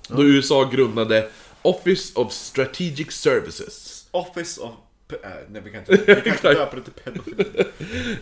Då 0.08 0.24
USA 0.24 0.64
grundade 0.74 1.30
Office 1.62 2.14
of 2.16 2.34
Strategic 2.34 3.12
Services. 3.12 4.08
Office 4.12 4.62
of... 4.62 4.72
Äh, 5.12 5.30
nej, 5.50 5.62
vi 5.66 5.72
kan 5.72 5.80
inte, 5.80 5.98
vi 5.98 6.22
kan 6.22 6.34
inte 6.34 6.54
döpa 6.54 6.76
det 6.76 6.82
till 6.82 6.94
pedofili. 6.94 7.66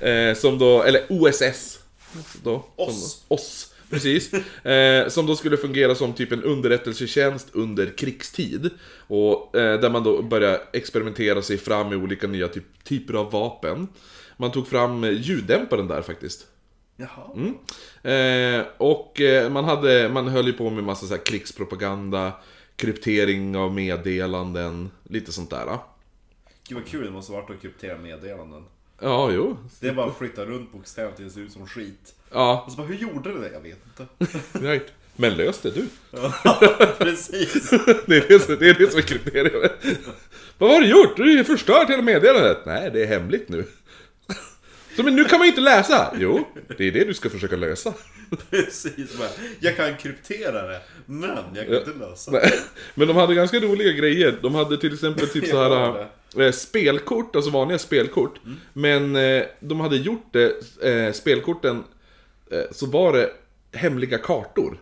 Eh, 0.09 0.35
som 0.35 0.59
då, 0.59 0.83
eller 0.83 1.01
OSS. 1.09 1.79
Då, 2.43 2.65
OSS. 2.75 3.25
OSS. 3.27 3.73
Precis. 3.89 4.33
Eh, 4.65 5.07
som 5.07 5.25
då 5.25 5.35
skulle 5.35 5.57
fungera 5.57 5.95
som 5.95 6.13
typ 6.13 6.31
en 6.31 6.43
underrättelsetjänst 6.43 7.47
under 7.51 7.97
krigstid. 7.97 8.69
Och 9.07 9.55
eh, 9.55 9.79
där 9.79 9.89
man 9.89 10.03
då 10.03 10.21
började 10.21 10.61
experimentera 10.73 11.41
sig 11.41 11.57
fram 11.57 11.89
med 11.89 11.97
olika 11.97 12.27
nya 12.27 12.47
typ, 12.47 12.83
typer 12.83 13.13
av 13.13 13.31
vapen. 13.31 13.87
Man 14.37 14.51
tog 14.51 14.67
fram 14.67 15.03
eh, 15.03 15.11
ljuddämparen 15.11 15.87
där 15.87 16.01
faktiskt. 16.01 16.47
Jaha. 16.95 17.53
Eh, 18.13 18.65
och 18.77 19.21
eh, 19.21 19.49
man, 19.49 19.65
hade, 19.65 20.09
man 20.09 20.27
höll 20.27 20.47
ju 20.47 20.53
på 20.53 20.69
med 20.69 20.83
massa 20.83 21.05
så 21.05 21.17
krigspropaganda, 21.17 22.33
kryptering 22.77 23.57
av 23.57 23.73
meddelanden, 23.73 24.91
lite 25.03 25.31
sånt 25.31 25.49
där. 25.49 25.77
Gud 26.67 26.77
vad 26.77 26.87
kul 26.87 27.05
det 27.05 27.11
måste 27.11 27.31
varit 27.31 27.49
att 27.49 27.61
kryptera 27.61 27.97
meddelanden. 27.97 28.63
Ja, 29.01 29.31
jo. 29.31 29.57
Det 29.79 29.87
är 29.87 29.93
bara 29.93 30.05
att 30.09 30.17
flytta 30.17 30.45
runt 30.45 30.71
bokstäver 30.71 31.11
tills 31.11 31.33
det 31.33 31.39
ser 31.39 31.45
ut 31.45 31.51
som 31.51 31.67
skit. 31.67 32.13
Ja, 32.31 32.63
Och 32.65 32.71
så 32.71 32.77
bara, 32.77 32.87
hur 32.87 32.95
gjorde 32.95 33.33
du 33.33 33.39
det? 33.39 33.51
Jag 33.53 33.61
vet 33.61 33.77
inte. 33.85 34.81
Men 35.19 35.33
lös 35.37 35.59
det 35.61 35.71
du. 35.71 35.87
Precis. 36.97 37.69
Det 38.05 38.17
är 38.17 38.27
det, 38.27 38.39
som- 38.39 38.55
det, 38.59 38.69
är 38.69 38.73
det 38.73 38.89
som 38.91 38.97
är 38.97 39.01
krypteringen. 39.03 39.69
Vad 40.57 40.71
har 40.71 40.81
du 40.81 40.87
gjort? 40.87 41.15
Du 41.17 41.23
har 41.23 41.29
ju 41.29 41.43
förstört 41.43 41.89
hela 41.89 42.01
meddelandet. 42.01 42.57
Nej, 42.65 42.89
det 42.93 43.03
är 43.03 43.07
hemligt 43.07 43.49
nu. 43.49 43.65
Så, 44.97 45.03
men 45.03 45.15
nu 45.15 45.23
kan 45.23 45.39
man 45.39 45.45
ju 45.47 45.49
inte 45.51 45.61
läsa. 45.61 46.13
Jo, 46.19 46.47
det 46.77 46.87
är 46.87 46.91
det 46.91 47.03
du 47.03 47.13
ska 47.13 47.29
försöka 47.29 47.55
lösa. 47.55 47.93
Precis. 48.49 49.17
Bara, 49.17 49.27
jag 49.59 49.75
kan 49.75 49.97
kryptera 49.97 50.67
det, 50.67 50.81
men 51.05 51.29
jag 51.53 51.65
kan 51.65 51.75
inte 51.75 51.93
lösa 51.99 52.31
det. 52.31 52.51
Men 52.95 53.07
de 53.07 53.17
hade 53.17 53.35
ganska 53.35 53.59
roliga 53.59 53.91
grejer. 53.91 54.39
De 54.41 54.55
hade 54.55 54.77
till 54.77 54.93
exempel 54.93 55.27
typ 55.27 55.47
så 55.47 55.55
Ja, 55.55 56.07
här 56.35 56.45
eh, 56.45 56.51
spelkort, 56.51 57.35
alltså 57.35 57.51
vanliga 57.51 57.77
spelkort. 57.79 58.39
Men 58.73 59.15
eh, 59.15 59.43
de 59.59 59.79
hade 59.79 59.97
gjort 59.97 60.33
det, 60.33 60.53
eh, 60.83 61.13
spelkorten, 61.13 61.83
eh, 62.51 62.61
så 62.71 62.85
var 62.85 63.13
det 63.13 63.29
hemliga 63.73 64.17
kartor. 64.17 64.77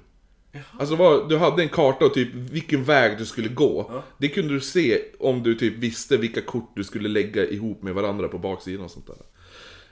Alltså 0.79 0.95
det 0.95 1.03
var, 1.03 1.29
du 1.29 1.37
hade 1.37 1.61
en 1.63 1.69
karta 1.69 2.05
och 2.05 2.13
typ 2.13 2.33
vilken 2.33 2.83
väg 2.83 3.17
du 3.17 3.25
skulle 3.25 3.49
gå. 3.49 4.03
Det 4.17 4.27
kunde 4.27 4.53
du 4.53 4.59
se 4.61 5.01
om 5.19 5.43
du 5.43 5.55
typ 5.55 5.77
visste 5.77 6.17
vilka 6.17 6.41
kort 6.41 6.71
du 6.75 6.83
skulle 6.83 7.09
lägga 7.09 7.45
ihop 7.45 7.83
med 7.83 7.93
varandra 7.93 8.27
på 8.27 8.37
baksidan 8.37 8.85
och 8.85 8.91
sånt 8.91 9.07
där. 9.07 9.15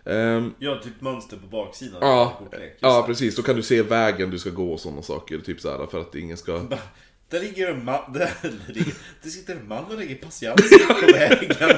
Ehm, 0.05 0.53
Ja, 0.59 0.79
typ 0.83 1.01
mönster 1.01 1.37
på 1.37 1.47
baksidan. 1.47 1.97
ja, 2.01 2.41
ja, 2.79 3.03
precis. 3.07 3.35
Då 3.35 3.41
kan 3.41 3.55
du 3.55 3.63
se 3.63 3.81
vägen 3.81 4.29
du 4.29 4.39
ska 4.39 4.49
gå 4.49 4.73
och 4.73 4.79
sådana 4.79 5.01
saker. 5.01 5.39
Typ 5.39 5.61
så 5.61 5.71
här, 5.77 5.87
för 5.87 6.01
att 6.01 6.15
ingen 6.15 6.37
ska... 6.37 6.61
Där 7.29 7.39
ligger 7.39 7.69
en 7.69 7.85
man, 7.85 8.13
där, 8.13 8.31
ligger, 8.67 8.93
det 9.23 9.29
sitter 9.29 9.55
en 9.55 9.67
man 9.67 9.85
och 9.85 9.97
lägger 9.97 10.15
patiens 10.15 10.69
på 10.87 11.05
vägen. 11.13 11.77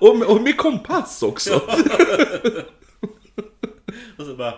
och, 0.00 0.16
med, 0.18 0.28
och 0.28 0.42
med 0.42 0.56
kompass 0.56 1.22
också! 1.22 1.54
Och 4.18 4.24
så 4.26 4.34
bara, 4.36 4.54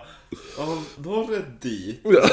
ja, 0.57 0.83
då 0.97 1.31
är 1.33 1.45
dit. 1.61 1.99
Ja. 2.03 2.29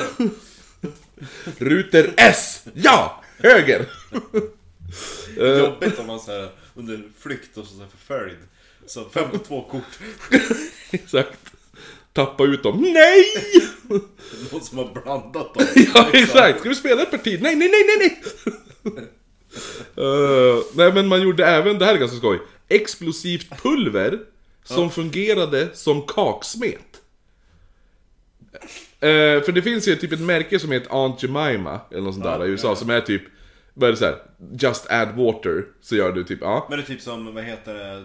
Ruter 1.58 2.14
S! 2.16 2.64
Ja! 2.74 3.22
Höger! 3.38 3.86
Eh, 5.38 5.46
Jobbigt 5.58 5.98
om 5.98 6.06
man 6.06 6.20
så 6.20 6.32
här 6.32 6.48
under 6.74 7.02
flykt 7.18 7.56
och 7.56 7.66
så 7.66 7.78
här 7.80 7.88
förföljd. 7.88 8.38
Så 8.86 9.04
52 9.04 9.62
kort, 9.70 9.98
Exakt. 10.90 11.38
Tappa 12.12 12.44
ut 12.44 12.62
dem. 12.62 12.80
Nej! 12.80 13.24
någon 14.52 14.60
som 14.60 14.78
har 14.78 15.02
blandat 15.02 15.54
dem. 15.54 15.66
Ja, 15.94 16.10
exakt. 16.12 16.60
Ska 16.60 16.68
vi 16.68 16.74
spela 16.74 17.02
ett 17.02 17.10
parti? 17.10 17.38
Nej, 17.40 17.56
nej, 17.56 17.70
nej, 17.70 17.84
nej, 17.98 18.20
nej! 18.82 19.04
Eh, 19.96 20.62
nej, 20.74 20.92
men 20.92 21.08
man 21.08 21.22
gjorde 21.22 21.46
även, 21.46 21.78
det 21.78 21.84
här 21.84 21.94
är 21.94 21.98
ganska 21.98 22.16
skoj, 22.16 22.40
explosivt 22.68 23.62
pulver 23.62 24.18
som 24.64 24.90
fungerade 24.90 25.68
som 25.74 26.02
kaksmet. 26.02 27.00
Eh, 29.00 29.42
för 29.42 29.52
det 29.52 29.62
finns 29.62 29.88
ju 29.88 29.96
typ 29.96 30.12
ett 30.12 30.20
märke 30.20 30.58
som 30.58 30.72
heter 30.72 31.04
Aunt 31.04 31.22
Jemima, 31.22 31.80
eller 31.90 32.02
något 32.02 32.14
sånt 32.14 32.24
där 32.24 32.46
i 32.46 32.48
USA, 32.48 32.76
som 32.76 32.90
är 32.90 33.00
typ, 33.00 33.22
vad 33.74 33.88
är 33.88 33.92
det 33.92 33.98
så 33.98 34.04
här, 34.04 34.18
Just 34.58 34.90
add 34.90 35.16
water, 35.16 35.64
så 35.80 35.96
gör 35.96 36.12
du 36.12 36.24
typ, 36.24 36.38
ja. 36.40 36.66
Men 36.68 36.78
det 36.78 36.84
är 36.84 36.86
typ 36.86 37.00
som, 37.00 37.34
vad 37.34 37.44
heter 37.44 37.74
det, 37.74 38.04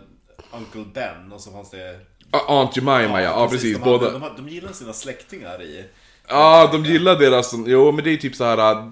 Uncle 0.52 0.86
Ben 0.94 1.32
och 1.32 1.42
så 1.42 1.52
fanns 1.52 1.72
det... 1.72 2.00
Ja, 2.32 2.46
Aunt 2.48 2.76
Jemima 2.76 3.22
ja, 3.22 3.22
ja 3.22 3.48
precis. 3.52 3.78
De, 3.78 3.84
båda... 3.84 4.06
hade, 4.20 4.36
de, 4.36 4.46
de 4.46 4.50
gillar 4.50 4.72
sina 4.72 4.94
släktingar 4.94 5.62
i... 5.62 5.86
Ja, 6.28 6.70
de 6.72 6.86
gillar 6.86 7.16
deras, 7.16 7.54
jo 7.66 7.92
men 7.92 8.04
det 8.04 8.12
är 8.12 8.18
typ 8.18 8.36
så 8.36 8.44
här 8.44 8.92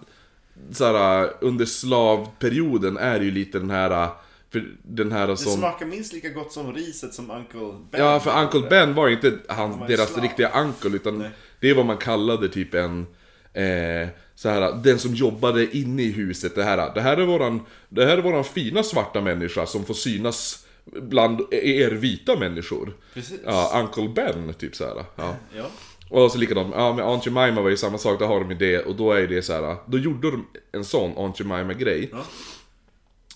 så 0.72 0.86
här, 0.86 1.30
under 1.42 1.66
slavperioden 1.66 2.98
är 2.98 3.20
det 3.20 3.26
ju 3.26 3.32
lite 3.32 3.60
den 3.60 3.70
här, 3.70 4.10
för 4.52 4.66
den 4.84 5.12
här 5.12 5.28
Det 5.28 5.38
som... 5.38 5.52
smakar 5.52 5.86
minst 5.86 6.14
lika 6.14 6.30
gott 6.30 6.52
som 6.52 6.74
riset 6.74 7.14
som 7.14 7.32
Uncle 7.32 7.74
Ben. 7.92 8.02
Ja, 8.02 8.20
för 8.20 8.42
Uncle 8.42 8.70
Ben 8.70 8.94
var 8.94 9.10
inte 9.10 9.38
han, 9.48 9.80
var 9.80 9.88
deras 9.88 10.10
slav. 10.10 10.24
riktiga 10.24 10.50
uncle, 10.62 10.96
utan 10.96 11.18
Nej. 11.18 11.30
det 11.60 11.70
är 11.70 11.76
vad 11.76 11.86
man 11.86 11.98
kallade 11.98 12.50
typ 12.50 12.74
en... 12.74 13.08
Eh, 13.54 14.08
så 14.36 14.50
här, 14.50 14.74
den 14.84 15.00
som 15.00 15.14
jobbade 15.16 15.78
inne 15.78 16.02
i 16.02 16.12
huset, 16.12 16.56
det 16.56 16.64
här, 16.64 16.94
det 16.94 17.02
här 17.02 17.18
är 17.18 17.26
våran, 17.26 17.66
det 17.90 18.06
här 18.06 18.18
är 18.18 18.22
våran 18.22 18.44
fina 18.44 18.84
svarta 18.84 19.22
människa 19.22 19.66
som 19.66 19.86
får 19.86 19.94
synas 19.94 20.67
bland 21.02 21.42
er 21.54 21.92
vita 21.92 22.36
människor. 22.36 22.94
Precis. 23.14 23.40
Ja, 23.46 23.82
Uncle 23.84 24.10
Ben, 24.10 24.54
typ 24.54 24.76
så 24.76 24.86
här. 24.86 25.06
Ja. 25.16 25.36
Ja. 25.56 25.66
Och 26.10 26.32
så 26.32 26.38
likadant, 26.38 26.74
ja 26.76 26.94
med 26.94 27.06
Aunt 27.06 27.26
Jemima 27.26 27.62
var 27.62 27.70
ju 27.70 27.78
samma 27.78 27.98
sak, 27.98 28.20
där 28.20 28.26
har 28.26 28.40
de 28.40 28.50
ju 28.52 28.58
det, 28.58 28.80
och 28.86 28.96
då 28.96 29.12
är 29.12 29.20
ju 29.20 29.28
det 29.28 29.42
så 29.42 29.54
här. 29.54 29.76
då 29.86 29.98
gjorde 29.98 30.32
de 30.32 30.48
en 30.72 30.86
sån 30.86 31.18
Aunt 31.18 31.40
Jemima-grej. 31.40 32.12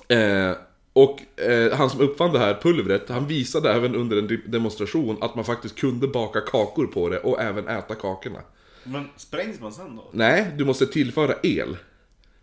Eh, 0.07 0.51
och 0.93 1.39
eh, 1.41 1.73
han 1.77 1.89
som 1.89 2.01
uppfann 2.01 2.33
det 2.33 2.39
här 2.39 2.59
pulvret, 2.61 3.09
han 3.09 3.27
visade 3.27 3.71
även 3.73 3.95
under 3.95 4.17
en 4.17 4.27
de- 4.27 4.41
demonstration 4.45 5.17
att 5.21 5.35
man 5.35 5.45
faktiskt 5.45 5.75
kunde 5.79 6.07
baka 6.07 6.41
kakor 6.41 6.87
på 6.87 7.09
det 7.09 7.19
och 7.19 7.41
även 7.41 7.67
äta 7.67 7.95
kakorna. 7.95 8.39
Men 8.83 9.07
sprängs 9.17 9.59
man 9.59 9.73
sen 9.73 9.95
då? 9.95 10.09
Nej, 10.11 10.51
du 10.57 10.65
måste 10.65 10.87
tillföra 10.87 11.33
el. 11.43 11.77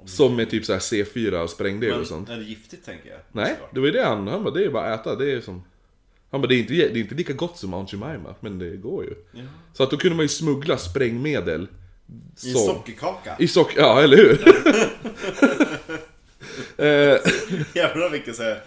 Som 0.05 0.37
med 0.37 0.51
typ 0.51 0.65
så 0.65 0.73
här 0.73 0.81
C4 0.81 1.43
och 1.43 1.51
sprängdel 1.51 1.91
Men 1.91 2.01
och 2.01 2.07
sånt. 2.07 2.29
är 2.29 2.37
det 2.37 2.45
giftigt 2.45 2.85
tänker 2.85 3.11
jag? 3.11 3.19
Nej, 3.33 3.57
det 3.73 3.81
var 3.81 3.87
ju 3.87 3.93
det 3.93 4.05
han, 4.05 4.29
han 4.29 4.45
bara, 4.45 4.55
det 4.55 4.65
är 4.65 4.71
bara 4.71 4.95
att 4.95 5.01
äta, 5.01 5.17
det 5.17 5.33
är 5.33 5.41
som... 5.41 5.65
Han 6.31 6.41
bara, 6.41 6.47
det 6.49 6.55
är 6.55 6.59
inte, 6.59 6.73
det 6.73 6.83
är 6.83 6.97
inte 6.97 7.15
lika 7.15 7.33
gott 7.33 7.59
som 7.59 7.75
Aunt 7.75 7.93
Jemima, 7.93 8.35
men 8.41 8.59
det 8.59 8.77
går 8.77 9.05
ju. 9.05 9.15
Ja. 9.33 9.41
Så 9.73 9.83
att 9.83 9.91
då 9.91 9.97
kunde 9.97 10.17
man 10.17 10.25
ju 10.25 10.29
smuggla 10.29 10.79
sprängmedel. 10.79 11.69
I 12.45 12.51
som- 12.53 12.67
sockerkaka? 12.67 13.37
I 13.39 13.49
sock... 13.49 13.73
Ja, 13.77 14.03
eller 14.03 14.17
hur? 14.17 14.49
eh, 16.85 17.19
Jävlar 17.75 18.11
vilken 18.11 18.35
såhär 18.35 18.63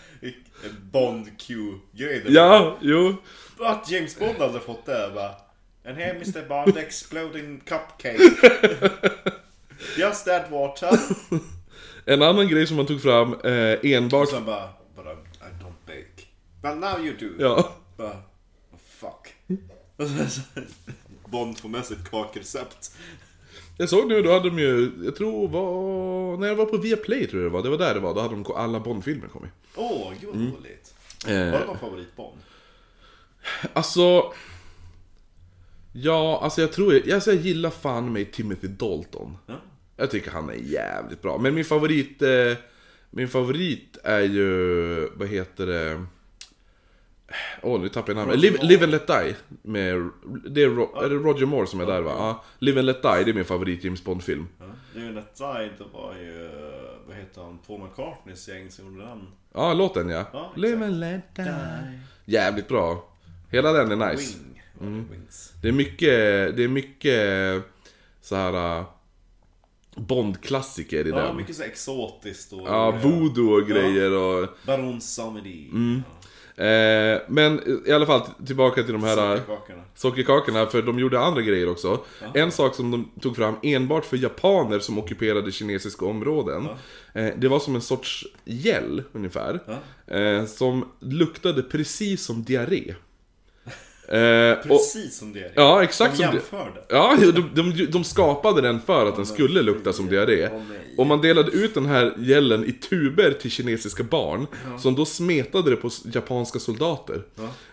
Bond 0.91 1.27
Q-grej 1.39 2.21
det 2.25 2.31
ja, 2.31 2.77
jo. 2.81 3.15
var. 3.57 3.71
Att 3.71 3.91
James 3.91 4.19
Bond 4.19 4.37
hade 4.37 4.59
fått 4.59 4.85
det 4.85 5.11
bara 5.15 5.31
And 5.85 5.97
here 5.97 6.11
Mr 6.11 6.47
Bond 6.49 6.77
exploding 6.77 7.59
cupcake 7.59 8.17
Just 9.97 10.25
that 10.25 10.51
water 10.51 10.89
En 12.05 12.21
annan 12.21 12.47
grej 12.47 12.67
som 12.67 12.77
man 12.77 12.85
tog 12.85 13.01
fram 13.01 13.33
eh, 13.33 13.91
enbart... 13.93 14.23
Och 14.23 14.29
sen 14.33 14.45
bara 14.45 14.69
But 14.95 15.05
I, 15.05 15.09
I 15.09 15.63
don't 15.63 15.85
bake 15.85 16.27
Well 16.61 16.77
now 16.77 17.05
you 17.05 17.15
do 17.19 17.43
Ja. 17.43 17.73
Bara, 17.97 18.09
oh, 18.09 18.77
fuck 18.87 19.33
Bond 21.25 21.57
får 21.57 21.69
med 21.69 21.85
sig 21.85 21.97
ett 21.97 22.11
kakrecept 22.11 22.95
Jag 23.77 23.89
såg 23.89 24.07
nu, 24.07 24.21
då 24.21 24.33
hade 24.33 24.49
de 24.49 24.59
ju, 24.59 24.91
jag 25.03 25.15
tror 25.15 25.47
var... 25.47 26.37
När 26.37 26.47
jag 26.47 26.55
var 26.55 26.65
på 26.65 26.77
Viaplay 26.77 27.27
tror 27.27 27.41
jag 27.43 27.51
det 27.51 27.53
var, 27.53 27.63
det 27.63 27.69
var 27.69 27.77
där 27.77 27.93
det 27.93 27.99
var, 27.99 28.13
då 28.13 28.21
hade 28.21 28.35
de 28.35 28.45
alla 28.55 28.79
Bond-filmer 28.79 29.27
kommit. 29.27 29.51
Åh, 29.75 30.11
gud 30.21 30.29
vad 30.29 30.41
roligt 30.41 30.93
Eh, 31.27 31.51
Var 31.51 31.59
det 31.59 31.65
någon 31.65 31.79
favoritbond? 31.79 32.37
Alltså... 33.73 34.33
Ja, 35.93 36.39
alltså 36.43 36.61
jag 36.61 36.71
tror, 36.71 36.93
jag, 36.93 37.11
alltså 37.11 37.31
jag 37.33 37.41
gillar 37.41 37.69
fan 37.69 38.13
mig 38.13 38.25
Timothy 38.25 38.67
Dalton. 38.67 39.37
Ja. 39.45 39.55
Jag 40.01 40.11
tycker 40.11 40.31
han 40.31 40.49
är 40.49 40.53
jävligt 40.53 41.21
bra. 41.21 41.37
Men 41.37 41.55
min 41.55 41.65
favorit, 41.65 42.21
eh, 42.21 42.57
min 43.09 43.27
favorit 43.27 43.97
är 44.03 44.19
ju, 44.19 45.09
vad 45.15 45.27
heter 45.27 45.65
det? 45.65 46.05
Åh, 47.61 47.81
nu 47.81 47.89
tappade 47.89 48.11
jag 48.11 48.17
namnet. 48.17 48.39
Live. 48.39 48.57
Live 48.61 48.83
and 48.83 48.91
Let 48.91 49.07
Die. 49.07 49.35
Med, 49.61 50.09
det 50.49 50.63
är, 50.63 50.69
Ro, 50.69 51.01
är 51.03 51.09
det 51.09 51.15
Roger 51.15 51.45
Moore 51.45 51.67
som 51.67 51.79
är 51.79 51.85
där 51.85 52.01
va? 52.01 52.11
Ja. 52.17 52.43
Live 52.59 52.79
and 52.79 52.85
Let 52.85 53.01
Die, 53.01 53.23
det 53.25 53.31
är 53.31 53.33
min 53.33 53.45
favorit 53.45 53.83
James 53.83 54.03
Bond-film. 54.03 54.47
Ja. 54.59 54.65
Är 54.95 55.05
ju 55.05 55.11
Let 55.11 55.35
Die, 55.35 55.71
det 55.77 55.85
var 55.93 56.15
ju, 56.15 56.49
vad 57.07 57.15
heter 57.17 57.41
han, 57.41 57.57
Paul 57.67 57.81
McCartneys 57.81 58.47
gäng 58.47 58.71
som 58.71 58.85
gjorde 58.85 59.05
den. 59.05 59.27
Ja, 59.53 59.73
låten 59.73 60.09
ja. 60.09 60.25
Ja. 60.33 60.53
Live 60.55 60.85
and 60.85 60.99
Let 60.99 61.35
Die. 61.35 61.99
Jävligt 62.25 62.67
bra. 62.67 63.09
Hela 63.49 63.71
den 63.71 64.01
är 64.01 64.11
nice. 64.11 64.37
Wing. 64.39 64.63
var 64.73 65.03
det, 65.61 65.67
är 65.67 65.71
mycket, 65.71 66.09
det 66.57 66.63
är 66.63 66.67
mycket 66.67 67.63
så 68.21 68.35
här 68.35 68.85
Bond-klassiker 69.95 71.07
i 71.07 71.09
Ja, 71.09 71.15
den. 71.15 71.35
mycket 71.35 71.55
så 71.55 71.63
exotiskt 71.63 72.53
och... 72.53 72.61
Ja, 72.67 72.91
voodoo 72.91 73.51
och 73.61 73.67
grejer 73.67 74.11
och... 74.13 74.47
Baron 74.65 75.01
Samedi. 75.01 75.69
Mm. 75.71 76.03
Eh, 76.55 77.21
men 77.27 77.61
i 77.87 77.91
alla 77.91 78.05
fall 78.05 78.21
tillbaka 78.47 78.83
till 78.83 78.93
de 78.93 79.03
här 79.03 79.17
äh, 79.33 79.37
Sockerkakorna. 79.39 79.83
sockerkakorna, 79.95 80.65
för 80.65 80.81
de 80.81 80.99
gjorde 80.99 81.19
andra 81.19 81.41
grejer 81.41 81.69
också. 81.69 81.99
En 82.33 82.51
sak 82.51 82.75
som 82.75 82.91
de 82.91 83.11
tog 83.21 83.35
fram 83.35 83.55
enbart 83.63 84.05
för 84.05 84.17
japaner 84.17 84.79
som 84.79 84.97
ockuperade 84.99 85.51
kinesiska 85.51 86.05
områden. 86.05 86.67
Eh, 87.13 87.27
det 87.37 87.47
var 87.47 87.59
som 87.59 87.75
en 87.75 87.81
sorts 87.81 88.25
gel 88.45 89.03
ungefär. 89.11 89.59
Ja. 90.07 90.15
Eh, 90.17 90.45
som 90.45 90.85
luktade 90.99 91.63
precis 91.63 92.25
som 92.25 92.43
diarré. 92.43 92.95
Eh, 94.11 94.57
och, 94.57 94.63
Precis 94.67 95.17
som 95.17 95.33
diarré. 95.33 95.51
ja, 95.55 95.83
exakt 95.83 96.17
De 96.17 96.23
som 96.23 96.33
jämförde. 96.33 96.83
Ja, 96.89 97.15
de, 97.19 97.49
de, 97.53 97.85
de 97.85 98.03
skapade 98.03 98.61
den 98.61 98.81
för 98.81 99.05
att 99.05 99.15
den 99.15 99.25
skulle 99.25 99.61
lukta 99.61 99.93
som 99.93 100.07
diarré. 100.07 100.49
Nej. 100.49 100.77
Och 100.97 101.07
man 101.07 101.21
delade 101.21 101.51
ut 101.51 101.73
den 101.73 101.85
här 101.85 102.13
gällen 102.19 102.65
i 102.65 102.71
tuber 102.71 103.31
till 103.41 103.51
kinesiska 103.51 104.03
barn, 104.03 104.47
som 104.79 104.95
då 104.95 105.05
smetade 105.05 105.69
det 105.69 105.75
på 105.75 105.89
japanska 106.13 106.59
soldater. 106.59 107.21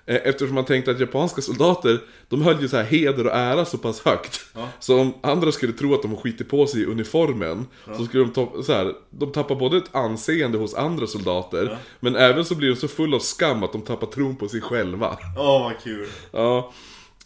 Eh, 0.06 0.16
Eftersom 0.24 0.54
man 0.54 0.64
tänkte 0.64 0.90
att 0.90 1.00
japanska 1.00 1.42
soldater, 1.42 2.00
de 2.28 2.42
höll 2.42 2.60
ju 2.62 2.68
så 2.68 2.76
här 2.76 2.84
heder 2.84 3.26
och 3.26 3.32
ära 3.32 3.64
så 3.64 3.78
pass 3.78 4.00
högt. 4.04 4.40
Så 4.80 5.00
om 5.00 5.14
andra 5.20 5.52
skulle 5.52 5.72
tro 5.72 5.94
att 5.94 6.02
de 6.02 6.16
skiter 6.16 6.44
på 6.44 6.66
sig 6.66 6.80
i 6.82 6.84
uniformen, 6.86 7.66
så 7.96 8.04
skulle 8.04 8.22
de 8.24 8.32
ta, 8.32 8.62
så 8.62 8.72
här, 8.72 8.92
de 9.10 9.32
tappar 9.32 9.54
både 9.54 9.76
ett 9.76 9.94
anseende 9.94 10.58
hos 10.58 10.74
andra 10.74 11.06
soldater, 11.06 11.78
men 12.00 12.16
även 12.16 12.44
så 12.44 12.54
blir 12.54 12.68
de 12.68 12.76
så 12.76 12.88
full 12.88 13.14
av 13.14 13.18
skam 13.18 13.62
att 13.62 13.72
de 13.72 13.82
tappar 13.82 14.06
tron 14.06 14.36
på 14.36 14.48
sig 14.48 14.60
själva. 14.60 15.18
Åh, 15.38 15.62
vad 15.62 15.72
kul. 15.84 16.06
Ja. 16.32 16.72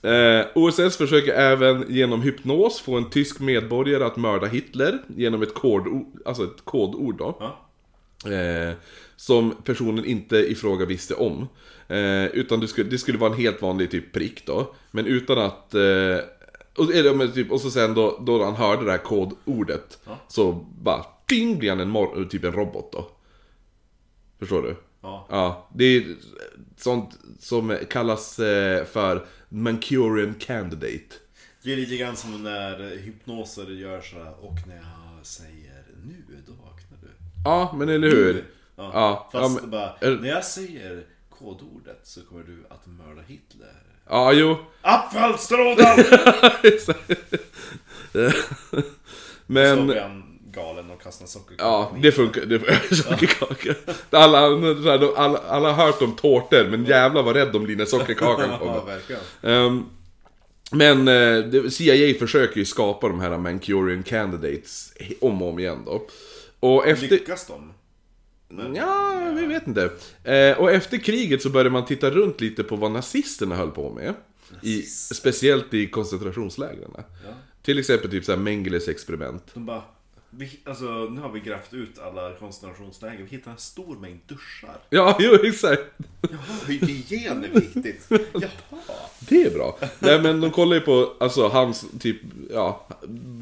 Eh, 0.02 0.46
OSS 0.54 0.96
försöker 0.96 1.32
även 1.32 1.84
genom 1.88 2.22
hypnos 2.22 2.80
få 2.80 2.96
en 2.96 3.10
tysk 3.10 3.40
medborgare 3.40 4.04
att 4.04 4.16
mörda 4.16 4.46
Hitler 4.46 4.98
genom 5.16 5.42
ett 5.42 5.54
kodord, 5.54 6.06
alltså 6.24 6.44
ett 6.44 6.64
kodord 6.64 7.18
då. 7.18 7.36
Ja. 7.40 7.68
Eh, 8.32 8.74
som 9.16 9.54
personen 9.64 10.04
inte 10.04 10.36
i 10.36 10.54
fråga 10.54 10.86
visste 10.86 11.14
om. 11.14 11.48
Eh, 11.88 12.24
utan 12.24 12.60
det 12.60 12.68
skulle, 12.68 12.90
det 12.90 12.98
skulle 12.98 13.18
vara 13.18 13.32
en 13.32 13.38
helt 13.38 13.62
vanlig 13.62 13.90
typ 13.90 14.12
prick 14.12 14.46
då. 14.46 14.74
Men 14.90 15.06
utan 15.06 15.38
att... 15.38 15.74
Eh, 15.74 16.18
och, 16.76 16.94
eller, 16.94 17.28
typ, 17.28 17.52
och 17.52 17.60
så 17.60 17.70
sen 17.70 17.94
då, 17.94 18.18
då 18.26 18.44
han 18.44 18.54
hörde 18.54 18.84
det 18.84 18.90
här 18.90 18.98
kodordet. 18.98 19.98
Så 20.28 20.52
bara 20.82 21.04
ding 21.28 21.58
blir 21.58 21.70
han 21.70 21.80
en, 21.80 22.28
typ 22.28 22.44
en 22.44 22.52
robot 22.52 22.92
då. 22.92 23.08
Förstår 24.38 24.62
du? 24.62 24.76
Ja. 25.02 25.26
Ja, 25.30 25.68
det 25.74 25.84
är 25.84 26.16
sånt 26.76 27.18
som 27.38 27.78
kallas 27.90 28.38
eh, 28.38 28.84
för 28.84 29.26
Mancurian 29.48 30.34
Candidate. 30.34 31.14
Det 31.62 31.72
är 31.72 31.76
lite 31.76 31.96
grann 31.96 32.16
som 32.16 32.42
när 32.42 32.96
hypnoser 32.96 33.66
gör 33.66 34.00
sådär 34.00 34.34
och 34.40 34.54
när 34.68 34.76
jag 34.76 35.26
säger 35.26 35.84
nu, 36.04 36.24
då 36.46 36.52
vaknar 36.52 36.98
du. 37.02 37.08
Ja, 37.44 37.74
men 37.78 37.88
eller 37.88 38.08
hur? 38.10 38.44
Ja. 38.76 38.90
Ja, 38.94 39.28
Fast 39.32 39.54
ja, 39.54 39.60
men- 39.62 39.70
bara, 39.70 39.92
är- 40.00 40.16
när 40.16 40.28
jag 40.28 40.44
säger 40.44 41.04
kodordet 41.30 42.00
så 42.02 42.20
kommer 42.22 42.42
du 42.44 42.64
att 42.70 42.86
mörda 42.86 43.22
Hitler. 43.26 43.74
Ja, 44.08 44.32
jo. 44.32 44.56
Apfelstrudel! 44.82 46.04
Så 46.80 46.92
Men... 49.46 49.92
galen 50.52 50.90
och 50.90 51.02
kastar 51.02 51.26
sockerkaka. 51.26 51.64
Ja, 51.64 51.92
det 52.02 52.12
funkar. 52.12 52.40
Det 52.44 52.58
sockerkaka. 52.96 53.74
Alla, 54.10 54.38
alla, 54.38 55.12
alla, 55.16 55.38
alla 55.38 55.72
har 55.72 55.86
hört 55.86 56.02
om 56.02 56.12
tårtor, 56.16 56.68
men 56.70 56.84
jävlar 56.84 57.22
vad 57.22 57.36
rädd 57.36 57.52
de 57.52 57.64
blir 57.64 57.76
när 57.76 57.84
sockerkakan 57.84 58.50
Ja, 58.50 58.58
kommer. 58.58 58.86
verkligen. 58.86 59.20
Ehm, 59.42 59.84
men 60.70 61.08
eh, 61.08 61.68
CIA 61.68 62.14
försöker 62.18 62.58
ju 62.58 62.64
skapa 62.64 63.08
de 63.08 63.20
här 63.20 63.38
Mancurian 63.38 64.02
Candidates 64.02 64.92
om 65.20 65.42
och 65.42 65.48
om 65.48 65.58
igen 65.58 65.82
då. 65.86 66.06
Och 66.60 66.86
efter... 66.86 67.08
Lyckas 67.08 67.46
de? 67.46 67.72
Ja, 68.74 69.32
vi 69.36 69.46
vet 69.46 69.66
inte. 69.66 69.90
Eh, 70.24 70.58
och 70.58 70.70
efter 70.70 70.98
kriget 70.98 71.42
så 71.42 71.50
började 71.50 71.70
man 71.70 71.84
titta 71.84 72.10
runt 72.10 72.40
lite 72.40 72.62
på 72.64 72.76
vad 72.76 72.90
nazisterna 72.90 73.56
höll 73.56 73.70
på 73.70 73.90
med. 73.90 74.14
I, 74.62 74.82
speciellt 74.82 75.74
i 75.74 75.86
koncentrationslägren. 75.86 76.90
Ja. 76.96 77.02
Till 77.62 77.78
exempel 77.78 78.10
typ 78.10 78.24
såhär 78.24 78.38
Mengeles 78.38 78.88
experiment. 78.88 79.50
De 79.54 79.66
bara, 79.66 79.82
vi, 80.34 80.60
alltså 80.64 80.84
nu 80.84 81.20
har 81.20 81.28
vi 81.28 81.40
grävt 81.40 81.74
ut 81.74 81.98
alla 81.98 82.34
koncentrationsläger, 82.34 83.18
vi 83.24 83.30
hittar 83.30 83.50
en 83.50 83.56
stor 83.58 83.96
mängd 83.96 84.20
duschar. 84.26 84.76
Ja, 84.90 85.16
jo 85.20 85.34
exakt. 85.44 85.82
Jaha, 86.30 86.40
hygien 86.68 87.44
är 87.44 87.48
viktigt. 87.48 88.06
Jaha. 88.10 88.50
Det 89.28 89.42
är 89.42 89.50
bra. 89.50 89.78
Nej 89.98 90.22
men 90.22 90.40
de 90.40 90.50
kollar 90.50 90.74
ju 90.74 90.80
på, 90.80 91.12
alltså 91.20 91.48
hans 91.48 91.86
typ, 92.00 92.16
ja, 92.50 92.86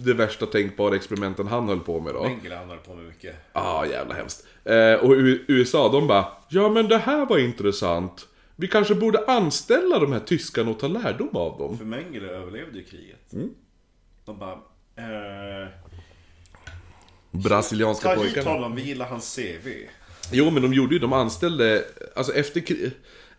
det 0.05 0.14
värsta 0.14 0.47
tänkbara 0.47 0.97
experimenten 0.97 1.47
han 1.47 1.68
höll 1.68 1.80
på 1.80 2.01
med 2.01 2.14
då. 2.14 2.22
Mengele 2.22 2.55
han 2.55 2.68
höll 2.68 2.78
på 2.78 2.95
med 2.95 3.05
mycket. 3.07 3.36
Ja, 3.53 3.61
ah, 3.61 3.86
jävla 3.86 4.14
hemskt. 4.14 4.47
Eh, 4.64 4.95
och 4.95 5.11
U- 5.12 5.45
USA, 5.49 5.88
de 5.93 6.07
bara 6.07 6.26
Ja 6.49 6.68
men 6.68 6.88
det 6.88 6.99
här 6.99 7.26
var 7.26 7.38
intressant. 7.38 8.26
Vi 8.57 8.68
kanske 8.68 8.95
borde 8.95 9.24
anställa 9.26 9.99
de 9.99 10.12
här 10.12 10.20
tyskarna 10.20 10.70
och 10.70 10.78
ta 10.78 10.88
lärdom 10.88 11.36
av 11.36 11.59
dem. 11.59 11.78
För 11.78 11.84
Mengele 11.84 12.28
överlevde 12.28 12.78
ju 12.78 12.84
kriget. 12.84 13.32
Mm. 13.32 13.51
De 14.24 14.38
bara, 14.38 14.53
eh, 14.97 15.68
Brasilianska 17.30 18.08
ta 18.14 18.22
hit 18.22 18.34
pojkarna. 18.34 18.50
honom, 18.56 18.74
vi 18.74 18.82
gillar 18.82 19.06
hans 19.06 19.36
CV. 19.36 19.68
Jo 20.32 20.50
men 20.50 20.62
de 20.62 20.74
gjorde 20.74 20.94
ju, 20.94 20.98
de 20.98 21.12
anställde, 21.12 21.84
alltså 22.16 22.32
efter, 22.34 22.62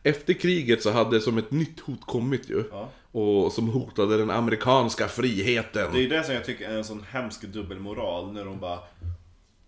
efter 0.04 0.34
kriget 0.34 0.84
så 0.84 0.92
hade 0.92 1.22
som 1.22 1.38
ett 1.38 1.52
nytt 1.52 1.80
hot 1.80 2.06
kommit 2.06 2.50
ju. 2.50 2.64
Ja. 2.72 2.90
Och 3.12 3.52
som 3.52 3.70
hotade 3.70 4.18
den 4.18 4.30
amerikanska 4.30 5.08
friheten. 5.08 5.94
Det 5.94 6.06
är 6.06 6.10
det 6.10 6.24
som 6.24 6.36
jag 6.36 6.46
tycker 6.46 6.70
är 6.70 6.78
en 6.78 6.84
sån 6.84 7.06
hemsk 7.12 7.42
dubbelmoral 7.42 8.34
när 8.34 8.46
de 8.46 8.60
bara 8.60 8.80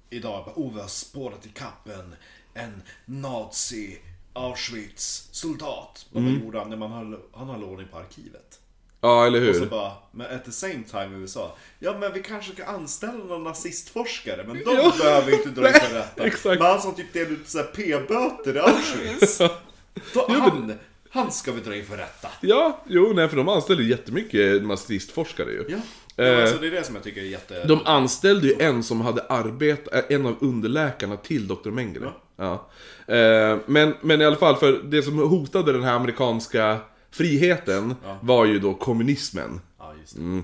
Idag 0.09 0.45
bara, 0.45 0.53
oh 0.55 0.73
vi 0.73 0.81
har 0.81 0.87
spårat 0.87 1.45
ikapp 1.45 1.89
en, 1.89 2.15
en 2.63 2.81
nazi 3.05 3.97
Auschwitz 4.33 5.27
soldat. 5.31 6.05
Vad 6.11 6.23
Mm. 6.23 6.43
gjorde 6.43 6.59
han? 6.59 6.79
Man 6.79 6.91
höll, 6.91 7.19
han 7.33 7.49
höll 7.49 7.63
ordning 7.63 7.87
på 7.91 7.97
arkivet. 7.97 8.59
Ja, 9.03 9.25
eller 9.25 9.49
Och 9.49 9.55
så 9.55 9.61
hur? 9.61 9.69
bara, 9.69 9.91
men 10.11 10.27
at 10.35 10.45
the 10.45 10.51
same 10.51 10.83
time 10.91 11.17
i 11.17 11.21
USA. 11.21 11.55
Ja 11.79 11.95
men 11.99 12.13
vi 12.13 12.23
kanske 12.23 12.51
ska 12.53 12.65
anställa 12.65 13.13
någon 13.13 13.43
nazistforskare 13.43 14.43
men 14.47 14.55
de 14.57 14.63
Ja. 14.75 14.93
behöver 14.97 15.31
inte 15.33 15.49
dra 15.49 15.67
inför 15.67 15.95
rätta. 15.95 16.25
exakt. 16.25 16.59
Men 16.61 16.67
han 16.71 16.81
som 16.81 16.95
typ 16.95 17.13
delade 17.13 17.33
ut 17.33 17.73
p-böter 17.75 18.55
i 18.55 18.59
Auschwitz. 18.59 19.37
Då, 20.13 20.25
han, 20.27 20.73
han 21.09 21.31
ska 21.31 21.51
vi 21.51 21.61
dra 21.61 21.75
inför 21.75 21.97
rätta. 21.97 22.27
Ja, 22.41 22.81
jo, 22.87 23.11
nej 23.15 23.29
för 23.29 23.37
de 23.37 23.49
anställde 23.49 23.83
jättemycket 23.83 24.63
nazistforskare 24.65 25.51
ju. 25.51 25.65
Ja. 25.69 25.77
ja 26.15 26.41
alltså, 26.41 26.57
det 26.57 26.67
är 26.67 26.71
det 26.71 26.83
som 26.83 26.95
jag 26.95 27.03
tycker 27.03 27.21
är 27.21 27.25
jätte... 27.25 27.63
De 27.67 27.79
anställde 27.85 28.47
ju 28.47 28.55
en 28.59 28.83
som 28.83 29.01
hade 29.01 29.21
arbetat, 29.29 30.11
en 30.11 30.25
av 30.25 30.35
underläkarna 30.41 31.17
till 31.17 31.47
Dr. 31.47 31.69
Mengele. 31.69 32.09
Ja. 32.37 32.69
Eh, 33.07 33.57
Men, 33.65 33.93
men 34.01 34.21
i 34.21 34.25
alla 34.25 34.35
fall, 34.35 34.55
för 34.55 34.71
det 34.83 35.03
som 35.03 35.17
hotade 35.19 35.71
den 35.73 35.83
här 35.83 35.93
amerikanska 35.93 36.77
friheten 37.13 37.95
var 38.21 38.45
ju 38.45 38.59
då 38.59 38.73
kommunismen. 38.73 39.61
Ja, 39.79 39.93
just 40.01 40.15
det. 40.15 40.21
Mm. 40.21 40.43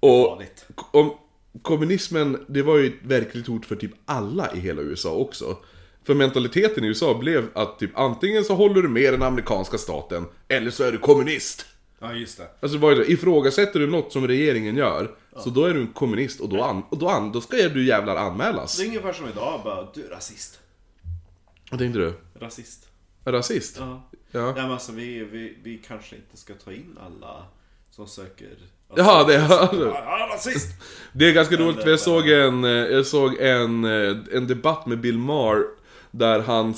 Och 0.00 0.26
Farligt. 0.28 0.66
om, 0.90 1.12
kommunismen, 1.62 2.44
det 2.48 2.62
var 2.62 2.76
ju 2.76 2.86
ett 2.86 3.02
verkligt 3.02 3.46
hot 3.46 3.66
för 3.66 3.76
typ 3.76 3.92
alla 4.04 4.54
i 4.54 4.60
hela 4.60 4.82
USA 4.82 5.10
också. 5.12 5.56
För 6.04 6.14
mentaliteten 6.14 6.84
i 6.84 6.86
USA 6.86 7.14
blev 7.18 7.48
att 7.54 7.78
typ 7.78 7.98
antingen 7.98 8.44
så 8.44 8.54
håller 8.54 8.82
du 8.82 8.88
med 8.88 9.12
den 9.12 9.22
amerikanska 9.22 9.78
staten, 9.78 10.26
eller 10.48 10.70
så 10.70 10.84
är 10.84 10.92
du 10.92 10.98
kommunist. 10.98 11.66
Ja, 11.98 12.14
just 12.14 12.38
det. 12.38 12.46
Alltså 12.60 12.78
vad 12.78 12.92
är 12.92 12.96
det? 12.96 13.12
Ifrågasätter 13.12 13.80
du 13.80 13.86
något 13.86 14.12
som 14.12 14.26
regeringen 14.26 14.76
gör, 14.76 15.10
så 15.36 15.50
då 15.50 15.64
är 15.64 15.74
du 15.74 15.80
en 15.80 15.92
kommunist 15.92 16.40
och 16.40 16.48
då, 16.48 16.62
an, 16.62 16.82
och 16.90 16.98
då, 16.98 17.08
an, 17.08 17.32
då 17.32 17.40
ska 17.40 17.56
du 17.56 17.86
jävlar 17.86 18.16
anmälas. 18.16 18.76
Det 18.76 18.82
är 18.82 18.86
ungefär 18.86 19.12
som 19.12 19.28
idag, 19.28 19.60
bara 19.64 19.88
du 19.94 20.04
är 20.04 20.10
rasist. 20.10 20.60
Vad 21.70 21.80
tänkte 21.80 21.98
du? 21.98 22.14
Rasist. 22.40 22.89
Rasist? 23.24 23.76
Ja. 23.78 24.08
Ja. 24.30 24.44
Nej 24.44 24.62
men 24.62 24.70
alltså 24.72 24.92
vi, 24.92 25.24
vi, 25.24 25.58
vi 25.62 25.78
kanske 25.86 26.16
inte 26.16 26.36
ska 26.36 26.54
ta 26.54 26.72
in 26.72 26.98
alla 27.06 27.42
som 27.90 28.06
söker... 28.06 28.48
Jaha, 28.96 29.24
det- 29.24 29.34
Ja, 29.34 30.28
rasist! 30.34 30.68
Det 31.12 31.28
är 31.28 31.32
ganska 31.32 31.56
roligt 31.56 31.82
för 31.82 31.90
jag 31.90 32.00
såg 32.00 32.28
en, 32.28 32.64
eh, 32.64 32.70
jag 32.70 33.06
såg 33.06 33.34
en, 33.40 33.84
eh, 33.84 34.16
en 34.32 34.46
debatt 34.46 34.86
med 34.86 35.00
Bill 35.00 35.18
Maher 35.18 35.64
Där 36.10 36.40
han 36.40 36.74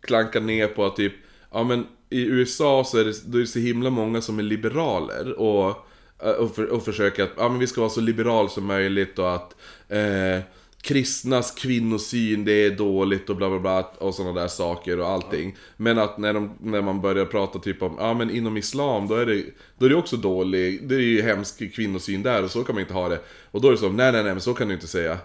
klankar 0.00 0.40
ner 0.40 0.68
på 0.68 0.84
att 0.86 0.96
typ 0.96 1.12
Ja 1.52 1.64
men 1.64 1.86
i 2.10 2.22
USA 2.26 2.84
så 2.84 2.98
är 2.98 3.04
det, 3.04 3.22
då 3.26 3.38
är 3.38 3.40
det 3.40 3.46
så 3.46 3.58
himla 3.58 3.90
många 3.90 4.20
som 4.20 4.38
är 4.38 4.42
liberaler 4.42 5.32
och, 5.40 5.86
eh, 6.22 6.30
och, 6.30 6.54
för, 6.54 6.66
och 6.66 6.84
försöker 6.84 7.24
att 7.24 7.30
ja, 7.36 7.48
men 7.48 7.58
vi 7.58 7.66
ska 7.66 7.80
vara 7.80 7.90
så 7.90 8.00
liberal 8.00 8.50
som 8.50 8.64
möjligt 8.66 9.18
och 9.18 9.34
att 9.34 9.56
eh, 9.88 10.40
Kristnas 10.86 11.50
kvinnosyn 11.50 12.44
det 12.44 12.52
är 12.52 12.70
dåligt 12.70 13.30
och 13.30 13.36
bla 13.36 13.50
bla 13.50 13.58
bla 13.58 13.80
och 13.98 14.14
sådana 14.14 14.40
där 14.40 14.48
saker 14.48 15.00
och 15.00 15.08
allting 15.08 15.56
Men 15.76 15.98
att 15.98 16.18
när, 16.18 16.34
de, 16.34 16.50
när 16.60 16.82
man 16.82 17.00
börjar 17.00 17.24
prata 17.24 17.58
typ 17.58 17.82
om, 17.82 17.96
ja 17.98 18.14
men 18.14 18.30
inom 18.30 18.56
Islam 18.56 19.08
då 19.08 19.14
är 19.14 19.26
det, 19.26 19.44
då 19.78 19.86
är 19.86 19.90
det 19.90 19.96
också 19.96 20.16
dålig, 20.16 20.88
det 20.88 20.94
är 20.94 21.00
ju 21.00 21.22
hemsk 21.22 21.74
kvinnosyn 21.74 22.22
där 22.22 22.44
och 22.44 22.50
så 22.50 22.64
kan 22.64 22.74
man 22.74 22.82
inte 22.82 22.94
ha 22.94 23.08
det 23.08 23.20
Och 23.50 23.60
då 23.60 23.68
är 23.68 23.72
det 23.72 23.78
så, 23.78 23.88
nej 23.88 24.12
nej 24.12 24.22
nej 24.22 24.32
men 24.32 24.40
så 24.40 24.54
kan 24.54 24.68
du 24.68 24.74
inte 24.74 24.86
säga 24.86 25.18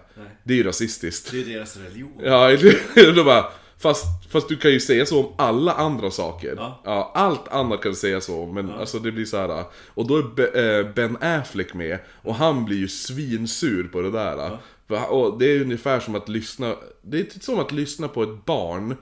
Det 0.44 0.52
är 0.52 0.56
ju 0.56 0.62
rasistiskt 0.62 1.30
Det 1.30 1.40
är 1.40 1.44
deras 1.44 1.76
religion. 1.76 2.20
Ja, 2.24 2.56
då 3.14 3.24
bara, 3.24 3.44
fast, 3.78 4.04
fast 4.30 4.48
du 4.48 4.56
kan 4.56 4.70
ju 4.70 4.80
säga 4.80 5.06
så 5.06 5.20
om 5.20 5.32
alla 5.38 5.72
andra 5.72 6.10
saker. 6.10 6.54
Ja. 6.84 7.12
allt 7.14 7.48
annat 7.48 7.82
kan 7.82 7.92
du 7.92 7.96
säga 7.96 8.20
så, 8.20 8.46
men 8.46 8.70
alltså 8.70 8.98
det 8.98 9.12
blir 9.12 9.24
så 9.24 9.36
här. 9.36 9.64
Och 9.86 10.06
då 10.06 10.16
är 10.18 10.78
eh, 10.78 10.92
Ben 10.94 11.16
Affleck 11.20 11.74
med, 11.74 11.98
och 12.22 12.34
han 12.34 12.64
blir 12.64 12.76
ju 12.76 12.88
svinsur 12.88 13.88
på 13.92 14.00
det 14.00 14.10
där. 14.10 14.58
För, 14.88 15.10
och 15.12 15.38
det 15.38 15.46
är 15.46 15.60
ungefär 15.60 16.00
som 16.00 16.14
att 16.14 16.28
lyssna, 16.28 16.76
det 17.02 17.20
är 17.36 17.40
som 17.40 17.58
att 17.58 17.72
lyssna 17.72 18.08
på 18.08 18.22
ett 18.22 18.44
barn 18.44 18.96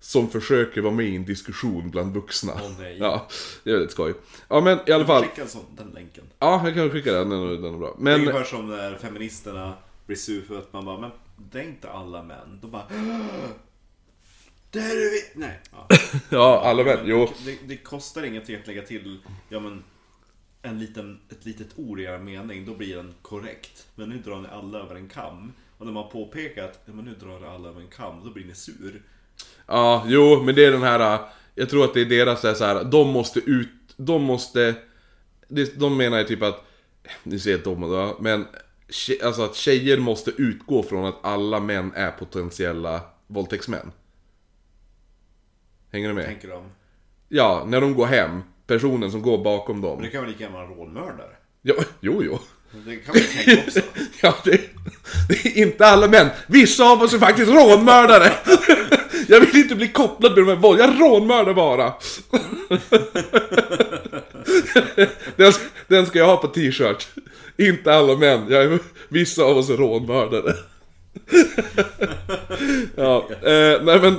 som 0.00 0.28
försöker 0.30 0.80
vara 0.80 0.94
med 0.94 1.06
i 1.06 1.16
en 1.16 1.24
diskussion 1.24 1.90
bland 1.90 2.14
vuxna. 2.14 2.52
Åh, 2.64 2.70
nej. 2.78 2.96
Ja, 2.98 3.28
det 3.64 3.70
är 3.70 3.74
väldigt 3.74 3.92
skoj. 3.92 4.14
Ja 4.48 4.60
men 4.60 4.78
i 4.86 4.92
alla 4.92 5.04
fall, 5.06 5.22
Skicka 5.24 5.46
den 5.76 5.90
länken. 5.90 6.24
ja 6.38 6.62
jag 6.64 6.74
kan 6.74 6.90
skicka 6.90 7.12
den, 7.12 7.30
den 7.30 7.62
den 7.62 7.74
är 7.74 7.78
bra. 7.78 7.88
Det 7.98 8.00
är 8.00 8.02
Men, 8.04 8.20
ungefär 8.20 8.44
som 8.44 8.70
när 8.70 8.94
feministerna 8.98 9.74
blir 10.06 10.16
sur 10.16 10.42
för 10.42 10.58
att 10.58 10.72
man 10.72 10.84
bara, 10.84 11.00
men 11.00 11.10
det 11.36 11.58
är 11.58 11.62
inte 11.64 11.90
alla 11.90 12.22
män. 12.22 12.58
De 12.62 12.70
bara, 12.70 12.86
det 14.70 14.78
är 14.78 15.10
vi... 15.10 15.40
Nej. 15.40 15.60
Ja. 15.72 15.88
Ja, 16.30 16.60
alla 16.64 16.84
män. 16.84 16.98
Men 16.98 17.06
Jo. 17.08 17.28
Det, 17.44 17.58
det 17.66 17.76
kostar 17.76 18.22
ingenting 18.22 18.56
att 18.56 18.66
lägga 18.66 18.82
till, 18.82 19.18
ja 19.48 19.60
men 19.60 19.84
en 20.62 20.78
liten, 20.78 21.20
ett 21.30 21.44
litet 21.44 21.68
ord 21.76 22.00
i 22.00 22.04
er 22.04 22.18
mening, 22.18 22.66
då 22.66 22.74
blir 22.74 22.96
den 22.96 23.14
korrekt. 23.22 23.86
Men 23.94 24.08
nu 24.08 24.18
drar 24.18 24.40
ni 24.40 24.48
alla 24.48 24.78
över 24.78 24.94
en 24.94 25.08
kam. 25.08 25.52
Och 25.78 25.86
när 25.86 25.92
man 25.92 26.10
påpekar 26.10 26.64
att 26.64 26.82
ja, 26.86 26.92
men 26.92 27.04
nu 27.04 27.14
drar 27.14 27.54
alla 27.54 27.68
över 27.68 27.80
en 27.80 27.88
kam, 27.88 28.24
då 28.24 28.30
blir 28.30 28.44
ni 28.44 28.54
sur. 28.54 29.02
Ja, 29.66 30.04
jo, 30.06 30.42
men 30.42 30.54
det 30.54 30.64
är 30.64 30.72
den 30.72 30.82
här... 30.82 31.14
äh, 31.14 31.20
Jag 31.54 31.70
tror 31.70 31.84
att 31.84 31.94
det 31.94 32.00
är 32.00 32.04
deras 32.04 32.58
så 32.58 32.64
här, 32.64 32.84
de 32.84 33.08
måste 33.08 33.40
ut... 33.40 33.70
De 33.96 34.22
måste... 34.22 34.74
De 35.74 35.96
menar 35.96 36.18
ju 36.18 36.24
typ 36.24 36.42
att... 36.42 36.64
Ni 37.22 37.38
ser 37.38 37.50
helt 37.50 37.64
dumma 37.64 37.86
då, 37.86 38.16
men... 38.20 38.46
Alltså 39.22 39.42
att 39.42 39.54
tjejer 39.54 39.98
måste 39.98 40.30
utgå 40.30 40.82
från 40.82 41.04
att 41.04 41.24
alla 41.24 41.60
män 41.60 41.92
är 41.94 42.10
potentiella 42.10 43.00
våldtäktsmän. 43.26 43.92
Hänger 45.90 46.08
du 46.08 46.14
med? 46.14 46.26
Tänker 46.26 46.48
de. 46.48 46.64
Ja, 47.28 47.64
när 47.66 47.80
de 47.80 47.94
går 47.94 48.06
hem. 48.06 48.42
Personen 48.72 49.10
som 49.10 49.22
går 49.22 49.38
bakom 49.38 49.80
dem. 49.80 49.96
Men 49.96 50.04
det 50.04 50.10
kan 50.10 50.20
väl 50.20 50.30
lika 50.30 50.44
gärna 50.44 50.58
vara 50.58 50.66
en 50.66 50.74
rånmördare? 50.74 51.30
Ja, 51.62 51.74
jo, 52.00 52.22
jo. 52.24 52.38
Det 52.86 52.96
kan 52.96 53.14
man 53.14 53.44
tänka 53.44 53.62
också. 53.66 53.80
Ja, 54.22 54.34
det, 54.44 54.60
det 55.28 55.46
är 55.46 55.62
inte 55.62 55.86
alla 55.86 56.08
män. 56.08 56.28
Vissa 56.46 56.84
av 56.84 57.02
oss 57.02 57.14
är 57.14 57.18
faktiskt 57.18 57.50
rånmördare. 57.50 58.32
Jag 59.28 59.40
vill 59.40 59.56
inte 59.56 59.74
bli 59.74 59.88
kopplad 59.88 60.32
med 60.32 60.44
de 60.44 60.48
här 60.48 60.56
våld. 60.56 60.80
Jag 60.80 61.00
rånmördar 61.00 61.54
bara. 61.54 61.92
Den, 65.36 65.52
den 65.88 66.06
ska 66.06 66.18
jag 66.18 66.26
ha 66.26 66.36
på 66.36 66.48
t-shirt. 66.48 67.08
Inte 67.58 67.94
alla 67.94 68.16
män. 68.16 68.46
Jag 68.48 68.64
är, 68.64 68.78
vissa 69.08 69.42
av 69.42 69.56
oss 69.56 69.70
är 69.70 69.76
rånmördare. 69.76 70.54
Ja, 72.96 73.28
eh, 73.30 73.82
nej 73.82 74.00
men. 74.00 74.16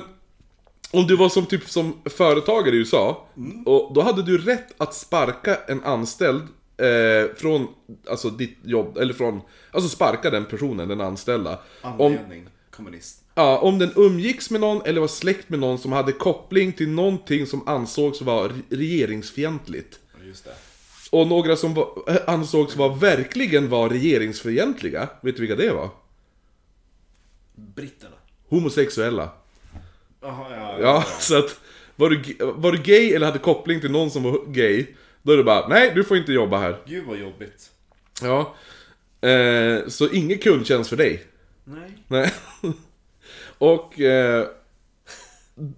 Om 0.94 1.08
du 1.08 1.16
var 1.16 1.30
som 1.30 1.46
typ 1.46 1.70
som 1.70 2.02
företagare 2.06 2.76
i 2.76 2.78
USA. 2.78 3.28
Och 3.66 3.94
då 3.94 4.02
hade 4.02 4.24
du 4.24 4.38
rätt 4.38 4.68
att 4.78 4.94
sparka 4.96 5.58
en 5.68 5.84
anställd 5.84 6.42
eh, 6.78 7.36
från 7.38 7.68
alltså 8.10 8.30
ditt 8.30 8.58
jobb, 8.64 8.98
eller 8.98 9.14
från, 9.14 9.42
alltså 9.72 9.90
sparka 9.90 10.30
den 10.30 10.46
personen, 10.46 10.88
den 10.88 11.02
anställda. 11.02 11.60
Om, 11.82 11.92
Anledning, 12.02 12.48
kommunist. 12.72 13.24
ja, 13.36 13.58
om 13.58 13.80
den 13.80 13.92
umgicks 13.96 14.50
med 14.50 14.62
någon 14.62 14.82
eller 14.86 15.02
var 15.02 15.08
släkt 15.08 15.50
med 15.50 15.60
någon 15.60 15.78
som 15.78 15.92
hade 15.92 16.12
koppling 16.12 16.74
till 16.74 16.90
någonting 16.90 17.46
som 17.48 17.68
ansågs 17.68 18.22
vara 18.22 18.48
re- 18.48 18.62
regeringsfientligt. 18.70 20.00
Just 20.24 20.46
det. 20.46 20.54
Och 21.12 21.28
några 21.28 21.56
som 21.56 21.74
var, 21.74 22.04
eh, 22.08 22.16
ansågs 22.28 22.76
vara 22.76 22.94
verkligen 22.96 23.70
var 23.70 23.90
regeringsfientliga, 23.90 25.10
vet 25.22 25.36
du 25.36 25.42
vilka 25.42 25.56
det 25.56 25.72
var? 25.74 25.90
Britterna. 27.56 28.16
Homosexuella. 28.50 29.30
Jaha, 30.24 30.46
ja, 30.56 30.80
Ja, 30.82 31.06
så 31.20 31.38
att 31.38 31.60
var 31.96 32.10
du, 32.10 32.36
var 32.40 32.72
du 32.72 32.78
gay 32.78 33.14
eller 33.14 33.26
hade 33.26 33.40
koppling 33.40 33.82
till 33.82 33.92
någon 33.92 34.12
som 34.12 34.24
var 34.24 34.40
gay, 34.48 34.86
då 35.22 35.34
är 35.34 35.38
det 35.38 35.44
bara 35.44 35.68
nej, 35.68 35.92
du 35.96 36.04
får 36.04 36.18
inte 36.18 36.34
jobba 36.34 36.58
här. 36.58 36.78
Gud 36.86 37.06
vad 37.06 37.18
jobbigt. 37.18 37.72
Ja. 38.22 38.56
Eh, 39.30 39.88
så 39.88 40.10
ingen 40.10 40.38
kundtjänst 40.38 40.90
för 40.90 40.98
dig. 40.98 41.24
Nej. 41.64 41.98
Nej. 42.08 42.34
Och 43.58 44.00
eh, 44.00 44.48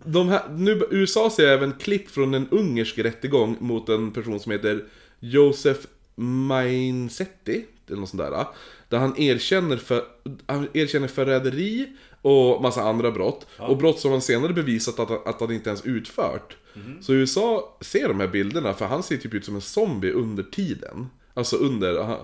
de 0.06 0.30
här, 0.30 0.50
nu, 0.50 0.88
USA 0.92 1.30
ser 1.30 1.48
även 1.48 1.74
klipp 1.74 2.10
från 2.10 2.34
en 2.34 2.50
ungersk 2.50 2.98
rättegång 2.98 3.58
mot 3.60 3.90
en 3.90 4.12
person 4.12 4.40
som 4.40 4.52
heter 4.52 4.84
Josef 5.20 5.78
Mainsetti, 6.16 7.66
eller 7.88 8.00
något 8.00 8.10
sånt 8.10 8.24
där. 8.24 8.46
Där 8.90 8.98
han 8.98 9.20
erkänner, 9.20 9.78
för, 9.78 10.04
han 10.46 10.68
erkänner 10.74 11.08
förräderi 11.08 11.88
och 12.26 12.62
massa 12.62 12.82
andra 12.82 13.12
brott. 13.12 13.48
Och 13.58 13.78
brott 13.78 14.00
som 14.00 14.12
han 14.12 14.22
senare 14.22 14.54
bevisat 14.54 15.00
att, 15.00 15.28
att 15.28 15.40
han 15.42 15.52
inte 15.52 15.70
ens 15.70 15.86
utfört. 15.86 16.58
Så 17.02 17.14
USA 17.14 17.78
ser 17.82 18.08
de 18.08 18.20
här 18.20 18.28
bilderna, 18.28 18.74
för 18.74 18.86
han 18.86 19.04
ser 19.04 19.18
typ 19.18 19.34
ut 19.34 19.46
som 19.46 19.56
en 19.56 19.62
zombie 19.62 20.12
under 20.12 20.44
tiden. 20.44 21.08
Alltså 21.34 21.56
under... 21.56 22.18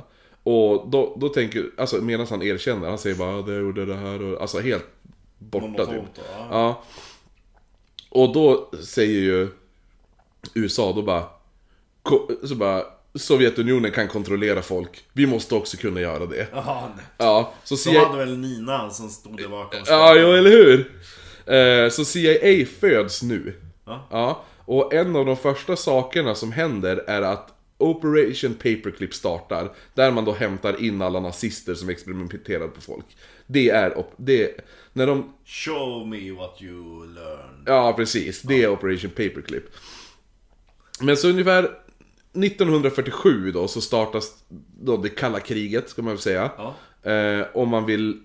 Och 0.44 0.90
då, 0.90 1.18
då 1.20 1.30
tänker, 1.30 1.70
alltså 1.78 1.96
medan 2.02 2.28
han 2.30 2.42
erkänner, 2.42 2.90
han 2.90 2.98
säger 2.98 3.16
bara 3.16 3.40
"Ah, 3.40 3.42
det 3.42 3.56
gjorde 3.56 3.86
det 3.86 3.96
här 3.96 4.24
och, 4.24 4.42
alltså 4.42 4.60
helt 4.60 4.86
borta 5.38 5.86
typ. 5.86 5.96
Då, 6.16 6.22
ja. 6.32 6.48
Ja. 6.52 6.84
Och 8.10 8.34
då 8.34 8.72
säger 8.84 9.22
ju 9.22 9.48
USA 10.54 10.94
då 10.96 11.02
bara, 11.02 11.24
så 12.44 12.56
bara 12.56 12.84
Sovjetunionen 13.16 13.92
kan 13.92 14.08
kontrollera 14.08 14.62
folk, 14.62 15.04
vi 15.14 15.28
måste 15.28 15.56
också 15.56 15.78
kunna 15.78 16.02
göra 16.02 16.26
det. 16.26 16.48
Nej. 16.54 17.06
Ja, 17.18 17.54
så 17.64 17.76
De 17.76 17.78
CIA... 17.78 18.06
hade 18.06 18.18
väl 18.18 18.38
Nina 18.38 18.90
som 18.90 19.10
stod 19.10 19.38
där 19.38 19.48
bakom. 19.48 19.80
Ja, 19.88 20.16
jo, 20.16 20.32
eller 20.32 20.50
hur? 20.50 20.92
Eh, 21.56 21.90
så 21.90 22.06
CIA 22.06 22.66
föds 22.80 23.24
nu. 23.24 23.54
Ja. 23.86 24.08
Ja, 24.12 24.44
och 24.66 24.94
en 24.94 25.16
av 25.16 25.26
de 25.26 25.38
första 25.38 25.76
sakerna 25.76 26.36
som 26.36 26.52
händer 26.52 27.04
är 27.08 27.22
att 27.22 27.54
Operation 27.78 28.54
Paperclip 28.54 29.14
startar, 29.14 29.72
där 29.94 30.12
man 30.12 30.26
då 30.26 30.34
hämtar 30.34 30.84
in 30.84 31.02
alla 31.02 31.20
nazister 31.20 31.74
som 31.74 31.90
experimenterar 31.90 32.68
på 32.68 32.82
folk. 32.82 33.06
Det 33.48 33.70
är, 33.70 34.06
det, 34.18 34.52
när 34.94 35.08
de 35.08 35.34
Show 35.46 36.08
me 36.08 36.32
what 36.32 36.62
you 36.62 37.08
learn. 37.14 37.64
Ja, 37.66 37.94
precis. 37.94 38.42
Det 38.42 38.64
är 38.64 38.70
Operation 38.70 39.10
Paperclip. 39.10 39.64
Men 41.00 41.18
så 41.18 41.30
ungefär 41.30 41.72
1947 42.34 43.52
då 43.52 43.68
så 43.68 43.82
startas 43.82 44.44
då 44.82 44.98
det 44.98 45.10
kalla 45.10 45.40
kriget, 45.40 45.90
ska 45.90 46.02
man 46.02 46.14
väl 46.14 46.22
säga. 46.22 46.52
Ja. 46.58 46.76
Eh, 47.12 47.46
och 47.54 47.68
man 47.68 47.86
vill... 47.86 48.22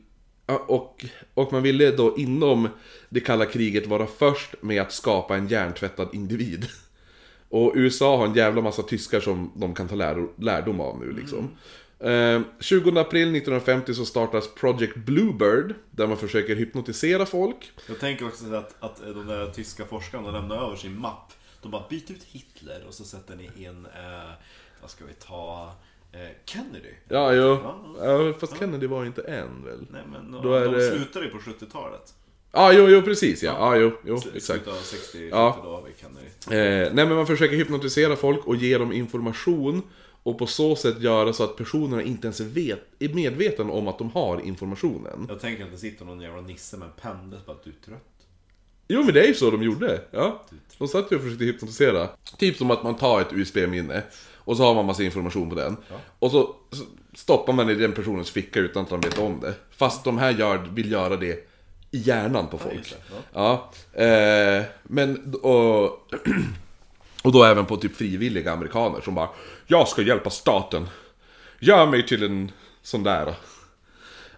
Och, 0.68 1.04
och 1.34 1.52
man 1.52 1.62
ville 1.62 1.90
då 1.90 2.16
inom 2.18 2.68
det 3.08 3.20
kalla 3.20 3.46
kriget 3.46 3.86
vara 3.86 4.06
först 4.06 4.54
med 4.62 4.82
att 4.82 4.92
skapa 4.92 5.36
en 5.36 5.48
hjärntvättad 5.48 6.08
individ. 6.12 6.66
Och 7.48 7.72
USA 7.74 8.16
har 8.16 8.26
en 8.26 8.34
jävla 8.34 8.62
massa 8.62 8.82
tyskar 8.82 9.20
som 9.20 9.52
de 9.56 9.74
kan 9.74 9.88
ta 9.88 9.94
lär, 9.94 10.26
lärdom 10.38 10.80
av 10.80 11.00
nu 11.00 11.12
liksom. 11.12 11.50
Eh, 11.98 12.40
20 12.60 13.00
april 13.00 13.36
1950 13.36 13.94
så 13.94 14.04
startas 14.04 14.54
Project 14.54 14.96
Bluebird, 14.96 15.74
där 15.90 16.06
man 16.06 16.16
försöker 16.16 16.56
hypnotisera 16.56 17.26
folk. 17.26 17.72
Jag 17.88 18.00
tänker 18.00 18.26
också 18.26 18.54
att, 18.54 18.74
att 18.80 18.96
de 19.14 19.26
där 19.26 19.50
tyska 19.50 19.84
forskarna 19.84 20.30
lämnar 20.30 20.66
över 20.66 20.76
sin 20.76 21.00
mapp. 21.00 21.32
De 21.62 21.70
bara 21.70 21.84
byter 21.90 22.10
ut 22.12 22.22
Hitler 22.24 22.84
och 22.88 22.94
så 22.94 23.04
sätter 23.04 23.36
ni 23.36 23.44
in, 23.64 23.86
eh, 23.86 24.30
vad 24.80 24.90
ska 24.90 25.04
vi 25.04 25.12
ta, 25.14 25.72
eh, 26.12 26.18
Kennedy. 26.44 26.92
Ja, 27.08 27.34
jo. 27.34 27.58
Ja. 28.02 28.32
Fast 28.40 28.58
Kennedy 28.58 28.86
var 28.86 29.00
ju 29.00 29.06
inte 29.06 29.22
än 29.22 29.64
väl? 29.64 29.86
Nej 29.90 30.02
men 30.12 30.32
Då 30.32 30.40
de, 30.42 30.52
är 30.54 30.64
de 30.64 30.74
det- 31.18 31.24
ju 31.24 31.30
på 31.30 31.38
70-talet. 31.38 32.14
Ja, 32.52 32.72
jo, 32.72 32.88
jo, 32.88 33.02
precis 33.02 33.42
ja. 33.42 33.52
Ja, 33.58 33.76
jo, 33.80 33.92
jo, 34.04 34.16
Sl- 34.16 34.36
exakt. 34.36 34.44
Slutet 34.64 34.68
av 34.68 34.76
60 34.82 35.28
Ja. 35.30 35.60
då 35.64 35.70
har 35.70 35.82
vi 35.82 35.92
Kennedy. 36.00 36.26
Eh, 36.86 36.94
nej, 36.94 37.06
men 37.06 37.16
man 37.16 37.26
försöker 37.26 37.56
hypnotisera 37.56 38.16
folk 38.16 38.46
och 38.46 38.56
ge 38.56 38.78
dem 38.78 38.92
information 38.92 39.82
och 40.22 40.38
på 40.38 40.46
så 40.46 40.76
sätt 40.76 41.00
göra 41.00 41.32
så 41.32 41.44
att 41.44 41.56
personerna 41.56 42.02
inte 42.02 42.26
ens 42.26 42.40
vet, 42.40 42.80
är 42.98 43.08
medvetna 43.08 43.72
om 43.72 43.88
att 43.88 43.98
de 43.98 44.10
har 44.10 44.40
informationen. 44.40 45.26
Jag 45.28 45.40
tänker 45.40 45.64
att 45.64 45.70
det 45.70 45.78
sitter 45.78 46.04
någon 46.04 46.20
jävla 46.20 46.40
nisse 46.40 46.76
med 46.76 46.86
en 46.88 46.94
pendel 47.00 47.40
på 47.40 47.52
att 47.52 47.64
du 47.64 47.70
är 47.70 47.74
trött. 47.84 48.15
Jo, 48.88 49.02
men 49.04 49.14
det 49.14 49.20
är 49.22 49.26
ju 49.26 49.34
så 49.34 49.50
de 49.50 49.62
gjorde. 49.62 50.00
Ja. 50.10 50.42
De 50.78 50.88
satt 50.88 51.12
ju 51.12 51.16
och 51.16 51.22
försökte 51.22 51.44
hypnotisera. 51.44 52.08
Typ 52.38 52.56
som 52.56 52.70
att 52.70 52.82
man 52.82 52.96
tar 52.96 53.20
ett 53.20 53.32
USB-minne 53.32 54.02
och 54.34 54.56
så 54.56 54.62
har 54.62 54.74
man 54.74 54.86
massa 54.86 55.02
information 55.02 55.48
på 55.50 55.54
den. 55.56 55.76
Och 56.18 56.30
så 56.30 56.54
stoppar 57.14 57.52
man 57.52 57.70
i 57.70 57.74
den 57.74 57.92
personens 57.92 58.30
ficka 58.30 58.60
utan 58.60 58.82
att 58.82 58.90
de 58.90 59.00
vet 59.00 59.18
om 59.18 59.40
det. 59.40 59.54
Fast 59.70 60.04
de 60.04 60.18
här 60.18 60.30
gör, 60.30 60.58
vill 60.58 60.92
göra 60.92 61.16
det 61.16 61.48
i 61.90 61.98
hjärnan 61.98 62.48
på 62.48 62.58
folk. 62.58 62.90
det, 62.90 63.16
Ja. 63.32 63.70
Eh, 63.92 64.64
men, 64.82 65.34
och, 65.34 65.84
och 67.22 67.32
då 67.32 67.44
även 67.44 67.66
på 67.66 67.76
typ 67.76 67.96
frivilliga 67.96 68.52
amerikaner 68.52 69.00
som 69.00 69.14
bara 69.14 69.28
Jag 69.66 69.88
ska 69.88 70.02
hjälpa 70.02 70.30
staten. 70.30 70.88
Gör 71.60 71.86
mig 71.86 72.06
till 72.06 72.22
en 72.22 72.52
sån 72.82 73.02
där. 73.02 73.34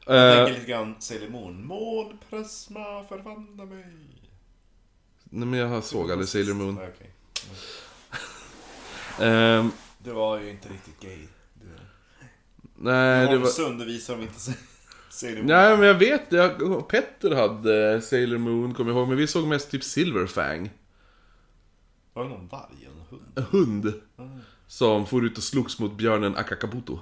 Jag 0.07 0.31
Eh, 0.31 0.37
tänker 0.45 0.61
lite 0.61 0.71
grann 0.71 0.95
Sailor 1.01 1.29
Moon. 1.29 1.67
Mål, 1.67 2.17
prisma, 2.31 3.05
förvandla 3.09 3.65
mig. 3.65 3.85
Nej 5.31 5.49
men 5.49 5.59
jag 5.61 5.85
såg 5.85 6.11
aldrig 6.13 6.29
Sailor 6.29 6.55
Moon. 6.55 6.75
Nej, 6.75 6.91
okej. 6.95 7.11
Ehm, 9.29 9.71
Det 9.99 10.13
var 10.13 10.39
ju 10.41 10.51
inte 10.51 10.69
riktigt 10.69 11.01
gay. 11.01 11.27
Du, 11.55 11.67
nej, 12.77 13.27
det 13.27 13.39
var... 13.39 13.61
Undervisar 13.61 14.17
de 14.17 14.23
inte 14.23 14.41
Sailor 15.11 15.37
Moon. 15.37 15.47
Nej 15.47 15.77
men 15.77 15.87
jag 15.87 15.95
vet, 15.95 16.33
jag, 16.33 16.89
Petter 16.89 17.35
hade 17.35 18.03
Sailor 18.03 18.39
Moon, 18.39 18.75
kommer 18.75 18.91
jag 18.91 18.99
ihåg, 18.99 19.09
men 19.09 19.17
vi 19.17 19.27
såg 19.27 19.47
mest 19.47 19.71
typ 19.71 19.85
Silverfang. 19.85 20.71
Var 22.13 22.25
det 22.25 22.31
någon 22.31 22.49
varg? 22.49 22.87
En 22.87 23.03
hund? 23.11 23.23
En 23.37 23.43
hund. 23.43 23.93
Som 24.67 25.07
for 25.07 25.25
ut 25.25 25.39
och 25.39 25.45
slogs 25.45 25.79
mot 25.79 25.97
björnen 25.97 26.37
Akakabuto. 26.37 26.99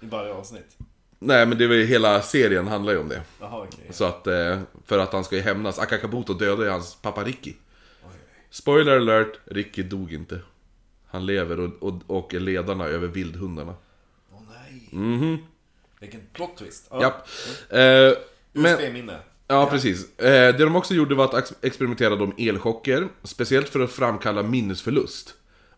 I 0.00 0.06
varje 0.06 0.32
avsnitt? 0.32 0.76
Nej 1.18 1.46
men 1.46 1.58
det 1.58 1.66
var 1.66 1.74
ju 1.74 1.84
hela 1.84 2.22
serien 2.22 2.66
handlar 2.68 2.92
ju 2.92 2.98
om 2.98 3.08
det. 3.08 3.22
Jaha 3.40 3.62
okej. 3.68 3.86
Så 3.90 4.04
att, 4.04 4.26
eh, 4.26 4.58
för 4.86 4.98
att 4.98 5.12
han 5.12 5.24
ska 5.24 5.36
ju 5.36 5.42
hämnas. 5.42 5.78
Akakabuto 5.78 6.34
dödade 6.34 6.64
ju 6.64 6.70
hans 6.70 6.94
pappa 7.02 7.24
Ricky. 7.24 7.54
Oj. 8.04 8.10
Spoiler 8.50 8.96
alert, 8.96 9.40
Ricky 9.44 9.82
dog 9.82 10.12
inte. 10.12 10.40
Han 11.06 11.26
lever 11.26 11.60
och, 11.60 11.82
och, 11.82 12.02
och 12.06 12.34
är 12.34 12.40
ledarna 12.40 12.84
över 12.84 13.08
vildhundarna. 13.08 13.74
Åh 14.32 14.40
nej. 14.50 14.88
Mhm. 14.92 15.38
Vilken 16.00 16.20
plot 16.32 16.56
twist. 16.56 16.88
Japp. 17.00 17.28
Eh, 17.70 17.78
men, 18.52 18.72
USB-minne. 18.74 19.18
Ja, 19.46 19.66
precis. 19.70 20.18
Eh, 20.18 20.56
det 20.56 20.64
de 20.64 20.76
också 20.76 20.94
gjorde 20.94 21.14
var 21.14 21.24
att 21.24 21.34
ex- 21.34 21.54
experimentera 21.62 22.16
med 22.16 22.32
elchocker, 22.38 23.08
speciellt 23.22 23.68
för 23.68 23.80
att 23.80 23.90
framkalla 23.90 24.42
minnesförlust. 24.42 25.34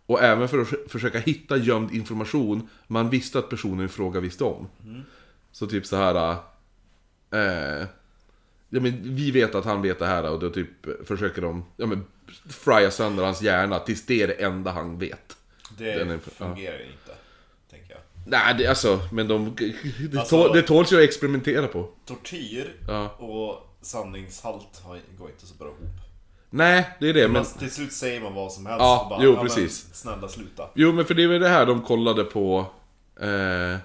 Och 0.06 0.22
även 0.22 0.48
för 0.48 0.58
att 0.58 0.68
förs- 0.68 0.88
försöka 0.90 1.18
hitta 1.18 1.56
gömd 1.56 1.92
information 1.94 2.68
man 2.86 3.10
visste 3.10 3.38
att 3.38 3.48
personen 3.48 3.84
i 3.84 3.88
fråga 3.88 4.20
visste 4.20 4.44
om. 4.44 4.68
Så 5.52 5.66
typ 5.66 5.86
så 5.86 5.96
här. 5.96 6.32
Eh, 7.32 7.86
ja, 8.68 8.80
men 8.80 9.14
vi 9.14 9.30
vet 9.30 9.54
att 9.54 9.64
han 9.64 9.82
vet 9.82 9.98
det 9.98 10.06
här 10.06 10.30
och 10.30 10.38
då 10.40 10.50
typ 10.50 10.68
försöker 11.06 11.42
de 11.42 11.64
ja, 11.76 11.86
men, 11.86 12.04
frya 12.48 12.90
sönder 12.90 13.24
hans 13.24 13.42
hjärna 13.42 13.78
tills 13.78 14.06
det 14.06 14.22
är 14.22 14.26
det 14.28 14.34
enda 14.34 14.70
han 14.70 14.98
vet. 14.98 15.36
Det 15.78 15.90
är- 15.92 16.18
fungerar 16.18 16.78
ju 16.78 16.84
inte, 16.84 17.12
tänker 17.70 17.90
jag. 17.90 18.00
Nej, 18.26 18.54
det, 18.58 18.66
alltså, 18.66 19.00
men 19.12 19.28
de... 19.28 19.54
Det, 20.10 20.18
Alltså- 20.18 20.42
tål, 20.44 20.56
det 20.56 20.62
tåls 20.62 20.92
ju 20.92 20.96
att 20.96 21.02
experimentera 21.02 21.66
på. 21.66 21.88
Tortyr 22.06 22.76
Ja. 22.88 23.08
och 23.08 23.76
sanningshalt 23.82 24.82
går 25.18 25.30
inte 25.30 25.46
så 25.46 25.54
bra 25.54 25.66
ihop. 25.66 25.78
Nej, 26.50 26.90
det 27.00 27.08
är 27.08 27.14
det. 27.14 27.28
Men, 27.28 27.32
Men 27.32 27.44
till 27.58 27.70
slut 27.70 27.92
säger 27.92 28.20
man 28.20 28.34
vad 28.34 28.52
som 28.52 28.66
helst 28.66 28.80
Ja, 28.80 29.06
bara, 29.10 29.24
jo, 29.24 29.32
men 29.32 29.42
precis. 29.42 29.94
snälla 29.94 30.28
sluta. 30.28 30.68
Jo 30.74 30.92
men 30.92 31.04
för 31.04 31.14
det 31.14 31.26
var 31.26 31.34
det 31.38 31.48
här 31.48 31.66
de 31.66 31.82
kollade 31.82 32.24
på 32.24 32.66
eh, 33.20 33.76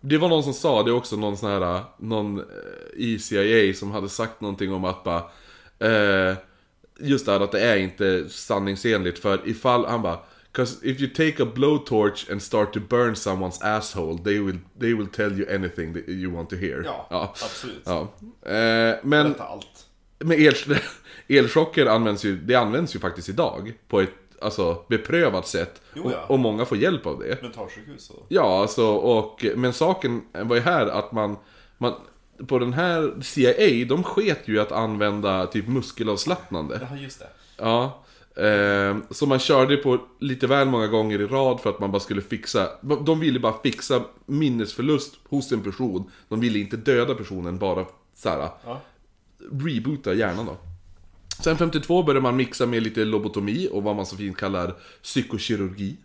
Det 0.00 0.18
var 0.18 0.28
någon 0.28 0.42
som 0.44 0.54
sa 0.54 0.82
det 0.82 0.92
också, 0.92 1.16
någon 1.16 1.36
sån 1.36 1.50
här 1.50 1.84
Någon 1.98 2.38
eh, 2.38 2.44
i 2.96 3.18
CIA 3.18 3.74
som 3.74 3.90
hade 3.90 4.08
sagt 4.08 4.40
någonting 4.40 4.72
om 4.72 4.84
att 4.84 5.04
bara 5.04 5.22
eh, 5.78 6.36
Just 7.00 7.26
det 7.26 7.32
här 7.32 7.40
att 7.40 7.52
det 7.52 7.60
är 7.60 7.76
inte 7.76 8.28
sanningsenligt 8.28 9.18
för 9.18 9.40
ifall 9.48 9.86
han 9.86 10.02
bara 10.02 10.18
Cause 10.52 10.86
if 10.86 11.00
you 11.00 11.10
take 11.10 11.42
a 11.42 11.46
blowtorch 11.54 12.30
and 12.30 12.42
start 12.42 12.72
to 12.72 12.80
burn 12.80 13.14
someone's 13.14 13.58
asshole 13.76 14.18
They 14.24 14.38
will, 14.38 14.58
they 14.80 14.94
will 14.94 15.06
tell 15.06 15.40
you 15.40 15.54
anything 15.54 15.94
that 15.94 16.08
you 16.08 16.32
want 16.32 16.50
to 16.50 16.56
hear 16.56 16.82
Ja, 16.84 17.06
ja. 17.10 17.34
absolut. 17.42 17.82
ja. 17.84 18.00
Eh, 18.50 18.96
men 19.02 19.26
Berätta 19.26 19.44
allt. 19.44 19.86
men 20.18 20.38
el, 20.40 20.54
elchocker 21.28 21.86
används 21.86 22.24
ju, 22.24 22.36
det 22.36 22.54
används 22.54 22.96
ju 22.96 22.98
faktiskt 22.98 23.28
idag 23.28 23.72
på 23.88 24.00
ett 24.00 24.10
alltså, 24.40 24.84
beprövat 24.88 25.48
sätt. 25.48 25.82
Jo, 25.94 26.04
och, 26.04 26.12
ja. 26.12 26.24
och 26.28 26.38
många 26.38 26.64
får 26.64 26.78
hjälp 26.78 27.06
av 27.06 27.18
det. 27.18 27.42
Mentalsjukhus 27.42 28.10
och... 28.10 28.26
Ja, 28.28 28.60
alltså, 28.60 28.86
och, 28.86 29.46
men 29.56 29.72
saken 29.72 30.22
var 30.32 30.56
ju 30.56 30.62
här 30.62 30.86
att 30.86 31.12
man, 31.12 31.36
man 31.78 31.94
på 32.46 32.58
den 32.58 32.72
här 32.72 33.22
CIA, 33.22 33.84
de 33.88 34.02
sket 34.04 34.48
ju 34.48 34.60
att 34.60 34.72
använda 34.72 35.46
typ 35.46 35.68
muskelavslappnande. 35.68 36.88
Ja, 36.90 36.96
just 36.96 37.18
det. 37.18 37.28
Ja. 37.56 38.02
Eh, 38.36 38.96
så 39.10 39.26
man 39.26 39.38
körde 39.38 39.76
på 39.76 39.98
lite 40.18 40.46
väl 40.46 40.68
många 40.68 40.86
gånger 40.86 41.20
i 41.20 41.26
rad 41.26 41.60
för 41.60 41.70
att 41.70 41.80
man 41.80 41.90
bara 41.92 42.00
skulle 42.00 42.20
fixa 42.20 42.68
De 43.06 43.20
ville 43.20 43.40
bara 43.40 43.54
fixa 43.62 44.02
minnesförlust 44.26 45.14
hos 45.28 45.52
en 45.52 45.62
person 45.62 46.10
De 46.28 46.40
ville 46.40 46.58
inte 46.58 46.76
döda 46.76 47.14
personen, 47.14 47.58
bara 47.58 47.86
såhär 48.14 48.48
Ja. 48.64 48.80
reboota 49.52 50.14
hjärnan 50.14 50.46
då. 50.46 50.56
Sen 51.44 51.58
52 51.58 52.02
började 52.02 52.20
man 52.20 52.36
mixa 52.36 52.66
med 52.66 52.82
lite 52.82 53.04
lobotomi 53.04 53.68
och 53.72 53.82
vad 53.82 53.96
man 53.96 54.06
så 54.06 54.16
fint 54.16 54.36
kallar 54.36 54.74
psykokirurgi. 55.02 55.96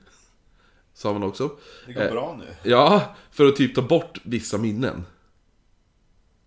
Sa 0.94 1.14
man 1.14 1.24
också. 1.24 1.52
Det 1.88 1.94
går 1.94 2.02
Eh, 2.02 2.12
bra 2.12 2.40
nu. 2.40 2.70
Ja, 2.72 3.16
för 3.32 3.46
att 3.46 3.56
typ 3.56 3.76
ta 3.76 3.82
bort 3.82 4.20
vissa 4.24 4.58
minnen. 4.58 5.06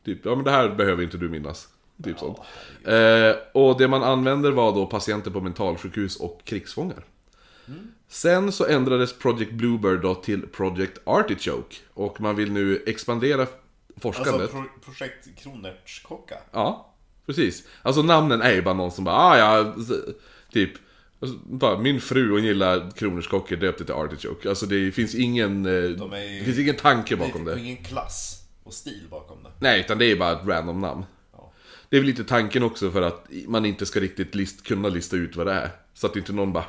Typ, 0.05 0.25
ja 0.25 0.35
men 0.35 0.45
det 0.45 0.51
här 0.51 0.69
behöver 0.69 1.03
inte 1.03 1.17
du 1.17 1.29
minnas. 1.29 1.69
Typ 2.05 2.19
sånt. 2.19 2.39
Eh, 2.85 3.35
och 3.55 3.79
det 3.79 3.89
man 3.89 4.03
använder 4.03 4.51
var 4.51 4.75
då 4.75 4.87
patienter 4.87 5.31
på 5.31 5.41
mentalsjukhus 5.41 6.17
och 6.17 6.41
krigsfångar. 6.45 7.05
Sen 8.09 8.53
så 8.53 8.67
ändrades 8.67 9.19
Project 9.19 9.53
Bluebird 9.53 10.01
då 10.01 10.15
till 10.15 10.47
Project 10.47 10.99
Artichoke. 11.05 11.77
Och 11.95 12.21
man 12.21 12.37
vill 12.37 12.53
nu 12.53 12.83
expandera 12.87 13.47
forskandet. 13.97 14.41
Alltså 14.41 14.57
pro 14.57 14.65
projekt 14.85 15.29
Kronärtskocka. 15.39 16.35
Ja, 16.53 16.95
precis. 17.29 17.65
Alltså 17.83 18.03
namnen 18.03 18.43
är 18.43 18.53
ju 18.53 18.63
bara 18.63 18.75
någon 18.75 18.91
som 18.93 19.05
bara, 19.05 19.17
ah 19.17 19.39
ja, 19.39 19.75
typ. 20.53 20.71
alltså, 21.21 21.37
Bara, 21.39 21.79
min 21.79 22.01
fru 22.01 22.31
hon 22.33 22.45
gillar 22.45 22.91
kronärtskockor 22.91 23.57
döpte 23.57 23.85
till 23.85 23.95
artichoke. 23.95 24.49
Alltså 24.49 24.67
det 24.67 24.93
finns 24.93 25.15
ingen, 25.15 25.67
eh, 25.67 25.73
De 25.73 26.23
ju- 26.23 26.39
det 26.39 26.45
finns 26.45 26.59
ingen 26.59 26.77
tanke 26.77 27.15
Det 27.15 27.21
bakom 27.27 27.49
är 27.49 27.55
det. 27.55 27.61
ingen 27.61 27.85
klass 27.85 28.43
och 28.65 28.75
stil 28.75 29.03
bakom 29.11 29.43
det. 29.43 29.51
Nej, 29.59 29.81
utan 29.81 29.99
det 29.99 30.05
är 30.11 30.17
bara 30.17 30.33
ett 30.33 30.47
random 30.49 30.81
namn. 30.81 31.05
Ja. 31.33 31.53
Det 31.89 31.97
är 31.97 32.01
väl 32.01 32.07
lite 32.07 32.25
tanken 32.25 32.63
också 32.63 32.91
för 32.91 33.03
att 33.03 33.27
man 33.47 33.65
inte 33.65 33.87
ska 33.87 34.01
riktigt 34.01 34.35
list, 34.35 34.65
kunna 34.67 34.89
lista 34.89 35.17
ut 35.17 35.37
vad 35.37 35.47
det 35.47 35.53
är. 35.53 35.71
Så 35.95 36.07
att 36.07 36.17
inte 36.17 36.33
någon 36.33 36.53
bara 36.53 36.65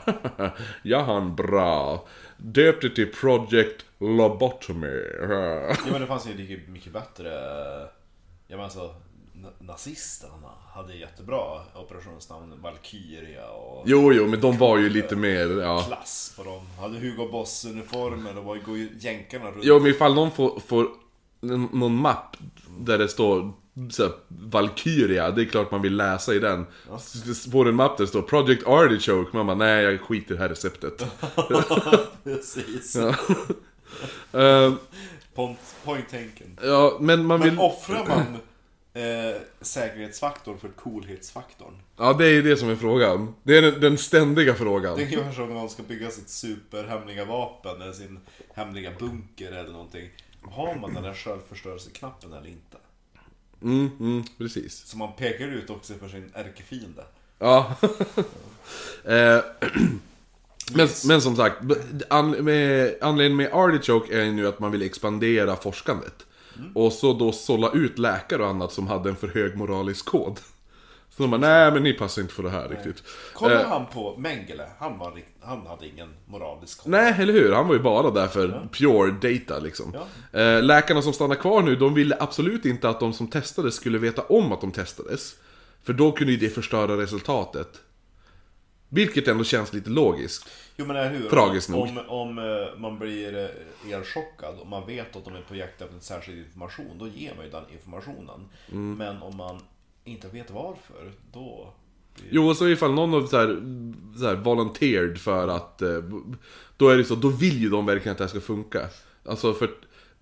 Jag 0.83 1.03
har 1.03 1.17
en 1.17 1.35
bra. 1.35 2.07
Döpte 2.37 2.89
till 2.89 3.07
Project 3.13 3.85
Lobotomy. 3.99 5.01
Ja 5.29 5.75
men 5.91 6.01
det 6.01 6.07
fanns 6.07 6.27
ju 6.27 6.59
mycket 6.67 6.93
bättre... 6.93 7.29
Ja 8.47 8.55
men 8.55 8.59
alltså, 8.59 8.95
nazisterna 9.59 10.51
hade 10.73 10.95
jättebra 10.95 11.61
operationsnamn. 11.75 12.61
Valkyria 12.61 13.49
och 13.49 13.83
Jo, 13.85 14.13
jo, 14.13 14.27
men 14.27 14.41
de 14.41 14.57
var 14.57 14.77
ju 14.77 14.89
lite 14.89 15.15
mer, 15.15 15.61
ja. 15.61 15.83
klass 15.87 16.33
på 16.37 16.43
dem. 16.43 16.61
Hade 16.79 16.99
Hugo 16.99 17.27
Boss-uniformer 17.31 18.37
och 18.37 18.43
var 18.43 18.57
går 18.57 18.77
ju 18.77 18.89
jänkarna 18.99 19.51
runt. 19.51 19.63
Jo, 19.63 19.79
men 19.79 19.91
ifall 19.91 20.15
någon 20.15 20.31
får, 20.31 20.59
får 20.59 20.87
någon 21.71 21.95
mapp 21.95 22.37
där 22.79 22.97
det 22.97 23.07
står 23.07 23.53
så 23.89 24.11
Valkyria, 24.27 25.31
det 25.31 25.41
är 25.41 25.45
klart 25.45 25.71
man 25.71 25.81
vill 25.81 25.95
läsa 25.95 26.33
i 26.33 26.39
den. 26.39 26.65
Får 27.51 27.67
en 27.67 27.75
mapp 27.75 27.97
där 27.97 28.03
det 28.03 28.09
står 28.09 28.21
Project 28.21 28.67
Artichoke, 28.67 29.37
man 29.37 29.47
bara 29.47 29.57
nej 29.57 29.83
jag 29.83 30.01
skiter 30.01 30.33
i 30.33 30.37
det 30.37 30.43
här 30.43 30.49
receptet. 30.49 31.05
Precis. 32.23 32.95
Ja. 32.95 33.15
Eh, 34.33 34.73
Point, 35.35 35.59
point 35.83 36.07
ja, 36.61 36.97
men 36.99 37.25
man 37.25 37.41
vill... 37.41 37.51
Men 37.51 37.59
offrar 37.59 38.07
man 38.07 38.37
eh, 38.99 39.41
säkerhetsfaktorn 39.61 40.57
för 40.57 40.69
coolhetsfaktorn? 40.69 41.73
Ja, 41.97 42.13
det 42.13 42.25
är 42.25 42.43
det 42.43 42.57
som 42.57 42.69
är 42.69 42.75
frågan. 42.75 43.35
Det 43.43 43.57
är 43.57 43.61
den, 43.61 43.81
den 43.81 43.97
ständiga 43.97 44.55
frågan. 44.55 44.97
Det 44.97 45.03
är 45.03 45.05
ungefär 45.05 45.31
som 45.31 45.43
om 45.43 45.53
någon 45.53 45.69
ska 45.69 45.83
bygga 45.83 46.09
sitt 46.09 46.29
superhemliga 46.29 47.25
vapen 47.25 47.81
eller 47.81 47.93
sin 47.93 48.19
hemliga 48.53 48.91
bunker 48.99 49.51
eller 49.51 49.71
någonting. 49.71 50.09
Har 50.41 50.75
man 50.75 50.93
den 50.93 51.03
där 51.03 51.13
självförstörelseknappen 51.13 52.33
eller 52.33 52.47
inte? 52.47 52.77
Mm, 53.61 53.89
mm, 53.99 54.23
precis. 54.37 54.85
Så 54.85 54.97
man 54.97 55.13
pekar 55.17 55.47
ut 55.47 55.69
också 55.69 55.93
för 55.93 56.07
sin 56.07 56.31
ärkefiende. 56.33 57.03
Ja. 57.39 57.75
Eh, 59.03 59.39
men, 60.73 60.87
men 61.05 61.21
som 61.21 61.35
sagt, 61.35 61.57
an, 62.07 62.31
med, 62.31 62.95
anledningen 63.01 63.35
med 63.35 63.49
Artichoke 63.53 64.21
är 64.21 64.25
ju 64.25 64.31
nu 64.31 64.47
att 64.47 64.59
man 64.59 64.71
vill 64.71 64.81
expandera 64.81 65.55
forskandet. 65.55 66.25
Och 66.75 66.93
så 66.93 67.13
då 67.13 67.31
sålla 67.31 67.71
ut 67.71 67.99
läkare 67.99 68.43
och 68.43 68.49
annat 68.49 68.71
som 68.71 68.87
hade 68.87 69.09
en 69.09 69.15
för 69.15 69.27
hög 69.27 69.57
moralisk 69.57 70.05
kod. 70.05 70.39
Så 71.19 71.23
de 71.23 71.31
bara, 71.31 71.41
nej 71.41 71.71
men 71.71 71.83
ni 71.83 71.93
passar 71.93 72.21
inte 72.21 72.33
för 72.33 72.43
det 72.43 72.49
här 72.49 72.67
riktigt. 72.69 73.03
Kolla 73.33 73.61
Eh, 73.61 73.67
han 73.67 73.85
på 73.85 74.15
Mengele, 74.17 74.67
han, 74.79 74.97
var, 74.97 75.13
han 75.41 75.67
hade 75.67 75.87
ingen 75.87 76.09
moralisk 76.25 76.81
koll. 76.81 76.91
Nej, 76.91 77.15
eller 77.19 77.33
hur? 77.33 77.53
Han 77.53 77.67
var 77.67 77.75
ju 77.75 77.81
bara 77.81 78.11
där 78.11 78.27
för 78.27 78.67
pure 78.71 79.11
data 79.11 79.59
liksom. 79.59 79.93
Eh, 80.31 80.63
läkarna 80.63 81.01
som 81.01 81.13
stannar 81.13 81.35
kvar 81.35 81.61
nu, 81.61 81.75
de 81.75 81.93
ville 81.93 82.17
absolut 82.19 82.65
inte 82.65 82.89
att 82.89 82.99
de 82.99 83.13
som 83.13 83.27
testades 83.27 83.75
skulle 83.75 83.97
veta 83.97 84.21
om 84.21 84.51
att 84.51 84.61
de 84.61 84.71
testades. 84.71 85.35
För 85.83 85.93
då 85.93 86.11
kunde 86.11 86.33
ju 86.33 86.39
det 86.39 86.49
förstöra 86.49 86.97
resultatet. 86.97 87.67
Vilket 88.89 89.27
ändå 89.27 89.43
känns 89.43 89.73
lite 89.73 89.89
logiskt. 89.89 90.49
Jo 90.77 90.85
men 90.85 90.95
eller 90.95 91.09
hur? 91.09 91.29
Tragiskt 91.29 91.69
om, 91.69 91.75
nog. 91.75 92.05
om, 92.07 92.09
om 92.09 92.37
eh, 92.37 92.79
man 92.79 92.99
blir 92.99 93.37
eh, 93.37 93.93
elchockad 93.93 94.59
och 94.59 94.67
man 94.67 94.87
vet 94.87 95.15
att 95.15 95.25
de 95.25 95.35
är 95.35 95.41
på 95.41 95.55
jakt 95.55 95.81
efter 95.81 95.95
en 95.95 96.01
särskild 96.01 96.37
information, 96.37 96.97
då 96.99 97.07
ger 97.07 97.35
man 97.35 97.45
ju 97.45 97.51
den 97.51 97.63
informationen. 97.73 98.49
Mm. 98.71 98.95
Men 98.95 99.21
om 99.21 99.37
man 99.37 99.59
inte 100.03 100.27
vet 100.27 100.51
varför, 100.51 101.11
då... 101.33 101.73
Blir... 102.15 102.27
Jo, 102.31 102.47
och 102.49 102.57
så 102.57 102.67
ifall 102.67 102.93
någon 102.93 103.13
har 103.13 103.27
så 103.27 103.37
här, 103.37 103.61
så 104.19 104.27
här 104.27 104.35
volunteered 104.35 105.17
för 105.17 105.47
att... 105.47 105.81
eh, 105.81 106.03
Då 106.77 106.89
är 106.89 106.97
det 106.97 107.03
så, 107.03 107.15
då 107.15 107.27
vill 107.29 107.61
ju 107.61 107.69
de 107.69 107.85
verkligen 107.85 108.11
att 108.11 108.17
det 108.17 108.23
här 108.23 108.29
ska 108.29 108.41
funka. 108.41 108.87
Alltså 109.25 109.53
för 109.53 109.69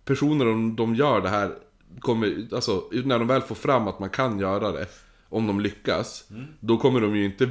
personer 0.06 0.48
om 0.48 0.76
de 0.76 0.96
gör 0.96 1.22
det 1.22 1.30
här 1.30 1.52
kommer, 2.00 2.48
alltså 2.52 2.84
när 2.92 3.20
de 3.20 3.28
väl 3.28 3.42
får 3.42 3.56
fram 3.56 3.88
att 3.88 4.00
man 4.00 4.10
kan 4.10 4.40
göra 4.40 4.72
det, 4.72 4.88
om 5.30 5.48
de 5.48 5.60
lyckas, 5.60 6.26
då 6.60 6.78
kommer 6.78 7.02
de 7.02 7.16
ju 7.16 7.26
inte 7.26 7.50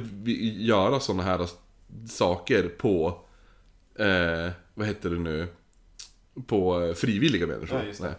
göra 0.57 0.99
sådana 0.99 1.23
här 1.23 1.49
saker 2.09 2.63
på, 2.67 3.21
eh, 3.99 4.51
vad 4.73 4.87
heter 4.87 5.09
det 5.09 5.19
nu, 5.19 5.47
på 6.47 6.93
frivilliga 6.97 7.47
människor. 7.47 7.93
Ja. 7.99 8.09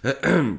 Nej. 0.00 0.14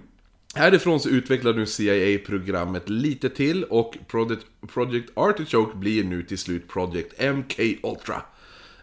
Härifrån 0.55 0.99
så 0.99 1.09
utvecklar 1.09 1.53
nu 1.53 1.65
CIA 1.65 2.19
programmet 2.25 2.89
lite 2.89 3.29
till 3.29 3.63
och 3.63 3.97
Project, 4.07 4.45
Project 4.73 5.09
Artichoke 5.13 5.77
blir 5.77 6.03
nu 6.03 6.23
till 6.23 6.37
slut 6.37 6.67
Project 6.67 7.21
MK 7.21 7.59
Ultra. 7.83 8.21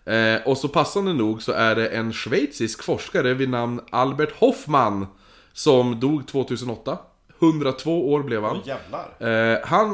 Eh, 0.04 0.42
och 0.46 0.58
så 0.58 0.68
passande 0.68 1.12
nog 1.12 1.42
så 1.42 1.52
är 1.52 1.74
det 1.76 1.88
en 1.88 2.12
schweizisk 2.12 2.82
forskare 2.82 3.34
vid 3.34 3.48
namn 3.48 3.80
Albert 3.90 4.32
Hoffman 4.32 5.06
som 5.52 6.00
dog 6.00 6.28
2008. 6.28 6.98
102 7.38 8.12
år 8.12 8.22
blev 8.22 8.42
han. 8.42 8.60
Jävlar! 8.64 9.14
Eh, 9.18 9.58
han, 9.64 9.90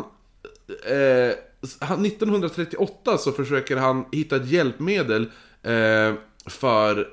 eh, 0.87 1.35
han... 1.81 2.07
1938 2.07 3.19
så 3.19 3.33
försöker 3.33 3.77
han 3.77 4.05
hitta 4.13 4.37
ett 4.37 4.51
hjälpmedel 4.51 5.23
eh, 5.63 6.15
för... 6.47 6.99
Eh, 6.99 7.05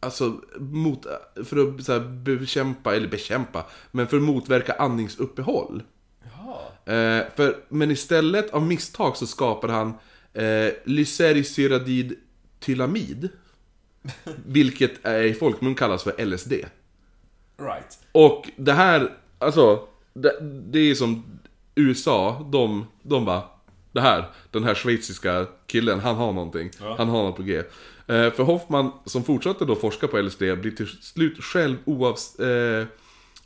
alltså, 0.00 0.40
mot, 0.58 1.06
för 1.44 1.68
att 1.68 1.88
här, 1.88 2.00
bekämpa, 2.38 2.96
eller 2.96 3.08
bekämpa, 3.08 3.66
men 3.90 4.06
för 4.06 4.16
att 4.16 4.22
motverka 4.22 4.72
andningsuppehåll. 4.72 5.82
Eh, 6.84 7.24
för, 7.36 7.56
men 7.68 7.90
istället 7.90 8.50
av 8.50 8.62
misstag 8.62 9.16
så 9.16 9.26
skapar 9.26 9.68
han 9.68 9.94
eh, 10.32 10.72
lysergsyradid 10.84 12.16
tylamid. 12.60 13.28
vilket 14.46 15.06
är, 15.06 15.22
i 15.22 15.34
folkmun 15.34 15.74
kallas 15.74 16.02
för 16.02 16.24
LSD. 16.24 16.52
Right. 17.58 17.98
Och 18.12 18.50
det 18.56 18.72
här, 18.72 19.12
alltså, 19.38 19.80
det, 20.14 20.38
det 20.70 20.78
är 20.78 20.94
som 20.94 21.24
USA, 21.74 22.48
de, 22.52 22.86
de 23.02 23.24
bara 23.24 23.42
Det 23.92 24.00
här, 24.00 24.30
den 24.50 24.64
här 24.64 24.74
schweiziska 24.74 25.46
killen, 25.66 26.00
han 26.00 26.16
har 26.16 26.32
någonting. 26.32 26.70
Han 26.98 27.08
har 27.08 27.22
något 27.22 27.36
på 27.36 27.42
G. 27.42 27.56
Eh, 28.08 28.30
för 28.30 28.42
Hoffman, 28.42 28.92
som 29.04 29.24
fortsatte 29.24 29.64
då 29.64 29.74
forska 29.76 30.08
på 30.08 30.18
LSD, 30.18 30.38
blir 30.38 30.70
till 30.70 30.86
slut 30.88 31.44
själv 31.44 31.76
oavs, 31.84 32.38
eh, 32.38 32.86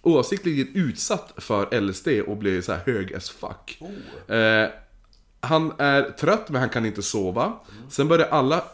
oavsiktligen 0.02 0.68
utsatt 0.74 1.32
för 1.36 1.80
LSD 1.80 2.08
och 2.26 2.36
blir 2.36 2.60
så 2.62 2.72
här 2.72 2.80
hög 2.86 3.14
as 3.14 3.30
fuck. 3.30 3.78
Eh, 4.30 4.68
han 5.40 5.72
är 5.78 6.02
trött 6.02 6.48
men 6.50 6.60
han 6.60 6.70
kan 6.70 6.86
inte 6.86 7.02
sova. 7.02 7.52
Sen 7.90 8.08
börjar 8.08 8.28
alla 8.28 8.64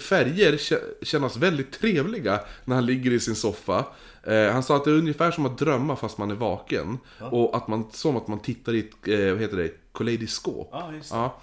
färger 0.00 0.52
kä- 0.52 1.04
kännas 1.04 1.36
väldigt 1.36 1.72
trevliga 1.72 2.40
när 2.64 2.74
han 2.74 2.86
ligger 2.86 3.10
i 3.10 3.20
sin 3.20 3.34
soffa. 3.34 3.84
Eh, 4.26 4.52
han 4.52 4.62
sa 4.62 4.76
att 4.76 4.84
det 4.84 4.90
är 4.90 4.94
ungefär 4.94 5.30
som 5.30 5.46
att 5.46 5.58
drömma 5.58 5.96
fast 5.96 6.18
man 6.18 6.30
är 6.30 6.34
vaken. 6.34 6.98
Och 7.30 7.56
att 7.56 7.68
man, 7.68 7.84
som 7.92 8.16
att 8.16 8.28
man 8.28 8.38
tittar 8.40 8.74
i 8.74 8.78
ett, 8.78 9.08
eh, 9.08 9.32
vad 9.32 9.40
heter 9.40 9.56
det, 9.56 9.70
koleidoskop. 9.92 10.68
Ja, 10.72 10.92
just 10.94 11.10
det. 11.10 11.16
Ja. 11.16 11.40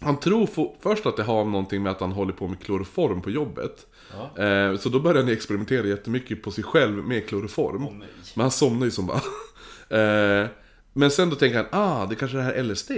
Han 0.00 0.16
tror 0.20 0.46
få- 0.46 0.76
först 0.80 1.06
att 1.06 1.16
det 1.16 1.22
har 1.22 1.44
någonting 1.44 1.82
med 1.82 1.92
att 1.92 2.00
han 2.00 2.12
håller 2.12 2.32
på 2.32 2.48
med 2.48 2.60
kloroform 2.60 3.20
på 3.22 3.30
jobbet. 3.30 3.86
Eh, 4.36 4.76
så 4.78 4.88
då 4.88 5.00
börjar 5.00 5.22
han 5.22 5.32
experimentera 5.32 5.86
jättemycket 5.86 6.42
på 6.42 6.50
sig 6.50 6.64
själv 6.64 7.04
med 7.08 7.28
kloroform. 7.28 7.82
Nej. 7.98 8.08
Men 8.34 8.40
han 8.42 8.50
somnar 8.50 8.84
ju 8.84 8.90
som 8.90 9.06
bara. 9.06 9.20
eh, 10.42 10.46
men 10.92 11.10
sen 11.10 11.30
då 11.30 11.36
tänker 11.36 11.56
han, 11.56 11.66
ah, 11.70 12.06
det 12.06 12.14
kanske 12.14 12.36
är 12.38 12.42
det 12.42 12.44
här 12.46 12.62
LSD. 12.62 12.90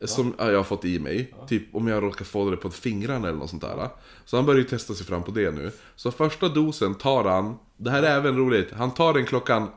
Som 0.00 0.34
ja, 0.38 0.50
jag 0.50 0.58
har 0.58 0.64
fått 0.64 0.84
i 0.84 0.98
mig. 0.98 1.34
Typ 1.48 1.74
om 1.74 1.88
jag 1.88 2.02
råkar 2.02 2.24
få 2.24 2.50
det 2.50 2.56
på 2.56 2.70
fingrarna 2.70 3.28
eller 3.28 3.38
något 3.38 3.50
sånt 3.50 3.62
där. 3.62 3.88
Så 4.24 4.36
han 4.36 4.46
börjar 4.46 4.58
ju 4.58 4.64
testa 4.64 4.94
sig 4.94 5.06
fram 5.06 5.22
på 5.22 5.30
det 5.30 5.50
nu. 5.50 5.70
Så 5.96 6.10
första 6.10 6.48
dosen 6.48 6.94
tar 6.94 7.24
han, 7.24 7.58
det 7.76 7.90
här 7.90 8.02
är 8.02 8.16
även 8.16 8.36
roligt, 8.36 8.72
han 8.72 8.94
tar 8.94 9.14
den 9.14 9.26
klockan 9.26 9.68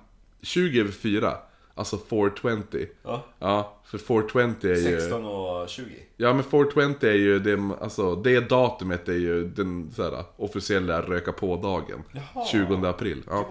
20 0.41 0.79
över 0.79 0.91
4. 0.91 1.37
Alltså 1.77 1.97
420. 2.09 2.85
Ja. 3.03 3.25
Ja, 3.39 3.77
för 3.85 3.97
420 3.97 4.67
är 4.67 4.75
ju... 4.75 4.99
16 4.99 5.25
och 5.25 5.69
20. 5.69 5.85
Ja 6.17 6.33
men 6.33 6.43
420 6.43 6.95
är 7.01 7.13
ju 7.13 7.39
det, 7.39 7.69
alltså 7.81 8.15
det 8.15 8.49
datumet 8.49 9.09
är 9.09 9.13
ju 9.13 9.47
den 9.47 9.91
så 9.95 10.03
här, 10.03 10.23
officiella 10.37 11.01
röka 11.01 11.31
på-dagen. 11.31 12.03
Jaha. 12.11 12.45
20 12.45 12.87
april. 12.87 13.23
Ja. 13.29 13.47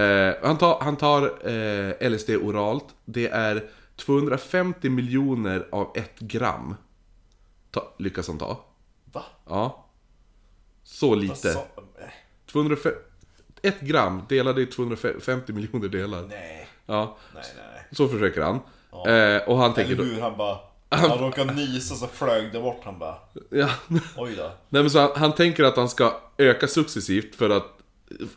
Eh, 0.00 0.34
han 0.42 0.58
tar, 0.58 0.80
han 0.80 0.96
tar 0.96 1.22
eh, 2.02 2.10
LSD 2.10 2.30
oralt. 2.30 2.84
Det 3.04 3.28
är 3.28 3.64
250 3.98 4.88
miljoner 4.90 5.68
av 5.72 5.92
ett 5.94 6.18
gram. 6.18 6.74
Ta, 7.70 7.94
lyckas 7.98 8.28
han 8.28 8.38
ta. 8.38 8.64
Va? 9.12 9.24
Ja. 9.46 9.86
Så 10.84 11.14
lite. 11.14 11.52
Så, 11.52 11.58
eh, 11.58 11.64
205, 12.46 12.92
ett 13.62 13.80
gram 13.80 14.22
delade 14.28 14.62
i 14.62 14.66
250 14.66 15.52
miljoner 15.52 15.88
delar. 15.88 16.22
nej, 16.22 16.68
Ja, 16.86 17.16
nej, 17.34 17.44
nej. 17.56 17.84
så 17.92 18.08
försöker 18.08 18.42
han. 18.42 18.60
Eh, 19.06 19.48
och 19.48 19.58
han 19.58 19.74
tänker 19.74 19.96
då... 19.96 20.02
hur? 20.02 20.20
Han 20.20 20.36
bara... 20.36 20.58
Han 20.90 21.18
råkade 21.18 21.52
nysa 21.54 21.94
så 21.94 22.06
flög 22.06 22.52
det 22.52 22.60
bort. 22.60 22.80
Han 22.84 22.98
bara... 22.98 23.18
Ja. 23.50 23.70
Oj 24.16 24.34
då. 24.36 24.42
Nej 24.68 24.82
men 24.82 24.90
så 24.90 24.98
han, 25.00 25.10
han 25.16 25.32
tänker 25.34 25.64
att 25.64 25.76
han 25.76 25.88
ska 25.88 26.20
öka 26.38 26.68
successivt 26.68 27.34
för 27.34 27.50
att 27.50 27.78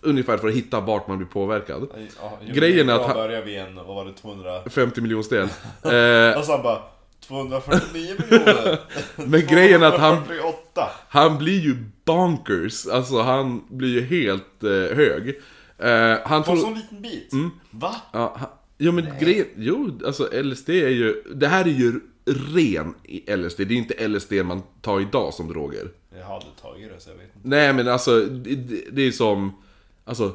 Ungefär 0.02 0.38
för 0.38 0.48
att 0.48 0.54
hitta 0.54 0.80
vart 0.80 1.08
man 1.08 1.18
blir 1.18 1.28
påverkad. 1.28 1.88
Ja, 2.22 2.40
Grejen 2.54 2.90
är 2.90 2.94
att 2.94 3.06
han- 3.08 3.16
börjar 3.16 3.42
vi 3.42 3.56
en, 3.58 3.76
vad 3.76 3.86
var 3.88 4.06
det, 4.06 4.14
200... 4.14 4.62
50 4.70 5.02
miljonsdel. 5.02 5.42
Eh, 5.84 6.40
Och 6.40 6.46
han 6.46 6.64
bara... 6.64 6.82
249 7.28 8.16
miljoner! 8.30 8.80
Men 9.16 9.48
grejen 9.48 9.84
är 9.84 9.88
att 9.88 10.00
han- 10.00 10.16
248! 10.26 10.90
han 11.10 11.38
blir 11.38 11.60
ju 11.60 11.76
bonkers. 12.06 12.88
Alltså 12.88 13.22
han 13.22 13.64
blir 13.70 13.90
ju 13.90 14.02
helt 14.02 14.64
eh, 14.64 14.98
hög. 14.98 15.40
Eh, 15.78 16.18
han 16.26 16.44
På 16.44 16.52
en 16.52 16.58
sån 16.58 16.74
liten 16.74 17.02
bit? 17.02 17.34
Mm. 17.34 17.52
Va? 17.72 17.96
Ja, 18.14 18.36
han, 18.40 18.50
jo 18.78 18.92
men 18.92 19.08
grejen... 19.20 19.46
Jo, 19.58 20.00
alltså 20.06 20.30
LSD 20.44 20.70
är 20.70 20.90
ju... 20.90 21.24
Det 21.36 21.48
här 21.48 21.66
är 21.66 21.70
ju 21.70 22.00
ren 22.26 22.94
LSD. 23.38 23.58
Det 23.58 23.74
är 23.74 23.78
inte 23.78 24.08
LSD 24.08 24.34
man 24.34 24.62
tar 24.82 25.00
idag 25.00 25.34
som 25.34 25.48
droger. 25.54 25.88
Jag 26.18 26.26
har 26.26 26.36
aldrig 26.36 26.56
tagit 26.62 26.92
det 26.96 27.00
så 27.00 27.10
jag 27.10 27.16
vet 27.16 27.36
inte. 27.36 27.48
Nej 27.48 27.74
men 27.74 27.88
alltså, 27.88 28.20
det, 28.20 28.56
det- 28.92 29.02
är 29.02 29.12
som... 29.12 29.64
Alltså... 30.06 30.34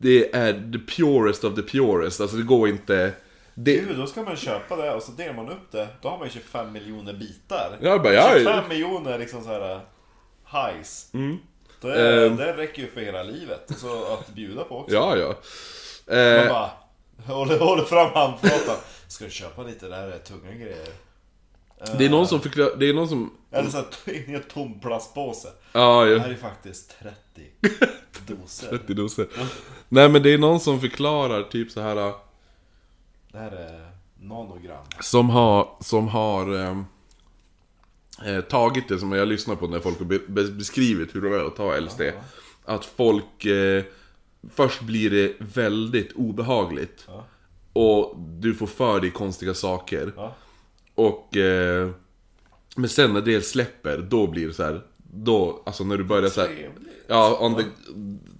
Det 0.00 0.34
är 0.34 0.52
the 0.52 0.78
purest 0.96 1.44
of 1.44 1.54
the 1.54 1.62
purest. 1.62 2.20
Alltså 2.20 2.36
det 2.36 2.42
går 2.42 2.68
inte... 2.68 3.12
Det, 3.54 3.72
Gud, 3.76 3.96
då 3.98 4.06
ska 4.06 4.22
man 4.22 4.36
köpa 4.36 4.76
det 4.76 4.94
och 4.94 5.02
så 5.02 5.12
delar 5.12 5.34
man 5.34 5.48
upp 5.48 5.72
det. 5.72 5.88
Då 6.02 6.08
har 6.08 6.18
man 6.18 6.26
ju 6.26 6.32
25 6.32 6.72
miljoner 6.72 7.12
bitar. 7.12 7.78
Jag 7.80 8.02
bara, 8.02 8.12
ja, 8.12 8.32
25 8.38 8.68
miljoner 8.68 9.18
liksom 9.18 9.42
så 9.44 9.48
här 9.48 9.80
highs. 10.52 11.10
Det, 11.80 12.24
Ehm. 12.26 12.36
det 12.36 12.56
räcker 12.56 12.82
ju 12.82 12.88
för 12.90 13.00
hela 13.00 13.22
livet. 13.22 13.70
Så 13.76 14.12
att 14.12 14.28
bjuda 14.34 14.64
på 14.64 14.78
också. 14.78 14.94
ja, 14.94 15.16
ja. 15.16 15.34
Man 16.06 16.18
Eh, 16.18 16.48
bara 16.48 16.70
håller, 17.34 17.58
håller 17.58 17.84
fram 17.84 18.10
handflatan. 18.14 18.76
Ska 19.08 19.24
du 19.24 19.30
köpa 19.30 19.62
lite? 19.62 19.88
Det 19.88 19.94
här 19.96 20.08
är 20.08 20.18
tunga 20.18 20.52
grejer. 20.52 20.88
Det 21.98 22.04
är 22.06 22.10
någon 22.10 22.26
som 22.28 22.40
förklarar... 22.40 22.76
Det 22.76 22.88
är 22.88 22.94
någon 22.94 23.08
som... 23.08 23.30
Eller 23.50 23.70
såhär, 23.70 23.86
en 24.26 24.42
tom 24.52 24.80
plastpåse. 24.80 25.48
Ja, 25.72 26.04
Det 26.04 26.10
ja. 26.12 26.18
här 26.18 26.30
är 26.30 26.34
faktiskt 26.34 26.96
30 27.02 27.14
doser. 28.26 28.68
30 28.68 28.94
doser. 28.94 29.26
Nej 29.88 30.08
men 30.08 30.22
det 30.22 30.30
är 30.34 30.38
någon 30.38 30.60
som 30.60 30.80
förklarar 30.80 31.42
typ 31.42 31.70
så 31.70 31.80
här 31.80 31.94
Det 33.32 33.38
här 33.38 33.50
är 33.52 33.90
nanogram. 34.20 34.84
Som 35.00 35.30
har, 35.30 35.68
som 35.80 36.08
har 36.08 36.54
ehm, 36.56 36.84
eh, 38.26 38.40
tagit 38.40 38.88
det 38.88 38.98
som 38.98 39.12
jag 39.12 39.28
lyssnar 39.28 39.56
på 39.56 39.66
när 39.66 39.80
folk 39.80 39.98
har 39.98 40.06
be- 40.06 40.20
be- 40.28 40.50
beskrivit 40.50 41.14
hur 41.14 41.22
det 41.22 41.36
är 41.36 41.44
att 41.46 41.56
ta 41.56 41.80
LSD. 41.80 42.00
Att 42.64 42.84
folk, 42.84 43.44
eh, 43.44 43.84
först 44.54 44.80
blir 44.82 45.10
det 45.10 45.34
väldigt 45.38 46.12
obehagligt. 46.12 47.04
Ja. 47.06 47.24
Och 47.72 48.14
du 48.18 48.54
får 48.54 48.66
för 48.66 49.00
dig 49.00 49.10
konstiga 49.10 49.54
saker. 49.54 50.12
Ja. 50.16 50.34
Och, 50.98 51.36
eh, 51.36 51.90
men 52.76 52.88
sen 52.88 53.12
när 53.12 53.20
det 53.20 53.42
släpper, 53.42 53.98
då 53.98 54.26
blir 54.26 54.46
det 54.48 54.54
så 54.54 54.62
här. 54.62 54.86
Då, 55.12 55.62
alltså 55.66 55.84
när 55.84 55.96
du 55.96 56.04
börjar 56.04 56.30
så 56.30 56.40
här. 56.40 56.70
Ja, 57.06 57.38
on 57.40 57.54
the, 57.56 57.62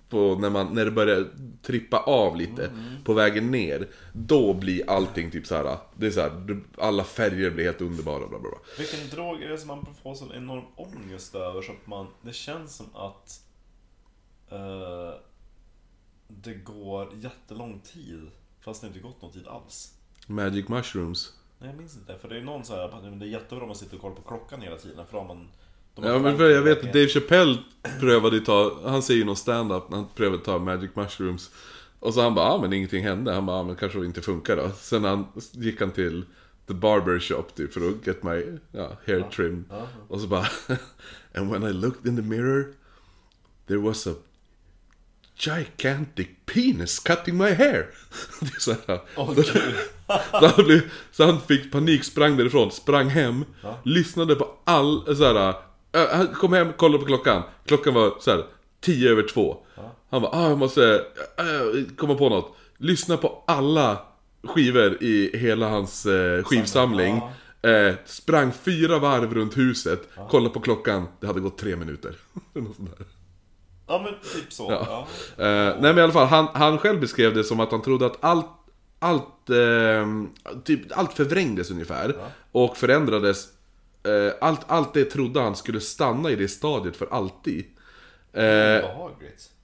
på, 0.09 0.34
när, 0.40 0.50
man, 0.50 0.74
när 0.74 0.84
det 0.84 0.90
börjar 0.90 1.26
trippa 1.62 1.98
av 1.98 2.36
lite 2.36 2.66
Mm. 2.66 3.04
på 3.04 3.12
vägen 3.14 3.50
ner. 3.50 3.88
Då 4.12 4.54
blir 4.54 4.90
allting 4.90 5.30
typ 5.30 5.46
så 5.46 5.54
här. 5.54 5.76
Det 5.96 6.06
är 6.06 6.11
så 6.11 6.20
här, 6.20 6.61
alla 6.78 7.04
färger 7.04 7.50
blir 7.50 7.64
helt 7.64 7.80
underbara. 7.80 8.18
Bla, 8.18 8.28
bla, 8.28 8.39
bla. 8.39 8.59
Vilken 8.78 9.09
drog 9.09 9.43
är 9.43 9.48
det 9.48 9.59
som 9.59 9.68
man 9.68 9.86
får 10.02 10.14
sån 10.14 10.32
enorm 10.32 10.64
ångest 10.76 11.35
över 11.35 11.62
så 11.62 11.72
att 11.72 11.86
man... 11.86 12.06
Det 12.22 12.32
känns 12.32 12.76
som 12.76 12.86
att... 12.94 13.40
eh, 14.51 15.20
det 16.28 16.55
går 16.55 17.09
jättelång 17.14 17.80
tid. 17.80 18.30
Fast 18.60 18.80
det 18.80 18.86
inte 18.86 18.98
gått 19.01 19.22
någon 19.22 19.32
tid 19.32 19.47
alls. 19.48 19.94
Magic 20.26 20.68
mushrooms. 20.68 21.32
Nej, 21.59 21.70
jag 21.70 21.78
minns 21.78 21.97
inte. 21.97 22.18
För 22.18 22.28
det 22.28 22.36
är 22.36 22.43
någon 22.43 22.64
så 22.64 22.74
här, 22.74 23.01
men 23.02 23.18
det 23.18 23.26
är 23.26 23.28
jättebra 23.28 23.62
om 23.62 23.68
man 23.68 23.76
sitter 23.76 23.97
och 23.97 24.02
kollar 24.02 24.16
på 24.16 24.22
klockan 24.22 24.62
hela 24.62 24.76
tiden. 24.76 25.06
För 25.06 25.12
då 25.12 25.18
har 25.18 25.35
man... 25.35 25.48
de 25.94 26.05
har 26.05 26.12
Ja 26.12 26.18
men 26.18 26.36
för 26.36 26.51
jag 26.51 26.62
vet 26.62 26.78
att 26.78 26.93
Dave 26.93 27.09
Chappelle 27.09 27.59
prövade 28.01 28.36
ju 28.36 28.44
ta, 28.44 28.80
han 28.85 29.02
säger 29.02 29.20
ju 29.20 29.26
någon 29.26 29.36
stand-up 29.36 29.90
när 29.90 29.97
han 29.97 30.06
prövade 30.14 30.44
ta 30.44 30.59
magic 30.59 30.90
mushrooms. 30.94 31.51
Och 32.01 32.14
så 32.14 32.20
han 32.20 32.35
bara, 32.35 32.47
ah, 32.47 32.59
men 32.59 32.72
ingenting 32.72 33.05
hände. 33.05 33.32
Han 33.32 33.47
bara, 33.47 33.56
ah, 33.56 33.62
men 33.62 33.76
kanske 33.76 34.05
inte 34.05 34.22
funkar 34.22 34.56
då. 34.56 34.70
Sen 34.70 35.05
han, 35.05 35.26
gick 35.52 35.80
han 35.80 35.90
till 35.90 36.24
the 36.66 36.74
barber 36.74 37.18
shop 37.18 37.44
typ 37.55 37.72
för 37.72 37.89
att 37.89 38.06
get 38.06 38.22
my 38.22 38.59
ja, 38.72 38.97
hair 39.06 39.30
trimmed. 39.30 39.64
Och 40.09 40.20
så 40.20 40.26
bara, 40.26 40.47
and 41.35 41.51
when 41.51 41.62
I 41.62 41.72
looked 41.72 42.06
in 42.06 42.16
the 42.16 42.22
mirror 42.22 42.74
there 43.66 43.78
was 43.78 44.06
a 44.06 44.14
gigantic 45.39 46.28
penis 46.47 46.98
cutting 46.98 47.36
my 47.36 47.55
hair. 47.55 47.86
Det 48.40 48.56
är 48.56 48.60
så 48.60 48.74
här. 48.86 49.01
Gud. 49.35 49.74
Så 50.31 50.47
han, 50.47 50.65
blev, 50.65 50.81
så 51.12 51.24
han 51.24 51.40
fick 51.40 51.73
panik, 51.73 52.05
sprang 52.05 52.36
därifrån, 52.36 52.70
sprang 52.70 53.09
hem, 53.09 53.44
lyssnade 53.82 54.35
på 54.35 54.48
all, 54.65 55.16
så 55.16 55.24
här, 55.24 55.55
äh, 55.93 56.06
han 56.12 56.27
kom 56.27 56.52
hem, 56.52 56.73
kollade 56.73 56.98
på 56.98 57.06
klockan. 57.06 57.43
Klockan 57.66 57.94
var 57.94 58.15
så 58.20 58.31
här, 58.31 58.44
tio 58.81 59.10
över 59.10 59.23
två. 59.23 59.56
Han 60.10 60.23
bara, 60.23 60.32
ah, 60.32 60.48
jag 60.48 60.59
måste 60.59 61.05
äh, 61.39 61.94
komma 61.97 62.15
på 62.15 62.28
något. 62.28 62.56
Lyssna 62.78 63.16
på 63.16 63.44
alla 63.47 63.98
skivor 64.44 65.02
i 65.02 65.39
hela 65.39 65.69
hans 65.69 66.06
eh, 66.06 66.44
skivsamling. 66.44 67.20
Eh, 67.62 67.94
sprang 68.05 68.52
fyra 68.52 68.98
varv 68.98 69.35
runt 69.35 69.59
huset, 69.59 70.09
kollade 70.31 70.55
på 70.55 70.60
klockan, 70.60 71.09
det 71.20 71.27
hade 71.27 71.40
gått 71.40 71.59
tre 71.59 71.77
minuter. 71.77 72.16
Ja 73.89 73.98
men 74.05 74.15
typ 74.35 74.52
så. 74.52 74.70
Ja. 74.70 75.06
Eh, 75.44 75.47
nej 75.65 75.77
men 75.81 75.98
i 75.98 76.01
alla 76.02 76.12
fall, 76.12 76.27
han, 76.27 76.48
han 76.55 76.78
själv 76.78 77.01
beskrev 77.01 77.35
det 77.35 77.44
som 77.44 77.60
att 77.60 77.70
han 77.70 77.82
trodde 77.82 78.06
att 78.06 78.16
allt, 78.24 78.47
allt, 78.98 79.51
eh, 79.51 80.06
typ, 80.65 80.81
allt 80.98 81.12
förvrängdes 81.12 81.70
ungefär. 81.70 82.15
Och 82.52 82.77
förändrades. 82.77 83.48
Eh, 84.02 84.32
allt, 84.40 84.60
allt 84.66 84.94
det 84.94 85.05
trodde 85.05 85.40
han 85.40 85.56
skulle 85.56 85.81
stanna 85.81 86.31
i 86.31 86.36
det 86.36 86.48
stadiet 86.48 86.97
för 86.97 87.09
alltid. 87.10 87.65
Eh, 88.32 88.44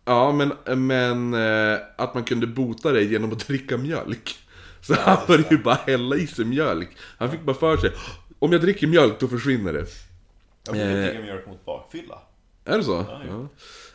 ja, 0.04 0.32
men, 0.32 0.52
men 0.86 1.34
eh, 1.34 1.78
att 1.96 2.14
man 2.14 2.24
kunde 2.24 2.46
bota 2.46 2.92
det 2.92 3.02
genom 3.02 3.32
att 3.32 3.38
dricka 3.46 3.76
mjölk. 3.76 4.36
Så 4.80 4.94
han 4.94 5.16
började 5.26 5.54
ju 5.54 5.62
bara 5.62 5.78
hälla 5.86 6.16
i 6.16 6.26
sig 6.26 6.44
mjölk. 6.44 6.96
Han 7.18 7.30
fick 7.30 7.42
bara 7.42 7.56
för 7.56 7.76
sig, 7.76 7.90
om 8.38 8.52
jag 8.52 8.60
dricker 8.60 8.86
mjölk 8.86 9.20
då 9.20 9.28
försvinner 9.28 9.72
det. 9.72 9.86
Jag 10.66 10.72
vill 10.72 10.82
Eh. 10.82 11.02
dricka 11.04 11.20
mjölk 11.22 11.46
mot 11.46 11.64
bakfylla. 11.64 12.18
Är 12.64 12.78
det 12.78 12.84
så? 12.84 13.04
Ja. 13.08 13.48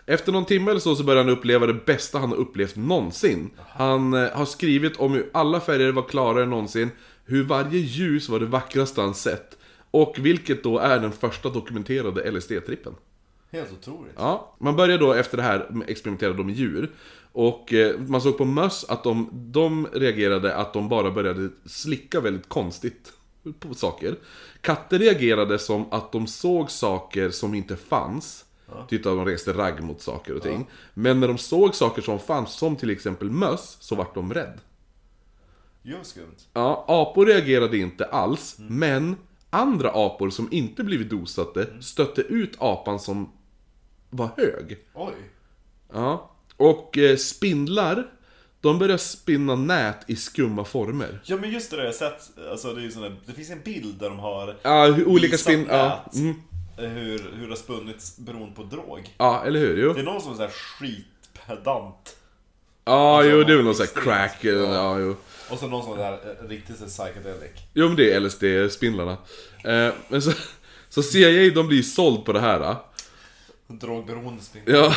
Efter 0.10 0.32
någon 0.32 0.46
timme 0.46 0.72
eller 0.72 0.80
så, 0.80 0.96
så 0.96 1.04
började 1.04 1.30
han 1.30 1.38
uppleva 1.38 1.66
det 1.66 1.86
bästa 1.86 2.20
han 2.20 2.30
har 2.30 2.38
upplevt 2.38 2.76
någonsin. 2.76 3.50
Han 3.58 4.14
eh, 4.14 4.30
har 4.32 4.46
skrivit 4.46 4.98
om 4.98 5.14
hur 5.14 5.30
alla 5.34 5.60
färger 5.60 5.92
var 5.92 6.04
klarare 6.04 6.44
än 6.44 6.50
någonsin, 6.50 6.90
hur 7.26 7.44
varje 7.44 7.80
ljus 7.80 8.30
var 8.30 8.40
det 8.40 8.46
vackraste 8.46 9.02
han 9.02 9.14
sett. 9.14 9.58
Och 9.92 10.16
vilket 10.20 10.64
då 10.64 10.80
är 10.80 11.00
den 11.00 11.12
första 11.12 11.50
dokumenterade 11.50 12.32
LSD-trippen. 12.32 12.94
Helt 13.52 13.72
otroligt. 13.72 14.14
Ja, 14.18 14.56
man 14.60 14.76
började 14.76 15.06
då 15.06 15.14
efter 15.14 15.38
det 15.38 15.44
här 15.44 15.84
experimentera 15.88 16.34
då 16.34 16.44
med 16.44 16.56
djur. 16.56 16.92
Och 17.32 17.74
eh, 17.74 18.00
man 18.00 18.22
såg 18.22 18.38
på 18.38 18.46
möss 18.46 18.86
att 18.90 19.04
de, 19.04 19.30
de 19.32 19.88
reagerade 19.94 20.56
att 20.56 20.74
de 20.74 20.90
bara 20.90 21.12
började 21.12 21.50
slicka 21.66 22.20
väldigt 22.20 22.50
konstigt 22.50 23.14
på 23.60 23.74
saker. 23.74 24.16
Katter 24.62 25.00
reagerade 25.00 25.60
som 25.60 25.86
att 25.92 26.12
de 26.12 26.28
såg 26.28 26.72
saker 26.72 27.30
som 27.30 27.54
inte 27.56 27.76
fanns. 27.76 28.46
Typ 28.90 29.06
att 29.06 29.16
de 29.16 29.26
reste 29.26 29.54
ragg 29.54 29.84
mot 29.84 30.02
saker 30.02 30.36
och 30.36 30.42
ting. 30.42 30.68
Men 30.94 31.20
när 31.20 31.28
de 31.28 31.38
såg 31.38 31.76
saker 31.76 32.02
som 32.02 32.20
fanns, 32.20 32.54
som 32.54 32.76
till 32.76 32.90
exempel 32.90 33.32
möss, 33.32 33.78
så 33.80 33.96
vart 33.96 34.16
de 34.16 34.34
rädd. 34.34 34.60
Jo, 35.82 35.98
skumt. 36.04 36.38
Ja, 36.54 36.86
apor 36.88 37.26
reagerade 37.26 37.78
inte 37.78 38.06
alls, 38.06 38.56
men 38.58 39.16
andra 39.50 39.90
apor 39.90 40.30
som 40.30 40.48
inte 40.52 40.84
blivit 40.84 41.10
dosade 41.10 41.84
stötte 41.84 42.22
ut 42.22 42.56
apan 42.60 43.00
som 43.00 43.32
var 44.10 44.30
hög. 44.38 44.78
Oj. 44.94 45.14
Ja. 45.94 46.32
Och 46.58 46.98
eh, 46.98 47.18
spindlar, 47.18 48.08
de 48.62 48.80
börjar 48.80 48.98
spinna 48.98 49.56
nät 49.56 50.10
i 50.10 50.16
skumma 50.16 50.66
former. 50.66 51.22
Ja 51.26 51.38
men 51.38 51.52
just 51.52 51.72
det, 51.72 51.78
där 51.78 51.84
jag 51.84 51.92
har 51.92 51.98
sett, 51.98 52.38
alltså 52.52 52.74
det 52.74 52.82
är 52.82 53.02
där, 53.02 53.16
det 53.26 53.34
finns 53.34 53.50
en 53.50 53.62
bild 53.62 54.00
där 54.00 54.10
de 54.10 54.20
har 54.20 54.56
Ja, 54.62 54.86
hur 54.86 55.08
olika 55.08 55.38
spinn... 55.38 55.66
Ja, 55.70 56.06
mm, 56.14 56.36
hur, 56.88 57.32
hur 57.34 57.42
det 57.44 57.50
har 57.50 57.56
spunnits 57.56 58.18
beroende 58.18 58.56
på 58.56 58.64
drog. 58.64 59.14
ja, 59.18 59.44
eller 59.46 59.60
hur? 59.60 59.78
Jo. 59.84 59.94
Det 59.94 60.00
är 60.00 60.04
någon 60.04 60.22
som 60.22 60.32
är 60.32 60.36
såhär 60.36 60.50
skitpedant. 60.50 62.16
Ja, 62.86 63.18
Alltså, 63.18 63.32
jo, 63.32 63.44
det 63.44 63.52
är 63.54 63.56
väl 63.56 63.66
någon 63.66 63.76
sån 63.76 63.86
här 63.96 64.02
crack. 64.04 64.44
eller- 64.46 64.74
Ja, 64.74 65.00
jo. 65.00 65.16
Och 65.50 65.60
så 65.60 65.68
någon 65.68 65.84
som 65.84 65.94
är 65.94 65.98
där 65.98 66.14
eh, 66.44 66.48
riktigt 66.48 66.78
så 66.78 66.86
psychedelic. 66.86 67.52
Jo, 67.74 67.88
men 67.88 67.96
det 67.96 68.14
är 68.14 68.20
LSD-spindlarna. 68.20 69.18
Eh, 69.64 69.94
men 70.10 70.22
så, 70.22 70.32
så 70.90 71.04
CIA, 71.04 71.52
de 71.56 71.68
blir 71.68 71.82
såld 71.84 72.26
på 72.26 72.34
det 72.34 72.40
här. 72.40 72.76
Drogberoende 73.68 74.44
spindlar. 74.44 74.76
Ja. 74.76 74.94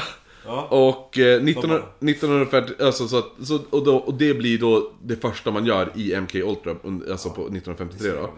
Ja. 0.46 0.66
Och 0.70 1.18
eh, 1.18 1.42
19, 1.42 1.68
bara- 1.70 1.78
1940, 1.78 2.74
alltså 2.84 3.08
så, 3.08 3.18
att, 3.18 3.32
så 3.42 3.58
och, 3.70 3.84
då, 3.84 3.96
och 3.96 4.14
det 4.14 4.34
blir 4.34 4.58
då 4.58 4.92
det 5.02 5.16
första 5.16 5.50
man 5.50 5.66
gör 5.66 5.92
i 5.94 6.20
MK 6.20 6.34
Ultra, 6.34 6.76
alltså 7.10 7.30
på 7.30 7.40
1953 7.42 8.10
då. 8.10 8.30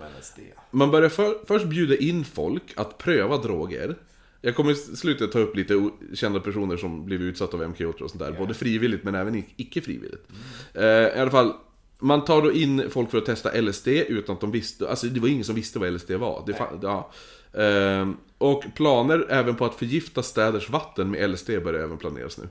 Man 0.70 0.90
börjar 0.90 1.08
för, 1.08 1.34
först 1.46 1.66
bjuda 1.66 1.96
in 1.96 2.24
folk 2.24 2.62
att 2.76 2.98
pröva 2.98 3.36
droger. 3.36 3.96
Jag 4.40 4.56
kommer 4.56 4.70
i 4.72 4.74
slutet 4.74 5.32
ta 5.32 5.38
upp 5.38 5.56
lite 5.56 5.90
kända 6.14 6.40
personer 6.40 6.76
som 6.76 7.04
blivit 7.04 7.24
utsatta 7.24 7.56
av 7.56 7.68
MK 7.68 7.80
Ultra 7.80 8.04
och 8.04 8.10
sånt 8.10 8.22
där. 8.22 8.32
Både 8.32 8.54
frivilligt 8.54 9.04
men 9.04 9.14
även 9.14 9.44
icke 9.56 9.80
frivilligt. 9.80 10.26
Eh, 10.74 10.84
I 10.84 11.18
alla 11.20 11.30
fall, 11.30 11.52
man 11.98 12.24
tar 12.24 12.42
då 12.42 12.52
in 12.52 12.90
folk 12.90 13.10
för 13.10 13.18
att 13.18 13.26
testa 13.26 13.60
LSD 13.60 13.88
utan 13.88 14.34
att 14.34 14.40
de 14.40 14.50
visste, 14.50 14.88
alltså 14.88 15.06
det 15.06 15.20
var 15.20 15.28
ingen 15.28 15.44
som 15.44 15.54
visste 15.54 15.78
vad 15.78 15.92
LSD 15.92 16.10
var. 16.10 16.42
Det 16.46 16.56
ja. 16.82 17.10
Ehm, 17.58 18.16
och 18.38 18.64
planer 18.74 19.26
även 19.28 19.56
på 19.56 19.64
att 19.64 19.74
förgifta 19.74 20.22
städers 20.22 20.70
vatten 20.70 21.10
med 21.10 21.30
LSD 21.30 21.50
börjar 21.64 21.84
även 21.84 21.98
planeras 21.98 22.38
nu. 22.38 22.48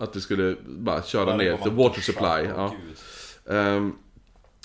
Att 0.00 0.12
det 0.12 0.20
skulle 0.20 0.56
bara 0.66 1.02
köra 1.02 1.36
ner 1.36 1.56
till 1.56 1.72
water 1.72 2.00
supply. 2.00 2.50
Ja. 2.56 2.74
Ehm, 3.50 3.92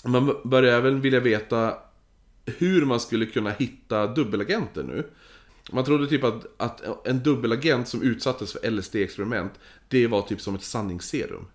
man 0.03 0.35
börjar 0.43 0.77
även 0.77 1.01
vilja 1.01 1.19
veta 1.19 1.77
hur 2.45 2.85
man 2.85 2.99
skulle 2.99 3.25
kunna 3.25 3.49
hitta 3.49 4.07
dubbelagenter 4.07 4.83
nu. 4.83 5.09
Man 5.71 5.85
trodde 5.85 6.07
typ 6.07 6.23
att, 6.23 6.45
att 6.57 7.07
en 7.07 7.23
dubbelagent 7.23 7.87
som 7.87 8.01
utsattes 8.01 8.53
för 8.53 8.59
LSD-experiment, 8.71 9.51
det 9.87 10.07
var 10.07 10.21
typ 10.21 10.41
som 10.41 10.55
ett 10.55 10.63
sanningsserum. 10.63 11.45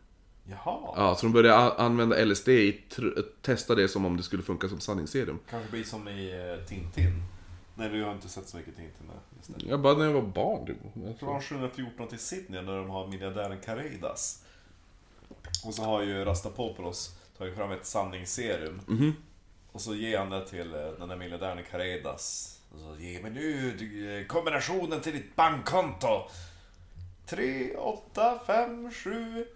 Jaha. 0.45 0.95
Ja, 0.97 1.15
så 1.15 1.27
de 1.27 1.32
började 1.32 1.73
använda 1.73 2.24
LSD 2.24 2.49
i 2.49 2.85
testa 3.43 3.74
det 3.74 3.89
som 3.89 4.05
om 4.05 4.16
det 4.16 4.23
skulle 4.23 4.43
funka 4.43 4.69
som 4.69 4.81
sanningsserum. 4.81 5.39
Kanske 5.51 5.70
blir 5.70 5.85
som 5.85 6.09
i 6.09 6.31
eh, 6.31 6.66
Tintin. 6.66 7.23
Nej, 7.78 7.88
du 7.88 8.05
har 8.05 8.12
inte 8.12 8.28
sett 8.28 8.48
så 8.48 8.56
mycket 8.56 8.76
Tintin 8.76 9.06
där. 9.06 9.68
Jag 9.70 9.80
bara 9.80 9.94
när 9.94 10.05
jag 10.05 10.12
var 10.12 10.22
barn. 10.22 10.66
typ. 10.66 11.18
Från 11.18 11.42
714 11.42 12.09
till 12.09 12.18
Sydney 12.18 12.62
när 12.62 12.76
de 12.76 12.90
har 12.90 13.06
miljardären 13.06 13.60
Kareidas. 13.60 14.44
Och 15.64 15.74
så 15.74 15.82
har 15.82 16.02
ju 16.02 16.24
Rastapopoulos 16.24 17.16
tagit 17.38 17.56
fram 17.56 17.72
ett 17.72 17.86
sanningsserum. 17.86 18.80
Mhm. 18.86 19.14
Och 19.72 19.80
så 19.80 19.94
ger 19.94 20.18
han 20.18 20.30
det 20.30 20.46
till 20.48 20.74
eh, 20.74 20.80
den 20.98 21.09
där 21.09 21.16
miljardären 21.16 21.64
Kareidas. 21.70 22.55
Och 22.72 22.80
så 22.80 22.96
ge 23.02 23.22
mig 23.22 23.30
nu 23.30 23.76
du, 23.78 24.18
eh, 24.20 24.26
kombinationen 24.26 25.00
till 25.00 25.12
ditt 25.12 25.36
bankkonto. 25.36 26.28
3, 27.26 27.76
8, 27.76 28.38
5, 28.46 28.90
7. 28.90 29.46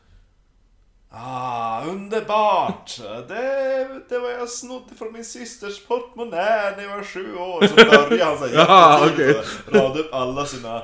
Ah, 1.14 1.84
underbart! 1.84 3.00
Det, 3.28 4.00
det 4.08 4.18
var 4.18 4.30
jag 4.30 4.48
snodde 4.48 4.94
från 4.98 5.12
min 5.12 5.24
systers 5.24 5.84
portmonnä 5.86 6.70
när 6.76 6.82
jag 6.82 6.96
var 6.96 7.04
sju 7.04 7.36
år. 7.36 7.66
Så 7.66 7.74
börjar 7.74 8.26
han 8.26 8.38
så 8.38 8.46
här 8.46 8.54
Ja, 8.54 9.04
och 9.66 9.74
rada 9.74 10.00
upp 10.00 10.14
alla 10.14 10.46
sina 10.46 10.74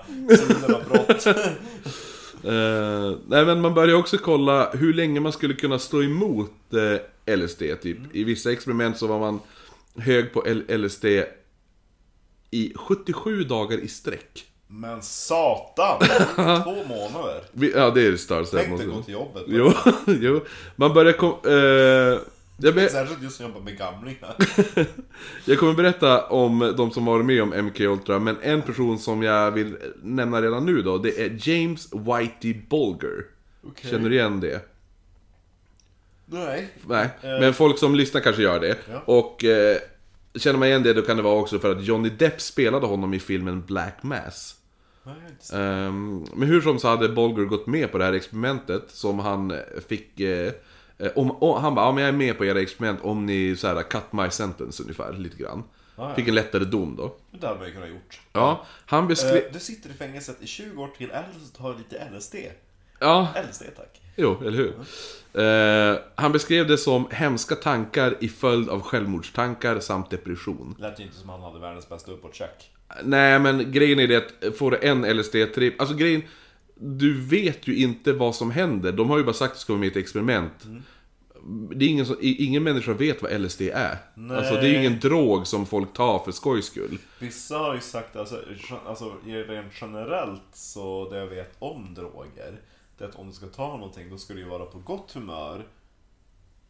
av 0.75 0.85
brott. 0.89 1.27
Eh, 2.45 3.19
nej 3.27 3.45
men 3.45 3.61
man 3.61 3.75
börjar 3.75 3.95
också 3.97 4.19
kolla 4.19 4.71
hur 4.71 4.95
länge 4.95 5.21
man 5.21 5.33
skulle 5.33 5.55
kunna 5.55 5.79
stå 5.79 6.03
emot 6.03 6.53
eh, 7.27 7.37
LSD 7.37 7.63
typ. 7.83 7.99
I 8.13 8.25
vissa 8.25 8.53
experiment 8.53 8.99
så 8.99 9.07
var 9.07 9.19
man 9.19 9.41
hög 9.97 10.33
på 10.33 10.45
L- 10.47 10.65
LSD 10.69 11.05
i 12.51 12.73
77 12.77 13.45
dagar 13.45 13.79
i 13.79 13.89
sträck. 13.89 14.45
Men 14.71 15.03
satan! 15.03 15.99
Två 16.65 16.85
månader. 16.89 17.43
Vi- 17.53 17.73
Ja 17.77 17.91
det 17.91 18.07
är 18.07 18.11
det 18.11 18.19
största. 18.19 18.57
Tänk 18.57 18.79
dig 18.79 18.87
måste- 18.87 18.87
gå 18.99 19.03
till 19.03 19.15
jobbet. 19.15 19.43
Jo, 19.47 19.73
jo. 20.21 20.41
Man 20.77 20.95
börjar 20.95 21.13
kom, 21.13 21.35
eh, 21.47 22.21
jag, 22.61 22.75
be, 22.75 22.89
Särskilt 22.89 23.23
just 23.23 23.41
jobba 23.41 23.61
med 23.61 23.79
gamlingar. 23.79 24.37
jag 25.45 25.59
kommer 25.59 25.73
berätta 25.73 26.27
om 26.27 26.75
de 26.77 26.91
som 26.91 27.05
varit 27.05 27.25
med 27.27 27.43
om 27.43 27.49
MK 27.67 27.81
Ultra, 27.81 28.19
men 28.19 28.37
en 28.43 28.63
person 28.63 28.99
som 28.99 29.23
jag 29.23 29.51
vill 29.51 29.77
nämna 30.03 30.43
redan 30.43 30.67
nu 30.67 30.83
då, 30.83 30.99
det 30.99 31.21
är 31.21 31.49
James 31.49 31.89
Whitey 31.93 32.55
Bulger. 32.71 33.25
Okej. 33.67 33.91
Känner 33.91 34.09
du 34.11 34.17
igen 34.17 34.41
det? 34.41 34.61
Nej. 36.27 36.69
Nej, 36.87 37.09
men 37.23 37.55
folk 37.55 37.79
som 37.79 37.95
lyssnar 37.95 38.21
kanske 38.21 38.43
gör 38.43 38.61
det. 38.61 38.77
Ja. 38.93 39.03
Och 39.05 39.45
eh, 39.45 39.77
känner 40.35 40.59
man 40.59 40.69
igen 40.69 40.83
det 40.83 40.93
då 40.95 41.03
kan 41.03 41.17
det 41.17 41.23
vara 41.23 41.41
också 41.41 41.59
för 41.59 41.73
att 41.77 41.85
Johnny 41.85 42.09
Depp 42.11 42.41
spelade 42.41 42.87
honom 42.87 43.15
i 43.15 43.19
filmen 43.19 43.63
Black 43.67 44.03
Mass. 44.03 44.55
Ehm, 45.53 46.27
men 46.35 46.49
hur 46.49 46.61
som 46.61 46.79
så 46.79 46.89
hade 46.89 47.09
Bolger 47.09 47.45
gått 47.45 47.67
med 47.67 47.93
på 47.93 47.99
det 47.99 48.05
här 48.05 48.13
experimentet 48.13 48.85
som 48.91 49.19
han 49.19 49.51
eh, 49.51 49.59
fick... 49.89 50.21
Eh, 50.21 50.53
eh, 50.99 51.11
om, 51.17 51.31
om, 51.31 51.63
han 51.63 51.75
bara, 51.75 51.87
ja 51.87 51.93
men 51.93 52.05
jag 52.05 52.09
är 52.09 52.17
med 52.19 52.39
på 52.39 52.45
era 52.45 52.61
experiment 52.61 53.01
om 53.03 53.27
ni 53.27 53.57
så 53.57 53.67
här, 53.67 53.83
cut 53.83 54.13
my 54.13 54.31
sentence 54.31 54.83
ungefär, 54.83 55.13
lite 55.13 55.37
grann. 55.37 55.63
ja. 55.97 56.15
Fick 56.15 56.29
en 56.29 56.35
lättare 56.35 56.65
dom 56.65 56.97
då. 56.97 57.15
Det 57.31 57.47
hade 57.47 57.59
man 57.59 57.69
ju 57.69 57.75
kunnat 57.75 57.89
gjort. 57.89 58.21
Ja, 58.33 58.67
han 58.87 59.09
beskrev... 59.09 59.37
Eh, 59.37 59.53
Du 59.53 59.59
sitter 59.59 59.91
i 59.91 59.93
fängelset 59.93 60.43
i 60.43 60.47
20 60.47 60.83
år 60.83 60.89
till 60.99 61.11
eller 61.11 61.29
så 61.47 61.63
tar 61.63 61.73
du 61.73 61.79
lite 61.79 62.11
LSD. 62.11 62.35
Ja, 63.01 63.29
LSD 63.51 63.63
tack. 63.77 64.01
jo, 64.17 64.37
eller 64.45 64.59
hur? 64.59 64.75
Eh, 65.43 65.99
han 66.15 66.33
beskrev 66.33 66.67
det 66.67 66.79
som 66.79 67.09
hemska 67.11 67.55
tankar 67.55 68.17
i 68.21 68.29
följd 68.29 68.69
av 68.69 68.81
självmordstankar 68.81 69.81
samt 69.81 70.11
depression. 70.11 70.75
Lät 70.79 71.01
ju 71.01 71.05
inte 71.05 71.17
som 71.17 71.29
han 71.29 71.41
hade 71.43 71.59
världens 71.59 71.89
bästa 71.89 72.13
uppåtcheck. 72.13 72.71
Nej 73.03 73.39
men 73.39 73.73
grejen 73.73 73.99
är 73.99 74.09
det 74.09 74.17
att 74.17 74.57
får 74.57 74.71
du 74.71 74.79
en 74.79 75.05
LSD-tripp, 75.05 75.81
alltså 75.81 75.95
grejen, 75.97 76.23
du 76.75 77.21
vet 77.21 77.69
ju 77.69 77.77
inte 77.77 78.13
vad 78.13 78.35
som 78.35 78.51
händer. 78.51 78.93
De 78.93 79.11
har 79.11 79.19
ju 79.19 79.25
bara 79.25 79.33
sagt 79.33 79.53
att 79.53 79.57
det 79.57 79.61
ska 79.61 79.73
vara 79.73 79.81
med 79.81 79.87
i 79.87 79.91
ett 79.91 79.97
experiment. 79.97 80.67
Det 81.75 81.85
är 81.85 81.89
ingen, 81.89 82.07
som, 82.07 82.17
ingen 82.21 82.63
människa 82.63 82.93
vet 82.93 83.23
vad 83.23 83.41
LSD 83.41 83.63
är. 83.63 83.97
Alltså 84.31 84.55
det 84.55 84.61
är 84.61 84.69
ju 84.69 84.79
ingen 84.79 85.01
drog 85.01 85.47
som 85.47 85.67
folk 85.67 85.93
tar 85.93 86.19
för 86.19 86.33
skojs 86.33 86.67
skull. 86.67 86.99
Vissa 87.19 87.59
har 87.59 87.75
ju 87.75 87.81
sagt, 87.81 88.17
alltså, 88.17 88.43
alltså 88.87 89.15
rent 89.25 89.73
generellt 89.81 90.43
så 90.53 91.11
det 91.11 91.19
jag 91.19 91.27
vet 91.27 91.57
om 91.59 91.95
droger, 91.95 92.61
det 92.99 93.05
är 93.05 93.09
att 93.09 93.15
om 93.15 93.27
du 93.27 93.33
ska 93.33 93.47
ta 93.47 93.77
någonting 93.77 94.11
då 94.11 94.19
ska 94.19 94.35
du 94.35 94.41
ju 94.41 94.49
vara 94.49 94.65
på 94.65 94.79
gott 94.79 95.13
humör. 95.13 95.65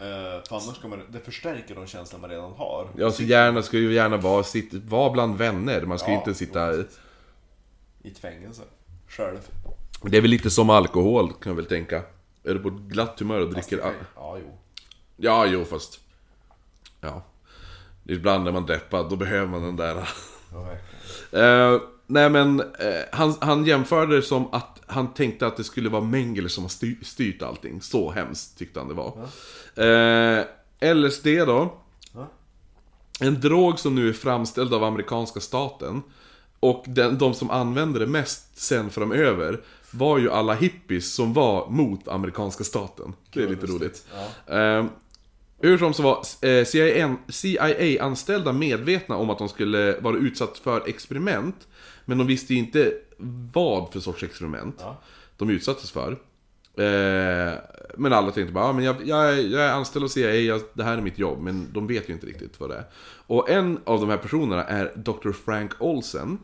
Eh, 0.01 0.07
för 0.49 0.57
annars 0.57 0.83
man, 0.83 1.03
det 1.09 1.21
förstärker 1.21 1.75
de 1.75 1.87
känslor 1.87 2.21
man 2.21 2.31
redan 2.31 2.53
har. 2.53 2.89
Ja, 2.97 3.11
så 3.11 3.23
gärna 3.23 3.63
ska 3.63 3.77
ju 3.79 3.93
gärna 3.95 4.17
vara, 4.17 4.43
sitt, 4.43 4.75
vara 4.75 5.11
bland 5.11 5.37
vänner. 5.39 5.83
Man 5.83 5.99
ska 5.99 6.09
ju 6.09 6.15
Ja, 6.15 6.19
inte 6.19 6.35
sitta... 6.35 6.75
I 6.75 8.11
ett 8.11 8.19
fängelse. 8.19 8.63
Själv. 9.09 9.39
Det 10.03 10.17
är 10.17 10.21
väl 10.21 10.31
lite 10.31 10.51
som 10.51 10.71
alkohol 10.71 11.33
kan 11.33 11.51
jag 11.51 11.55
väl 11.57 11.67
tänka. 11.67 11.97
Är 12.45 12.55
du 12.55 12.59
på 12.59 12.69
ett 12.69 12.75
glatt 12.75 13.21
humör 13.21 13.41
och 13.41 13.53
dricker... 13.53 13.79
al- 13.79 13.93
Ja, 14.17 14.39
jo. 14.39 14.59
Ja, 15.17 15.47
jo 15.47 15.65
fast... 15.65 16.01
Ja. 17.01 17.23
Ibland 18.05 18.45
när 18.45 18.53
man 18.53 18.67
deppar, 18.67 19.11
då 19.11 19.17
behöver 19.17 19.47
man 19.47 19.63
den 19.63 19.77
där... 19.77 20.09
Ja, 21.33 21.81
nej 22.09 22.31
men, 22.31 22.61
eh, 22.61 22.67
han, 23.13 23.35
han 23.41 23.65
jämförde 23.65 24.17
det 24.17 24.23
som 24.23 24.49
att 24.55 24.83
han 24.87 25.15
tänkte 25.15 25.47
att 25.47 25.57
det 25.57 25.65
skulle 25.65 25.89
vara 25.89 26.03
Mengele 26.03 26.49
som 26.49 26.65
har 26.65 26.69
styr, 26.69 26.97
styrt 27.03 27.43
allting. 27.43 27.83
Så 27.83 28.11
hemskt 28.11 28.59
tyckte 28.59 28.81
han 28.81 28.89
det 28.89 28.95
var. 28.95 29.29
Eh, 29.75 30.45
LSD 30.95 31.27
då. 31.27 31.75
En 33.21 33.41
drog 33.41 33.79
som 33.79 33.95
nu 33.95 34.09
är 34.09 34.13
framställd 34.13 34.75
av 34.75 34.85
amerikanska 34.85 35.41
staten. 35.41 36.03
Och 36.61 36.85
den, 36.87 37.19
de 37.19 37.35
som 37.35 37.51
använde 37.51 37.99
det 37.99 38.07
mest 38.07 38.59
sen 38.59 38.91
framöver 38.91 39.61
var 39.91 40.19
ju 40.19 40.31
alla 40.31 40.55
hippies 40.55 41.15
som 41.15 41.33
var 41.33 41.71
mot 41.71 42.09
amerikanska 42.09 42.65
staten. 42.65 43.13
Det 43.33 43.43
är 43.43 43.49
lite 43.49 43.67
roligt. 43.67 44.07
Ja. 44.47 44.55
Ehm, 44.55 44.89
hur 45.61 45.79
som 45.79 45.95
så 45.95 46.03
var 46.03 46.49
eh, 46.49 46.65
CIA 46.65 47.17
CIA-anställda 47.29 48.53
medvetna 48.53 49.17
om 49.17 49.31
att 49.31 49.39
de 49.39 49.49
skulle 49.49 50.01
vara 50.01 50.17
utsatt 50.17 50.59
för 50.59 50.89
experiment. 50.89 51.69
Men 52.09 52.19
de 52.19 52.27
visste 52.27 52.53
ju 52.55 52.59
inte 52.59 52.93
vad 53.53 53.93
för 53.93 54.01
sorts 54.01 54.23
experiment 54.23 54.77
Ja. 54.81 55.01
de 55.37 55.51
utsattes 55.51 55.91
för. 55.91 56.13
Eh, 56.77 57.55
men 57.97 58.13
alla 58.13 58.31
tänkte 58.31 58.53
bara, 58.53 58.65
ah, 58.65 58.73
men 58.73 58.85
jag, 58.85 58.97
jag, 59.09 59.29
är- 59.39 59.49
jag 59.49 59.63
är 59.63 59.73
anställd 59.73 60.03
hos 60.03 60.13
CIA, 60.13 60.35
jag, 60.35 60.61
det 60.75 60.85
här 60.85 60.99
är 60.99 61.03
mitt 61.03 61.19
jobb. 61.19 61.43
Men 61.43 61.73
de 61.73 61.87
vet 61.87 62.09
ju 62.09 62.13
inte 62.13 62.27
riktigt 62.27 62.61
vad 62.61 62.71
det 62.71 62.77
är. 62.77 62.85
Och 63.27 63.51
en 63.51 63.79
av 63.85 64.01
de 64.01 64.09
här 64.09 64.17
personerna 64.17 64.65
är 64.65 64.93
Dr. 64.97 65.33
Frank 65.33 65.73
Olsen. 65.79 66.39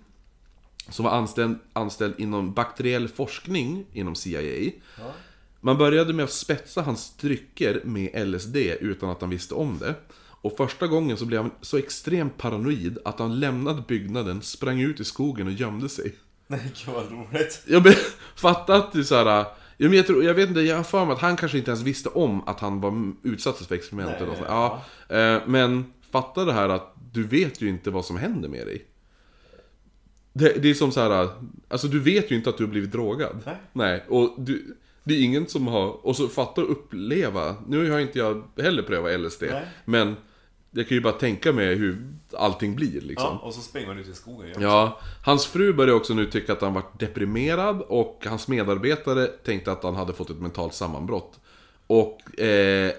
Som 0.88 1.04
var 1.04 1.12
anställd, 1.12 1.58
anställd 1.72 2.14
inom 2.18 2.52
bakteriell 2.54 3.08
forskning 3.08 3.86
inom 3.92 4.14
CIA. 4.14 4.70
Ja. 4.98 5.12
Man 5.60 5.78
började 5.78 6.12
med 6.12 6.24
att 6.24 6.32
spetsa 6.32 6.82
hans 6.82 7.16
drycker 7.16 7.80
med 7.84 8.28
LSD 8.28 8.56
utan 8.80 9.10
att 9.10 9.20
han 9.20 9.30
visste 9.30 9.54
om 9.54 9.78
det. 9.78 9.94
Och 10.44 10.56
första 10.56 10.86
gången 10.86 11.16
så 11.16 11.26
blev 11.26 11.42
han 11.42 11.50
så 11.60 11.76
extremt 11.78 12.38
paranoid 12.38 12.98
att 13.04 13.18
han 13.18 13.40
lämnade 13.40 13.82
byggnaden, 13.88 14.42
sprang 14.42 14.80
ut 14.80 15.00
i 15.00 15.04
skogen 15.04 15.46
och 15.46 15.52
gömde 15.52 15.88
sig. 15.88 16.14
Nej, 16.46 16.60
gud 16.84 16.94
vad 16.94 17.10
roligt. 17.12 17.62
Jag 17.66 17.84
men, 17.84 17.92
fatta 18.36 18.74
att 18.74 18.92
det 18.92 18.98
är 18.98 19.02
såhär... 19.02 19.26
Ja, 19.26 19.88
men 19.88 19.92
jag, 19.92 20.06
tror, 20.06 20.24
jag 20.24 20.34
vet 20.34 20.48
inte, 20.48 20.60
jag 20.60 20.76
har 20.76 20.82
för 20.82 21.04
mig 21.04 21.14
att 21.14 21.20
han 21.20 21.36
kanske 21.36 21.58
inte 21.58 21.70
ens 21.70 21.82
visste 21.82 22.08
om 22.08 22.48
att 22.48 22.60
han 22.60 22.80
var 22.80 23.12
utsatt 23.22 23.58
för 23.58 23.74
experiment 23.74 24.10
Nej, 24.18 24.28
något 24.28 24.36
sånt. 24.36 24.48
nej, 24.50 25.16
ja. 25.18 25.36
eh, 25.36 25.42
Men 25.46 25.92
fatta 26.10 26.44
det 26.44 26.52
här 26.52 26.68
att 26.68 26.94
du 27.12 27.26
vet 27.26 27.60
ju 27.60 27.68
inte 27.68 27.90
vad 27.90 28.04
som 28.04 28.16
händer 28.16 28.48
med 28.48 28.66
dig. 28.66 28.84
Det, 30.32 30.62
det 30.62 30.70
är 30.70 30.74
som 30.74 30.92
så 30.92 31.00
här, 31.00 31.28
alltså 31.68 31.88
du 31.88 32.00
vet 32.00 32.30
ju 32.30 32.36
inte 32.36 32.50
att 32.50 32.58
du 32.58 32.64
har 32.64 32.70
blivit 32.70 32.92
drogad. 32.92 33.40
Nej. 33.46 33.56
Nej, 33.72 34.04
och 34.08 34.34
du, 34.38 34.76
det 35.04 35.14
är 35.14 35.22
ingen 35.22 35.46
som 35.46 35.66
har, 35.66 36.06
och 36.06 36.16
så 36.16 36.28
fatta 36.28 36.62
att 36.62 36.68
uppleva, 36.68 37.56
nu 37.68 37.90
har 37.90 37.98
inte 37.98 38.18
jag 38.18 38.42
heller 38.56 38.82
prövat 38.82 39.20
LSD, 39.20 39.42
Nej. 39.42 39.66
men 39.84 40.16
jag 40.74 40.88
kan 40.88 40.94
ju 40.94 41.00
bara 41.00 41.12
tänka 41.12 41.52
mig 41.52 41.74
hur 41.74 42.08
allting 42.32 42.74
blir 42.74 43.00
liksom. 43.00 43.26
Ja, 43.26 43.38
och 43.42 43.54
så 43.54 43.60
springer 43.60 43.88
man 43.88 43.98
ut 43.98 44.08
i 44.08 44.14
skogen 44.14 44.46
igen. 44.46 44.62
Ja, 44.62 45.00
hans 45.24 45.46
fru 45.46 45.72
började 45.72 45.96
också 45.96 46.14
nu 46.14 46.26
tycka 46.26 46.52
att 46.52 46.60
han 46.60 46.74
var 46.74 46.82
deprimerad 46.98 47.80
och 47.80 48.26
hans 48.26 48.48
medarbetare 48.48 49.26
tänkte 49.26 49.72
att 49.72 49.82
han 49.82 49.94
hade 49.94 50.12
fått 50.12 50.30
ett 50.30 50.40
mentalt 50.40 50.74
sammanbrott. 50.74 51.40
Och 51.86 52.40
eh, 52.40 52.92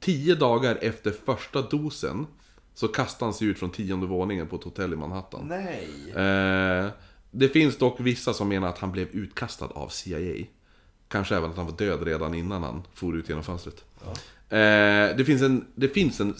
tio 0.00 0.34
dagar 0.34 0.78
efter 0.80 1.10
första 1.10 1.62
dosen 1.62 2.26
så 2.74 2.88
kastade 2.88 3.26
han 3.26 3.34
sig 3.34 3.46
ut 3.46 3.58
från 3.58 3.70
tionde 3.70 4.06
våningen 4.06 4.46
på 4.46 4.56
ett 4.56 4.64
hotell 4.64 4.92
i 4.92 4.96
Manhattan. 4.96 5.46
Nej. 5.48 6.10
Eh, 6.10 6.90
det 7.30 7.48
finns 7.48 7.78
dock 7.78 8.00
vissa 8.00 8.32
som 8.34 8.48
menar 8.48 8.68
att 8.68 8.78
han 8.78 8.92
blev 8.92 9.08
utkastad 9.08 9.66
av 9.66 9.88
CIA. 9.88 10.44
Kanske 11.08 11.36
även 11.36 11.50
att 11.50 11.56
han 11.56 11.66
var 11.66 11.76
död 11.76 12.02
redan 12.02 12.34
innan 12.34 12.62
han 12.62 12.82
for 12.94 13.16
ut 13.16 13.28
genom 13.28 13.44
fönstret. 13.44 13.84
Eh, 14.48 15.16
det, 15.16 15.24
finns 15.26 15.42
en, 15.42 15.66
det 15.74 15.88
finns 15.88 16.20
en 16.20 16.34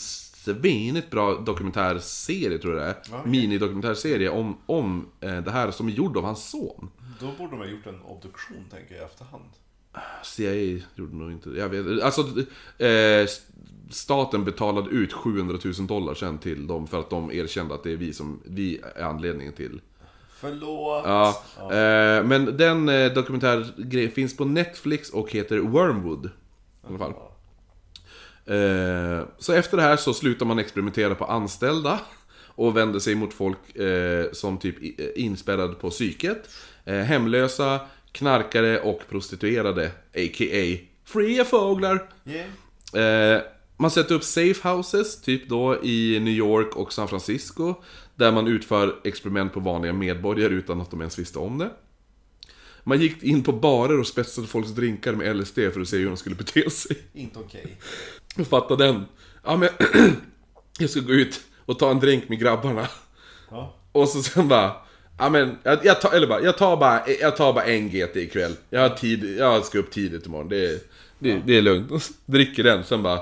svinigt 0.44 1.10
bra 1.10 1.34
dokumentärserie 1.34 2.58
tror 2.58 2.74
jag 2.74 2.82
det 2.82 2.90
är. 2.90 2.96
Okej. 3.18 3.30
Minidokumentärserie 3.30 4.30
om, 4.30 4.58
om 4.66 5.08
eh, 5.20 5.36
det 5.36 5.50
här 5.50 5.70
som 5.70 5.88
är 5.88 5.92
gjord 5.92 6.16
av 6.16 6.24
hans 6.24 6.50
son. 6.50 6.90
Då 7.20 7.26
borde 7.38 7.50
de 7.50 7.56
ha 7.56 7.66
gjort 7.66 7.86
en 7.86 8.02
obduktion, 8.02 8.64
tänker 8.70 8.94
jag, 8.94 9.02
i 9.02 9.04
efterhand. 9.04 9.44
CIA 10.22 10.80
gjorde 10.94 11.16
nog 11.16 11.32
inte 11.32 11.50
Jag 11.50 11.68
vet 11.68 12.02
Alltså, 12.02 12.20
eh, 12.84 13.26
staten 13.90 14.44
betalade 14.44 14.90
ut 14.90 15.12
700 15.12 15.58
000 15.64 15.86
dollar 15.86 16.14
sen 16.14 16.38
till 16.38 16.66
dem 16.66 16.86
för 16.86 17.00
att 17.00 17.10
de 17.10 17.32
erkände 17.32 17.74
att 17.74 17.82
det 17.82 17.92
är 17.92 17.96
vi 17.96 18.12
som, 18.12 18.40
vi 18.44 18.80
är 18.96 19.02
anledningen 19.02 19.52
till 19.52 19.80
Förlåt. 20.42 21.04
Ja, 21.06 21.42
eh, 21.58 22.24
men 22.24 22.56
den 22.56 22.88
eh, 22.88 23.12
dokumentärgrejen 23.12 24.10
finns 24.10 24.36
på 24.36 24.44
Netflix 24.44 25.10
och 25.10 25.30
heter 25.32 25.58
Wormwood. 25.58 26.26
I 26.26 26.28
alla 26.88 26.98
fall. 26.98 27.14
Eh, 28.46 29.26
så 29.38 29.52
efter 29.52 29.76
det 29.76 29.82
här 29.82 29.96
så 29.96 30.14
slutar 30.14 30.46
man 30.46 30.58
experimentera 30.58 31.14
på 31.14 31.24
anställda. 31.24 32.00
Och 32.54 32.76
vänder 32.76 33.00
sig 33.00 33.14
mot 33.14 33.34
folk 33.34 33.76
eh, 33.76 34.32
som 34.32 34.58
typ 34.58 35.00
eh, 35.00 35.06
inspärrade 35.14 35.74
på 35.74 35.90
psyket. 35.90 36.50
Eh, 36.84 36.94
hemlösa, 36.96 37.80
knarkare 38.12 38.80
och 38.80 39.00
prostituerade. 39.08 39.86
A.k.a. 40.14 40.78
fria 41.04 41.44
fåglar. 41.44 42.08
Yeah. 42.24 43.36
Eh, 43.36 43.42
man 43.76 43.90
sätter 43.90 44.14
upp 44.14 44.24
safe 44.24 44.68
houses, 44.68 45.22
typ 45.22 45.48
då 45.48 45.84
i 45.84 46.20
New 46.20 46.34
York 46.34 46.76
och 46.76 46.92
San 46.92 47.08
Francisco. 47.08 47.74
Där 48.14 48.32
man 48.32 48.46
utför 48.46 48.96
experiment 49.04 49.52
på 49.52 49.60
vanliga 49.60 49.92
medborgare 49.92 50.54
utan 50.54 50.80
att 50.80 50.90
de 50.90 51.00
ens 51.00 51.18
visste 51.18 51.38
om 51.38 51.58
det. 51.58 51.70
Man 52.84 53.00
gick 53.00 53.22
in 53.22 53.42
på 53.42 53.52
barer 53.52 54.00
och 54.00 54.06
spetsade 54.06 54.46
folks 54.46 54.70
drinkar 54.70 55.12
med 55.12 55.36
LSD 55.36 55.54
för 55.54 55.80
att 55.80 55.88
se 55.88 55.96
hur 55.96 56.06
de 56.06 56.16
skulle 56.16 56.36
bete 56.36 56.70
sig. 56.70 56.96
Inte 57.12 57.38
okej. 57.38 57.76
Och 58.38 58.46
fatta 58.46 58.76
den. 58.76 59.04
Ja 59.44 59.56
men, 59.56 59.68
jag 60.78 60.90
ska 60.90 61.00
gå 61.00 61.12
ut 61.12 61.40
och 61.66 61.78
ta 61.78 61.90
en 61.90 62.00
drink 62.00 62.28
med 62.28 62.38
grabbarna. 62.38 62.88
Ja. 63.50 63.74
Och 63.92 64.08
så 64.08 64.22
sen 64.22 64.48
bara, 64.48 64.72
ja 65.18 65.28
men, 65.28 65.58
jag, 65.62 65.84
jag, 65.84 66.00
tar, 66.00 66.12
eller 66.12 66.26
bara, 66.26 66.40
jag, 66.40 66.58
tar 66.58 66.76
bara, 66.76 67.02
jag 67.20 67.36
tar 67.36 67.52
bara 67.52 67.64
en 67.64 67.88
GT 67.90 68.16
ikväll. 68.16 68.56
Jag 68.70 68.80
har 68.80 68.88
tid, 68.88 69.36
jag 69.38 69.64
ska 69.64 69.78
upp 69.78 69.90
tidigt 69.90 70.26
imorgon, 70.26 70.48
det, 70.48 70.66
är- 70.66 70.78
det, 71.18 71.42
det 71.46 71.56
är 71.58 71.62
lugnt. 71.62 72.10
Dricker 72.26 72.62
den, 72.62 72.84
sen 72.84 73.02
bara 73.02 73.20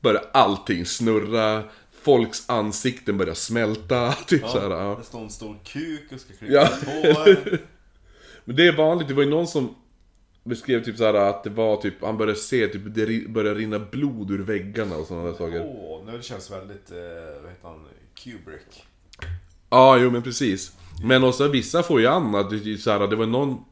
börjar 0.00 0.22
allting 0.32 0.86
snurra, 0.86 1.62
folks 2.02 2.50
ansikten 2.50 3.18
börjar 3.18 3.34
smälta, 3.34 4.12
typ 4.26 4.48
så 4.48 4.60
här, 4.60 4.70
ja. 4.70 4.96
Det 4.98 5.04
står 5.04 5.20
en 5.20 5.30
stor 5.30 5.56
kuk 5.64 6.12
och 6.12 6.20
ska 6.20 6.32
klippa 6.38 6.54
Ja. 6.54 6.62
ett 6.62 6.84
hår. 7.16 7.58
Men 8.44 8.56
det 8.56 8.66
är 8.66 8.76
vanligt, 8.76 9.08
det 9.08 9.14
var 9.14 9.22
ju 9.22 9.30
någon 9.30 9.46
som 9.46 9.74
beskrev 10.44 10.84
typ 10.84 10.96
så 10.96 11.04
här 11.04 11.14
att 11.14 11.44
det 11.44 11.50
var 11.50 11.76
typ, 11.76 11.94
han 12.02 12.16
började 12.16 12.38
se 12.38 12.66
typ, 12.66 12.82
det 12.94 13.28
började 13.28 13.60
rinna 13.60 13.78
blod 13.78 14.30
ur 14.30 14.38
väggarna 14.38 14.96
och 14.96 15.06
sådana 15.06 15.26
där 15.26 15.34
saker. 15.34 15.60
Åh, 15.64 16.04
nu 16.06 16.16
det 16.16 16.22
känns 16.22 16.50
väldigt, 16.50 16.90
eh, 16.90 17.42
vad 17.42 17.50
heter 17.50 17.68
han, 17.68 17.86
Kubrick. 18.14 18.86
Ja, 19.70 19.98
jo 19.98 20.10
men 20.10 20.22
precis. 20.22 20.72
Men 21.04 21.24
också 21.24 21.48
vissa 21.48 21.82
får 21.82 22.00
ju 22.00 22.06
annat, 22.06 22.50
det, 22.50 22.78
så 22.78 22.90
här, 22.90 23.06
det 23.06 23.16
var 23.16 23.26
någon, 23.26 23.64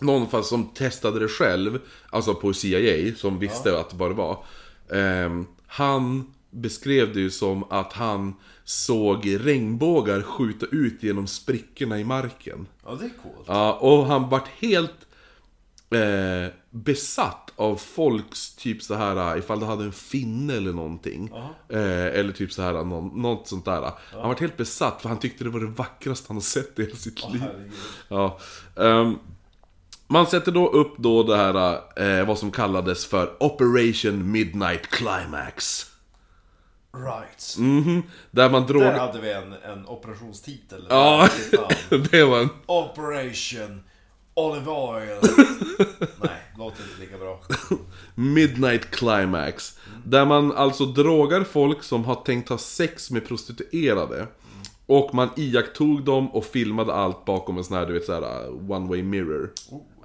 någon 0.00 0.28
fast 0.28 0.48
som 0.48 0.68
testade 0.68 1.18
det 1.18 1.28
själv, 1.28 1.78
alltså 2.10 2.34
på 2.34 2.52
CIA, 2.52 3.14
som 3.16 3.38
visste 3.38 3.78
att 3.78 3.94
vad 3.94 4.10
det 4.10 4.14
var. 4.14 4.44
Ehm, 4.92 5.46
han 5.66 6.32
beskrev 6.50 7.14
det 7.14 7.20
ju 7.20 7.30
som 7.30 7.64
att 7.70 7.92
han 7.92 8.34
såg 8.64 9.36
regnbågar 9.46 10.22
skjuta 10.22 10.66
ut 10.66 11.02
genom 11.02 11.26
sprickorna 11.26 12.00
i 12.00 12.04
marken. 12.04 12.66
Ja, 12.84 12.94
det 13.00 13.04
är 13.04 13.12
coolt. 13.22 13.46
Ja, 13.46 13.72
och 13.72 14.06
han 14.06 14.28
vart 14.28 14.48
helt 14.48 15.06
eh, 15.94 16.52
besatt 16.70 17.52
av 17.56 17.76
folks 17.76 18.54
typ 18.54 18.82
så 18.82 18.94
här 18.94 19.38
ifall 19.38 19.60
de 19.60 19.68
hade 19.68 19.84
en 19.84 19.92
finne 19.92 20.54
eller 20.54 20.72
någonting. 20.72 21.32
Eh, 21.68 22.06
eller 22.06 22.32
typ 22.32 22.52
så 22.52 22.62
här 22.62 22.72
någon, 22.72 23.22
något 23.22 23.48
sånt 23.48 23.64
där. 23.64 23.92
Han 24.12 24.28
vart 24.28 24.40
helt 24.40 24.56
besatt 24.56 25.02
för 25.02 25.08
han 25.08 25.18
tyckte 25.18 25.44
det 25.44 25.50
var 25.50 25.60
det 25.60 25.66
vackraste 25.66 26.24
han 26.28 26.36
har 26.36 26.42
sett 26.42 26.78
i 26.78 26.82
hela 26.82 26.96
sitt 26.96 27.32
liv. 27.32 27.40
Herregud. 27.40 27.72
Ja. 28.08 28.38
ehm, 28.76 29.18
man 30.06 30.26
sätter 30.26 30.52
då 30.52 30.68
upp 30.68 30.94
då 30.98 31.22
det 31.22 31.36
här, 31.36 31.80
eh, 31.96 32.26
vad 32.26 32.38
som 32.38 32.50
kallades 32.50 33.06
för 33.06 33.42
Operation 33.42 34.30
Midnight 34.32 34.86
Climax. 34.86 35.86
Right. 36.94 37.56
Mhm, 37.58 38.02
där 38.30 38.50
man 38.50 38.62
Där 38.62 38.68
drogar... 38.68 38.98
hade 38.98 39.20
vi 39.20 39.32
en, 39.32 39.52
en 39.52 39.86
operationstitel. 39.86 40.86
Ja, 40.90 41.28
det 42.10 42.24
var 42.24 42.40
en... 42.40 42.48
Operation 42.66 43.82
Olive 44.40 44.70
Oil. 44.70 45.18
Nej, 46.22 46.40
låter 46.58 46.82
inte 46.82 47.00
lika 47.00 47.18
bra. 47.18 47.40
Midnight 48.14 48.90
Climax. 48.90 49.78
Där 50.04 50.26
man 50.26 50.52
alltså 50.52 50.86
drogar 50.86 51.44
folk 51.44 51.82
som 51.82 52.04
har 52.04 52.14
tänkt 52.14 52.48
ha 52.48 52.58
sex 52.58 53.10
med 53.10 53.26
prostituerade. 53.26 54.26
Och 54.86 55.14
man 55.14 55.28
iakttog 55.36 56.04
dem 56.04 56.30
och 56.30 56.44
filmade 56.44 56.94
allt 56.94 57.24
bakom 57.24 57.58
en 57.58 57.64
sån 57.64 57.76
här, 57.76 57.86
du 57.86 57.92
vet 57.92 58.04
såhär, 58.04 58.48
uh, 58.48 58.70
one 58.70 58.88
way 58.88 59.02
mirror. 59.02 59.50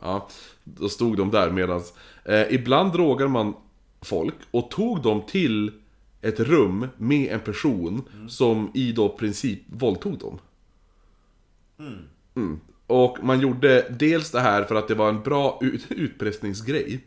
Ja, 0.01 0.27
då 0.63 0.89
stod 0.89 1.17
de 1.17 1.31
där 1.31 1.49
medans... 1.51 1.93
Eh, 2.25 2.53
ibland 2.53 2.93
drogar 2.93 3.27
man 3.27 3.53
folk 4.01 4.35
och 4.51 4.71
tog 4.71 5.01
dem 5.01 5.21
till 5.27 5.71
ett 6.21 6.39
rum 6.39 6.87
med 6.97 7.33
en 7.33 7.39
person 7.39 8.01
som 8.29 8.71
i 8.73 8.91
då 8.91 9.09
princip 9.09 9.59
våldtog 9.67 10.19
dem. 10.19 10.39
Mm. 12.35 12.59
Och 12.87 13.17
man 13.23 13.39
gjorde 13.39 13.85
dels 13.89 14.31
det 14.31 14.39
här 14.39 14.63
för 14.63 14.75
att 14.75 14.87
det 14.87 14.95
var 14.95 15.09
en 15.09 15.23
bra 15.23 15.59
ut- 15.61 15.85
utpressningsgrej. 15.91 16.99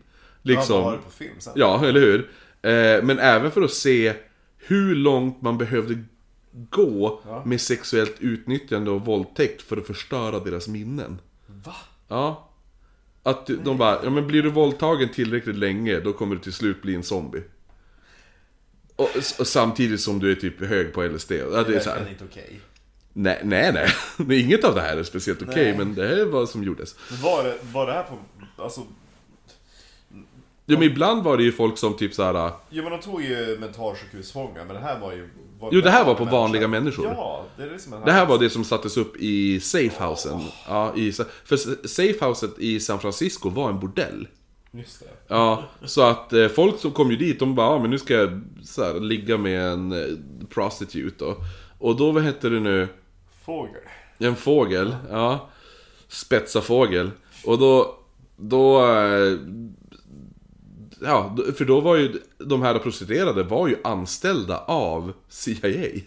Liksom. 0.43 0.77
Ja, 0.77 0.83
var 0.83 0.93
det 0.93 0.99
på 0.99 1.11
film 1.11 1.35
sen? 1.39 1.53
Ja, 1.57 1.85
eller 1.87 2.01
hur? 2.01 2.19
Eh, 2.63 3.03
men 3.05 3.19
även 3.19 3.51
för 3.51 3.63
att 3.63 3.73
se 3.73 4.15
hur 4.57 4.95
långt 4.95 5.43
man 5.43 5.59
behövde 5.59 6.05
gå 6.71 7.21
Ja. 7.27 7.43
med 7.47 7.61
sexuellt 7.61 8.17
utnyttjande 8.21 8.91
och 8.91 9.05
våldtäkt 9.05 9.63
för 9.63 9.77
att 9.77 9.87
förstöra 9.87 10.39
deras 10.41 10.69
minnen. 10.69 11.19
Va? 11.65 11.75
Ja. 12.09 12.49
Att 13.23 13.47
de 13.65 13.79
bara, 13.79 13.99
ja 14.05 14.11
men 14.11 14.27
blir 14.27 14.43
du 14.43 14.51
våldtagen 14.51 15.09
tillräckligt 15.09 15.57
länge, 15.57 16.01
då 16.01 16.13
kommer 16.13 16.35
du 16.35 16.41
till 16.41 16.53
slut 16.53 16.83
bli 16.83 16.95
en 16.95 17.03
zombie. 17.03 17.43
Och, 18.97 19.09
och 19.39 19.47
samtidigt 19.47 20.01
som 20.01 20.19
du 20.19 20.31
är 20.31 20.35
typ 20.35 20.61
hög 20.61 20.93
på 20.93 21.03
LSD. 21.03 21.33
Ja, 21.33 21.63
det 21.63 21.77
är 21.77 21.81
så 21.81 21.91
här. 21.91 22.09
inte 22.11 22.25
okej. 22.25 22.61
Nej, 23.21 23.41
nej, 23.45 23.73
nej. 23.73 24.41
Inget 24.43 24.65
av 24.65 24.75
det 24.75 24.81
här 24.81 24.97
är 24.97 25.03
speciellt 25.03 25.43
okej, 25.43 25.65
Nej. 25.65 25.79
men 25.79 25.95
det 25.95 26.09
här 26.09 26.17
är 26.17 26.25
vad 26.25 26.49
som 26.49 26.65
gjordes. 26.65 26.95
Var 27.23 27.45
det, 27.45 27.59
var 27.73 27.87
det 27.87 27.93
här 27.93 28.03
på, 28.03 28.19
alltså, 28.63 28.81
Jo, 30.67 30.79
men 30.79 30.83
ibland 30.83 31.23
var 31.25 31.37
det 31.37 31.43
ju 31.43 31.53
folk 31.53 31.79
som 31.79 31.97
typ 31.97 32.15
så 32.15 32.23
här. 32.23 32.51
jo 32.71 32.83
men 32.83 32.93
de 32.93 33.01
tog 33.01 33.23
ju 33.23 33.59
mentalsjukhusfångar, 33.61 34.65
men 34.65 34.75
det 34.77 34.83
här 34.83 34.99
var 34.99 35.13
ju... 35.13 35.29
Var 35.61 35.71
Jo, 35.73 35.81
det 35.81 35.91
här 35.91 36.05
var 36.05 36.15
på 36.15 36.25
människor. 36.25 36.39
vanliga 36.39 36.69
människor. 36.69 37.07
Ja, 37.07 37.45
det 37.57 37.63
är 37.63 37.71
det 37.71 37.79
som 37.79 37.93
är 37.93 38.05
Det 38.05 38.13
här 38.13 38.27
var 38.27 38.39
det 38.39 38.51
som 38.51 38.65
sattes 38.65 38.97
upp 38.97 39.17
i 39.17 39.61
safehousen. 39.61 40.41
Ja, 40.69 40.97
i, 40.97 41.13
för 41.45 41.87
safehouset 41.89 42.59
i 42.59 42.81
San 42.81 42.99
Francisco 43.01 43.49
var 43.49 43.69
en 43.71 43.81
bordell. 43.81 44.29
Just 44.73 45.01
det. 45.01 45.07
Ja, 45.29 45.63
så 45.85 46.03
att 46.03 46.33
eh, 46.33 46.49
folk 46.49 46.79
som 46.79 46.91
kom 46.91 47.11
ju 47.11 47.17
dit, 47.17 47.39
de 47.39 47.55
bara, 47.55 47.67
ja 47.67 47.79
men 47.83 47.91
nu 47.91 47.99
ska 47.99 48.15
jag 48.15 48.43
så 48.65 48.85
här, 48.85 49.01
ligga 49.01 49.39
med 49.39 49.61
en 49.61 49.93
eh, 49.93 50.17
prostitute 50.49 51.25
då. 51.25 51.37
Och 51.79 51.97
då, 51.97 52.13
vad 52.13 52.23
hette 52.23 52.49
det 52.49 52.61
nu? 52.61 52.89
Fågel. 53.49 53.81
En 54.19 54.37
fågel, 54.37 54.97
ja. 55.11 55.49
Spetsa 56.09 56.61
fågel. 56.61 57.11
Och 57.45 57.59
då, 57.59 57.99
då... 58.37 58.87
eh, 58.87 59.39
Ja, 61.01 61.37
för 61.57 61.65
då 61.65 61.81
var 61.81 61.97
ju 61.97 62.21
de 62.39 62.63
här 62.63 62.79
prostituerade 62.79 63.43
var 63.43 63.69
ju 63.69 63.77
anställda 63.85 64.59
av 64.59 65.13
CIA. 65.29 66.01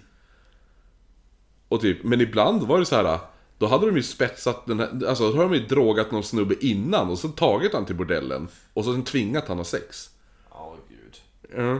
Och 1.67 1.81
typ, 1.81 2.03
men 2.03 2.21
ibland 2.21 2.63
var 2.63 2.79
det 2.79 2.85
så 2.85 2.95
här. 2.95 3.19
Då 3.57 3.67
hade 3.67 3.85
de 3.85 3.95
ju 3.95 4.03
spetsat 4.03 4.65
den 4.65 4.79
här, 4.79 5.05
alltså 5.07 5.31
då 5.31 5.37
har 5.37 5.43
de 5.43 5.53
ju 5.53 5.67
drogat 5.67 6.11
någon 6.11 6.23
snubbe 6.23 6.55
innan 6.65 7.09
och 7.09 7.19
så 7.19 7.27
tagit 7.27 7.73
han 7.73 7.85
till 7.85 7.95
bordellen. 7.95 8.47
Och 8.73 8.85
sen 8.85 9.03
tvingat 9.03 9.47
han 9.47 9.57
ha 9.57 9.63
sex. 9.63 10.09
Ja, 10.49 10.75
gud. 10.89 11.17
Ja. 11.57 11.79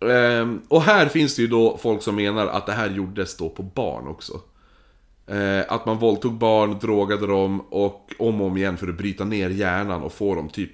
Ehm, 0.00 0.62
och 0.68 0.82
här 0.82 1.06
finns 1.06 1.36
det 1.36 1.42
ju 1.42 1.48
då 1.48 1.78
folk 1.82 2.02
som 2.02 2.16
menar 2.16 2.46
att 2.46 2.66
det 2.66 2.72
här 2.72 2.90
gjordes 2.90 3.36
då 3.36 3.48
på 3.48 3.62
barn 3.62 4.08
också. 4.08 4.40
Eh, 5.26 5.64
att 5.68 5.86
man 5.86 5.98
våldtog 5.98 6.34
barn, 6.34 6.78
drogade 6.78 7.26
dem 7.26 7.60
och 7.60 8.12
om 8.18 8.40
och 8.40 8.46
om 8.46 8.56
igen 8.56 8.76
för 8.76 8.88
att 8.88 8.98
bryta 8.98 9.24
ner 9.24 9.50
hjärnan 9.50 10.02
och 10.02 10.12
få 10.12 10.34
dem 10.34 10.48
typ 10.48 10.70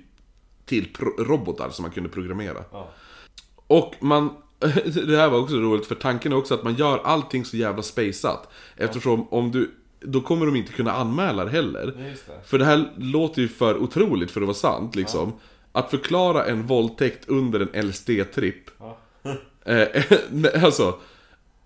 till 0.65 0.89
robotar 1.19 1.71
som 1.71 1.83
man 1.83 1.93
kunde 1.93 2.09
programmera. 2.09 2.65
Ja. 2.73 2.89
Och 3.67 3.95
man... 4.01 4.31
Det 5.07 5.17
här 5.17 5.31
var 5.31 5.39
också 5.39 5.57
roligt 5.57 5.87
för 5.87 5.95
tanken 5.95 6.33
är 6.33 6.37
också 6.37 6.55
att 6.55 6.63
man 6.63 6.75
gör 6.75 6.99
allting 6.99 7.45
så 7.45 7.57
jävla 7.57 7.83
spaceat. 7.83 8.49
Eftersom 8.77 9.29
om 9.31 9.51
du... 9.51 9.71
Då 10.01 10.21
kommer 10.21 10.47
de 10.47 10.57
inte 10.57 10.73
kunna 10.73 10.93
anmäla 10.93 11.45
det 11.45 11.51
heller. 11.51 11.95
Ja, 11.97 12.05
det. 12.05 12.49
För 12.49 12.59
det 12.59 12.65
här 12.65 12.93
låter 12.97 13.43
ju 13.43 13.49
för 13.49 13.77
otroligt 13.77 14.31
för 14.31 14.41
att 14.41 14.47
vara 14.47 14.57
sant 14.57 14.95
liksom. 14.95 15.33
Att 15.73 15.91
förklara 15.91 16.45
en 16.45 16.67
våldtäkt 16.67 17.29
under 17.29 17.61
en 17.61 17.87
LSD-tripp. 17.87 18.71
Ja. 18.79 18.99
Eh, 19.65 20.03
nej, 20.31 20.53
alltså, 20.65 20.99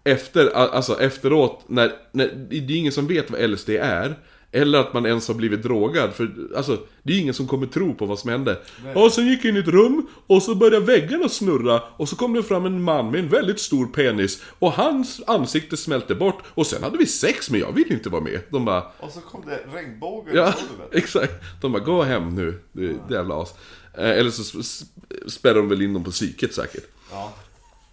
efter, 0.04 0.50
alltså 0.56 1.00
efteråt, 1.00 1.64
när, 1.66 1.92
när, 2.12 2.30
det 2.50 2.56
är 2.56 2.76
ingen 2.76 2.92
som 2.92 3.06
vet 3.06 3.30
vad 3.30 3.50
LSD 3.50 3.70
är. 3.70 4.18
Eller 4.52 4.78
att 4.78 4.94
man 4.94 5.06
ens 5.06 5.28
har 5.28 5.34
blivit 5.34 5.62
drogad. 5.62 6.12
För 6.14 6.30
alltså, 6.56 6.78
det 7.02 7.12
är 7.12 7.18
ingen 7.20 7.34
som 7.34 7.46
kommer 7.46 7.66
tro 7.66 7.94
på 7.94 8.06
vad 8.06 8.18
som 8.18 8.30
hände. 8.30 8.60
Och 8.94 9.12
sen 9.12 9.26
gick 9.26 9.44
jag 9.44 9.48
in 9.50 9.56
i 9.56 9.60
ett 9.60 9.68
rum 9.68 10.06
och 10.26 10.42
så 10.42 10.54
började 10.54 10.86
väggarna 10.86 11.28
snurra. 11.28 11.82
Och 11.96 12.08
så 12.08 12.16
kom 12.16 12.34
det 12.34 12.42
fram 12.42 12.66
en 12.66 12.82
man 12.82 13.10
med 13.10 13.20
en 13.20 13.28
väldigt 13.28 13.60
stor 13.60 13.86
penis. 13.86 14.42
Och 14.58 14.72
hans 14.72 15.20
ansikte 15.26 15.76
smälte 15.76 16.14
bort. 16.14 16.42
Och 16.54 16.66
sen 16.66 16.82
hade 16.82 16.98
vi 16.98 17.06
sex, 17.06 17.50
men 17.50 17.60
jag 17.60 17.72
vill 17.72 17.92
inte 17.92 18.08
vara 18.08 18.22
med. 18.22 18.40
De 18.50 18.64
bara, 18.64 18.82
Och 19.00 19.10
så 19.12 19.20
kom 19.20 19.44
det 19.46 19.78
regnbågar 19.78 20.34
Ja, 20.36 20.52
på 20.52 20.58
golvet. 20.76 20.88
exakt. 21.04 21.32
De 21.60 21.72
bara, 21.72 21.82
gå 21.82 22.02
hem 22.02 22.34
nu, 22.34 22.60
du 22.72 22.98
jävla 23.10 23.42
as. 23.42 23.54
Eh, 23.98 24.10
eller 24.10 24.30
så 24.30 24.42
sp- 24.42 24.60
sp- 24.62 25.28
spärrar 25.28 25.54
de 25.54 25.68
väl 25.68 25.82
in 25.82 25.94
dem 25.94 26.04
på 26.04 26.10
psyket 26.10 26.54
säkert. 26.54 26.84
Ja. 27.10 27.34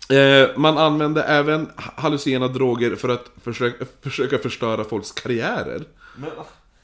Eh, 0.10 0.50
man 0.56 0.78
använde 0.78 1.24
även 1.24 1.70
hallucinogena 1.76 2.54
droger 2.54 2.96
för 2.96 3.10
att 3.10 3.32
försöka, 3.44 3.86
försöka 4.02 4.38
förstöra 4.38 4.84
folks 4.84 5.12
karriärer. 5.12 5.84
Men, 6.16 6.30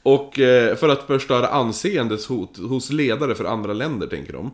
Och 0.02 0.38
eh, 0.38 0.76
för 0.76 0.88
att 0.88 1.02
förstöra 1.06 1.46
anseendet 1.46 2.24
hos, 2.68 2.90
ledare 2.90 3.34
för 3.34 3.44
andra 3.44 3.72
länder, 3.72 4.06
tänker 4.06 4.32
de. 4.32 4.50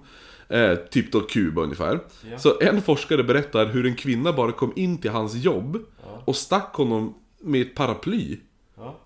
Eh, 0.49 0.75
typ 0.75 1.13
då 1.13 1.21
Kuba 1.21 1.63
ungefär. 1.63 2.01
Ja. 2.31 2.39
Så 2.39 2.61
en 2.61 2.83
forskare 2.83 3.23
berättar 3.25 3.67
hur 3.67 3.87
en 3.87 3.95
kvinna 3.95 4.33
bara 4.33 4.53
kom 4.53 4.73
in 4.77 4.99
till 4.99 5.11
hans 5.11 5.35
jobb 5.35 5.79
och 6.25 6.37
stack 6.37 6.75
honom 6.75 7.15
med 7.41 7.61
ett 7.63 7.75
paraply. 7.75 8.39
ja. 8.77 8.97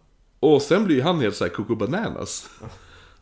Och 0.40 0.62
sen 0.62 0.84
blir 0.84 1.02
han 1.02 1.20
helt 1.20 1.36
såhär 1.36 1.50
Coco 1.50 1.74
Bananas. 1.74 2.50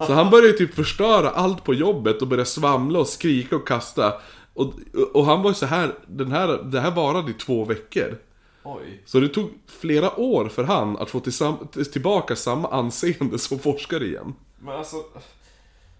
Så 0.06 0.12
han 0.12 0.30
börjar 0.30 0.46
ju 0.46 0.52
typ 0.52 0.74
förstöra 0.74 1.30
allt 1.30 1.64
på 1.64 1.74
jobbet 1.74 2.22
och 2.22 2.28
börjar 2.28 2.44
svamla 2.44 2.98
och 2.98 3.06
skrika 3.06 3.56
och 3.56 3.68
kasta. 3.68 4.12
Och, 4.58 4.74
och 5.14 5.24
han 5.24 5.42
var 5.42 5.50
ju 5.50 5.54
så 5.54 5.66
här, 5.66 5.94
den 6.06 6.32
här, 6.32 6.62
det 6.64 6.80
här 6.80 6.90
varade 6.90 7.30
i 7.30 7.34
två 7.34 7.64
veckor. 7.64 8.18
Oj. 8.62 9.02
Så 9.06 9.20
det 9.20 9.28
tog 9.28 9.50
flera 9.66 10.20
år 10.20 10.48
för 10.48 10.64
han 10.64 10.96
att 10.96 11.10
få 11.10 11.20
tillbaka 11.92 12.36
samma 12.36 12.68
anseende 12.68 13.38
som 13.38 13.58
forskare 13.58 14.04
igen. 14.04 14.34
Men 14.58 14.76
alltså... 14.76 14.96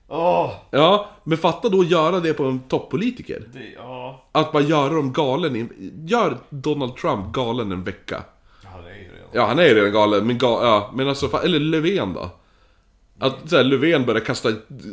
Åh! 0.08 0.50
Ja, 0.70 1.08
men 1.24 1.38
fatta 1.38 1.68
då 1.68 1.80
att 1.80 1.90
göra 1.90 2.20
det 2.20 2.34
på 2.34 2.44
en 2.44 2.60
toppolitiker. 2.60 3.48
det, 3.52 3.72
ja. 3.76 4.24
Att 4.32 4.52
bara 4.52 4.62
göra 4.62 4.94
dem 4.94 5.12
galen 5.12 5.56
i, 5.56 5.92
Gör 6.04 6.38
Donald 6.50 6.96
Trump 6.96 7.32
galen 7.32 7.72
en 7.72 7.84
vecka. 7.84 8.22
Han 8.64 8.84
är 8.84 8.88
ju 8.88 9.02
redan... 9.02 9.28
Ja, 9.32 9.46
han 9.46 9.58
är 9.58 9.64
ju 9.64 9.74
redan 9.74 9.92
galen, 9.92 10.26
men, 10.26 10.38
ga, 10.38 10.64
ja, 10.64 10.90
men 10.94 11.08
alltså, 11.08 11.36
eller 11.36 11.58
Löfven 11.58 12.14
då? 12.14 12.30
Att 13.18 13.50
så 13.50 13.56
här, 13.56 13.64
Löfven 13.64 14.06
börjar 14.06 14.24
kasta 14.24 14.52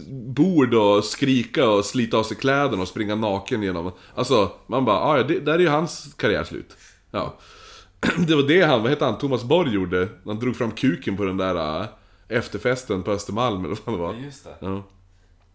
bord 0.10 0.74
och 0.74 1.04
skrika 1.04 1.70
och 1.70 1.86
slita 1.86 2.18
av 2.18 2.24
sig 2.24 2.38
kläderna 2.38 2.82
och 2.82 2.88
springa 2.88 3.16
naken 3.16 3.64
genom... 3.64 3.92
Alltså, 4.16 4.52
man 4.68 4.86
bara, 4.86 5.00
"Ah, 5.00 5.18
ja, 5.18 5.24
det, 5.24 5.40
där 5.40 5.54
är 5.54 5.60
ju 5.60 5.68
hans 5.68 6.14
karriär 6.18 6.44
slut. 6.44 6.78
Ja. 7.12 7.36
Det 8.28 8.36
var 8.36 8.44
det 8.44 8.62
han, 8.62 8.82
vad 8.82 8.90
heter 8.92 9.06
han, 9.06 9.18
Thomas 9.18 9.44
Borg 9.44 9.74
gjorde. 9.74 10.08
Han 10.26 10.40
drog 10.40 10.56
fram 10.56 10.72
kuken 10.72 11.18
på 11.18 11.24
den 11.26 11.38
där 11.38 11.80
äh, 11.82 11.86
efterfesten 12.28 13.04
på 13.04 13.12
Östermalm 13.12 13.66
eller 13.66 13.78
vad 13.86 13.96
det 13.96 14.00
var. 14.02 14.14
Ja, 14.14 14.20
just 14.20 14.44
det. 14.44 14.56
Ja. 14.60 14.84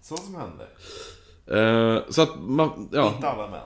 Sånt 0.02 0.20
som 0.24 0.34
hände. 0.34 0.66
Eh, 1.47 2.02
så 2.09 2.22
att 2.22 2.40
man, 2.40 2.88
ja. 2.92 3.12
Inte 3.14 3.28
alla 3.28 3.51
män. 3.51 3.60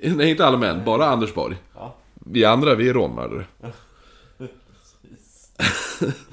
Nej, 0.16 0.30
inte 0.30 0.46
alla 0.46 0.58
män, 0.58 0.84
bara 0.84 1.06
Anders 1.06 1.34
Borg. 1.34 1.56
Ja. 1.74 1.96
Vi 2.14 2.44
andra, 2.44 2.74
vi 2.74 2.88
är 2.88 2.94
rånmördare. 2.94 3.44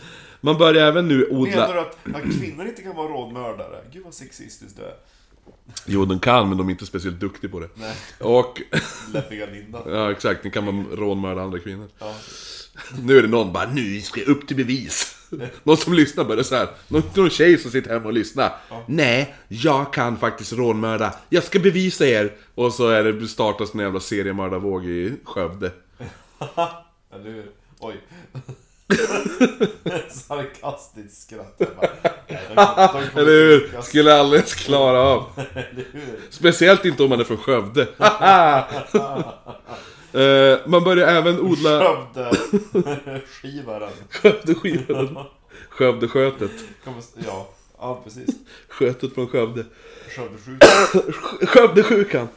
Man 0.48 0.57
börjar 0.57 0.88
även 0.88 1.07
nu 1.07 1.28
odla... 1.30 1.56
Menar 1.56 1.74
du 1.74 1.80
att, 1.80 1.98
att 2.15 2.40
kvinnor 2.40 2.65
inte 2.65 2.82
kan 2.82 2.95
vara 2.95 3.07
rådmördare? 3.07 3.82
Gud 3.91 4.03
vad 4.03 4.14
sexistiskt 4.14 4.78
du 4.78 4.84
är. 4.84 4.94
Jo, 5.86 6.06
de 6.06 6.19
kan, 6.19 6.49
men 6.49 6.57
de 6.57 6.68
är 6.68 6.72
inte 6.72 6.86
speciellt 6.86 7.19
duktiga 7.19 7.52
på 7.52 7.60
det. 7.60 7.69
Nej. 7.76 7.95
Och... 8.19 8.61
Läppiga 9.14 9.45
Linda. 9.45 9.82
Ja, 9.86 10.11
exakt. 10.11 10.44
Nu 10.44 10.49
kan 10.49 10.65
man 10.65 10.86
rånmörda 10.91 11.41
andra 11.41 11.60
kvinnor. 11.60 11.88
Ja. 11.99 12.15
Nu 13.03 13.18
är 13.18 13.22
det 13.22 13.28
någon 13.28 13.53
bara, 13.53 13.69
nu 13.69 14.02
ska 14.02 14.19
jag 14.19 14.30
upp 14.30 14.48
till 14.48 14.57
bevis. 14.57 15.15
Någon 15.64 15.78
som 15.78 15.94
lyssnar 15.94 16.26
börjar 16.26 16.44
så 16.44 16.56
här. 16.56 16.68
Någon, 16.88 17.03
någon 17.15 17.30
tjej 17.30 17.57
som 17.57 17.72
sitter 17.72 17.94
hemma 17.94 18.06
och 18.06 18.14
lyssnar. 18.14 18.56
Nej, 18.86 19.36
jag 19.48 19.94
kan 19.94 20.18
faktiskt 20.18 20.53
rånmörda. 20.53 21.14
Jag 21.30 21.44
ska 21.44 21.60
bevisa 21.60 22.06
er. 22.06 22.34
Och 22.56 22.74
så 22.74 22.88
är 22.88 23.03
det 23.03 23.28
startas 23.28 23.74
en 23.74 23.80
jävla 23.80 23.99
seriemördarvåg 23.99 24.86
i 24.86 25.14
Skövde. 25.24 25.72
Eller 27.14 27.30
hur? 27.30 27.52
Oj. 27.80 27.95
Sarkastiskt 30.09 31.22
skratt. 31.22 31.57
Bara, 31.57 32.93
de 32.93 33.09
de 33.14 33.19
Eller 33.19 33.31
hur? 33.31 33.81
Skulle 33.81 34.15
alldeles 34.15 34.53
klara 34.55 34.99
av. 34.99 35.26
Speciellt 36.30 36.85
inte 36.85 37.03
om 37.03 37.09
man 37.09 37.19
är 37.19 37.23
från 37.23 37.38
Skövde. 37.38 37.88
Eh, 40.14 40.59
man 40.65 40.84
börjar 40.84 41.07
även 41.07 41.39
odla 41.39 41.80
Skövde 41.80 43.22
skivaren. 43.27 43.89
Skövdeskivaren. 44.09 45.18
Skövdeskötet. 45.69 46.51
Ja, 47.26 47.49
ja 47.77 48.01
precis. 48.03 48.30
Skötet 48.69 49.14
från 49.14 49.27
Skövde. 49.27 49.65
Skövde 50.15 50.38
sjukt. 50.38 51.49
Skövdesjukan. 51.49 52.27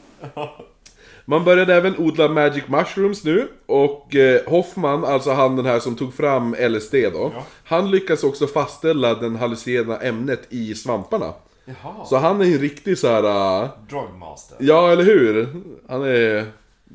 Man 1.30 1.44
började 1.44 1.74
även 1.74 1.98
odla 1.98 2.28
Magic 2.28 2.64
Mushrooms 2.68 3.24
nu 3.24 3.48
och 3.66 4.16
eh, 4.16 4.40
Hoffman, 4.46 5.04
alltså 5.04 5.30
han 5.30 5.56
den 5.56 5.66
här 5.66 5.78
som 5.78 5.96
tog 5.96 6.14
fram 6.14 6.56
LSD 6.68 6.94
då. 6.94 7.32
Ja. 7.34 7.44
Han 7.64 7.90
lyckas 7.90 8.24
också 8.24 8.46
fastställa 8.46 9.14
den 9.14 9.36
hallucinogena 9.36 9.96
ämnet 10.00 10.40
i 10.48 10.74
svamparna. 10.74 11.32
Jaha. 11.64 12.04
Så 12.04 12.16
han 12.16 12.40
är 12.40 12.44
en 12.44 12.58
riktig 12.58 12.98
så 12.98 13.08
här. 13.08 13.62
eh, 13.62 13.68
Drugmaster. 13.90 14.56
Ja, 14.60 14.90
eller 14.92 15.04
hur? 15.04 15.48
Han 15.88 16.02
är... 16.02 16.46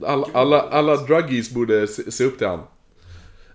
Alla, 0.05 0.27
alla, 0.33 0.61
alla 0.61 0.95
druggies 0.95 1.49
borde 1.51 1.87
se, 1.87 2.11
se 2.11 2.23
upp 2.23 2.37
till 2.37 2.47
han. 2.47 2.59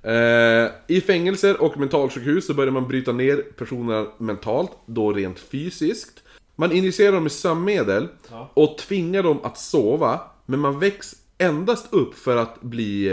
Eh, 0.02 0.70
I 0.86 1.00
fängelser 1.00 1.62
och 1.62 1.78
mentalsjukhus 1.78 2.46
så 2.46 2.54
börjar 2.54 2.70
man 2.72 2.88
bryta 2.88 3.12
ner 3.12 3.36
personerna 3.36 4.06
mentalt, 4.18 4.70
då 4.86 5.12
rent 5.12 5.38
fysiskt. 5.38 6.22
Man 6.56 6.72
injicerar 6.72 7.12
dem 7.12 7.22
med 7.22 7.32
sömnmedel 7.32 8.08
och 8.54 8.78
tvingar 8.78 9.22
dem 9.22 9.38
att 9.42 9.58
sova, 9.58 10.20
men 10.50 10.60
man 10.60 10.78
väcks 10.78 11.14
endast 11.38 11.92
upp 11.92 12.14
för 12.14 12.36
att 12.36 12.60
bli, 12.60 13.06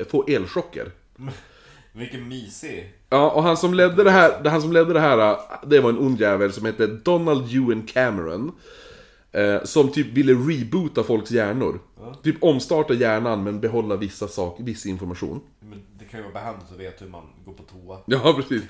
eh, 0.00 0.08
få 0.08 0.24
elchocker. 0.26 0.90
Vilken 1.92 2.28
mysig. 2.28 2.92
Ja, 3.08 3.30
och 3.30 3.42
han 3.42 3.56
som 3.56 3.74
ledde 3.74 4.04
det 4.04 4.10
här, 4.10 4.44
han 4.44 4.62
som 4.62 4.72
ledde 4.72 4.92
det 4.92 5.00
här, 5.00 5.38
det 5.66 5.80
var 5.80 5.90
en 5.90 5.98
ond 5.98 6.20
jävel 6.20 6.52
som 6.52 6.66
hette 6.66 6.86
Donald 6.86 7.56
Ewan 7.56 7.82
Cameron. 7.82 8.52
Eh, 9.32 9.62
som 9.64 9.92
typ 9.92 10.06
ville 10.06 10.32
reboota 10.32 11.02
folks 11.02 11.30
hjärnor. 11.30 11.80
Typ 12.22 12.42
omstarta 12.42 12.94
hjärnan 12.94 13.42
men 13.42 13.60
behålla 13.60 13.96
vissa 13.96 14.28
saker, 14.28 14.64
viss 14.64 14.86
information. 14.86 15.40
Men 15.60 15.82
det 15.98 16.04
kan 16.04 16.20
ju 16.20 16.24
vara 16.24 16.34
behändigt 16.34 16.72
att 16.72 16.80
veta 16.80 17.04
hur 17.04 17.12
man 17.12 17.22
går 17.44 17.52
på 17.52 17.62
toa. 17.62 17.98
Ja, 18.06 18.34
precis. 18.36 18.62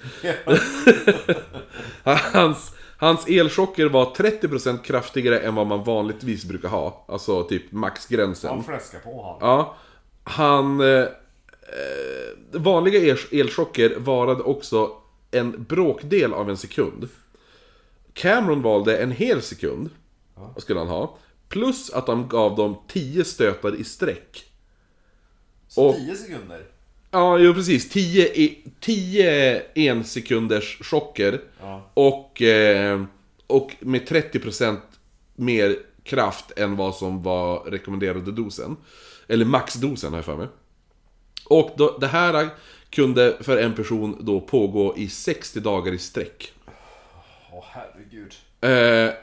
Hans, 2.32 2.74
hans 3.06 3.26
elchocker 3.28 3.86
var 3.86 4.04
30% 4.14 4.82
kraftigare 4.82 5.38
än 5.38 5.54
vad 5.54 5.66
man 5.66 5.84
vanligtvis 5.84 6.44
brukar 6.44 6.68
ha. 6.68 7.04
Alltså 7.08 7.44
typ 7.44 7.72
maxgränsen. 7.72 8.50
Han 8.50 8.64
fläskar 8.64 8.98
på 8.98 9.22
honom. 9.22 9.38
Ja. 9.40 9.76
Han... 10.24 10.80
Eh, 10.80 10.86
eh, 10.86 11.08
vanliga 12.60 12.98
el- 13.00 13.18
elchocker 13.40 13.96
varade 13.98 14.42
också 14.42 14.90
en 15.30 15.64
bråkdel 15.68 16.32
av 16.32 16.50
en 16.50 16.56
sekund. 16.56 17.08
Cameron 18.12 18.62
valde 18.62 18.96
en 18.98 19.10
hel 19.10 19.42
sekund. 19.42 19.90
Vad 20.34 20.62
skulle 20.62 20.78
han 20.78 20.88
ha. 20.88 21.16
Plus 21.48 21.90
att 21.90 22.08
han 22.08 22.28
gav 22.28 22.56
dem 22.56 22.76
10 22.88 23.24
stötar 23.24 23.74
i 23.74 23.84
sträck. 23.84 24.44
Så 25.68 25.86
och- 25.88 25.94
10 25.96 26.16
sekunder. 26.16 26.66
Ja, 27.14 27.38
jo 27.38 27.54
precis. 27.54 27.88
10, 27.90 28.26
i- 28.26 28.64
10 28.80 29.62
en 29.74 30.04
sekunders 30.04 30.78
chocker. 30.80 31.40
Ja. 31.60 31.90
Och, 31.94 32.42
eh, 32.42 33.02
och 33.46 33.70
med 33.80 34.06
30% 34.06 34.78
mer 35.36 35.76
kraft 36.04 36.58
än 36.58 36.76
vad 36.76 36.94
som 36.94 37.22
var 37.22 37.58
rekommenderade 37.64 38.32
dosen. 38.32 38.76
Eller 39.28 39.44
maxdosen 39.44 40.10
har 40.10 40.18
jag 40.18 40.24
för 40.24 40.36
mig. 40.36 40.48
Och 41.44 41.70
då, 41.76 41.98
det 41.98 42.06
här 42.06 42.48
kunde 42.90 43.36
för 43.40 43.56
en 43.56 43.74
person 43.74 44.16
då 44.20 44.40
pågå 44.40 44.94
i 44.96 45.08
60 45.08 45.60
dagar 45.60 45.92
i 45.92 45.98
sträck. 45.98 46.52
Åh 47.52 47.64
herregud. 47.68 48.34
Eh, 48.60 49.14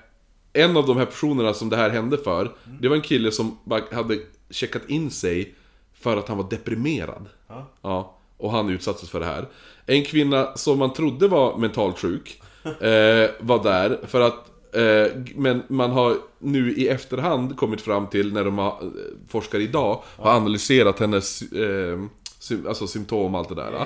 en 0.53 0.77
av 0.77 0.85
de 0.87 0.97
här 0.97 1.05
personerna 1.05 1.53
som 1.53 1.69
det 1.69 1.77
här 1.77 1.89
hände 1.89 2.17
för, 2.17 2.55
det 2.81 2.87
var 2.87 2.95
en 2.95 3.01
kille 3.01 3.31
som 3.31 3.59
bara 3.63 3.81
hade 3.91 4.17
checkat 4.49 4.89
in 4.89 5.11
sig 5.11 5.53
för 5.99 6.17
att 6.17 6.27
han 6.27 6.37
var 6.37 6.49
deprimerad. 6.49 7.25
Ja. 7.47 7.67
Ja, 7.81 8.15
och 8.37 8.51
han 8.51 8.69
utsattes 8.69 9.09
för 9.09 9.19
det 9.19 9.25
här. 9.25 9.47
En 9.85 10.03
kvinna 10.03 10.55
som 10.57 10.79
man 10.79 10.93
trodde 10.93 11.27
var 11.27 11.57
mentalt 11.57 11.99
sjuk 11.99 12.41
eh, 12.63 13.29
var 13.39 13.63
där 13.63 13.99
för 14.07 14.21
att 14.21 14.45
eh, 14.75 15.11
men 15.35 15.63
man 15.67 15.91
har 15.91 16.15
nu 16.39 16.73
i 16.73 16.87
efterhand 16.87 17.57
kommit 17.57 17.81
fram 17.81 18.07
till 18.07 18.33
när 18.33 18.43
de 18.45 18.57
har, 18.57 18.67
eh, 18.67 18.87
forskar 19.27 19.59
idag 19.59 20.03
har 20.17 20.31
analyserat 20.31 20.99
hennes 20.99 21.41
eh, 21.41 21.99
sy- 22.39 22.67
alltså 22.67 22.87
symptom 22.87 23.35
och 23.35 23.39
allt 23.39 23.49
det 23.49 23.55
där. 23.55 23.85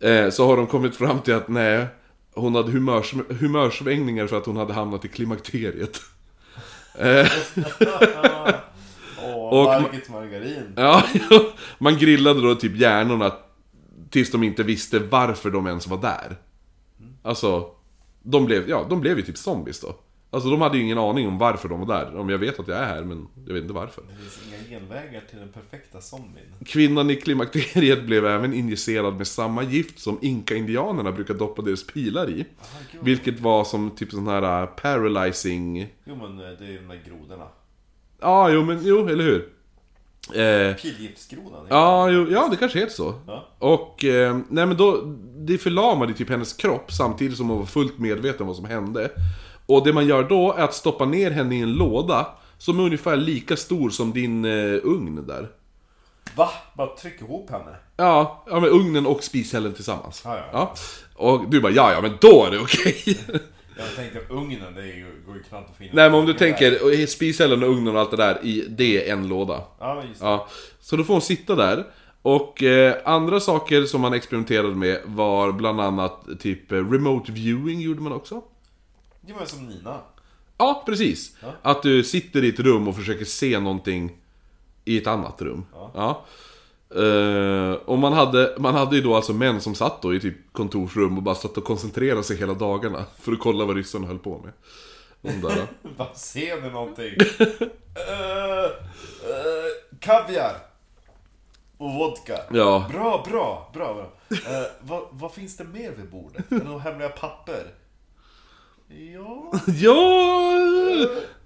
Eh, 0.00 0.30
så 0.30 0.46
har 0.46 0.56
de 0.56 0.66
kommit 0.66 0.96
fram 0.96 1.20
till 1.20 1.34
att 1.34 1.48
nej, 1.48 1.86
hon 2.34 2.54
hade 2.54 2.70
humörs, 2.72 3.14
humörsvängningar 3.40 4.26
för 4.26 4.38
att 4.38 4.46
hon 4.46 4.56
hade 4.56 4.72
hamnat 4.72 5.04
i 5.04 5.08
klimakteriet. 5.08 6.00
Åh, 9.36 9.60
Och- 9.60 9.82
Margit 9.82 10.08
Margarin. 10.10 10.72
Ja, 10.76 11.02
man 11.78 11.98
grillade 11.98 12.40
då 12.42 12.54
typ 12.54 12.76
hjärnorna 12.76 13.32
tills 14.10 14.30
de 14.30 14.42
inte 14.42 14.62
visste 14.62 14.98
varför 14.98 15.50
de 15.50 15.66
ens 15.66 15.86
var 15.86 15.98
där. 15.98 16.36
Alltså, 17.22 17.70
de 18.22 18.46
blev, 18.46 18.68
ja, 18.68 18.86
de 18.90 19.00
blev 19.00 19.16
ju 19.16 19.22
typ 19.22 19.38
zombies 19.38 19.80
då. 19.80 19.96
Alltså 20.30 20.50
de 20.50 20.60
hade 20.60 20.78
ju 20.78 20.84
ingen 20.84 20.98
aning 20.98 21.28
om 21.28 21.38
varför 21.38 21.68
de 21.68 21.80
var 21.80 21.86
där. 21.86 22.16
Om 22.16 22.28
jag 22.28 22.38
vet 22.38 22.60
att 22.60 22.68
jag 22.68 22.78
är 22.78 22.84
här, 22.84 23.04
men 23.04 23.28
jag 23.46 23.54
vet 23.54 23.62
inte 23.62 23.74
varför. 23.74 24.02
Det 24.02 24.16
finns 24.16 24.40
inga 24.48 24.80
genvägar 24.80 25.22
till 25.30 25.38
den 25.38 25.48
perfekta 25.48 26.00
zombien. 26.00 26.46
Kvinnan 26.66 27.10
i 27.10 27.16
klimakteriet 27.16 28.04
blev 28.04 28.26
även 28.26 28.54
injicerad 28.54 29.16
med 29.16 29.26
samma 29.26 29.62
gift 29.62 29.98
som 29.98 30.18
inka-indianerna 30.22 31.12
brukar 31.12 31.34
doppa 31.34 31.62
deras 31.62 31.86
pilar 31.86 32.30
i. 32.30 32.40
Aha. 32.60 33.02
Vilket 33.02 33.40
var 33.40 33.64
som 33.64 33.90
typ 33.90 34.10
sån 34.10 34.26
här 34.26 34.62
uh, 34.62 34.68
paralyzing... 34.68 35.88
Jo 36.04 36.16
men 36.16 36.38
eh, 36.38 36.58
det 36.58 36.64
är 36.64 36.70
ju 36.70 36.78
de 36.78 36.88
där 36.88 37.02
grodorna. 37.06 37.46
Ja, 38.20 38.50
jo 38.50 38.64
men 38.64 38.78
jo, 38.82 39.08
eller 39.08 39.24
hur? 39.24 39.48
Eh, 40.34 40.74
Pilgiftsgrodan. 40.74 41.66
Ja, 41.68 42.10
jo, 42.10 42.26
ja, 42.30 42.48
det 42.50 42.56
kanske 42.56 42.78
heter 42.78 42.92
så. 42.92 43.14
Ja. 43.26 43.48
Och, 43.58 44.04
eh, 44.04 44.38
nej 44.48 44.66
men 44.66 44.76
då, 44.76 45.02
det 45.36 45.58
förlamade 45.58 46.14
typ 46.14 46.30
hennes 46.30 46.52
kropp 46.52 46.92
samtidigt 46.92 47.36
som 47.36 47.48
hon 47.48 47.58
var 47.58 47.66
fullt 47.66 47.98
medveten 47.98 48.40
om 48.40 48.46
vad 48.46 48.56
som 48.56 48.64
hände. 48.64 49.10
Och 49.66 49.84
det 49.84 49.92
man 49.92 50.06
gör 50.06 50.22
då 50.22 50.52
är 50.52 50.64
att 50.64 50.74
stoppa 50.74 51.04
ner 51.04 51.30
henne 51.30 51.56
i 51.56 51.60
en 51.60 51.72
låda 51.72 52.26
som 52.58 52.78
är 52.78 52.82
ungefär 52.82 53.16
lika 53.16 53.56
stor 53.56 53.90
som 53.90 54.12
din 54.12 54.44
eh, 54.44 54.80
ugn 54.82 55.26
där. 55.26 55.48
Va? 56.36 56.48
Bara 56.74 56.96
tryck 56.96 57.20
ihop 57.20 57.50
henne? 57.50 57.76
Ja, 57.96 58.44
ja 58.46 58.60
men 58.60 58.70
ugnen 58.70 59.06
och 59.06 59.24
spishällen 59.24 59.74
tillsammans. 59.74 60.22
Ja, 60.24 60.38
ja. 60.52 60.74
Och 61.14 61.50
du 61.50 61.60
bara, 61.60 61.72
ja 61.72 61.92
ja 61.92 62.00
men 62.00 62.12
då 62.20 62.44
är 62.46 62.50
det 62.50 62.58
okej. 62.58 63.18
Jag 63.78 63.94
tänkte 63.96 64.20
ugnen, 64.34 64.74
det 64.74 64.80
är 64.80 64.86
ju, 64.86 65.06
går 65.26 65.36
ju 65.36 65.42
knappt 65.42 65.70
att 65.70 65.76
finna. 65.76 65.90
nej 65.94 66.10
men 66.10 66.20
om 66.20 66.26
du 66.26 66.34
tänker, 66.34 67.06
spishällen 67.06 67.62
och 67.62 67.68
ugnen 67.68 67.94
och 67.94 68.00
allt 68.00 68.10
det 68.10 68.16
där 68.16 68.44
i, 68.44 68.66
det 68.68 69.08
är 69.08 69.12
en 69.12 69.28
låda. 69.28 69.62
Ja, 69.78 70.04
just 70.08 70.20
det. 70.20 70.26
Ja, 70.26 70.48
så 70.80 70.96
då 70.96 71.04
får 71.04 71.14
hon 71.14 71.22
sitta 71.22 71.54
där. 71.54 71.84
Och 72.22 72.62
eh, 72.62 72.96
andra 73.04 73.40
saker 73.40 73.84
som 73.84 74.00
man 74.00 74.12
experimenterade 74.12 74.74
med 74.74 75.00
var 75.04 75.52
bland 75.52 75.80
annat 75.80 76.26
typ 76.40 76.72
eh, 76.72 76.90
remote 76.90 77.32
viewing 77.32 77.80
gjorde 77.80 78.00
man 78.00 78.12
också. 78.12 78.42
Det 79.20 79.32
var 79.32 79.44
som 79.44 79.66
Nina. 79.66 80.00
Ja, 80.58 80.82
precis. 80.86 81.36
Att 81.62 81.82
du 81.82 82.04
sitter 82.04 82.44
i 82.44 82.48
ett 82.48 82.60
rum 82.60 82.88
och 82.88 82.96
försöker 82.96 83.24
se 83.24 83.60
någonting 83.60 84.12
i 84.84 84.98
ett 84.98 85.06
annat 85.06 85.42
rum. 85.42 85.64
Ja. 85.94 86.24
Eh, 86.94 87.72
och 87.72 87.98
man 87.98 88.12
hade, 88.12 88.54
man 88.58 88.74
hade 88.74 88.96
ju 88.96 89.02
då 89.02 89.16
alltså 89.16 89.32
män 89.32 89.60
som 89.60 89.74
satt 89.74 90.02
då 90.02 90.14
i 90.14 90.20
typ 90.20 90.52
kontorsrum 90.52 91.16
och 91.16 91.22
bara 91.22 91.34
satt 91.34 91.56
och 91.56 91.64
koncentrerade 91.64 92.22
sig 92.22 92.36
hela 92.36 92.54
dagarna 92.54 93.04
för 93.20 93.32
att 93.32 93.38
kolla 93.38 93.64
vad 93.64 93.76
ryssarna 93.76 94.06
höll 94.06 94.18
på 94.18 94.38
med. 94.38 94.52
Där. 95.20 95.66
Vad 95.96 96.16
ser 96.16 96.62
ni 96.62 96.70
någonting? 96.70 97.14
uh, 97.40 97.48
uh, 98.64 99.98
kaviar! 100.00 100.52
Och 101.78 101.94
vodka. 101.94 102.38
Ja. 102.50 102.86
Bra, 102.92 103.24
bra, 103.30 103.70
bra. 103.74 103.94
bra. 103.94 104.10
Eh, 104.30 104.66
vad, 104.80 105.02
vad 105.10 105.32
finns 105.32 105.56
det 105.56 105.64
mer 105.64 105.92
vid 105.92 106.10
bordet? 106.10 106.52
Är 106.52 106.58
det 106.58 106.64
några 106.64 106.80
hemliga 106.80 107.08
papper? 107.08 107.66
Ja... 108.88 109.52
ja! 109.66 110.54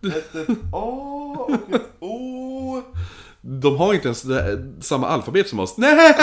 Ett, 0.03 0.35
ett 0.35 0.59
A 0.73 1.47
och 1.49 1.75
ett 1.75 1.89
O. 2.01 2.83
De 3.45 3.77
har 3.77 3.95
inte 3.95 4.09
ens 4.09 4.27
samma 4.87 5.09
alfabet 5.09 5.49
som 5.49 5.61
oss. 5.61 5.77
Nej, 5.77 5.95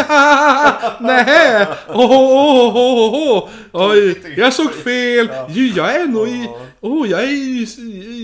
nej, 0.99 1.67
oh, 1.87 2.11
oh, 2.11 2.75
oh, 2.75 3.13
oh. 3.13 3.49
Oj, 3.71 4.21
jag 4.37 4.53
såg 4.53 4.71
fel. 4.73 5.29
Jag 5.75 5.95
är 5.95 6.07
nog 6.07 6.27
i, 6.27 6.49
oh, 6.81 7.09
jag 7.09 7.23
är 7.23 7.27
ju, 7.27 7.65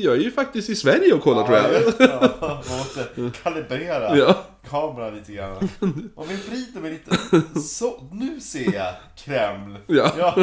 jag 0.04 0.16
är 0.16 0.20
ju 0.20 0.32
faktiskt 0.32 0.70
i 0.70 0.76
Sverige 0.76 1.14
och 1.14 1.22
kollar 1.22 1.44
tror 1.46 1.58
jag. 1.58 1.72
Ja, 2.00 2.30
man 2.42 2.58
måste 2.78 3.06
kalibrera 3.44 4.18
Ja. 4.18 4.36
kameran 4.70 5.16
lite 5.16 5.32
grann. 5.32 5.70
Om 6.16 6.28
vi 6.28 6.36
vrider 6.50 6.80
mig 6.82 6.92
lite. 6.92 7.60
Så, 7.60 8.10
nu 8.12 8.40
ser 8.40 8.74
jag 8.74 8.94
Kreml. 9.18 9.78
Ja. 9.88 10.36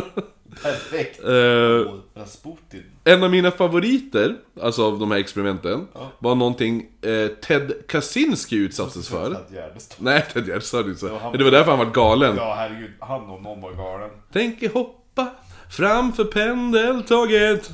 Perfekt. 0.63 1.19
Och 1.21 2.21
Rasputin. 2.23 2.85
En 3.05 3.23
av 3.23 3.31
mina 3.31 3.51
favoriter, 3.51 4.37
alltså 4.63 4.87
av 4.87 4.99
de 4.99 5.11
här 5.11 5.19
experimenten, 5.19 5.89
var 6.19 6.35
någonting 6.35 6.87
eh, 7.03 7.27
Ted 7.29 7.73
Kaczynski 7.89 8.57
utsattes 8.57 9.09
för. 9.09 9.35
Ted 9.35 9.45
Gärdestad. 9.55 9.97
Nej, 10.05 10.25
Ted 10.33 10.47
Gärdestad 10.49 10.89
inte. 10.89 11.07
Ja, 11.07 11.33
Det 11.39 11.45
var 11.45 11.51
därför 11.51 11.71
han 11.71 11.79
var 11.79 11.93
galen. 11.95 12.37
Ja, 12.37 12.55
herregud. 12.55 12.91
Han 13.01 13.31
om 13.31 13.43
någon 13.43 13.61
var 13.61 13.73
galen. 13.73 14.11
Tänker 14.33 14.69
hoppa 14.69 15.31
framför 15.71 16.25
pendeltåget. 16.25 17.71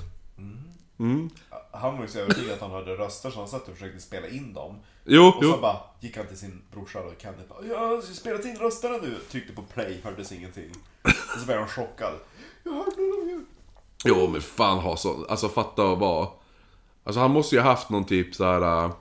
Han 1.72 1.96
var 1.96 2.02
ju 2.02 2.09
så 2.09 2.18
övertygad 2.18 2.52
att 2.52 2.60
han 2.60 2.70
hörde 2.70 2.94
röster 2.94 3.30
så 3.30 3.38
han 3.38 3.48
satt 3.48 3.68
och 3.68 3.74
försökte 3.74 4.00
spela 4.00 4.28
in 4.28 4.52
dem. 4.55 4.74
Jo, 5.05 5.22
Och 5.26 5.34
så 5.44 5.50
jo. 5.55 5.59
bara 5.60 5.76
gick 6.00 6.16
han 6.16 6.26
till 6.26 6.38
sin 6.38 6.62
brorsa 6.72 6.98
och 6.98 7.12
Kenneth 7.18 7.48
bara, 7.48 7.66
Jag 7.68 7.78
har 7.88 8.00
spelat 8.02 8.44
in 8.44 8.56
rösterna 8.56 8.96
nu. 9.02 9.14
Tryckte 9.30 9.52
på 9.52 9.62
play, 9.62 10.00
hördes 10.05 10.32
ingenting. 10.32 10.70
Och 11.02 11.40
så 11.40 11.46
blev 11.46 11.59
han 11.59 11.68
chockad. 11.68 12.12
Jo 14.05 14.28
men 14.32 14.40
fan 14.43 14.78
ha 14.78 14.97
så, 14.97 15.24
alltså 15.28 15.49
fatta 15.49 15.93
att 15.93 15.99
vara... 15.99 16.28
Alltså 17.05 17.20
han 17.20 17.31
måste 17.31 17.55
ju 17.55 17.61
ha 17.61 17.70
haft 17.70 17.90
någon 17.90 18.05
typ 18.05 18.35
så 18.35 18.45
här. 18.45 18.85
äh, 18.85 18.93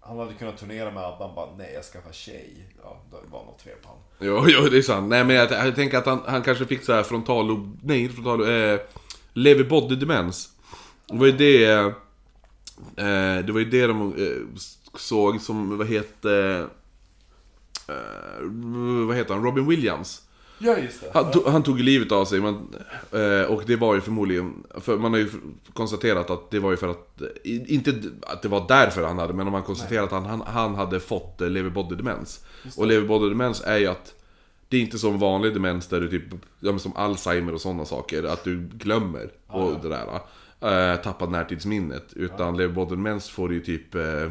Han 0.00 0.18
hade 0.18 0.34
kunnat 0.34 0.58
turnera 0.58 0.90
med 0.90 1.04
ABBA, 1.04 1.26
han 1.26 1.34
bara 1.34 1.56
nej 1.56 1.72
jag 1.74 1.84
skaffar 1.84 2.12
tjej. 2.12 2.66
Ja, 2.82 3.00
det 3.10 3.16
var 3.30 3.44
något 3.44 3.62
fel 3.62 3.76
på 3.82 3.88
honom. 3.88 4.02
Jo, 4.20 4.44
jo 4.62 4.68
det 4.68 4.78
är 4.78 4.82
sant. 4.82 5.08
Nej 5.08 5.24
men 5.24 5.36
jag, 5.36 5.52
jag 5.52 5.74
tänker 5.74 5.98
att 5.98 6.06
han, 6.06 6.20
han 6.26 6.42
kanske 6.42 6.66
fick 6.66 6.84
så 6.84 6.92
här 6.92 7.02
frontallob... 7.02 7.78
Nej 7.82 8.02
inte 8.02 8.14
frontallob... 8.14 8.48
Eh, 8.48 8.80
lever 9.32 9.64
body 9.64 9.96
demens. 9.96 10.50
Det 11.06 11.16
var 11.16 11.26
ju 11.26 11.32
det... 11.32 11.64
Eh, 12.96 13.44
det 13.44 13.52
var 13.52 13.60
ju 13.60 13.70
det 13.70 13.86
de 13.86 14.14
eh, 14.14 14.60
såg 14.94 15.40
som, 15.40 15.78
vad 15.78 15.86
heter... 15.86 16.60
Eh, 17.88 18.42
vad 19.06 19.16
heter 19.16 19.34
han? 19.34 19.44
Robin 19.44 19.66
Williams. 19.66 20.22
Ja, 20.62 20.78
just 20.78 21.00
det. 21.00 21.10
Han, 21.14 21.30
to, 21.30 21.50
han 21.50 21.62
tog 21.62 21.80
livet 21.80 22.12
av 22.12 22.24
sig, 22.24 22.40
men, 22.40 22.54
eh, 23.12 23.42
och 23.42 23.62
det 23.66 23.76
var 23.76 23.94
ju 23.94 24.00
förmodligen, 24.00 24.54
för 24.80 24.98
man 24.98 25.12
har 25.12 25.18
ju 25.18 25.30
konstaterat 25.72 26.30
att 26.30 26.50
det 26.50 26.58
var 26.58 26.70
ju 26.70 26.76
för 26.76 26.88
att, 26.88 27.22
inte 27.44 27.94
att 28.22 28.42
det 28.42 28.48
var 28.48 28.64
därför 28.68 29.02
han 29.02 29.18
hade, 29.18 29.32
men 29.32 29.44
man 29.44 29.54
har 29.54 29.62
konstaterat 29.62 30.04
att 30.04 30.12
han, 30.12 30.24
han, 30.24 30.40
han 30.40 30.74
hade 30.74 31.00
fått 31.00 31.40
eh, 31.40 31.50
lever 31.50 31.70
body 31.70 31.96
demens. 31.96 32.44
Och 32.76 32.86
lever 32.86 33.08
body 33.08 33.28
demens 33.28 33.62
är 33.66 33.78
ju 33.78 33.86
att 33.86 34.14
det 34.68 34.76
är 34.76 34.80
inte 34.80 34.98
som 34.98 35.18
vanlig 35.18 35.54
demens 35.54 35.86
där 35.86 36.00
du 36.00 36.10
typ, 36.10 36.24
ja, 36.60 36.78
som 36.78 36.96
Alzheimer 36.96 37.54
och 37.54 37.60
sådana 37.60 37.84
saker, 37.84 38.22
att 38.22 38.44
du 38.44 38.68
glömmer 38.72 39.30
och 39.46 39.80
det 39.82 39.88
där. 39.88 40.20
äh, 40.92 40.96
tappat 40.96 41.30
närtidsminnet. 41.30 42.12
Utan 42.12 42.56
leverboddelmens 42.56 43.28
får 43.30 43.48
du 43.48 43.54
ju 43.54 43.60
typ... 43.60 43.94
Eh, 43.94 44.22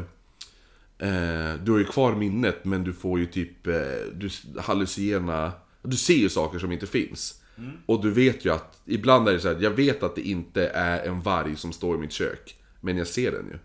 eh, 1.08 1.54
du 1.62 1.72
har 1.72 1.78
ju 1.78 1.84
kvar 1.84 2.14
minnet 2.14 2.64
men 2.64 2.84
du 2.84 2.92
får 2.92 3.18
ju 3.18 3.26
typ... 3.26 3.66
Eh, 3.66 3.74
du 4.14 4.30
hallucinera... 4.58 5.52
Du 5.82 5.96
ser 5.96 6.14
ju 6.14 6.28
saker 6.28 6.58
som 6.58 6.72
inte 6.72 6.86
finns. 6.86 7.40
Och 7.86 8.02
du 8.02 8.10
vet 8.10 8.44
ju 8.44 8.52
att... 8.52 8.80
Ibland 8.84 9.28
är 9.28 9.32
det 9.32 9.40
så 9.40 9.48
här, 9.48 9.60
jag 9.60 9.70
vet 9.70 10.02
att 10.02 10.14
det 10.14 10.22
inte 10.22 10.66
är 10.68 11.06
en 11.06 11.20
varg 11.20 11.56
som 11.56 11.72
står 11.72 11.96
i 11.96 11.98
mitt 11.98 12.12
kök. 12.12 12.56
Men 12.80 12.96
jag 12.96 13.06
ser 13.06 13.32
den 13.32 13.46
ju. 13.46 13.58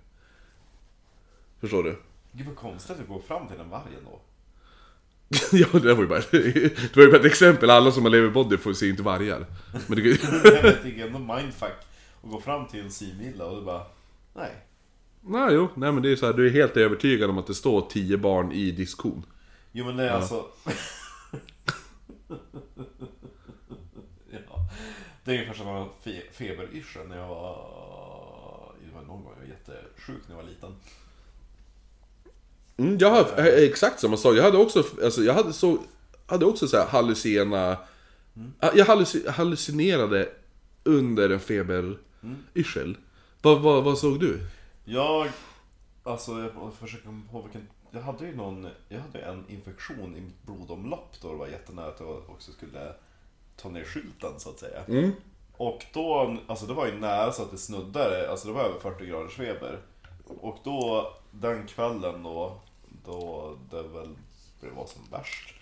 Förstår 1.62 1.84
du? 1.84 1.98
Gud 2.32 2.48
vad 2.48 2.56
konstigt 2.56 2.92
att 2.92 2.98
du 2.98 3.14
går 3.14 3.20
fram 3.20 3.48
till 3.48 3.60
en 3.60 3.70
varg 3.70 3.96
ändå. 3.98 4.22
ja, 5.52 5.80
det 5.80 5.94
var 5.94 6.02
ju 6.02 6.08
bara, 6.08 6.20
det 6.32 6.96
var 6.96 7.04
ju 7.04 7.12
bara 7.12 7.20
ett 7.20 7.26
exempel. 7.26 7.70
Alla 7.70 7.92
som 7.92 8.04
har 8.04 8.10
leverbody 8.10 8.58
får 8.58 8.74
se 8.74 8.90
inte 8.90 9.04
vargar. 9.04 9.46
Men 9.88 9.98
det, 9.98 10.04
Jag 10.64 10.84
tycker 10.84 11.08
ändå 11.08 11.20
mindfuck. 11.20 11.78
Och 12.22 12.30
gå 12.30 12.42
fram 12.42 12.68
till 12.68 12.80
en 12.80 12.92
synvilla 12.92 13.46
och 13.46 13.60
du 13.60 13.66
bara... 13.66 13.84
Nej. 14.34 14.52
nej, 15.22 15.54
jo, 15.54 15.70
nej 15.76 15.92
men 15.92 16.04
det 16.04 16.12
är 16.12 16.16
så 16.16 16.26
här, 16.26 16.34
du 16.34 16.48
är 16.48 16.52
helt 16.52 16.78
övertygad 16.78 17.30
om 17.30 17.38
att 17.38 17.48
det 17.48 17.54
står 17.54 17.82
tio 17.90 18.18
barn 18.18 18.52
i 18.52 18.72
diskon. 18.72 19.26
Jo 19.72 19.86
men 19.86 19.98
det 19.98 20.04
är 20.04 20.10
alltså... 20.10 20.46
ja. 24.32 24.70
Det 25.24 25.32
är 25.32 25.36
ungefär 25.36 25.54
som 25.54 25.68
en 25.68 25.88
fe- 26.04 26.32
feberyrsel 26.32 27.08
när 27.08 27.18
jag 27.18 27.28
var... 27.28 28.72
Det 28.86 28.96
var 28.96 29.02
någon 29.02 29.24
gång 29.24 29.34
jag 29.34 29.48
var 29.48 29.54
jättesjuk 29.54 30.22
när 30.28 30.36
jag 30.36 30.44
var 30.44 30.50
liten. 30.50 30.76
Mm, 32.78 32.98
jag 32.98 33.10
har 33.10 33.40
eh, 33.40 33.46
exakt 33.46 34.00
samma 34.00 34.18
sak. 34.18 34.36
Jag 34.36 34.44
hade 34.44 34.58
också, 34.58 34.84
alltså, 35.04 35.22
jag 35.22 35.34
hade 35.34 35.54
så, 35.54 35.78
hade 36.26 36.46
också 36.46 36.68
så 36.68 36.78
här 36.78 36.86
hallucina... 36.88 37.78
Ja, 38.60 38.72
Jag 38.76 38.86
halluci- 38.86 39.30
hallucinerade 39.30 40.30
under 40.84 41.30
en 41.30 41.40
feberyrsel. 41.40 42.98
Vad, 43.42 43.62
vad, 43.62 43.84
vad 43.84 43.98
såg 43.98 44.20
du? 44.20 44.40
Jag... 44.86 45.30
Alltså 46.04 46.32
jag 46.40 46.74
försöker 46.80 47.06
komma 47.06 47.22
ihåg 47.32 47.44
vilken... 47.44 47.68
Jag 47.96 48.02
hade 48.02 48.26
ju 48.26 48.36
någon... 48.36 48.70
Jag 48.90 49.00
hade 49.00 49.20
en 49.20 49.46
infektion 49.50 50.16
i 50.16 50.22
mitt 50.22 50.44
blodomlopp 50.44 51.16
då 51.22 51.32
det 51.32 51.38
var 51.38 51.48
jättenära 51.48 51.88
att 51.88 52.00
jag 52.00 52.30
också 52.30 52.52
skulle 52.52 52.94
ta 53.56 53.70
ner 53.70 53.84
skylten 53.84 54.40
så 54.40 54.50
att 54.50 54.60
säga. 54.60 54.84
Och 55.58 55.86
då, 55.94 56.38
alltså 56.48 56.66
det 56.66 56.74
var 56.74 56.88
ju 56.88 57.00
nära 57.00 57.32
så 57.32 57.44
att 57.44 57.52
det 57.52 57.58
snuddade, 57.58 58.30
alltså 58.30 58.48
det 58.48 58.54
var 58.54 58.64
över 58.64 58.80
40 58.80 59.06
graders 59.06 59.36
feber. 59.36 59.80
Och 60.28 60.58
då, 60.64 61.14
den 61.32 61.68
kvällen 61.68 62.24
då, 62.24 62.62
då 63.06 63.56
det 63.72 63.84
väl 63.84 64.16
det 64.62 64.70
var 64.70 64.86
som 64.86 65.02
värst. 65.12 65.56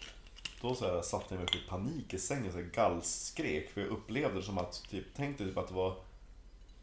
Då 0.62 0.76
så 0.76 0.86
här, 0.86 1.02
satte 1.02 1.26
jag 1.30 1.38
mig 1.38 1.44
upp 1.44 1.56
i 1.56 1.70
panik 1.70 2.14
i 2.14 2.20
sängen 2.20 2.52
så 2.52 2.58
här, 2.58 2.70
gallskrek. 2.74 3.70
För 3.70 3.82
jag 3.82 3.90
upplevde 3.90 4.36
det 4.36 4.44
som 4.44 4.58
att, 4.58 4.84
typ, 4.90 5.16
tänkte 5.16 5.46
typ 5.46 5.58
att 5.58 5.68
det 5.68 5.74
var 5.74 5.96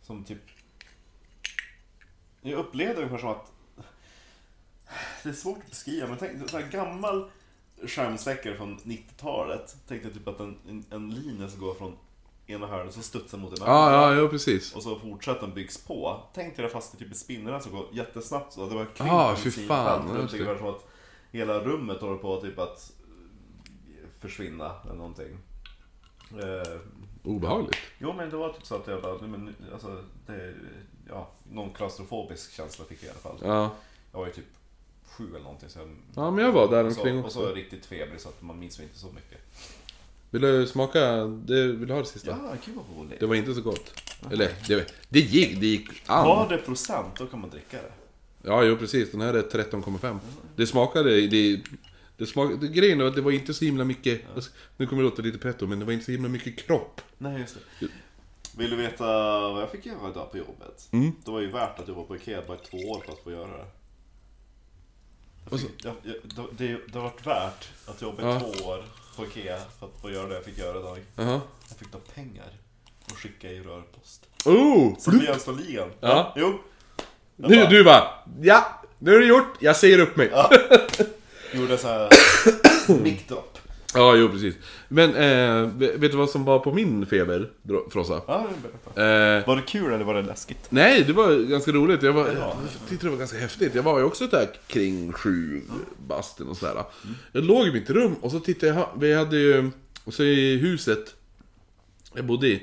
som 0.02 0.24
typ 0.24 0.40
jag 2.42 2.58
upplevde 2.58 2.96
ungefär 2.96 3.18
som 3.18 3.28
att... 3.28 3.52
Det 5.22 5.28
är 5.28 5.32
svårt 5.32 5.58
att 5.58 5.70
beskriva, 5.70 6.06
men 6.06 6.16
tänk, 6.18 6.50
sån 6.50 6.62
här 6.62 6.70
gammal 6.70 7.30
skärmsläckare 7.86 8.56
från 8.56 8.78
90-talet. 8.78 9.76
Tänkte 9.88 10.08
jag 10.08 10.14
typ 10.16 10.28
att 10.28 10.40
en, 10.40 10.58
en, 10.68 10.84
en 10.90 11.10
linje 11.10 11.48
som 11.48 11.60
går 11.60 11.74
från 11.74 11.96
ena 12.46 12.66
hörnet 12.66 12.94
så 12.94 13.02
studsar 13.02 13.38
mot 13.38 13.56
den 13.56 13.68
andra. 13.68 13.92
Ja, 13.96 14.14
ja, 14.14 14.20
ja 14.22 14.28
precis. 14.28 14.74
Och 14.74 14.82
så 14.82 14.98
fortsätter 14.98 15.40
den 15.40 15.54
byggs 15.54 15.84
på. 15.84 16.22
Tänk 16.34 16.56
dig 16.56 16.64
det 16.64 16.70
fast 16.70 16.94
i 16.94 16.96
typ 16.96 17.16
spindelnät 17.16 17.62
som 17.62 17.72
går 17.72 17.86
jättesnabbt 17.92 18.52
så. 18.52 18.68
Det 18.68 18.74
var 18.74 18.86
Ah, 18.98 19.30
en 19.30 19.36
fy 19.36 19.50
fan, 19.50 20.06
Det 20.06 20.12
är 20.12 20.14
det. 20.16 20.20
ungefär 20.22 20.58
som 20.58 20.66
att 20.66 20.86
hela 21.32 21.58
rummet 21.58 22.00
håller 22.00 22.16
på 22.18 22.40
typ 22.40 22.58
att 22.58 22.92
försvinna 24.20 24.72
eller 24.84 24.94
någonting. 24.94 25.38
Eh, 26.32 26.80
Obehagligt. 27.24 27.76
Jo 27.98 28.12
men 28.12 28.30
det 28.30 28.36
var 28.36 28.52
typ 28.52 28.66
så 28.66 28.74
att 28.76 28.86
jag 28.86 29.02
bara, 29.02 29.18
men, 29.26 29.54
alltså, 29.72 30.04
det, 30.26 30.54
ja, 31.08 31.28
någon 31.52 31.72
klaustrofobisk 31.72 32.52
känsla 32.52 32.84
fick 32.84 33.02
jag 33.02 33.06
i 33.06 33.10
alla 33.10 33.18
fall. 33.20 33.38
Ja. 33.42 33.70
Jag 34.12 34.18
var 34.18 34.26
ju 34.26 34.32
typ 34.32 34.44
sju 35.10 35.28
eller 35.28 35.44
någonting 35.44 35.68
så 35.68 35.78
jag, 35.78 35.88
ja, 36.14 36.30
men 36.30 36.44
jag 36.44 36.52
var 36.52 36.70
där 36.70 36.84
och, 36.84 36.92
så, 36.92 37.00
omkring 37.00 37.24
och 37.24 37.32
så 37.32 37.42
också. 37.42 37.54
riktigt 37.54 37.86
febrig 37.86 38.20
så 38.20 38.28
att 38.28 38.42
man 38.42 38.58
minns 38.58 38.80
inte 38.80 38.98
så 38.98 39.06
mycket. 39.06 39.38
Vill 40.30 40.42
du 40.42 40.66
smaka? 40.66 41.24
Det, 41.24 41.66
vill 41.66 41.88
du 41.88 41.92
ha 41.92 42.00
det 42.00 42.06
sista? 42.06 42.30
Ja, 42.30 42.54
gud 42.64 42.74
vad 42.74 42.98
roligt. 42.98 43.20
Det 43.20 43.26
var 43.26 43.34
inte 43.34 43.54
så 43.54 43.60
gott. 43.60 44.02
Eller, 44.30 44.50
det, 44.68 44.94
det 45.08 45.20
gick, 45.20 45.60
det 45.60 45.66
gick 45.66 45.88
an. 46.06 46.26
Var 46.26 46.48
det 46.48 46.58
procent, 46.58 47.16
då 47.18 47.26
kan 47.26 47.40
man 47.40 47.50
dricka 47.50 47.76
det. 47.76 47.92
Ja, 48.42 48.64
jo 48.64 48.76
precis. 48.76 49.10
Den 49.10 49.20
här 49.20 49.34
är 49.34 49.42
13,5. 49.42 50.18
Det 50.56 50.66
smakade... 50.66 51.26
Det, 51.26 51.60
det 52.16 52.26
smakade, 52.26 52.68
grejen 52.68 52.98
var 52.98 53.06
att 53.06 53.14
det 53.14 53.20
var 53.20 53.30
inte 53.30 53.54
så 53.54 53.64
himla 53.64 53.84
mycket... 53.84 54.20
Nu 54.76 54.86
kommer 54.86 55.02
det 55.02 55.08
låta 55.08 55.22
lite 55.22 55.38
pretto, 55.38 55.66
men 55.66 55.78
det 55.78 55.84
var 55.84 55.92
inte 55.92 56.04
så 56.04 56.12
himla 56.12 56.28
mycket 56.28 56.66
kropp. 56.66 57.00
Nej, 57.18 57.40
just 57.40 57.56
det. 57.80 57.88
Vill 58.56 58.70
du 58.70 58.76
veta 58.76 59.04
vad 59.40 59.62
jag 59.62 59.70
fick 59.70 59.86
göra 59.86 60.10
idag 60.10 60.32
på 60.32 60.38
jobbet? 60.38 60.88
Mm. 60.90 61.12
Det 61.24 61.30
var 61.30 61.40
ju 61.40 61.50
värt 61.50 61.78
att 61.78 61.88
jobba 61.88 62.02
på 62.02 62.16
Ikea 62.16 62.42
bara 62.46 62.56
två 62.56 62.76
år 62.76 63.02
för 63.04 63.12
att 63.12 63.18
få 63.18 63.30
göra 63.30 63.56
det. 63.56 63.66
Jag 65.50 65.60
fick, 65.60 65.70
jag, 65.84 65.94
jag, 66.02 66.46
det, 66.58 66.78
det, 66.92 66.98
har 66.98 67.02
varit 67.04 67.26
värt 67.26 67.68
att 67.86 68.02
jobba 68.02 68.22
i 68.22 68.24
Ja. 68.26 68.40
två 68.40 68.64
år 68.68 68.84
på 69.16 69.24
Ikea 69.24 69.58
för 69.78 69.86
att 69.86 70.00
få 70.02 70.10
göra 70.10 70.26
det 70.28 70.34
jag 70.34 70.44
fick 70.44 70.58
göra 70.58 70.78
idag. 70.78 70.98
Jaha. 71.16 71.40
Jag 71.68 71.78
fick 71.78 71.92
då 71.92 71.98
pengar 72.14 72.48
och 73.12 73.18
skicka 73.18 73.48
i 73.48 73.60
rörpost. 73.60 74.26
Oh! 74.44 74.98
Som 74.98 75.20
i 75.20 75.24
Jönssonligan. 75.24 75.90
Ja. 76.00 76.34
Jo. 76.36 76.58
Jag 77.36 77.50
Nu, 77.50 77.56
bara 77.56 77.68
du 77.70 77.84
bara... 77.84 78.10
Ja! 78.42 78.82
Nu 78.98 79.14
är 79.14 79.20
det 79.20 79.26
gjort. 79.26 79.56
Jag 79.60 79.76
säger 79.76 79.98
upp 79.98 80.16
mig. 80.16 80.32
Gjorde 81.54 81.78
så 81.78 81.88
här 81.88 82.08
mic 83.02 83.20
drop. 83.94 84.16
jo 84.18 84.28
precis. 84.28 84.54
Men, 84.88 85.14
eh, 85.14 85.70
vet 85.76 86.10
du 86.12 86.16
vad 86.16 86.30
som 86.30 86.44
var 86.44 86.58
på 86.58 86.72
min 86.72 87.06
feber, 87.06 87.50
Frossa? 87.90 88.20
Ja, 88.26 88.46
berätta. 88.62 89.38
Eh, 89.38 89.46
Var 89.46 89.56
det 89.56 89.62
kul 89.62 89.92
eller 89.92 90.04
var 90.04 90.14
det 90.14 90.22
läskigt? 90.22 90.66
nej, 90.68 91.04
det 91.06 91.12
var 91.12 91.48
ganska 91.50 91.70
roligt. 91.72 92.02
Jag, 92.02 92.12
var, 92.12 92.26
Ja. 92.26 92.32
jag 92.80 92.88
tyckte 92.88 93.06
det 93.06 93.10
var 93.10 93.18
ganska 93.18 93.38
häftigt. 93.38 93.74
Jag 93.74 93.82
var 93.82 93.98
ju 93.98 94.04
också 94.04 94.26
där 94.26 94.48
kring 94.66 95.12
sju 95.12 95.62
basten 96.06 96.48
och 96.48 96.56
sådär. 96.56 96.84
Jag 97.32 97.44
låg 97.44 97.66
i 97.66 97.72
mitt 97.72 97.90
rum 97.90 98.14
och 98.20 98.30
så 98.30 98.40
tittade 98.40 98.72
jag... 98.72 98.88
Vi 99.00 99.14
hade 99.14 99.36
ju... 99.38 99.70
Och 100.04 100.14
så 100.14 100.22
i 100.22 100.56
huset 100.56 101.14
jag 102.14 102.24
bodde 102.24 102.46
i. 102.48 102.62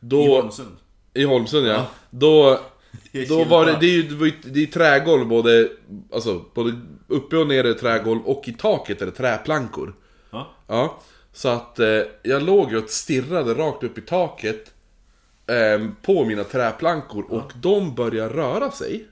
Då, 0.00 0.22
I 0.24 0.28
Holmsund. 0.28 0.76
I 1.14 1.24
Holmsund 1.24 1.66
ja. 1.66 1.86
Då, 2.10 2.60
då 3.28 3.44
var 3.44 3.66
det, 3.66 3.76
det 3.80 3.86
är 3.86 3.90
ju 3.92 4.02
det 4.02 4.14
var 4.14 4.26
ju- 4.26 4.32
det 4.44 4.62
är 4.62 4.66
trägolv 4.66 5.26
både, 5.28 5.68
alltså, 6.12 6.44
både 6.54 6.80
uppe 7.08 7.36
och 7.36 7.46
nere 7.46 7.68
är 7.70 7.74
trägolv 7.74 8.20
och 8.22 8.48
i 8.48 8.52
taket 8.52 9.02
är 9.02 9.06
det 9.06 9.12
träplankor. 9.12 9.94
Ja. 10.30 10.50
Ja, 10.66 11.00
så 11.32 11.48
att 11.48 11.78
eh, 11.78 12.02
jag 12.22 12.42
låg 12.42 12.74
och 12.74 12.90
stirrade 12.90 13.54
rakt 13.54 13.84
upp 13.84 13.98
i 13.98 14.00
taket 14.00 14.72
eh, 15.46 15.88
på 16.02 16.24
mina 16.24 16.44
träplankor 16.44 17.24
och 17.28 17.52
de 17.54 17.94
började 17.94 18.34
röra 18.34 18.70
sig. 18.70 19.06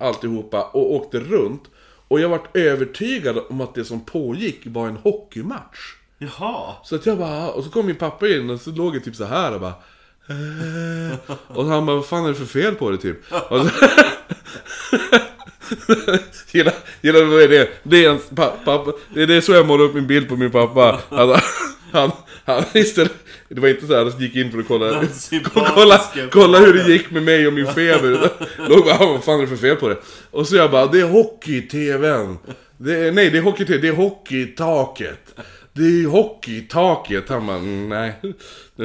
Alltihopa 0.00 0.64
och 0.64 0.94
åkte 0.94 1.20
runt. 1.20 1.62
Och 2.08 2.20
jag 2.20 2.28
vart 2.28 2.56
övertygad 2.56 3.38
om 3.48 3.60
att 3.60 3.74
det 3.74 3.84
som 3.84 4.00
pågick 4.04 4.60
var 4.64 4.88
en 4.88 4.96
hockeymatch. 4.96 5.94
Jaha. 6.18 6.74
Så 6.84 6.94
att 6.94 7.06
jag 7.06 7.18
bara, 7.18 7.50
och 7.50 7.64
så 7.64 7.70
kom 7.70 7.86
min 7.86 7.96
pappa 7.96 8.28
in 8.28 8.50
och 8.50 8.60
så 8.60 8.70
låg 8.70 8.96
jag 8.96 9.04
typ 9.04 9.16
så 9.16 9.24
här 9.24 9.54
och 9.54 9.60
bara 9.60 9.74
eh. 10.28 11.18
Och 11.46 11.64
han 11.64 11.86
bara, 11.86 11.96
vad 11.96 12.06
fan 12.06 12.24
är 12.24 12.28
det 12.28 12.34
för 12.34 12.44
fel 12.44 12.74
på 12.74 12.90
det 12.90 12.98
typ? 12.98 13.32
Och 13.50 13.66
så, 13.66 13.70
gillar, 16.52 16.74
gillar 17.02 17.40
är 17.40 17.48
det? 17.48 17.68
Det 17.82 18.04
är, 18.04 18.34
pa- 18.34 18.56
pappa, 18.64 18.92
det 19.14 19.22
är 19.22 19.26
det 19.26 19.42
så 19.42 19.52
jag 19.52 19.66
målar 19.66 19.84
upp 19.84 19.94
min 19.94 20.06
bild 20.06 20.28
på 20.28 20.36
min 20.36 20.50
pappa. 20.50 21.00
Han, 21.10 21.40
han, 21.92 22.10
han 22.44 22.64
istället, 22.74 23.12
det 23.48 23.60
var 23.60 23.68
inte 23.68 23.86
så 23.86 23.94
att 23.94 24.12
jag 24.12 24.22
gick 24.22 24.36
in 24.36 24.50
för 24.52 24.58
att 24.58 24.68
kolla, 24.68 25.04
kolla, 25.74 26.00
kolla 26.32 26.58
hur 26.58 26.72
det 26.74 26.92
gick 26.92 27.10
med 27.10 27.22
mig 27.22 27.46
och 27.46 27.52
min 27.52 27.66
feber. 27.66 28.30
Låg 28.68 28.84
bara, 28.84 28.94
"Ah, 28.94 29.06
vad 29.12 29.24
fan 29.24 29.36
är 29.38 29.40
det 29.42 29.48
för 29.48 29.56
fel 29.56 29.76
på 29.76 29.88
det? 29.88 29.96
Och 30.30 30.46
så 30.48 30.56
jag 30.56 30.70
bara, 30.70 30.86
det 30.86 31.00
är 31.00 31.08
hockey 31.08 31.56
i 31.56 31.62
TVn. 31.62 32.38
Det 32.76 32.94
är, 32.96 33.12
nej, 33.12 33.30
det 33.30 33.38
är 33.38 33.42
hockey 33.42 33.62
i 33.62 33.66
TV, 33.66 33.78
det 33.78 33.88
är 33.88 33.92
hockey 33.92 34.42
i 34.42 34.46
taket. 34.46 35.34
Det 35.72 35.82
är 35.82 36.06
hockey 36.06 36.56
i 36.58 36.60
taket. 36.60 37.28
Han 37.28 37.46
bara, 37.46 37.56
"Mm, 37.56 37.88
nej. 37.88 38.12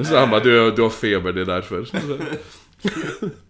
Sa 0.05 0.19
han 0.19 0.29
bara, 0.29 0.39
du, 0.43 0.71
du 0.71 0.81
har 0.81 0.89
feber, 0.89 1.31
det 1.31 1.41
är 1.41 1.45
därför. 1.45 1.85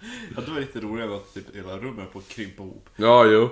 Ja, 0.36 0.42
det 0.46 0.50
var 0.50 0.60
lite 0.60 0.80
roligare 0.80 1.16
att 1.16 1.34
typ 1.34 1.56
hela 1.56 1.78
rummet 1.78 2.12
på 2.12 2.18
att 2.18 2.28
krympa 2.28 2.62
ihop. 2.62 2.88
Ja, 2.96 3.24
jo. 3.24 3.50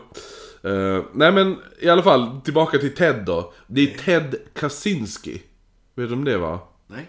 Eh, 0.71 1.05
nej 1.13 1.33
men 1.33 1.57
i 1.81 1.89
alla 1.89 2.03
fall, 2.03 2.41
tillbaka 2.45 2.79
till 2.79 2.95
Ted 2.95 3.25
då. 3.25 3.53
Det 3.67 3.81
är 3.81 3.99
Ted 3.99 4.37
Kaczynski. 4.55 5.43
Vet 5.95 6.09
du 6.09 6.15
om 6.15 6.25
det 6.25 6.39
var? 6.39 6.59
Nej. 6.87 7.09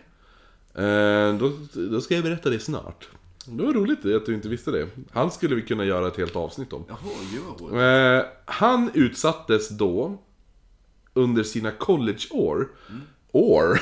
Eh, 0.74 1.36
då, 1.36 1.52
då 1.74 2.02
ska 2.02 2.16
jag 2.16 2.24
berätta 2.24 2.50
det 2.50 2.60
snart. 2.60 3.08
Det 3.46 3.64
var 3.64 3.74
roligt 3.74 4.06
att 4.06 4.26
du 4.26 4.34
inte 4.34 4.50
visste 4.50 4.72
det. 4.72 4.88
Han 5.12 5.32
skulle 5.32 5.56
vi 5.56 5.62
kunna 5.62 5.86
göra 5.86 6.08
ett 6.08 6.18
helt 6.18 6.36
avsnitt 6.36 6.74
om. 6.74 6.86
Jaha, 6.88 6.98
jo. 7.60 7.80
Eh, 7.80 8.26
han 8.46 8.92
utsattes 8.94 9.70
då 9.70 10.18
under 11.14 11.44
sina 11.44 11.72
collegeår. 11.72 12.68
År? 13.32 13.82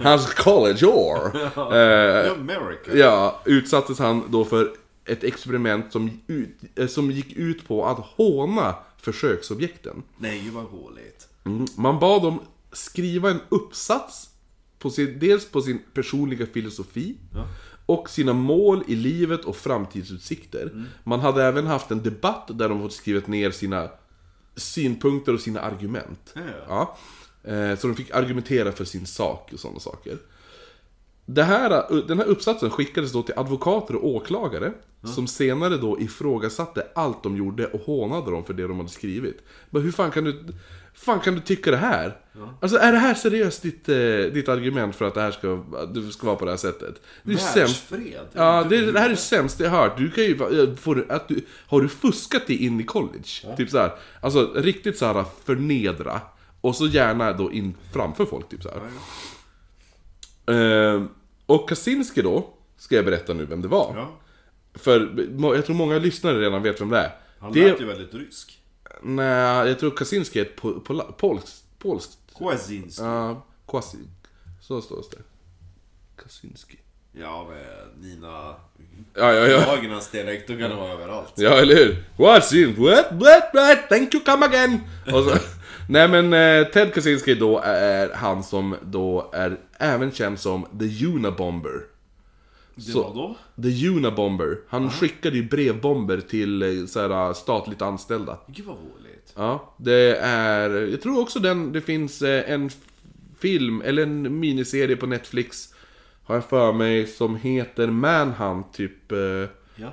Hans 0.04 0.34
collegeår. 0.34 1.36
Eh, 1.56 2.32
America. 2.32 2.94
ja, 2.96 3.40
utsattes 3.44 3.98
han 3.98 4.22
då 4.30 4.44
för 4.44 4.72
ett 5.04 5.24
experiment 5.24 5.92
som, 5.92 6.20
ut, 6.26 6.56
eh, 6.74 6.86
som 6.86 7.10
gick 7.10 7.32
ut 7.32 7.68
på 7.68 7.86
att 7.86 7.98
håna 7.98 8.74
försöksobjekten. 9.00 10.02
Nej, 10.18 10.50
vad 10.50 10.64
roligt. 10.64 11.28
Mm. 11.44 11.66
Man 11.76 11.98
bad 11.98 12.22
dem 12.22 12.40
skriva 12.72 13.30
en 13.30 13.40
uppsats, 13.48 14.28
på 14.78 14.90
sin, 14.90 15.18
dels 15.18 15.46
på 15.50 15.60
sin 15.62 15.82
personliga 15.94 16.46
filosofi, 16.46 17.16
Ja. 17.34 17.44
och 17.86 18.10
sina 18.10 18.32
mål 18.32 18.82
i 18.86 18.94
livet 18.94 19.44
och 19.44 19.56
framtidsutsikter. 19.56 20.84
Man 21.04 21.20
hade 21.20 21.44
även 21.44 21.66
haft 21.66 21.90
en 21.90 22.02
debatt 22.02 22.48
där 22.52 22.68
de 22.68 22.82
fått 22.82 22.92
skrivit 22.92 23.26
ner 23.26 23.50
sina 23.50 23.88
synpunkter 24.56 25.34
och 25.34 25.40
sina 25.40 25.60
argument. 25.60 26.32
Ja, 26.34 26.40
Ja. 26.68 26.96
Eh, 27.44 27.78
Så 27.78 27.86
de 27.86 27.96
fick 27.96 28.10
argumentera 28.10 28.72
för 28.72 28.84
sin 28.84 29.06
sak 29.06 29.50
och 29.52 29.60
sådana 29.60 29.80
saker. 29.80 30.18
Det 31.26 31.42
här, 31.42 32.02
den 32.08 32.18
här 32.18 32.26
uppsatsen 32.26 32.70
skickades 32.70 33.12
då 33.12 33.22
till 33.22 33.34
advokater 33.38 33.96
och 33.96 34.08
åklagare 34.08 34.72
Som 35.14 35.26
senare 35.26 35.76
då 35.76 36.00
ifrågasatte 36.00 36.86
allt 36.94 37.22
de 37.22 37.36
gjorde 37.36 37.66
och 37.66 37.80
hånade 37.80 38.30
dem 38.30 38.44
för 38.44 38.54
det 38.54 38.66
de 38.66 38.76
hade 38.78 38.88
skrivit 38.90 39.42
Men 39.70 39.82
hur 39.82 39.92
fan 39.92 40.10
kan 40.10 40.24
du, 40.24 40.44
fan 40.94 41.20
kan 41.20 41.34
du 41.34 41.40
tycka 41.40 41.70
det 41.70 41.76
här? 41.76 42.16
Alltså 42.60 42.78
är 42.78 42.92
det 42.92 42.98
här 42.98 43.14
seriöst 43.14 43.62
ditt, 43.62 43.88
eh, 43.88 43.96
ditt 44.32 44.48
argument 44.48 44.96
för 44.96 45.04
att 45.04 45.14
det 45.14 45.20
här 45.20 45.30
ska, 45.30 45.64
du 45.92 46.10
ska 46.12 46.26
vara 46.26 46.36
på 46.36 46.44
det 46.44 46.50
här 46.50 46.58
sättet? 46.58 46.94
Det 47.22 47.32
är 47.32 47.36
sämst 47.36 47.92
Världsfred. 47.92 48.26
Ja, 48.32 48.66
det, 48.70 48.92
det 48.92 48.98
här 48.98 49.06
är 49.06 49.10
det 49.10 49.16
sämsta 49.16 49.64
jag 49.64 49.70
hört. 49.70 49.98
Du 49.98 50.10
kan 50.10 50.24
ju, 50.24 50.76
får, 50.76 51.06
att 51.08 51.28
du, 51.28 51.44
har 51.66 51.80
du 51.80 51.88
fuskat 51.88 52.46
dig 52.46 52.64
in 52.64 52.80
i 52.80 52.84
college? 52.84 53.56
Typ 53.56 53.70
så 53.70 53.78
här. 53.78 53.92
Alltså 54.20 54.52
riktigt 54.54 54.98
så 54.98 55.06
här 55.06 55.24
förnedra. 55.44 56.20
Och 56.64 56.76
så 56.76 56.86
gärna 56.86 57.32
då 57.32 57.52
in 57.52 57.74
framför 57.92 58.26
folk, 58.26 58.48
typ 58.48 58.62
så 58.62 58.70
här. 58.70 58.80
Ehm, 60.54 61.08
och 61.46 61.68
Kaczynski 61.68 62.22
då, 62.22 62.54
ska 62.76 62.94
jag 62.94 63.04
berätta 63.04 63.34
nu 63.34 63.44
vem 63.44 63.62
det 63.62 63.68
var. 63.68 63.94
Ja. 63.96 64.18
För 64.74 65.26
jag 65.54 65.66
tror 65.66 65.76
många 65.76 65.98
lyssnare 65.98 66.40
redan 66.40 66.62
vet 66.62 66.80
vem 66.80 66.88
det 66.88 66.98
är. 66.98 67.16
Han 67.38 67.52
det, 67.52 67.70
lät 67.70 67.80
ju 67.80 67.86
väldigt 67.86 68.14
rysk. 68.14 68.58
Nej, 69.02 69.68
jag 69.68 69.78
tror 69.78 69.90
Kaczynski 69.90 70.40
är 70.40 70.44
ett 70.44 70.56
po, 70.56 70.80
pola, 70.80 71.04
polskt, 71.04 71.64
polskt... 71.78 72.18
Kozinski. 72.32 73.02
Ja, 73.02 73.46
Kwasi. 73.68 73.98
Så 74.60 74.82
står 74.82 75.04
det. 75.10 75.22
Kaczynski. 76.22 76.78
Ja, 77.12 77.46
med 77.50 78.04
Nina... 78.08 78.54
Ja, 79.14 79.32
ja, 79.32 79.46
ja. 79.46 79.66
Lagernas 79.66 80.10
dialekt, 80.10 80.48
då 80.48 80.58
kan 80.58 80.70
det 80.70 80.76
vara 80.76 80.92
överallt. 80.92 81.32
Ja, 81.36 81.50
eller 81.50 81.74
hur? 81.74 82.04
What's 82.16 82.54
in? 82.54 82.84
What? 82.84 83.06
What? 83.10 83.50
What? 83.54 83.88
Thank 83.88 84.14
you, 84.14 84.24
come 84.24 84.46
again! 84.46 84.80
Och 85.06 85.24
så, 85.24 85.38
nej 85.88 86.08
men 86.08 86.32
eh, 86.32 86.66
Ted 86.70 86.94
Kaczynski 86.94 87.34
då 87.34 87.58
är 87.64 88.12
han 88.14 88.42
som 88.44 88.76
då 88.82 89.30
är 89.32 89.56
även 89.78 90.12
känd 90.12 90.38
som 90.38 90.66
The 90.78 91.06
Unabomber. 91.06 91.80
Det 92.74 92.94
var 92.94 93.14
då? 93.14 93.36
The 93.62 93.88
Unabomber. 93.88 94.58
Han 94.68 94.90
skickade 94.90 95.36
ju 95.36 95.48
brevbomber 95.48 96.20
till 96.20 96.62
eh, 96.62 96.86
så 96.86 97.00
här, 97.00 97.32
statligt 97.32 97.82
anställda. 97.82 98.38
Gud 98.46 98.66
vad 98.66 98.76
roligt. 98.76 99.32
Ja, 99.36 99.74
det 99.76 100.16
är... 100.20 100.70
Jag 100.70 101.02
tror 101.02 101.20
också 101.20 101.38
den, 101.40 101.72
det 101.72 101.80
finns 101.80 102.22
eh, 102.22 102.50
en 102.50 102.70
film, 103.38 103.82
eller 103.84 104.02
en 104.02 104.40
miniserie 104.40 104.96
på 104.96 105.06
Netflix, 105.06 105.74
har 106.24 106.34
jag 106.34 106.44
för 106.44 106.72
mig, 106.72 107.06
som 107.06 107.36
heter 107.36 107.86
Manhunt, 107.86 108.72
typ. 108.72 109.12
Eh, 109.12 109.18
Ja. 109.76 109.92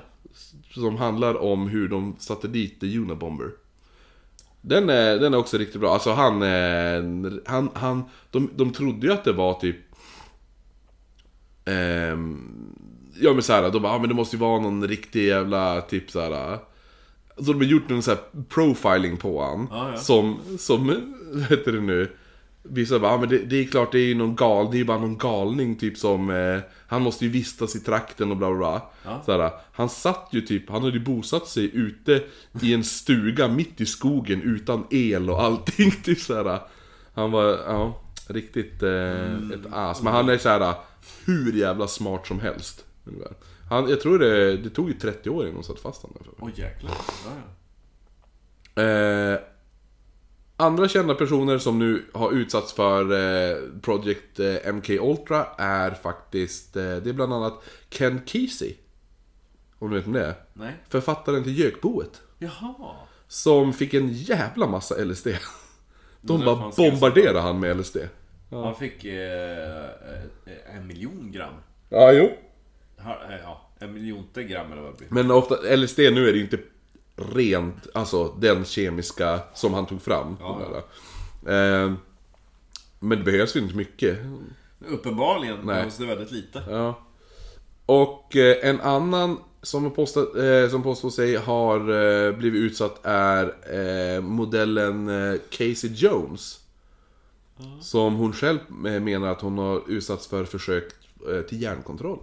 som 0.74 0.96
handlar 0.96 1.42
om 1.42 1.68
hur 1.68 1.88
de 1.88 2.16
satte 2.18 2.48
dit 2.48 2.80
The 2.80 2.98
Unabomber. 2.98 3.50
Den 4.64 4.90
är, 4.90 5.18
den 5.18 5.34
är 5.34 5.38
också 5.38 5.58
riktigt 5.58 5.80
bra. 5.80 5.94
Alltså 5.94 6.12
han, 6.12 6.42
eh, 6.42 7.32
han, 7.46 7.70
han 7.74 8.04
de, 8.30 8.50
de 8.56 8.72
trodde 8.72 9.06
ju 9.06 9.12
att 9.12 9.24
det 9.24 9.32
var 9.32 9.54
typ... 9.54 9.76
ehm, 11.64 12.74
ja 13.20 13.32
men 13.32 13.42
såhär, 13.42 13.70
de 13.70 13.82
bara, 13.82 13.92
ah, 13.92 13.98
men 13.98 14.08
det 14.08 14.14
måste 14.14 14.36
ju 14.36 14.40
vara 14.40 14.60
någon 14.60 14.88
riktig 14.88 15.26
jävla 15.26 15.80
typ 15.80 16.10
såhär... 16.10 16.58
Så 17.36 17.52
de 17.52 17.54
har 17.54 17.64
gjort 17.64 17.88
någon 17.88 18.02
sån 18.02 18.14
här 18.14 18.42
profiling 18.48 19.16
på 19.16 19.42
han. 19.42 19.68
Ja, 19.70 19.90
ja. 19.90 19.96
Som, 19.96 20.38
som, 20.58 20.86
vad 21.32 21.42
heter 21.42 21.72
det 21.72 21.80
nu? 21.80 22.16
Vissa 22.64 22.98
bara, 22.98 23.12
ah, 23.12 23.18
men 23.18 23.28
det, 23.28 23.38
det 23.38 23.56
är 23.56 23.64
klart 23.64 23.92
det 23.92 23.98
är 23.98 24.06
ju 24.06 24.14
någon 24.14 24.36
gal, 24.36 24.70
det 24.70 24.76
är 24.76 24.78
ju 24.78 24.84
bara 24.84 24.98
någon 24.98 25.18
galning 25.18 25.76
typ 25.76 25.98
som 25.98 26.30
eh, 26.30 26.60
Han 26.86 27.02
måste 27.02 27.24
ju 27.24 27.30
vistas 27.30 27.76
i 27.76 27.80
trakten 27.80 28.30
och 28.30 28.36
bla 28.36 28.48
bla 28.48 28.58
bla 28.58 28.90
Ja. 29.04 29.22
Såhär, 29.26 29.50
Han 29.72 29.88
satt 29.88 30.28
ju 30.30 30.40
typ, 30.40 30.70
han 30.70 30.82
hade 30.82 30.94
ju 30.94 31.04
bosatt 31.04 31.48
sig 31.48 31.76
ute 31.76 32.22
i 32.62 32.74
en 32.74 32.84
stuga 32.84 33.48
mitt 33.48 33.80
i 33.80 33.86
skogen 33.86 34.42
utan 34.42 34.86
el 34.90 35.30
och 35.30 35.42
allting 35.42 35.90
typ 36.04 36.18
såhär 36.20 36.60
Han 37.14 37.30
var, 37.30 37.44
ja, 37.44 38.02
riktigt 38.26 38.82
eh, 38.82 39.36
ett 39.36 39.66
as 39.72 40.02
Men 40.02 40.12
han 40.12 40.28
är 40.28 40.38
såhär 40.38 40.74
hur 41.24 41.52
jävla 41.52 41.86
smart 41.86 42.26
som 42.26 42.40
helst 42.40 42.84
ungefär. 43.04 43.32
han, 43.70 43.88
Jag 43.88 44.00
tror 44.00 44.18
det, 44.18 44.56
det 44.56 44.70
tog 44.70 44.88
ju 44.88 44.94
30 44.94 45.30
år 45.30 45.42
innan 45.42 45.54
de 45.54 45.62
satt 45.62 45.80
fast 45.80 46.02
honom 46.02 46.18
Åh 46.38 46.50
jäklar. 46.54 46.92
Ja, 47.24 47.30
ja. 48.74 48.82
Eh, 48.82 49.38
andra 50.56 50.88
kända 50.88 51.14
personer 51.14 51.58
som 51.58 51.78
nu 51.78 52.04
har 52.12 52.32
utsatts 52.32 52.72
för 52.72 53.02
eh, 53.12 53.56
Project 53.82 54.40
eh, 54.40 54.72
MK 54.74 54.88
Ultra 54.90 55.46
är 55.58 55.90
faktiskt, 55.90 56.76
eh, 56.76 56.82
det 56.96 57.10
är 57.10 57.12
bland 57.12 57.32
annat 57.34 57.62
Ken 57.88 58.20
Kesey. 58.26 58.74
Om 59.78 59.90
du 59.90 59.96
vet 59.96 60.06
vem 60.06 60.12
det 60.12 60.26
är? 60.26 60.34
Nej. 60.52 60.72
Författaren 60.88 61.42
till 61.44 61.58
Gökboet. 61.58 62.20
Jaha. 62.38 62.94
Som 63.28 63.72
fick 63.72 63.94
en 63.94 64.08
jävla 64.12 64.66
massa 64.66 65.04
LSD. 65.04 65.26
De 66.20 66.44
bara 66.44 66.70
bombarderade 66.76 67.40
han 67.40 67.60
med 67.60 67.76
LSD. 67.76 67.96
Han 68.50 68.74
fick 68.74 69.04
eh, 69.04 69.84
en 70.76 70.86
miljon 70.86 71.32
gram. 71.32 71.54
Ja, 71.88 72.12
jo. 72.12 72.30
Ha- 72.98 73.18
Ja, 73.42 73.70
en 73.78 73.92
miljonte 73.92 74.42
gram 74.42 74.72
eller 74.72 74.82
vad 74.82 74.92
det 74.92 74.98
blir. 74.98 75.08
Men 75.10 75.30
ofta, 75.30 75.54
LSD 75.76 75.98
nu 75.98 76.28
är 76.28 76.32
det 76.32 76.38
ju 76.38 76.42
inte 76.44 76.58
rent, 77.22 77.86
alltså 77.94 78.34
den 78.38 78.64
kemiska 78.64 79.40
som 79.54 79.74
han 79.74 79.86
tog 79.86 80.02
fram. 80.02 80.36
Ja. 80.40 80.84
Eh, 81.52 81.92
men 83.00 83.18
det 83.18 83.24
behövs 83.24 83.56
ju 83.56 83.60
inte 83.60 83.76
mycket. 83.76 84.18
Uppenbarligen 84.88 85.56
Nej. 85.56 85.64
behövs 85.66 85.96
det 85.96 86.06
väldigt 86.06 86.30
lite. 86.30 86.62
Ja. 86.70 86.98
Och 87.86 88.36
eh, 88.36 88.68
en 88.68 88.80
annan 88.80 89.36
som, 89.62 89.90
påstå, 89.90 90.42
eh, 90.42 90.70
som 90.70 90.82
påstår 90.82 91.10
sig 91.10 91.36
har 91.36 91.78
eh, 91.78 92.32
blivit 92.36 92.60
utsatt 92.60 93.00
är 93.06 93.54
eh, 93.74 94.20
modellen 94.20 95.08
eh, 95.08 95.40
Casey 95.50 95.90
Jones. 95.94 96.58
Som 97.80 98.14
hon 98.14 98.32
själv 98.32 98.58
eh, 98.86 99.00
menar 99.00 99.28
att 99.28 99.40
hon 99.40 99.58
har 99.58 99.82
utsatts 99.88 100.26
för 100.26 100.44
försök 100.44 100.84
till 101.48 101.62
hjärnkontroll. 101.62 102.18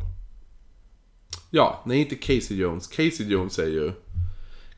Ja, 1.49 1.83
nej 1.85 1.99
inte 1.99 2.15
Casey 2.15 2.57
Jones. 2.57 2.87
Casey 2.87 3.27
Jones 3.27 3.59
är 3.59 3.67
ju... 3.67 3.91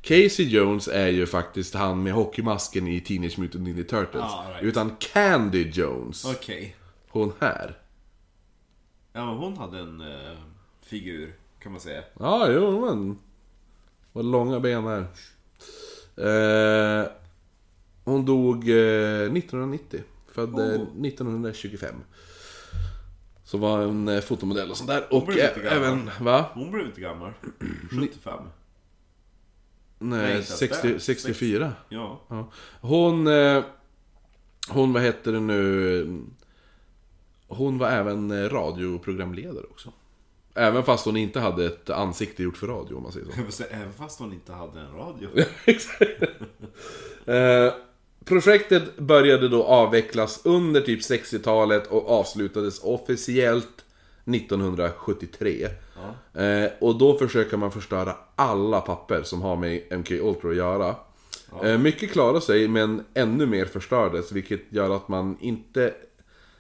Casey 0.02 0.46
Jones 0.50 0.88
är 0.88 1.08
ju 1.08 1.26
faktiskt 1.26 1.74
han 1.74 2.04
med 2.04 2.14
hockeymasken 2.14 2.88
i 2.88 3.00
Teenage 3.02 3.40
Mutant 3.40 3.64
Ninja 3.64 3.84
Turtles. 3.84 4.24
Ah, 4.24 4.50
right. 4.50 4.64
Utan 4.64 4.96
Candy 5.00 5.70
Jones. 5.70 6.26
Okej. 6.26 6.76
Hon 7.10 7.34
här. 7.40 7.78
Ja, 9.14 9.26
men 9.26 9.36
hon 9.38 9.58
hade 9.58 9.80
en 9.80 10.02
eh, 10.02 10.38
figur, 10.82 11.34
kan 11.60 11.72
man 11.72 11.82
säga. 11.82 12.04
Ja, 12.20 12.52
jo 12.52 12.86
men. 12.86 13.18
Vad 14.14 14.26
långa 14.26 14.60
ben 14.60 14.84
här. 14.84 15.06
Eh, 16.18 17.08
hon 18.04 18.26
dog 18.26 18.70
eh, 18.70 18.76
1990. 19.22 20.02
Född 20.32 20.60
eh, 20.60 20.66
Oh. 20.66 21.06
1925. 21.06 21.96
Så 23.44 23.58
var 23.58 23.82
en 23.82 24.08
eh, 24.08 24.22
fotomodell 24.22 24.72
och 24.72 24.78
sånt 24.78 24.90
där. 24.90 25.14
Och 25.14 25.26
blev 25.26 25.38
ä- 25.40 25.54
gammal. 25.64 25.78
även, 25.78 26.10
va? 26.22 26.46
Hon 26.54 26.72
blev 26.72 26.86
inte 26.86 27.02
gammal. 27.02 27.32
75. 27.90 28.40
Nej, 30.02 30.20
Nej, 30.20 30.28
inte 30.28 30.34
ens 30.34 30.58
60, 30.58 30.88
det. 30.94 31.00
64. 31.00 31.74
Ja. 31.90 32.22
Ja. 32.28 32.52
Hon, 32.82 33.28
eh, 33.28 33.64
hon, 34.70 34.94
vad 34.94 35.04
heter 35.04 35.32
det 35.32 35.40
nu? 35.40 36.24
Hon 37.48 37.78
var 37.78 37.90
även 37.90 38.32
eh, 38.32 38.50
radioprogramledare 38.50 39.66
också. 39.72 39.92
Även 40.56 40.84
fast 40.84 41.06
hon 41.06 41.18
inte 41.18 41.40
hade 41.40 41.66
ett 41.66 41.90
ansikte 41.90 42.44
gjort 42.44 42.58
för 42.58 42.68
radio 42.68 42.96
om 42.96 43.04
man 43.04 43.12
säger 43.12 43.26
så. 43.50 43.64
Även 43.70 43.94
fast 43.94 44.20
hon 44.20 44.34
inte 44.34 44.54
hade 44.54 44.80
en 44.80 44.92
radio. 44.92 45.30
Eh, 47.26 47.74
projektet 48.26 48.98
började 48.98 49.50
då 49.50 49.64
avvecklas 49.64 50.42
under 50.44 50.82
typ 50.82 51.00
60-talet 51.02 51.88
och 51.88 52.10
avslutades 52.10 52.80
officiellt 52.84 53.86
1973. 54.26 55.68
Eh, 56.34 56.72
och 56.80 56.98
då 56.98 57.18
försöker 57.18 57.58
man 57.58 57.72
förstöra 57.72 58.16
alla 58.36 58.82
papper 58.82 59.24
som 59.24 59.42
har 59.42 59.56
med 59.56 59.82
MK 59.92 60.12
Ultra 60.12 60.50
att 60.50 60.56
göra. 60.56 60.96
Eh, 61.64 61.78
mycket 61.78 62.12
klarar 62.12 62.40
sig, 62.40 62.68
men 62.68 63.06
ännu 63.14 63.46
mer 63.46 63.66
förstördes, 63.66 64.32
vilket 64.32 64.62
gör 64.70 64.96
att 64.96 65.08
man 65.08 65.38
inte... 65.40 65.94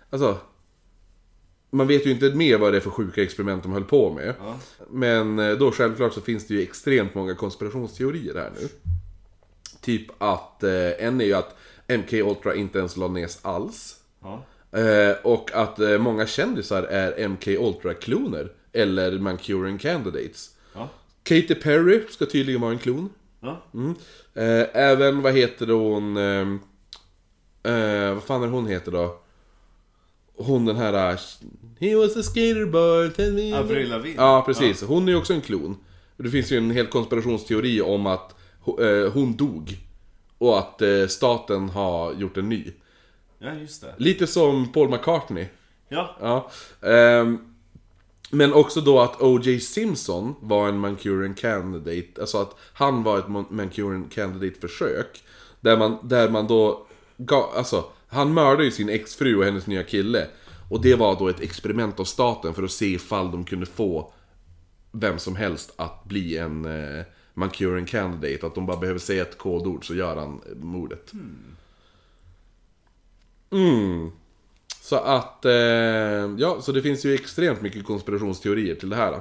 Alltså... 0.09 0.37
Man 1.73 1.87
vet 1.87 2.05
ju 2.05 2.11
inte 2.11 2.33
mer 2.33 2.57
vad 2.57 2.73
det 2.73 2.77
är 2.77 2.81
för 2.81 2.89
sjuka 2.89 3.23
experiment 3.23 3.63
de 3.63 3.71
höll 3.71 3.83
på 3.83 4.13
med. 4.13 4.33
Ja. 4.39 4.57
Men 4.89 5.39
eh, 5.39 5.57
då 5.57 5.71
självklart 5.71 6.13
så 6.13 6.21
finns 6.21 6.47
det 6.47 6.53
ju 6.53 6.61
extremt 6.61 7.15
många 7.15 7.35
konspirationsteorier 7.35 8.35
här 8.35 8.51
nu. 8.61 8.67
Typ 9.81 10.07
att, 10.17 10.63
eh, 10.63 11.05
en 11.05 11.21
är 11.21 11.25
ju 11.25 11.33
att 11.33 11.55
MK 11.87 12.13
Ultra 12.13 12.55
inte 12.55 12.79
ens 12.79 12.97
la 12.97 13.07
ner 13.07 13.29
alls. 13.41 13.95
Ja. 14.21 14.45
Eh, 14.79 15.15
och 15.23 15.51
att 15.53 15.79
eh, 15.79 15.97
många 15.97 16.27
kändisar 16.27 16.83
är 16.83 17.27
MK 17.27 17.47
Ultra-kloner. 17.47 18.51
Eller 18.73 19.19
Mancurian 19.19 19.77
Candidates. 19.77 20.55
Ja. 20.73 20.89
Katy 21.23 21.55
Perry 21.55 22.01
ska 22.09 22.25
tydligen 22.25 22.61
vara 22.61 22.71
en 22.71 22.79
klon. 22.79 23.09
Ja. 23.39 23.63
Mm. 23.73 23.95
Eh, 24.33 24.67
även, 24.73 25.21
vad 25.21 25.33
heter 25.33 25.67
hon... 25.67 26.17
Eh, 26.17 26.47
eh, 27.73 28.13
vad 28.13 28.23
fan 28.23 28.43
är 28.43 28.47
hon 28.47 28.67
heter 28.67 28.91
då? 28.91 29.21
hon 30.43 30.65
den 30.65 30.75
här... 30.75 31.19
He 31.79 31.95
was 31.95 32.17
a 32.17 32.23
skater 32.23 32.65
boy, 32.65 33.09
tell 33.09 33.33
me... 33.33 33.53
Avril 33.53 33.89
Lavigne. 33.89 34.21
Ja, 34.21 34.43
precis. 34.45 34.83
Hon 34.83 35.07
är 35.07 35.11
ju 35.11 35.17
också 35.17 35.33
en 35.33 35.41
klon. 35.41 35.77
Det 36.17 36.29
finns 36.29 36.51
ju 36.51 36.57
en 36.57 36.71
hel 36.71 36.87
konspirationsteori 36.87 37.81
om 37.81 38.07
att 38.07 38.35
eh, 38.79 39.13
hon 39.13 39.35
dog. 39.35 39.77
Och 40.37 40.59
att 40.59 40.81
eh, 40.81 41.07
staten 41.07 41.69
har 41.69 42.13
gjort 42.13 42.37
en 42.37 42.49
ny. 42.49 42.71
Ja, 43.39 43.53
just 43.53 43.81
det. 43.81 43.95
Lite 43.97 44.27
som 44.27 44.71
Paul 44.71 44.89
McCartney. 44.89 45.47
Ja, 45.89 46.17
Ja. 46.21 46.51
Ehm, 46.89 47.50
men 48.31 48.53
också 48.53 48.81
då 48.81 48.99
att 48.99 49.21
O.J. 49.21 49.59
Simpson 49.59 50.35
var 50.39 50.69
en 50.69 50.79
Mancurian 50.79 51.33
Candidate. 51.33 52.21
Alltså 52.21 52.37
att 52.37 52.55
han 52.73 53.03
var 53.03 53.19
ett 53.19 53.51
Mancurian 53.51 54.09
Candidate-försök. 54.09 55.23
Där 55.59 55.77
man, 55.77 55.97
där 56.03 56.29
man 56.29 56.47
då 56.47 56.87
gav, 57.17 57.49
alltså 57.55 57.85
han 58.07 58.33
mördade 58.33 58.63
ju 58.63 58.71
sin 58.71 58.89
exfru 58.89 59.35
och 59.35 59.45
hennes 59.45 59.67
nya 59.67 59.83
kille. 59.83 60.27
Och 60.69 60.81
det 60.81 60.95
var 60.95 61.19
då 61.19 61.27
ett 61.27 61.39
experiment 61.39 61.99
av 61.99 62.03
staten 62.03 62.53
för 62.53 62.63
att 62.63 62.71
se 62.71 62.85
ifall 62.85 63.31
de 63.31 63.43
kunde 63.43 63.65
få 63.65 64.13
vem 64.91 65.19
som 65.19 65.35
helst 65.35 65.73
att 65.75 66.03
bli 66.03 66.37
en 66.37 66.65
eh, 66.65 67.05
Mancurian 67.33 67.85
Candidate. 67.85 68.47
Att 68.47 68.55
de 68.55 68.65
bara 68.65 68.77
behöver 68.77 68.99
säga 68.99 69.21
ett 69.21 69.37
kodord 69.37 69.87
så 69.87 69.95
gör 69.95 70.15
han 70.15 70.41
mordet. 70.61 71.11
Mm. 73.51 74.11
Så 74.81 74.95
att, 74.95 75.45
eh, 75.45 75.51
ja, 76.37 76.57
så 76.61 76.71
det 76.71 76.81
finns 76.81 77.05
ju 77.05 77.13
extremt 77.13 77.61
mycket 77.61 77.85
konspirationsteorier 77.85 78.75
till 78.75 78.89
det 78.89 78.95
här. 78.95 79.19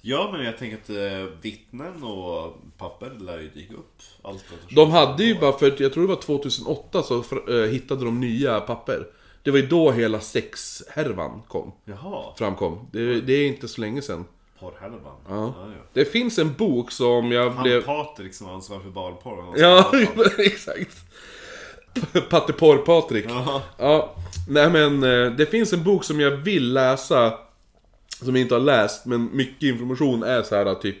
ja 0.00 0.28
men 0.32 0.44
jag 0.44 0.58
tänker 0.58 0.76
att 0.76 0.90
eh, 0.90 1.32
vittnen 1.42 2.02
och 2.02 2.56
papper 2.78 3.10
lär 3.20 3.38
ju 3.38 3.48
dyka 3.48 3.74
upp. 3.74 3.94
Allt. 4.22 4.44
De 4.70 4.90
hade 4.90 5.24
ju 5.24 5.40
bara 5.40 5.52
för, 5.52 5.82
jag 5.82 5.92
tror 5.92 6.02
det 6.02 6.14
var 6.14 6.22
2008 6.22 7.02
så 7.02 7.24
eh, 7.48 7.70
hittade 7.70 8.04
de 8.04 8.20
nya 8.20 8.60
papper. 8.60 9.06
Det 9.42 9.50
var 9.50 9.58
ju 9.58 9.66
då 9.66 9.90
hela 9.90 10.20
sexhärvan 10.20 11.42
kom, 11.48 11.72
Jaha, 11.84 12.24
framkom. 12.38 12.88
Det, 12.92 13.20
det 13.20 13.32
är 13.32 13.46
inte 13.48 13.68
så 13.68 13.80
länge 13.80 14.02
sedan. 14.02 14.24
porrhärvan. 14.60 15.00
Ja. 15.02 15.14
Ja, 15.28 15.54
ja. 15.56 15.82
Det 15.92 16.04
finns 16.04 16.38
en 16.38 16.54
bok 16.54 16.90
som 16.90 17.32
jag 17.32 17.50
Han 17.50 17.62
blev... 17.62 17.82
Patrik 17.84 18.34
som 18.34 18.46
var 18.46 18.54
ansvarig 18.54 18.82
för 18.82 18.90
barnporr. 18.90 19.54
Ja, 19.56 19.92
exakt. 20.38 20.96
Patteporr-Patrik. 22.30 23.24
Jaha. 23.28 23.62
Ja, 23.78 24.14
nej 24.48 24.70
men 24.70 25.02
eh, 25.02 25.32
det 25.32 25.46
finns 25.46 25.72
en 25.72 25.84
bok 25.84 26.04
som 26.04 26.20
jag 26.20 26.30
vill 26.30 26.72
läsa 26.72 27.38
Som 28.22 28.36
jag 28.36 28.42
inte 28.42 28.54
har 28.54 28.60
läst, 28.60 29.06
men 29.06 29.36
mycket 29.36 29.62
information 29.62 30.22
är 30.22 30.42
så 30.42 30.54
här 30.56 30.74
typ 30.74 30.96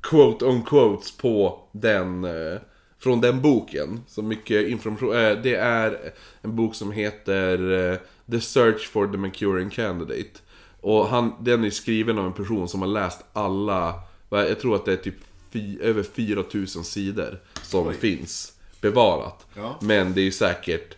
Quote 0.00 0.44
on 0.44 0.62
quotes 0.62 1.16
på 1.16 1.60
den 1.72 2.24
eh, 2.24 2.58
Från 2.98 3.20
den 3.20 3.42
boken 3.42 4.00
Så 4.06 4.22
mycket 4.22 4.68
information, 4.68 5.16
eh, 5.16 5.38
det 5.42 5.54
är 5.54 6.12
en 6.42 6.56
bok 6.56 6.74
som 6.74 6.92
heter 6.92 7.98
The 8.30 8.40
Search 8.40 8.88
for 8.88 9.06
the 9.06 9.18
Mancurian 9.18 9.70
Candidate 9.70 10.38
Och 10.80 11.06
han, 11.06 11.34
den 11.40 11.64
är 11.64 11.70
skriven 11.70 12.18
av 12.18 12.26
en 12.26 12.32
person 12.32 12.68
som 12.68 12.80
har 12.80 12.88
läst 12.88 13.24
alla 13.32 13.94
Jag 14.30 14.60
tror 14.60 14.74
att 14.74 14.84
det 14.84 14.92
är 14.92 14.96
typ 14.96 15.18
fy, 15.52 15.80
över 15.80 16.02
4000 16.02 16.84
sidor 16.84 17.38
Som 17.62 17.88
Oj. 17.88 17.94
finns 17.94 18.52
bevarat 18.80 19.46
Ja. 19.54 19.78
Men 19.82 20.14
det 20.14 20.20
är 20.20 20.24
ju 20.24 20.32
säkert 20.32 20.97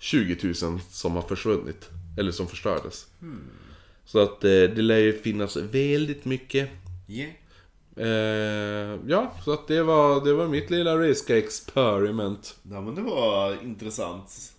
20 0.00 0.36
000 0.42 0.80
som 0.90 1.12
har 1.12 1.22
försvunnit. 1.22 1.88
Eller 2.18 2.32
som 2.32 2.46
förstördes. 2.46 3.06
Så 4.04 4.18
att 4.18 4.44
eh, 4.44 4.50
det 4.50 4.82
lär 4.82 4.98
ju 4.98 5.12
finnas 5.18 5.56
väldigt 5.56 6.24
mycket. 6.24 6.68
Yeah. 7.08 7.30
Eh, 7.96 8.98
ja, 9.06 9.32
så 9.44 9.52
att 9.52 9.68
det 9.68 9.82
var, 9.82 10.24
det 10.24 10.32
var 10.32 10.48
mitt 10.48 10.70
lilla 10.70 10.96
risk 10.96 11.30
experiment. 11.30 12.56
Ja 12.62 12.80
men 12.80 12.94
det 12.94 13.00
var 13.02 13.62
intressant. 13.62 14.52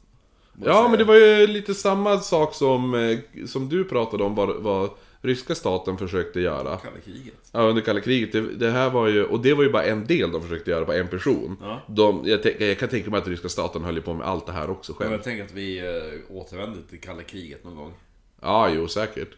Ja, 0.65 0.73
säga. 0.73 0.87
men 0.87 0.97
det 0.97 1.03
var 1.03 1.15
ju 1.15 1.47
lite 1.47 1.73
samma 1.73 2.19
sak 2.19 2.55
som, 2.55 2.93
eh, 2.93 3.45
som 3.47 3.69
du 3.69 3.83
pratade 3.83 4.23
om 4.23 4.35
vad, 4.35 4.55
vad 4.55 4.89
ryska 5.21 5.55
staten 5.55 5.97
försökte 5.97 6.39
göra. 6.39 6.77
Kalla 6.77 6.99
kriget. 7.05 7.33
Ja, 7.51 7.59
under 7.61 7.81
kalla 7.81 8.01
kriget. 8.01 8.31
Det, 8.31 8.41
det 8.41 8.71
här 8.71 8.89
var 8.89 9.07
ju, 9.07 9.23
och 9.23 9.39
det 9.41 9.53
var 9.53 9.63
ju 9.63 9.69
bara 9.71 9.83
en 9.83 10.05
del 10.07 10.31
de 10.31 10.41
försökte 10.41 10.71
göra 10.71 10.85
på 10.85 10.93
en 10.93 11.07
person. 11.07 11.57
Ja. 11.61 11.81
De, 11.87 12.21
jag, 12.25 12.43
tänk- 12.43 12.61
jag 12.61 12.79
kan 12.79 12.89
tänka 12.89 13.09
mig 13.09 13.17
att 13.17 13.27
ryska 13.27 13.49
staten 13.49 13.83
höll 13.83 14.01
på 14.01 14.13
med 14.13 14.27
allt 14.27 14.45
det 14.45 14.51
här 14.53 14.69
också 14.69 14.91
Men 14.91 14.97
själv. 14.97 15.11
jag 15.11 15.23
tänker 15.23 15.43
att 15.45 15.53
vi 15.53 15.79
äh, 15.79 16.35
återvänder 16.37 16.79
till 16.89 16.99
kalla 16.99 17.23
kriget 17.23 17.63
någon 17.63 17.75
gång. 17.75 17.93
Ja, 18.41 18.69
jo 18.69 18.87
säkert. 18.87 19.29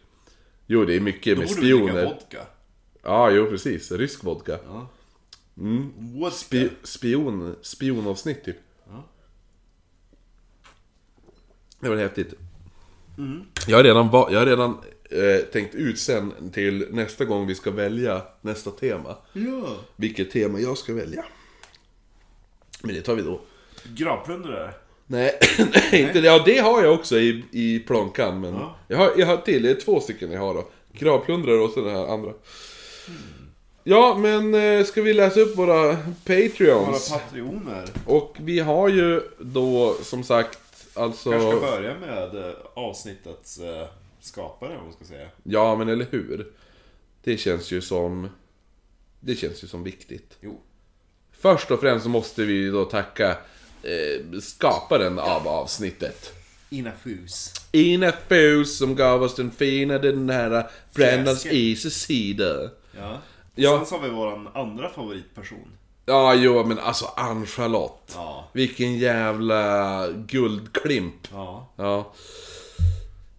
Jo, 0.66 0.84
det 0.84 0.94
är 0.96 1.00
mycket 1.00 1.36
Då 1.36 1.40
med 1.40 1.48
borde 1.48 1.60
vi 1.60 1.66
dricka 1.72 1.84
spioner. 1.86 2.04
vodka. 2.04 2.38
Ja, 3.02 3.30
jo 3.30 3.46
precis. 3.46 3.92
Rysk 3.92 4.24
vodka. 4.24 4.58
Ja. 4.66 4.88
Mm. 5.58 5.92
Vodka. 5.98 6.36
Spi, 6.36 6.68
spion, 6.82 7.56
spionavsnitt 7.62 8.44
typ. 8.44 8.56
Ja. 8.86 9.04
Det 11.80 11.88
var 11.88 11.96
häftigt. 11.96 12.34
Mm. 13.18 13.42
Jag 13.66 13.76
har 13.76 13.84
redan, 13.84 14.08
jag 14.12 14.38
har 14.38 14.46
redan 14.46 14.78
eh, 15.14 15.38
tänkt 15.52 15.74
ut 15.74 15.98
sen 15.98 16.50
till 16.52 16.86
nästa 16.90 17.24
gång 17.24 17.46
vi 17.46 17.54
ska 17.54 17.70
välja 17.70 18.22
nästa 18.40 18.70
tema. 18.70 19.16
Ja. 19.32 19.76
Vilket 19.96 20.30
tema 20.30 20.60
jag 20.60 20.78
ska 20.78 20.94
välja. 20.94 21.24
Men 22.82 22.94
det 22.94 23.00
tar 23.02 23.14
vi 23.14 23.22
då. 23.22 23.40
Gravplundrare. 23.94 24.70
Nej, 25.06 25.38
nej 25.92 26.02
inte 26.06 26.20
det. 26.20 26.26
Ja, 26.26 26.42
det 26.46 26.58
har 26.58 26.82
jag 26.82 26.94
också 26.94 27.18
i, 27.18 27.44
i 27.50 27.78
plånkan. 27.78 28.40
Men 28.40 28.54
Ja. 28.54 28.76
jag, 28.88 28.96
har, 28.98 29.12
jag 29.16 29.26
har 29.26 29.36
till, 29.36 29.62
det 29.62 29.70
är 29.70 29.74
två 29.74 30.00
stycken 30.00 30.30
jag 30.32 30.40
har 30.40 30.54
då. 30.54 30.68
Gravplundrare 30.92 31.58
och 31.58 31.70
så 31.70 31.80
den 31.80 31.94
här 31.96 32.06
andra. 32.06 32.32
Ja, 33.84 34.16
men 34.18 34.54
eh, 34.54 34.84
ska 34.84 35.02
vi 35.02 35.14
läsa 35.14 35.40
upp 35.40 35.56
våra 35.56 35.82
Våra 35.82 35.96
Patreons? 36.24 37.10
patrioner. 37.12 37.84
Och 38.06 38.36
vi 38.40 38.58
har 38.60 38.88
ju 38.88 39.20
då 39.38 39.96
som 40.02 40.24
sagt 40.24 40.58
alltså... 40.94 41.30
Kanske 41.30 41.50
ska 41.50 41.60
börja 41.60 41.94
med 41.98 42.48
eh, 42.48 42.54
avsnittets 42.74 43.58
eh, 43.58 43.86
skapare 44.24 44.76
om 44.78 44.84
man 44.84 44.92
ska 44.92 45.04
säga. 45.04 45.28
Ja, 45.42 45.76
men 45.76 45.88
eller 45.88 46.06
hur? 46.10 46.52
Det 47.22 47.36
känns 47.36 47.70
ju 47.70 47.80
som... 47.80 48.28
Det 49.20 49.34
känns 49.34 49.64
ju 49.64 49.68
som 49.68 49.84
viktigt. 49.84 50.36
Jo. 50.40 50.60
Först 51.32 51.70
och 51.70 51.80
främst 51.80 52.02
så 52.02 52.08
måste 52.08 52.44
vi 52.44 52.68
då 52.70 52.84
tacka 52.84 53.30
eh, 53.82 54.40
skaparen 54.40 55.18
av 55.18 55.48
avsnittet. 55.48 56.32
Ina 56.70 56.92
Fus. 56.92 57.52
Ina 57.72 58.12
Fus 58.28 58.78
som 58.78 58.94
gav 58.96 59.22
oss 59.22 59.34
den 59.34 59.50
fina, 59.50 59.98
den 59.98 60.30
här 60.30 60.70
Brandons 60.94 61.42
Fläsket. 61.42 61.52
Easy 61.52 61.90
Cider. 61.90 62.70
Ja. 62.96 63.18
Ja. 63.54 63.78
Sen 63.78 63.86
så 63.86 63.94
har 63.94 64.02
vi 64.02 64.14
våran 64.14 64.48
andra 64.54 64.88
favoritperson. 64.88 65.76
Ja, 66.06 66.34
jo, 66.34 66.64
men 66.66 66.78
alltså 66.78 67.04
Ann-Charlotte. 67.16 68.12
Ja. 68.14 68.48
Vilken 68.52 68.98
jävla 68.98 70.08
guldklimp. 70.10 71.28
Ja. 71.32 71.72
Ja. 71.76 72.12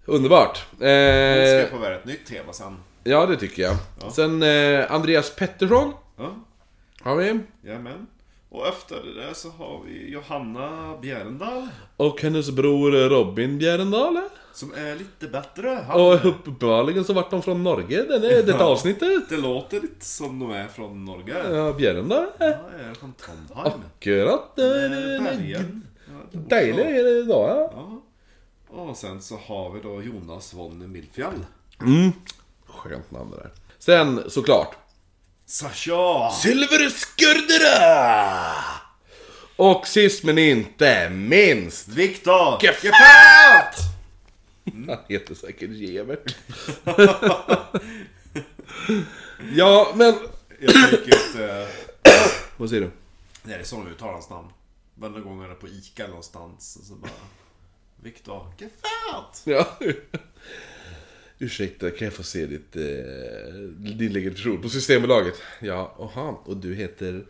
Underbart. 0.05 0.57
Eh, 0.71 0.77
ska 0.79 1.67
få 1.71 1.77
välja 1.81 1.97
ett 1.97 2.05
nytt 2.05 2.25
tema 2.25 2.53
sen. 2.53 2.77
ja, 3.03 3.25
det 3.25 3.35
tycker 3.37 3.63
jag. 3.63 3.75
Sen 4.13 4.43
eh, 4.43 4.91
Andreas 4.91 5.35
Pettersson 5.35 5.93
Ja. 6.17 6.35
har 7.01 7.15
vi. 7.15 7.39
Jajamän. 7.63 8.07
Och 8.49 8.67
efter 8.67 8.95
det 8.95 9.35
så 9.35 9.49
har 9.49 9.81
vi 9.87 10.11
Johanna 10.11 10.97
Bjärendal. 11.01 11.67
Och 11.97 12.21
hennes 12.21 12.51
bror 12.51 12.91
Robin 12.91 13.57
Bjärendal. 13.57 14.19
Som 14.53 14.73
är 14.73 14.95
lite 14.95 15.27
bättre. 15.27 15.79
Han, 15.87 16.01
Och 16.01 16.25
uppenbarligen 16.25 17.03
så 17.03 17.13
vart 17.13 17.31
de 17.31 17.41
från 17.41 17.63
Norge, 17.63 18.03
den 18.03 18.23
är, 18.23 18.29
detta 18.43 18.51
Ja. 18.59 18.63
avsnittet. 18.65 19.29
Det 19.29 19.37
låter 19.37 19.81
lite 19.81 20.05
som 20.05 20.39
de 20.39 20.51
är 20.51 20.67
från 20.67 21.05
Norge. 21.05 21.35
Ja, 21.55 21.73
Bjärendal. 21.73 22.25
Ja, 22.37 22.45
är 22.45 22.93
från 22.99 23.13
Trondheim. 23.13 23.79
Akkurat. 23.97 24.59
Eh, 24.59 24.65
eh, 24.65 25.23
Bergen. 25.23 25.81
Ja, 26.07 26.13
det 26.31 26.37
är 26.37 26.41
också- 26.41 26.49
Dejlig 26.49 26.97
är 26.99 27.03
det 27.03 27.09
idag, 27.19 27.69
ja. 27.73 28.01
Och 28.67 28.97
sen 28.97 29.21
så 29.21 29.37
har 29.37 29.71
vi 29.71 29.81
då 29.81 30.01
Jonas 30.03 30.53
von 30.53 30.91
Milfjall. 30.91 31.45
Mm. 31.81 32.11
Skönt 32.65 33.11
namn 33.11 33.31
det 33.31 33.37
där. 33.37 33.51
Sen 33.79 34.23
såklart. 34.29 34.75
Sasha! 35.45 36.31
Silverskurdera! 36.31 38.53
Och 39.55 39.87
sist 39.87 40.23
men 40.23 40.37
inte 40.37 41.09
minst. 41.09 41.87
Viktor! 41.87 42.59
Gefärt! 42.63 43.75
Han 44.87 44.97
heter 45.07 45.35
säkert 45.35 45.69
Gevert. 45.71 46.35
ja, 49.55 49.91
men... 49.95 50.15
Jag 50.59 50.89
tycker 50.89 51.15
att... 51.15 51.35
eh, 51.35 51.67
Vad 52.57 52.69
säger 52.69 52.81
du? 52.81 52.91
Nej, 53.43 53.57
det 53.57 53.63
är 53.63 53.65
så 53.65 53.75
de 53.75 53.87
uttalar 53.87 54.13
hans 54.13 54.29
namn. 54.29 54.47
Varje 54.95 55.19
gång 55.21 55.41
han 55.41 55.51
är 55.51 55.55
på 55.55 55.67
Ica 55.67 56.07
någonstans 56.07 56.87
så 56.87 56.95
bara... 56.95 57.11
Viktor 58.05 58.53
Gefärt! 58.57 59.41
Ja. 59.43 59.77
Ursäkta, 61.39 61.91
kan 61.91 62.05
jag 62.05 62.13
få 62.13 62.23
se 62.23 62.45
ditt, 62.45 62.75
eh, 62.75 63.53
din 63.77 64.13
legitimation 64.13 64.61
på 64.61 64.69
Systembolaget? 64.69 65.41
Ja, 65.59 65.95
aha, 65.99 66.43
och 66.45 66.57
du 66.57 66.75
heter 66.75 67.25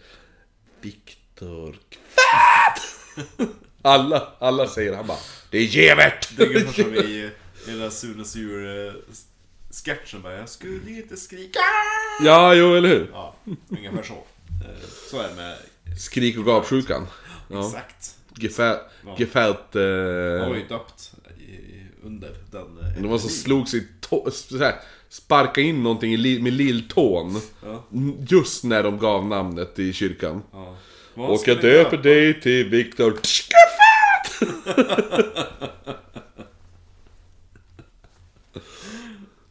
Viktor 0.82 1.78
Kvatt! 1.90 2.82
Alla, 3.82 4.34
alla 4.40 4.68
säger 4.68 4.94
han 4.96 5.08
bara 5.08 5.18
Det 5.52 5.58
är 5.58 5.64
Gevert! 5.64 6.38
Det 6.38 6.44
är 6.44 6.48
ungefär 6.48 6.84
som 6.84 6.94
i, 6.96 7.30
där 7.66 7.90
Sunes 7.90 8.36
djur 8.36 8.88
eh, 8.88 8.94
sketchen 9.72 10.22
bara 10.22 10.34
Jag 10.34 10.50
skulle 10.50 10.92
inte 10.92 11.18
skrika! 11.18 11.60
Ja, 12.24 12.54
jo, 12.54 12.76
eller 12.76 12.90
hur? 12.90 13.10
Ja, 13.14 13.36
ungefär 13.70 14.04
så. 14.04 14.14
Eh, 14.14 14.88
Så 15.10 15.20
är 15.20 15.30
det 15.30 15.36
med... 15.36 15.58
Skrik 16.00 16.38
och 16.38 16.46
gapsjukan. 16.46 17.08
Ja. 17.50 17.68
Exakt. 17.68 18.15
Gefält... 18.40 18.80
gefält 19.18 19.76
eh, 19.76 19.82
Jag 19.82 20.50
var 20.50 20.56
ju 20.56 20.68
döpt 20.68 21.12
under 22.04 22.30
den... 22.52 22.62
eh, 22.62 23.02
det 23.02 23.08
var 23.08 23.18
som 23.18 23.30
slog 23.30 23.68
sig 23.68 23.88
tå, 24.02 24.32
så 24.32 24.58
här, 24.58 24.76
Sparka 25.10 25.62
in 25.62 25.84
någonting 25.84 26.14
i, 26.14 26.40
med 26.42 26.54
lilltån. 26.54 27.42
Ja. 27.64 27.84
Just 28.28 28.64
när 28.64 28.84
de 28.84 28.98
gav 28.98 29.26
namnet 29.26 29.80
i 29.80 29.94
kyrkan. 29.94 30.42
Ja. 30.52 30.78
Och 31.16 31.42
jag 31.46 31.62
döper 31.62 31.98
dig 31.98 32.42
till 32.42 32.70
Viktor 32.70 33.14
Gefält! 33.14 34.56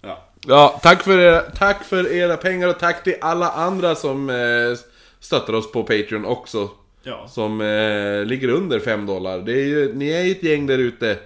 Ja. 0.01 0.24
Ja, 0.47 0.81
tack 0.82 1.02
för, 1.02 1.19
era, 1.19 1.40
tack 1.40 1.85
för 1.85 2.12
era 2.12 2.36
pengar 2.36 2.69
och 2.69 2.78
tack 2.78 3.05
till 3.05 3.16
alla 3.20 3.51
andra 3.51 3.94
som 3.94 4.31
eh, 4.31 4.78
stöttar 5.20 5.52
oss 5.52 5.73
på 5.73 5.82
Patreon 5.82 6.24
också. 6.24 6.70
Ja. 7.05 7.29
Som 7.29 7.61
eh, 7.61 8.25
ligger 8.25 8.49
under 8.49 8.81
5 8.81 9.07
dollar. 9.07 9.39
Det 9.39 9.53
är 9.53 9.67
ju, 9.67 9.95
ni 9.95 10.09
är 10.09 10.23
ju 10.23 10.33
ett 10.33 10.43
gäng 10.43 10.67
där 10.67 10.79
ute. 10.79 11.19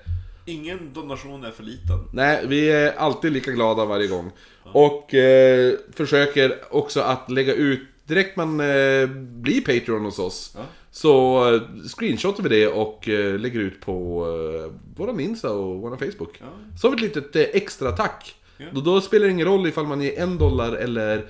Ingen 0.44 0.92
donation 0.92 1.44
är 1.44 1.50
för 1.50 1.62
liten. 1.62 2.04
Nej, 2.12 2.44
vi 2.46 2.70
är 2.70 2.92
alltid 2.96 3.32
lika 3.32 3.50
glada 3.50 3.84
varje 3.84 4.06
gång. 4.06 4.30
Och 4.72 5.14
eh, 5.14 5.74
försöker 5.92 6.54
också 6.70 7.00
att 7.00 7.30
lägga 7.30 7.54
ut, 7.54 7.80
direkt 8.04 8.36
man 8.36 8.60
eh, 8.60 9.06
blir 9.16 9.60
Patreon 9.60 10.04
hos 10.04 10.18
oss. 10.18 10.52
Ja. 10.56 10.62
Så 10.90 11.44
eh, 11.54 11.60
screenshotar 11.96 12.42
vi 12.42 12.48
det 12.48 12.68
och 12.68 13.08
eh, 13.08 13.38
lägger 13.38 13.60
ut 13.60 13.80
på 13.80 14.26
eh, 14.26 14.72
våran 14.96 15.20
Insta 15.20 15.50
och 15.52 15.80
våran 15.80 15.98
Facebook. 15.98 16.40
Ja. 16.40 16.46
Som 16.80 16.94
ett 16.94 17.00
litet 17.00 17.36
eh, 17.36 17.42
extra 17.42 17.92
tack. 17.92 18.34
Då, 18.72 18.80
då 18.80 19.00
spelar 19.00 19.26
det 19.26 19.32
ingen 19.32 19.46
roll 19.46 19.66
ifall 19.66 19.86
man 19.86 20.00
ger 20.00 20.18
en 20.18 20.38
dollar 20.38 20.72
eller 20.72 21.26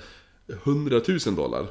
100 0.65 1.01
000 1.27 1.37
dollar. 1.37 1.67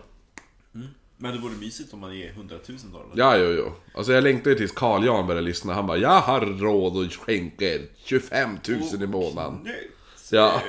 Men 1.17 1.33
det 1.33 1.39
vore 1.39 1.53
mysigt 1.53 1.93
om 1.93 1.99
man 1.99 2.17
ger 2.17 2.29
100 2.29 2.55
000 2.67 2.77
dollar. 2.91 3.09
Ja, 3.15 3.37
jo, 3.37 3.45
jo. 3.45 3.73
Alltså 3.93 4.13
jag 4.13 4.23
längtar 4.23 4.51
ju 4.51 4.57
tills 4.57 4.71
Carl 4.71 5.05
Jan 5.05 5.27
börjar 5.27 5.41
lyssna. 5.41 5.73
Han 5.73 5.87
bara, 5.87 5.97
jag 5.97 6.21
har 6.21 6.41
råd 6.41 7.05
att 7.05 7.13
skänka 7.13 7.65
er 7.65 7.81
25 8.03 8.57
000 8.67 9.03
i 9.03 9.07
månaden. 9.07 9.59
Nej, 9.63 9.91
Ja. 10.31 10.61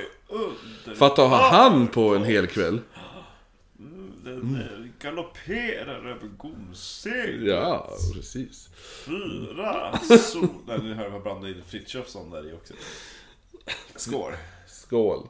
Fatta 0.97 1.25
att 1.25 1.31
ha 1.31 1.51
han 1.51 1.89
på 1.89 2.15
en 2.17 2.25
hel 2.25 2.47
kväll. 2.47 2.81
Den 4.25 4.57
eh, 4.57 5.05
galopperar 5.05 6.11
över 6.11 6.29
gomsegel. 6.37 7.47
Ja, 7.47 7.91
precis. 8.15 8.69
Fyra 9.07 9.99
sol... 10.19 10.49
Nej, 10.67 10.79
nu 10.83 10.95
hör 10.95 11.11
jag 11.11 11.23
blanda 11.23 11.49
in 11.49 11.63
Frithiofsson 11.67 12.31
där 12.31 12.51
i 12.51 12.53
också. 12.53 12.75
Skål. 13.97 14.33
Skål. 14.67 15.27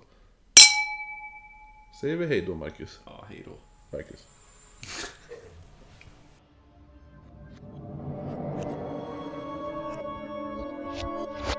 Säger 2.01 2.16
vi 2.16 2.27
hej 2.27 2.45
då, 2.47 2.55
Marcus? 2.55 3.01
Ja, 3.05 3.24
hej 3.28 3.43
då. 3.47 3.53
Marcus. 3.97 4.28
Thank 4.89 5.10
you. 11.56 11.57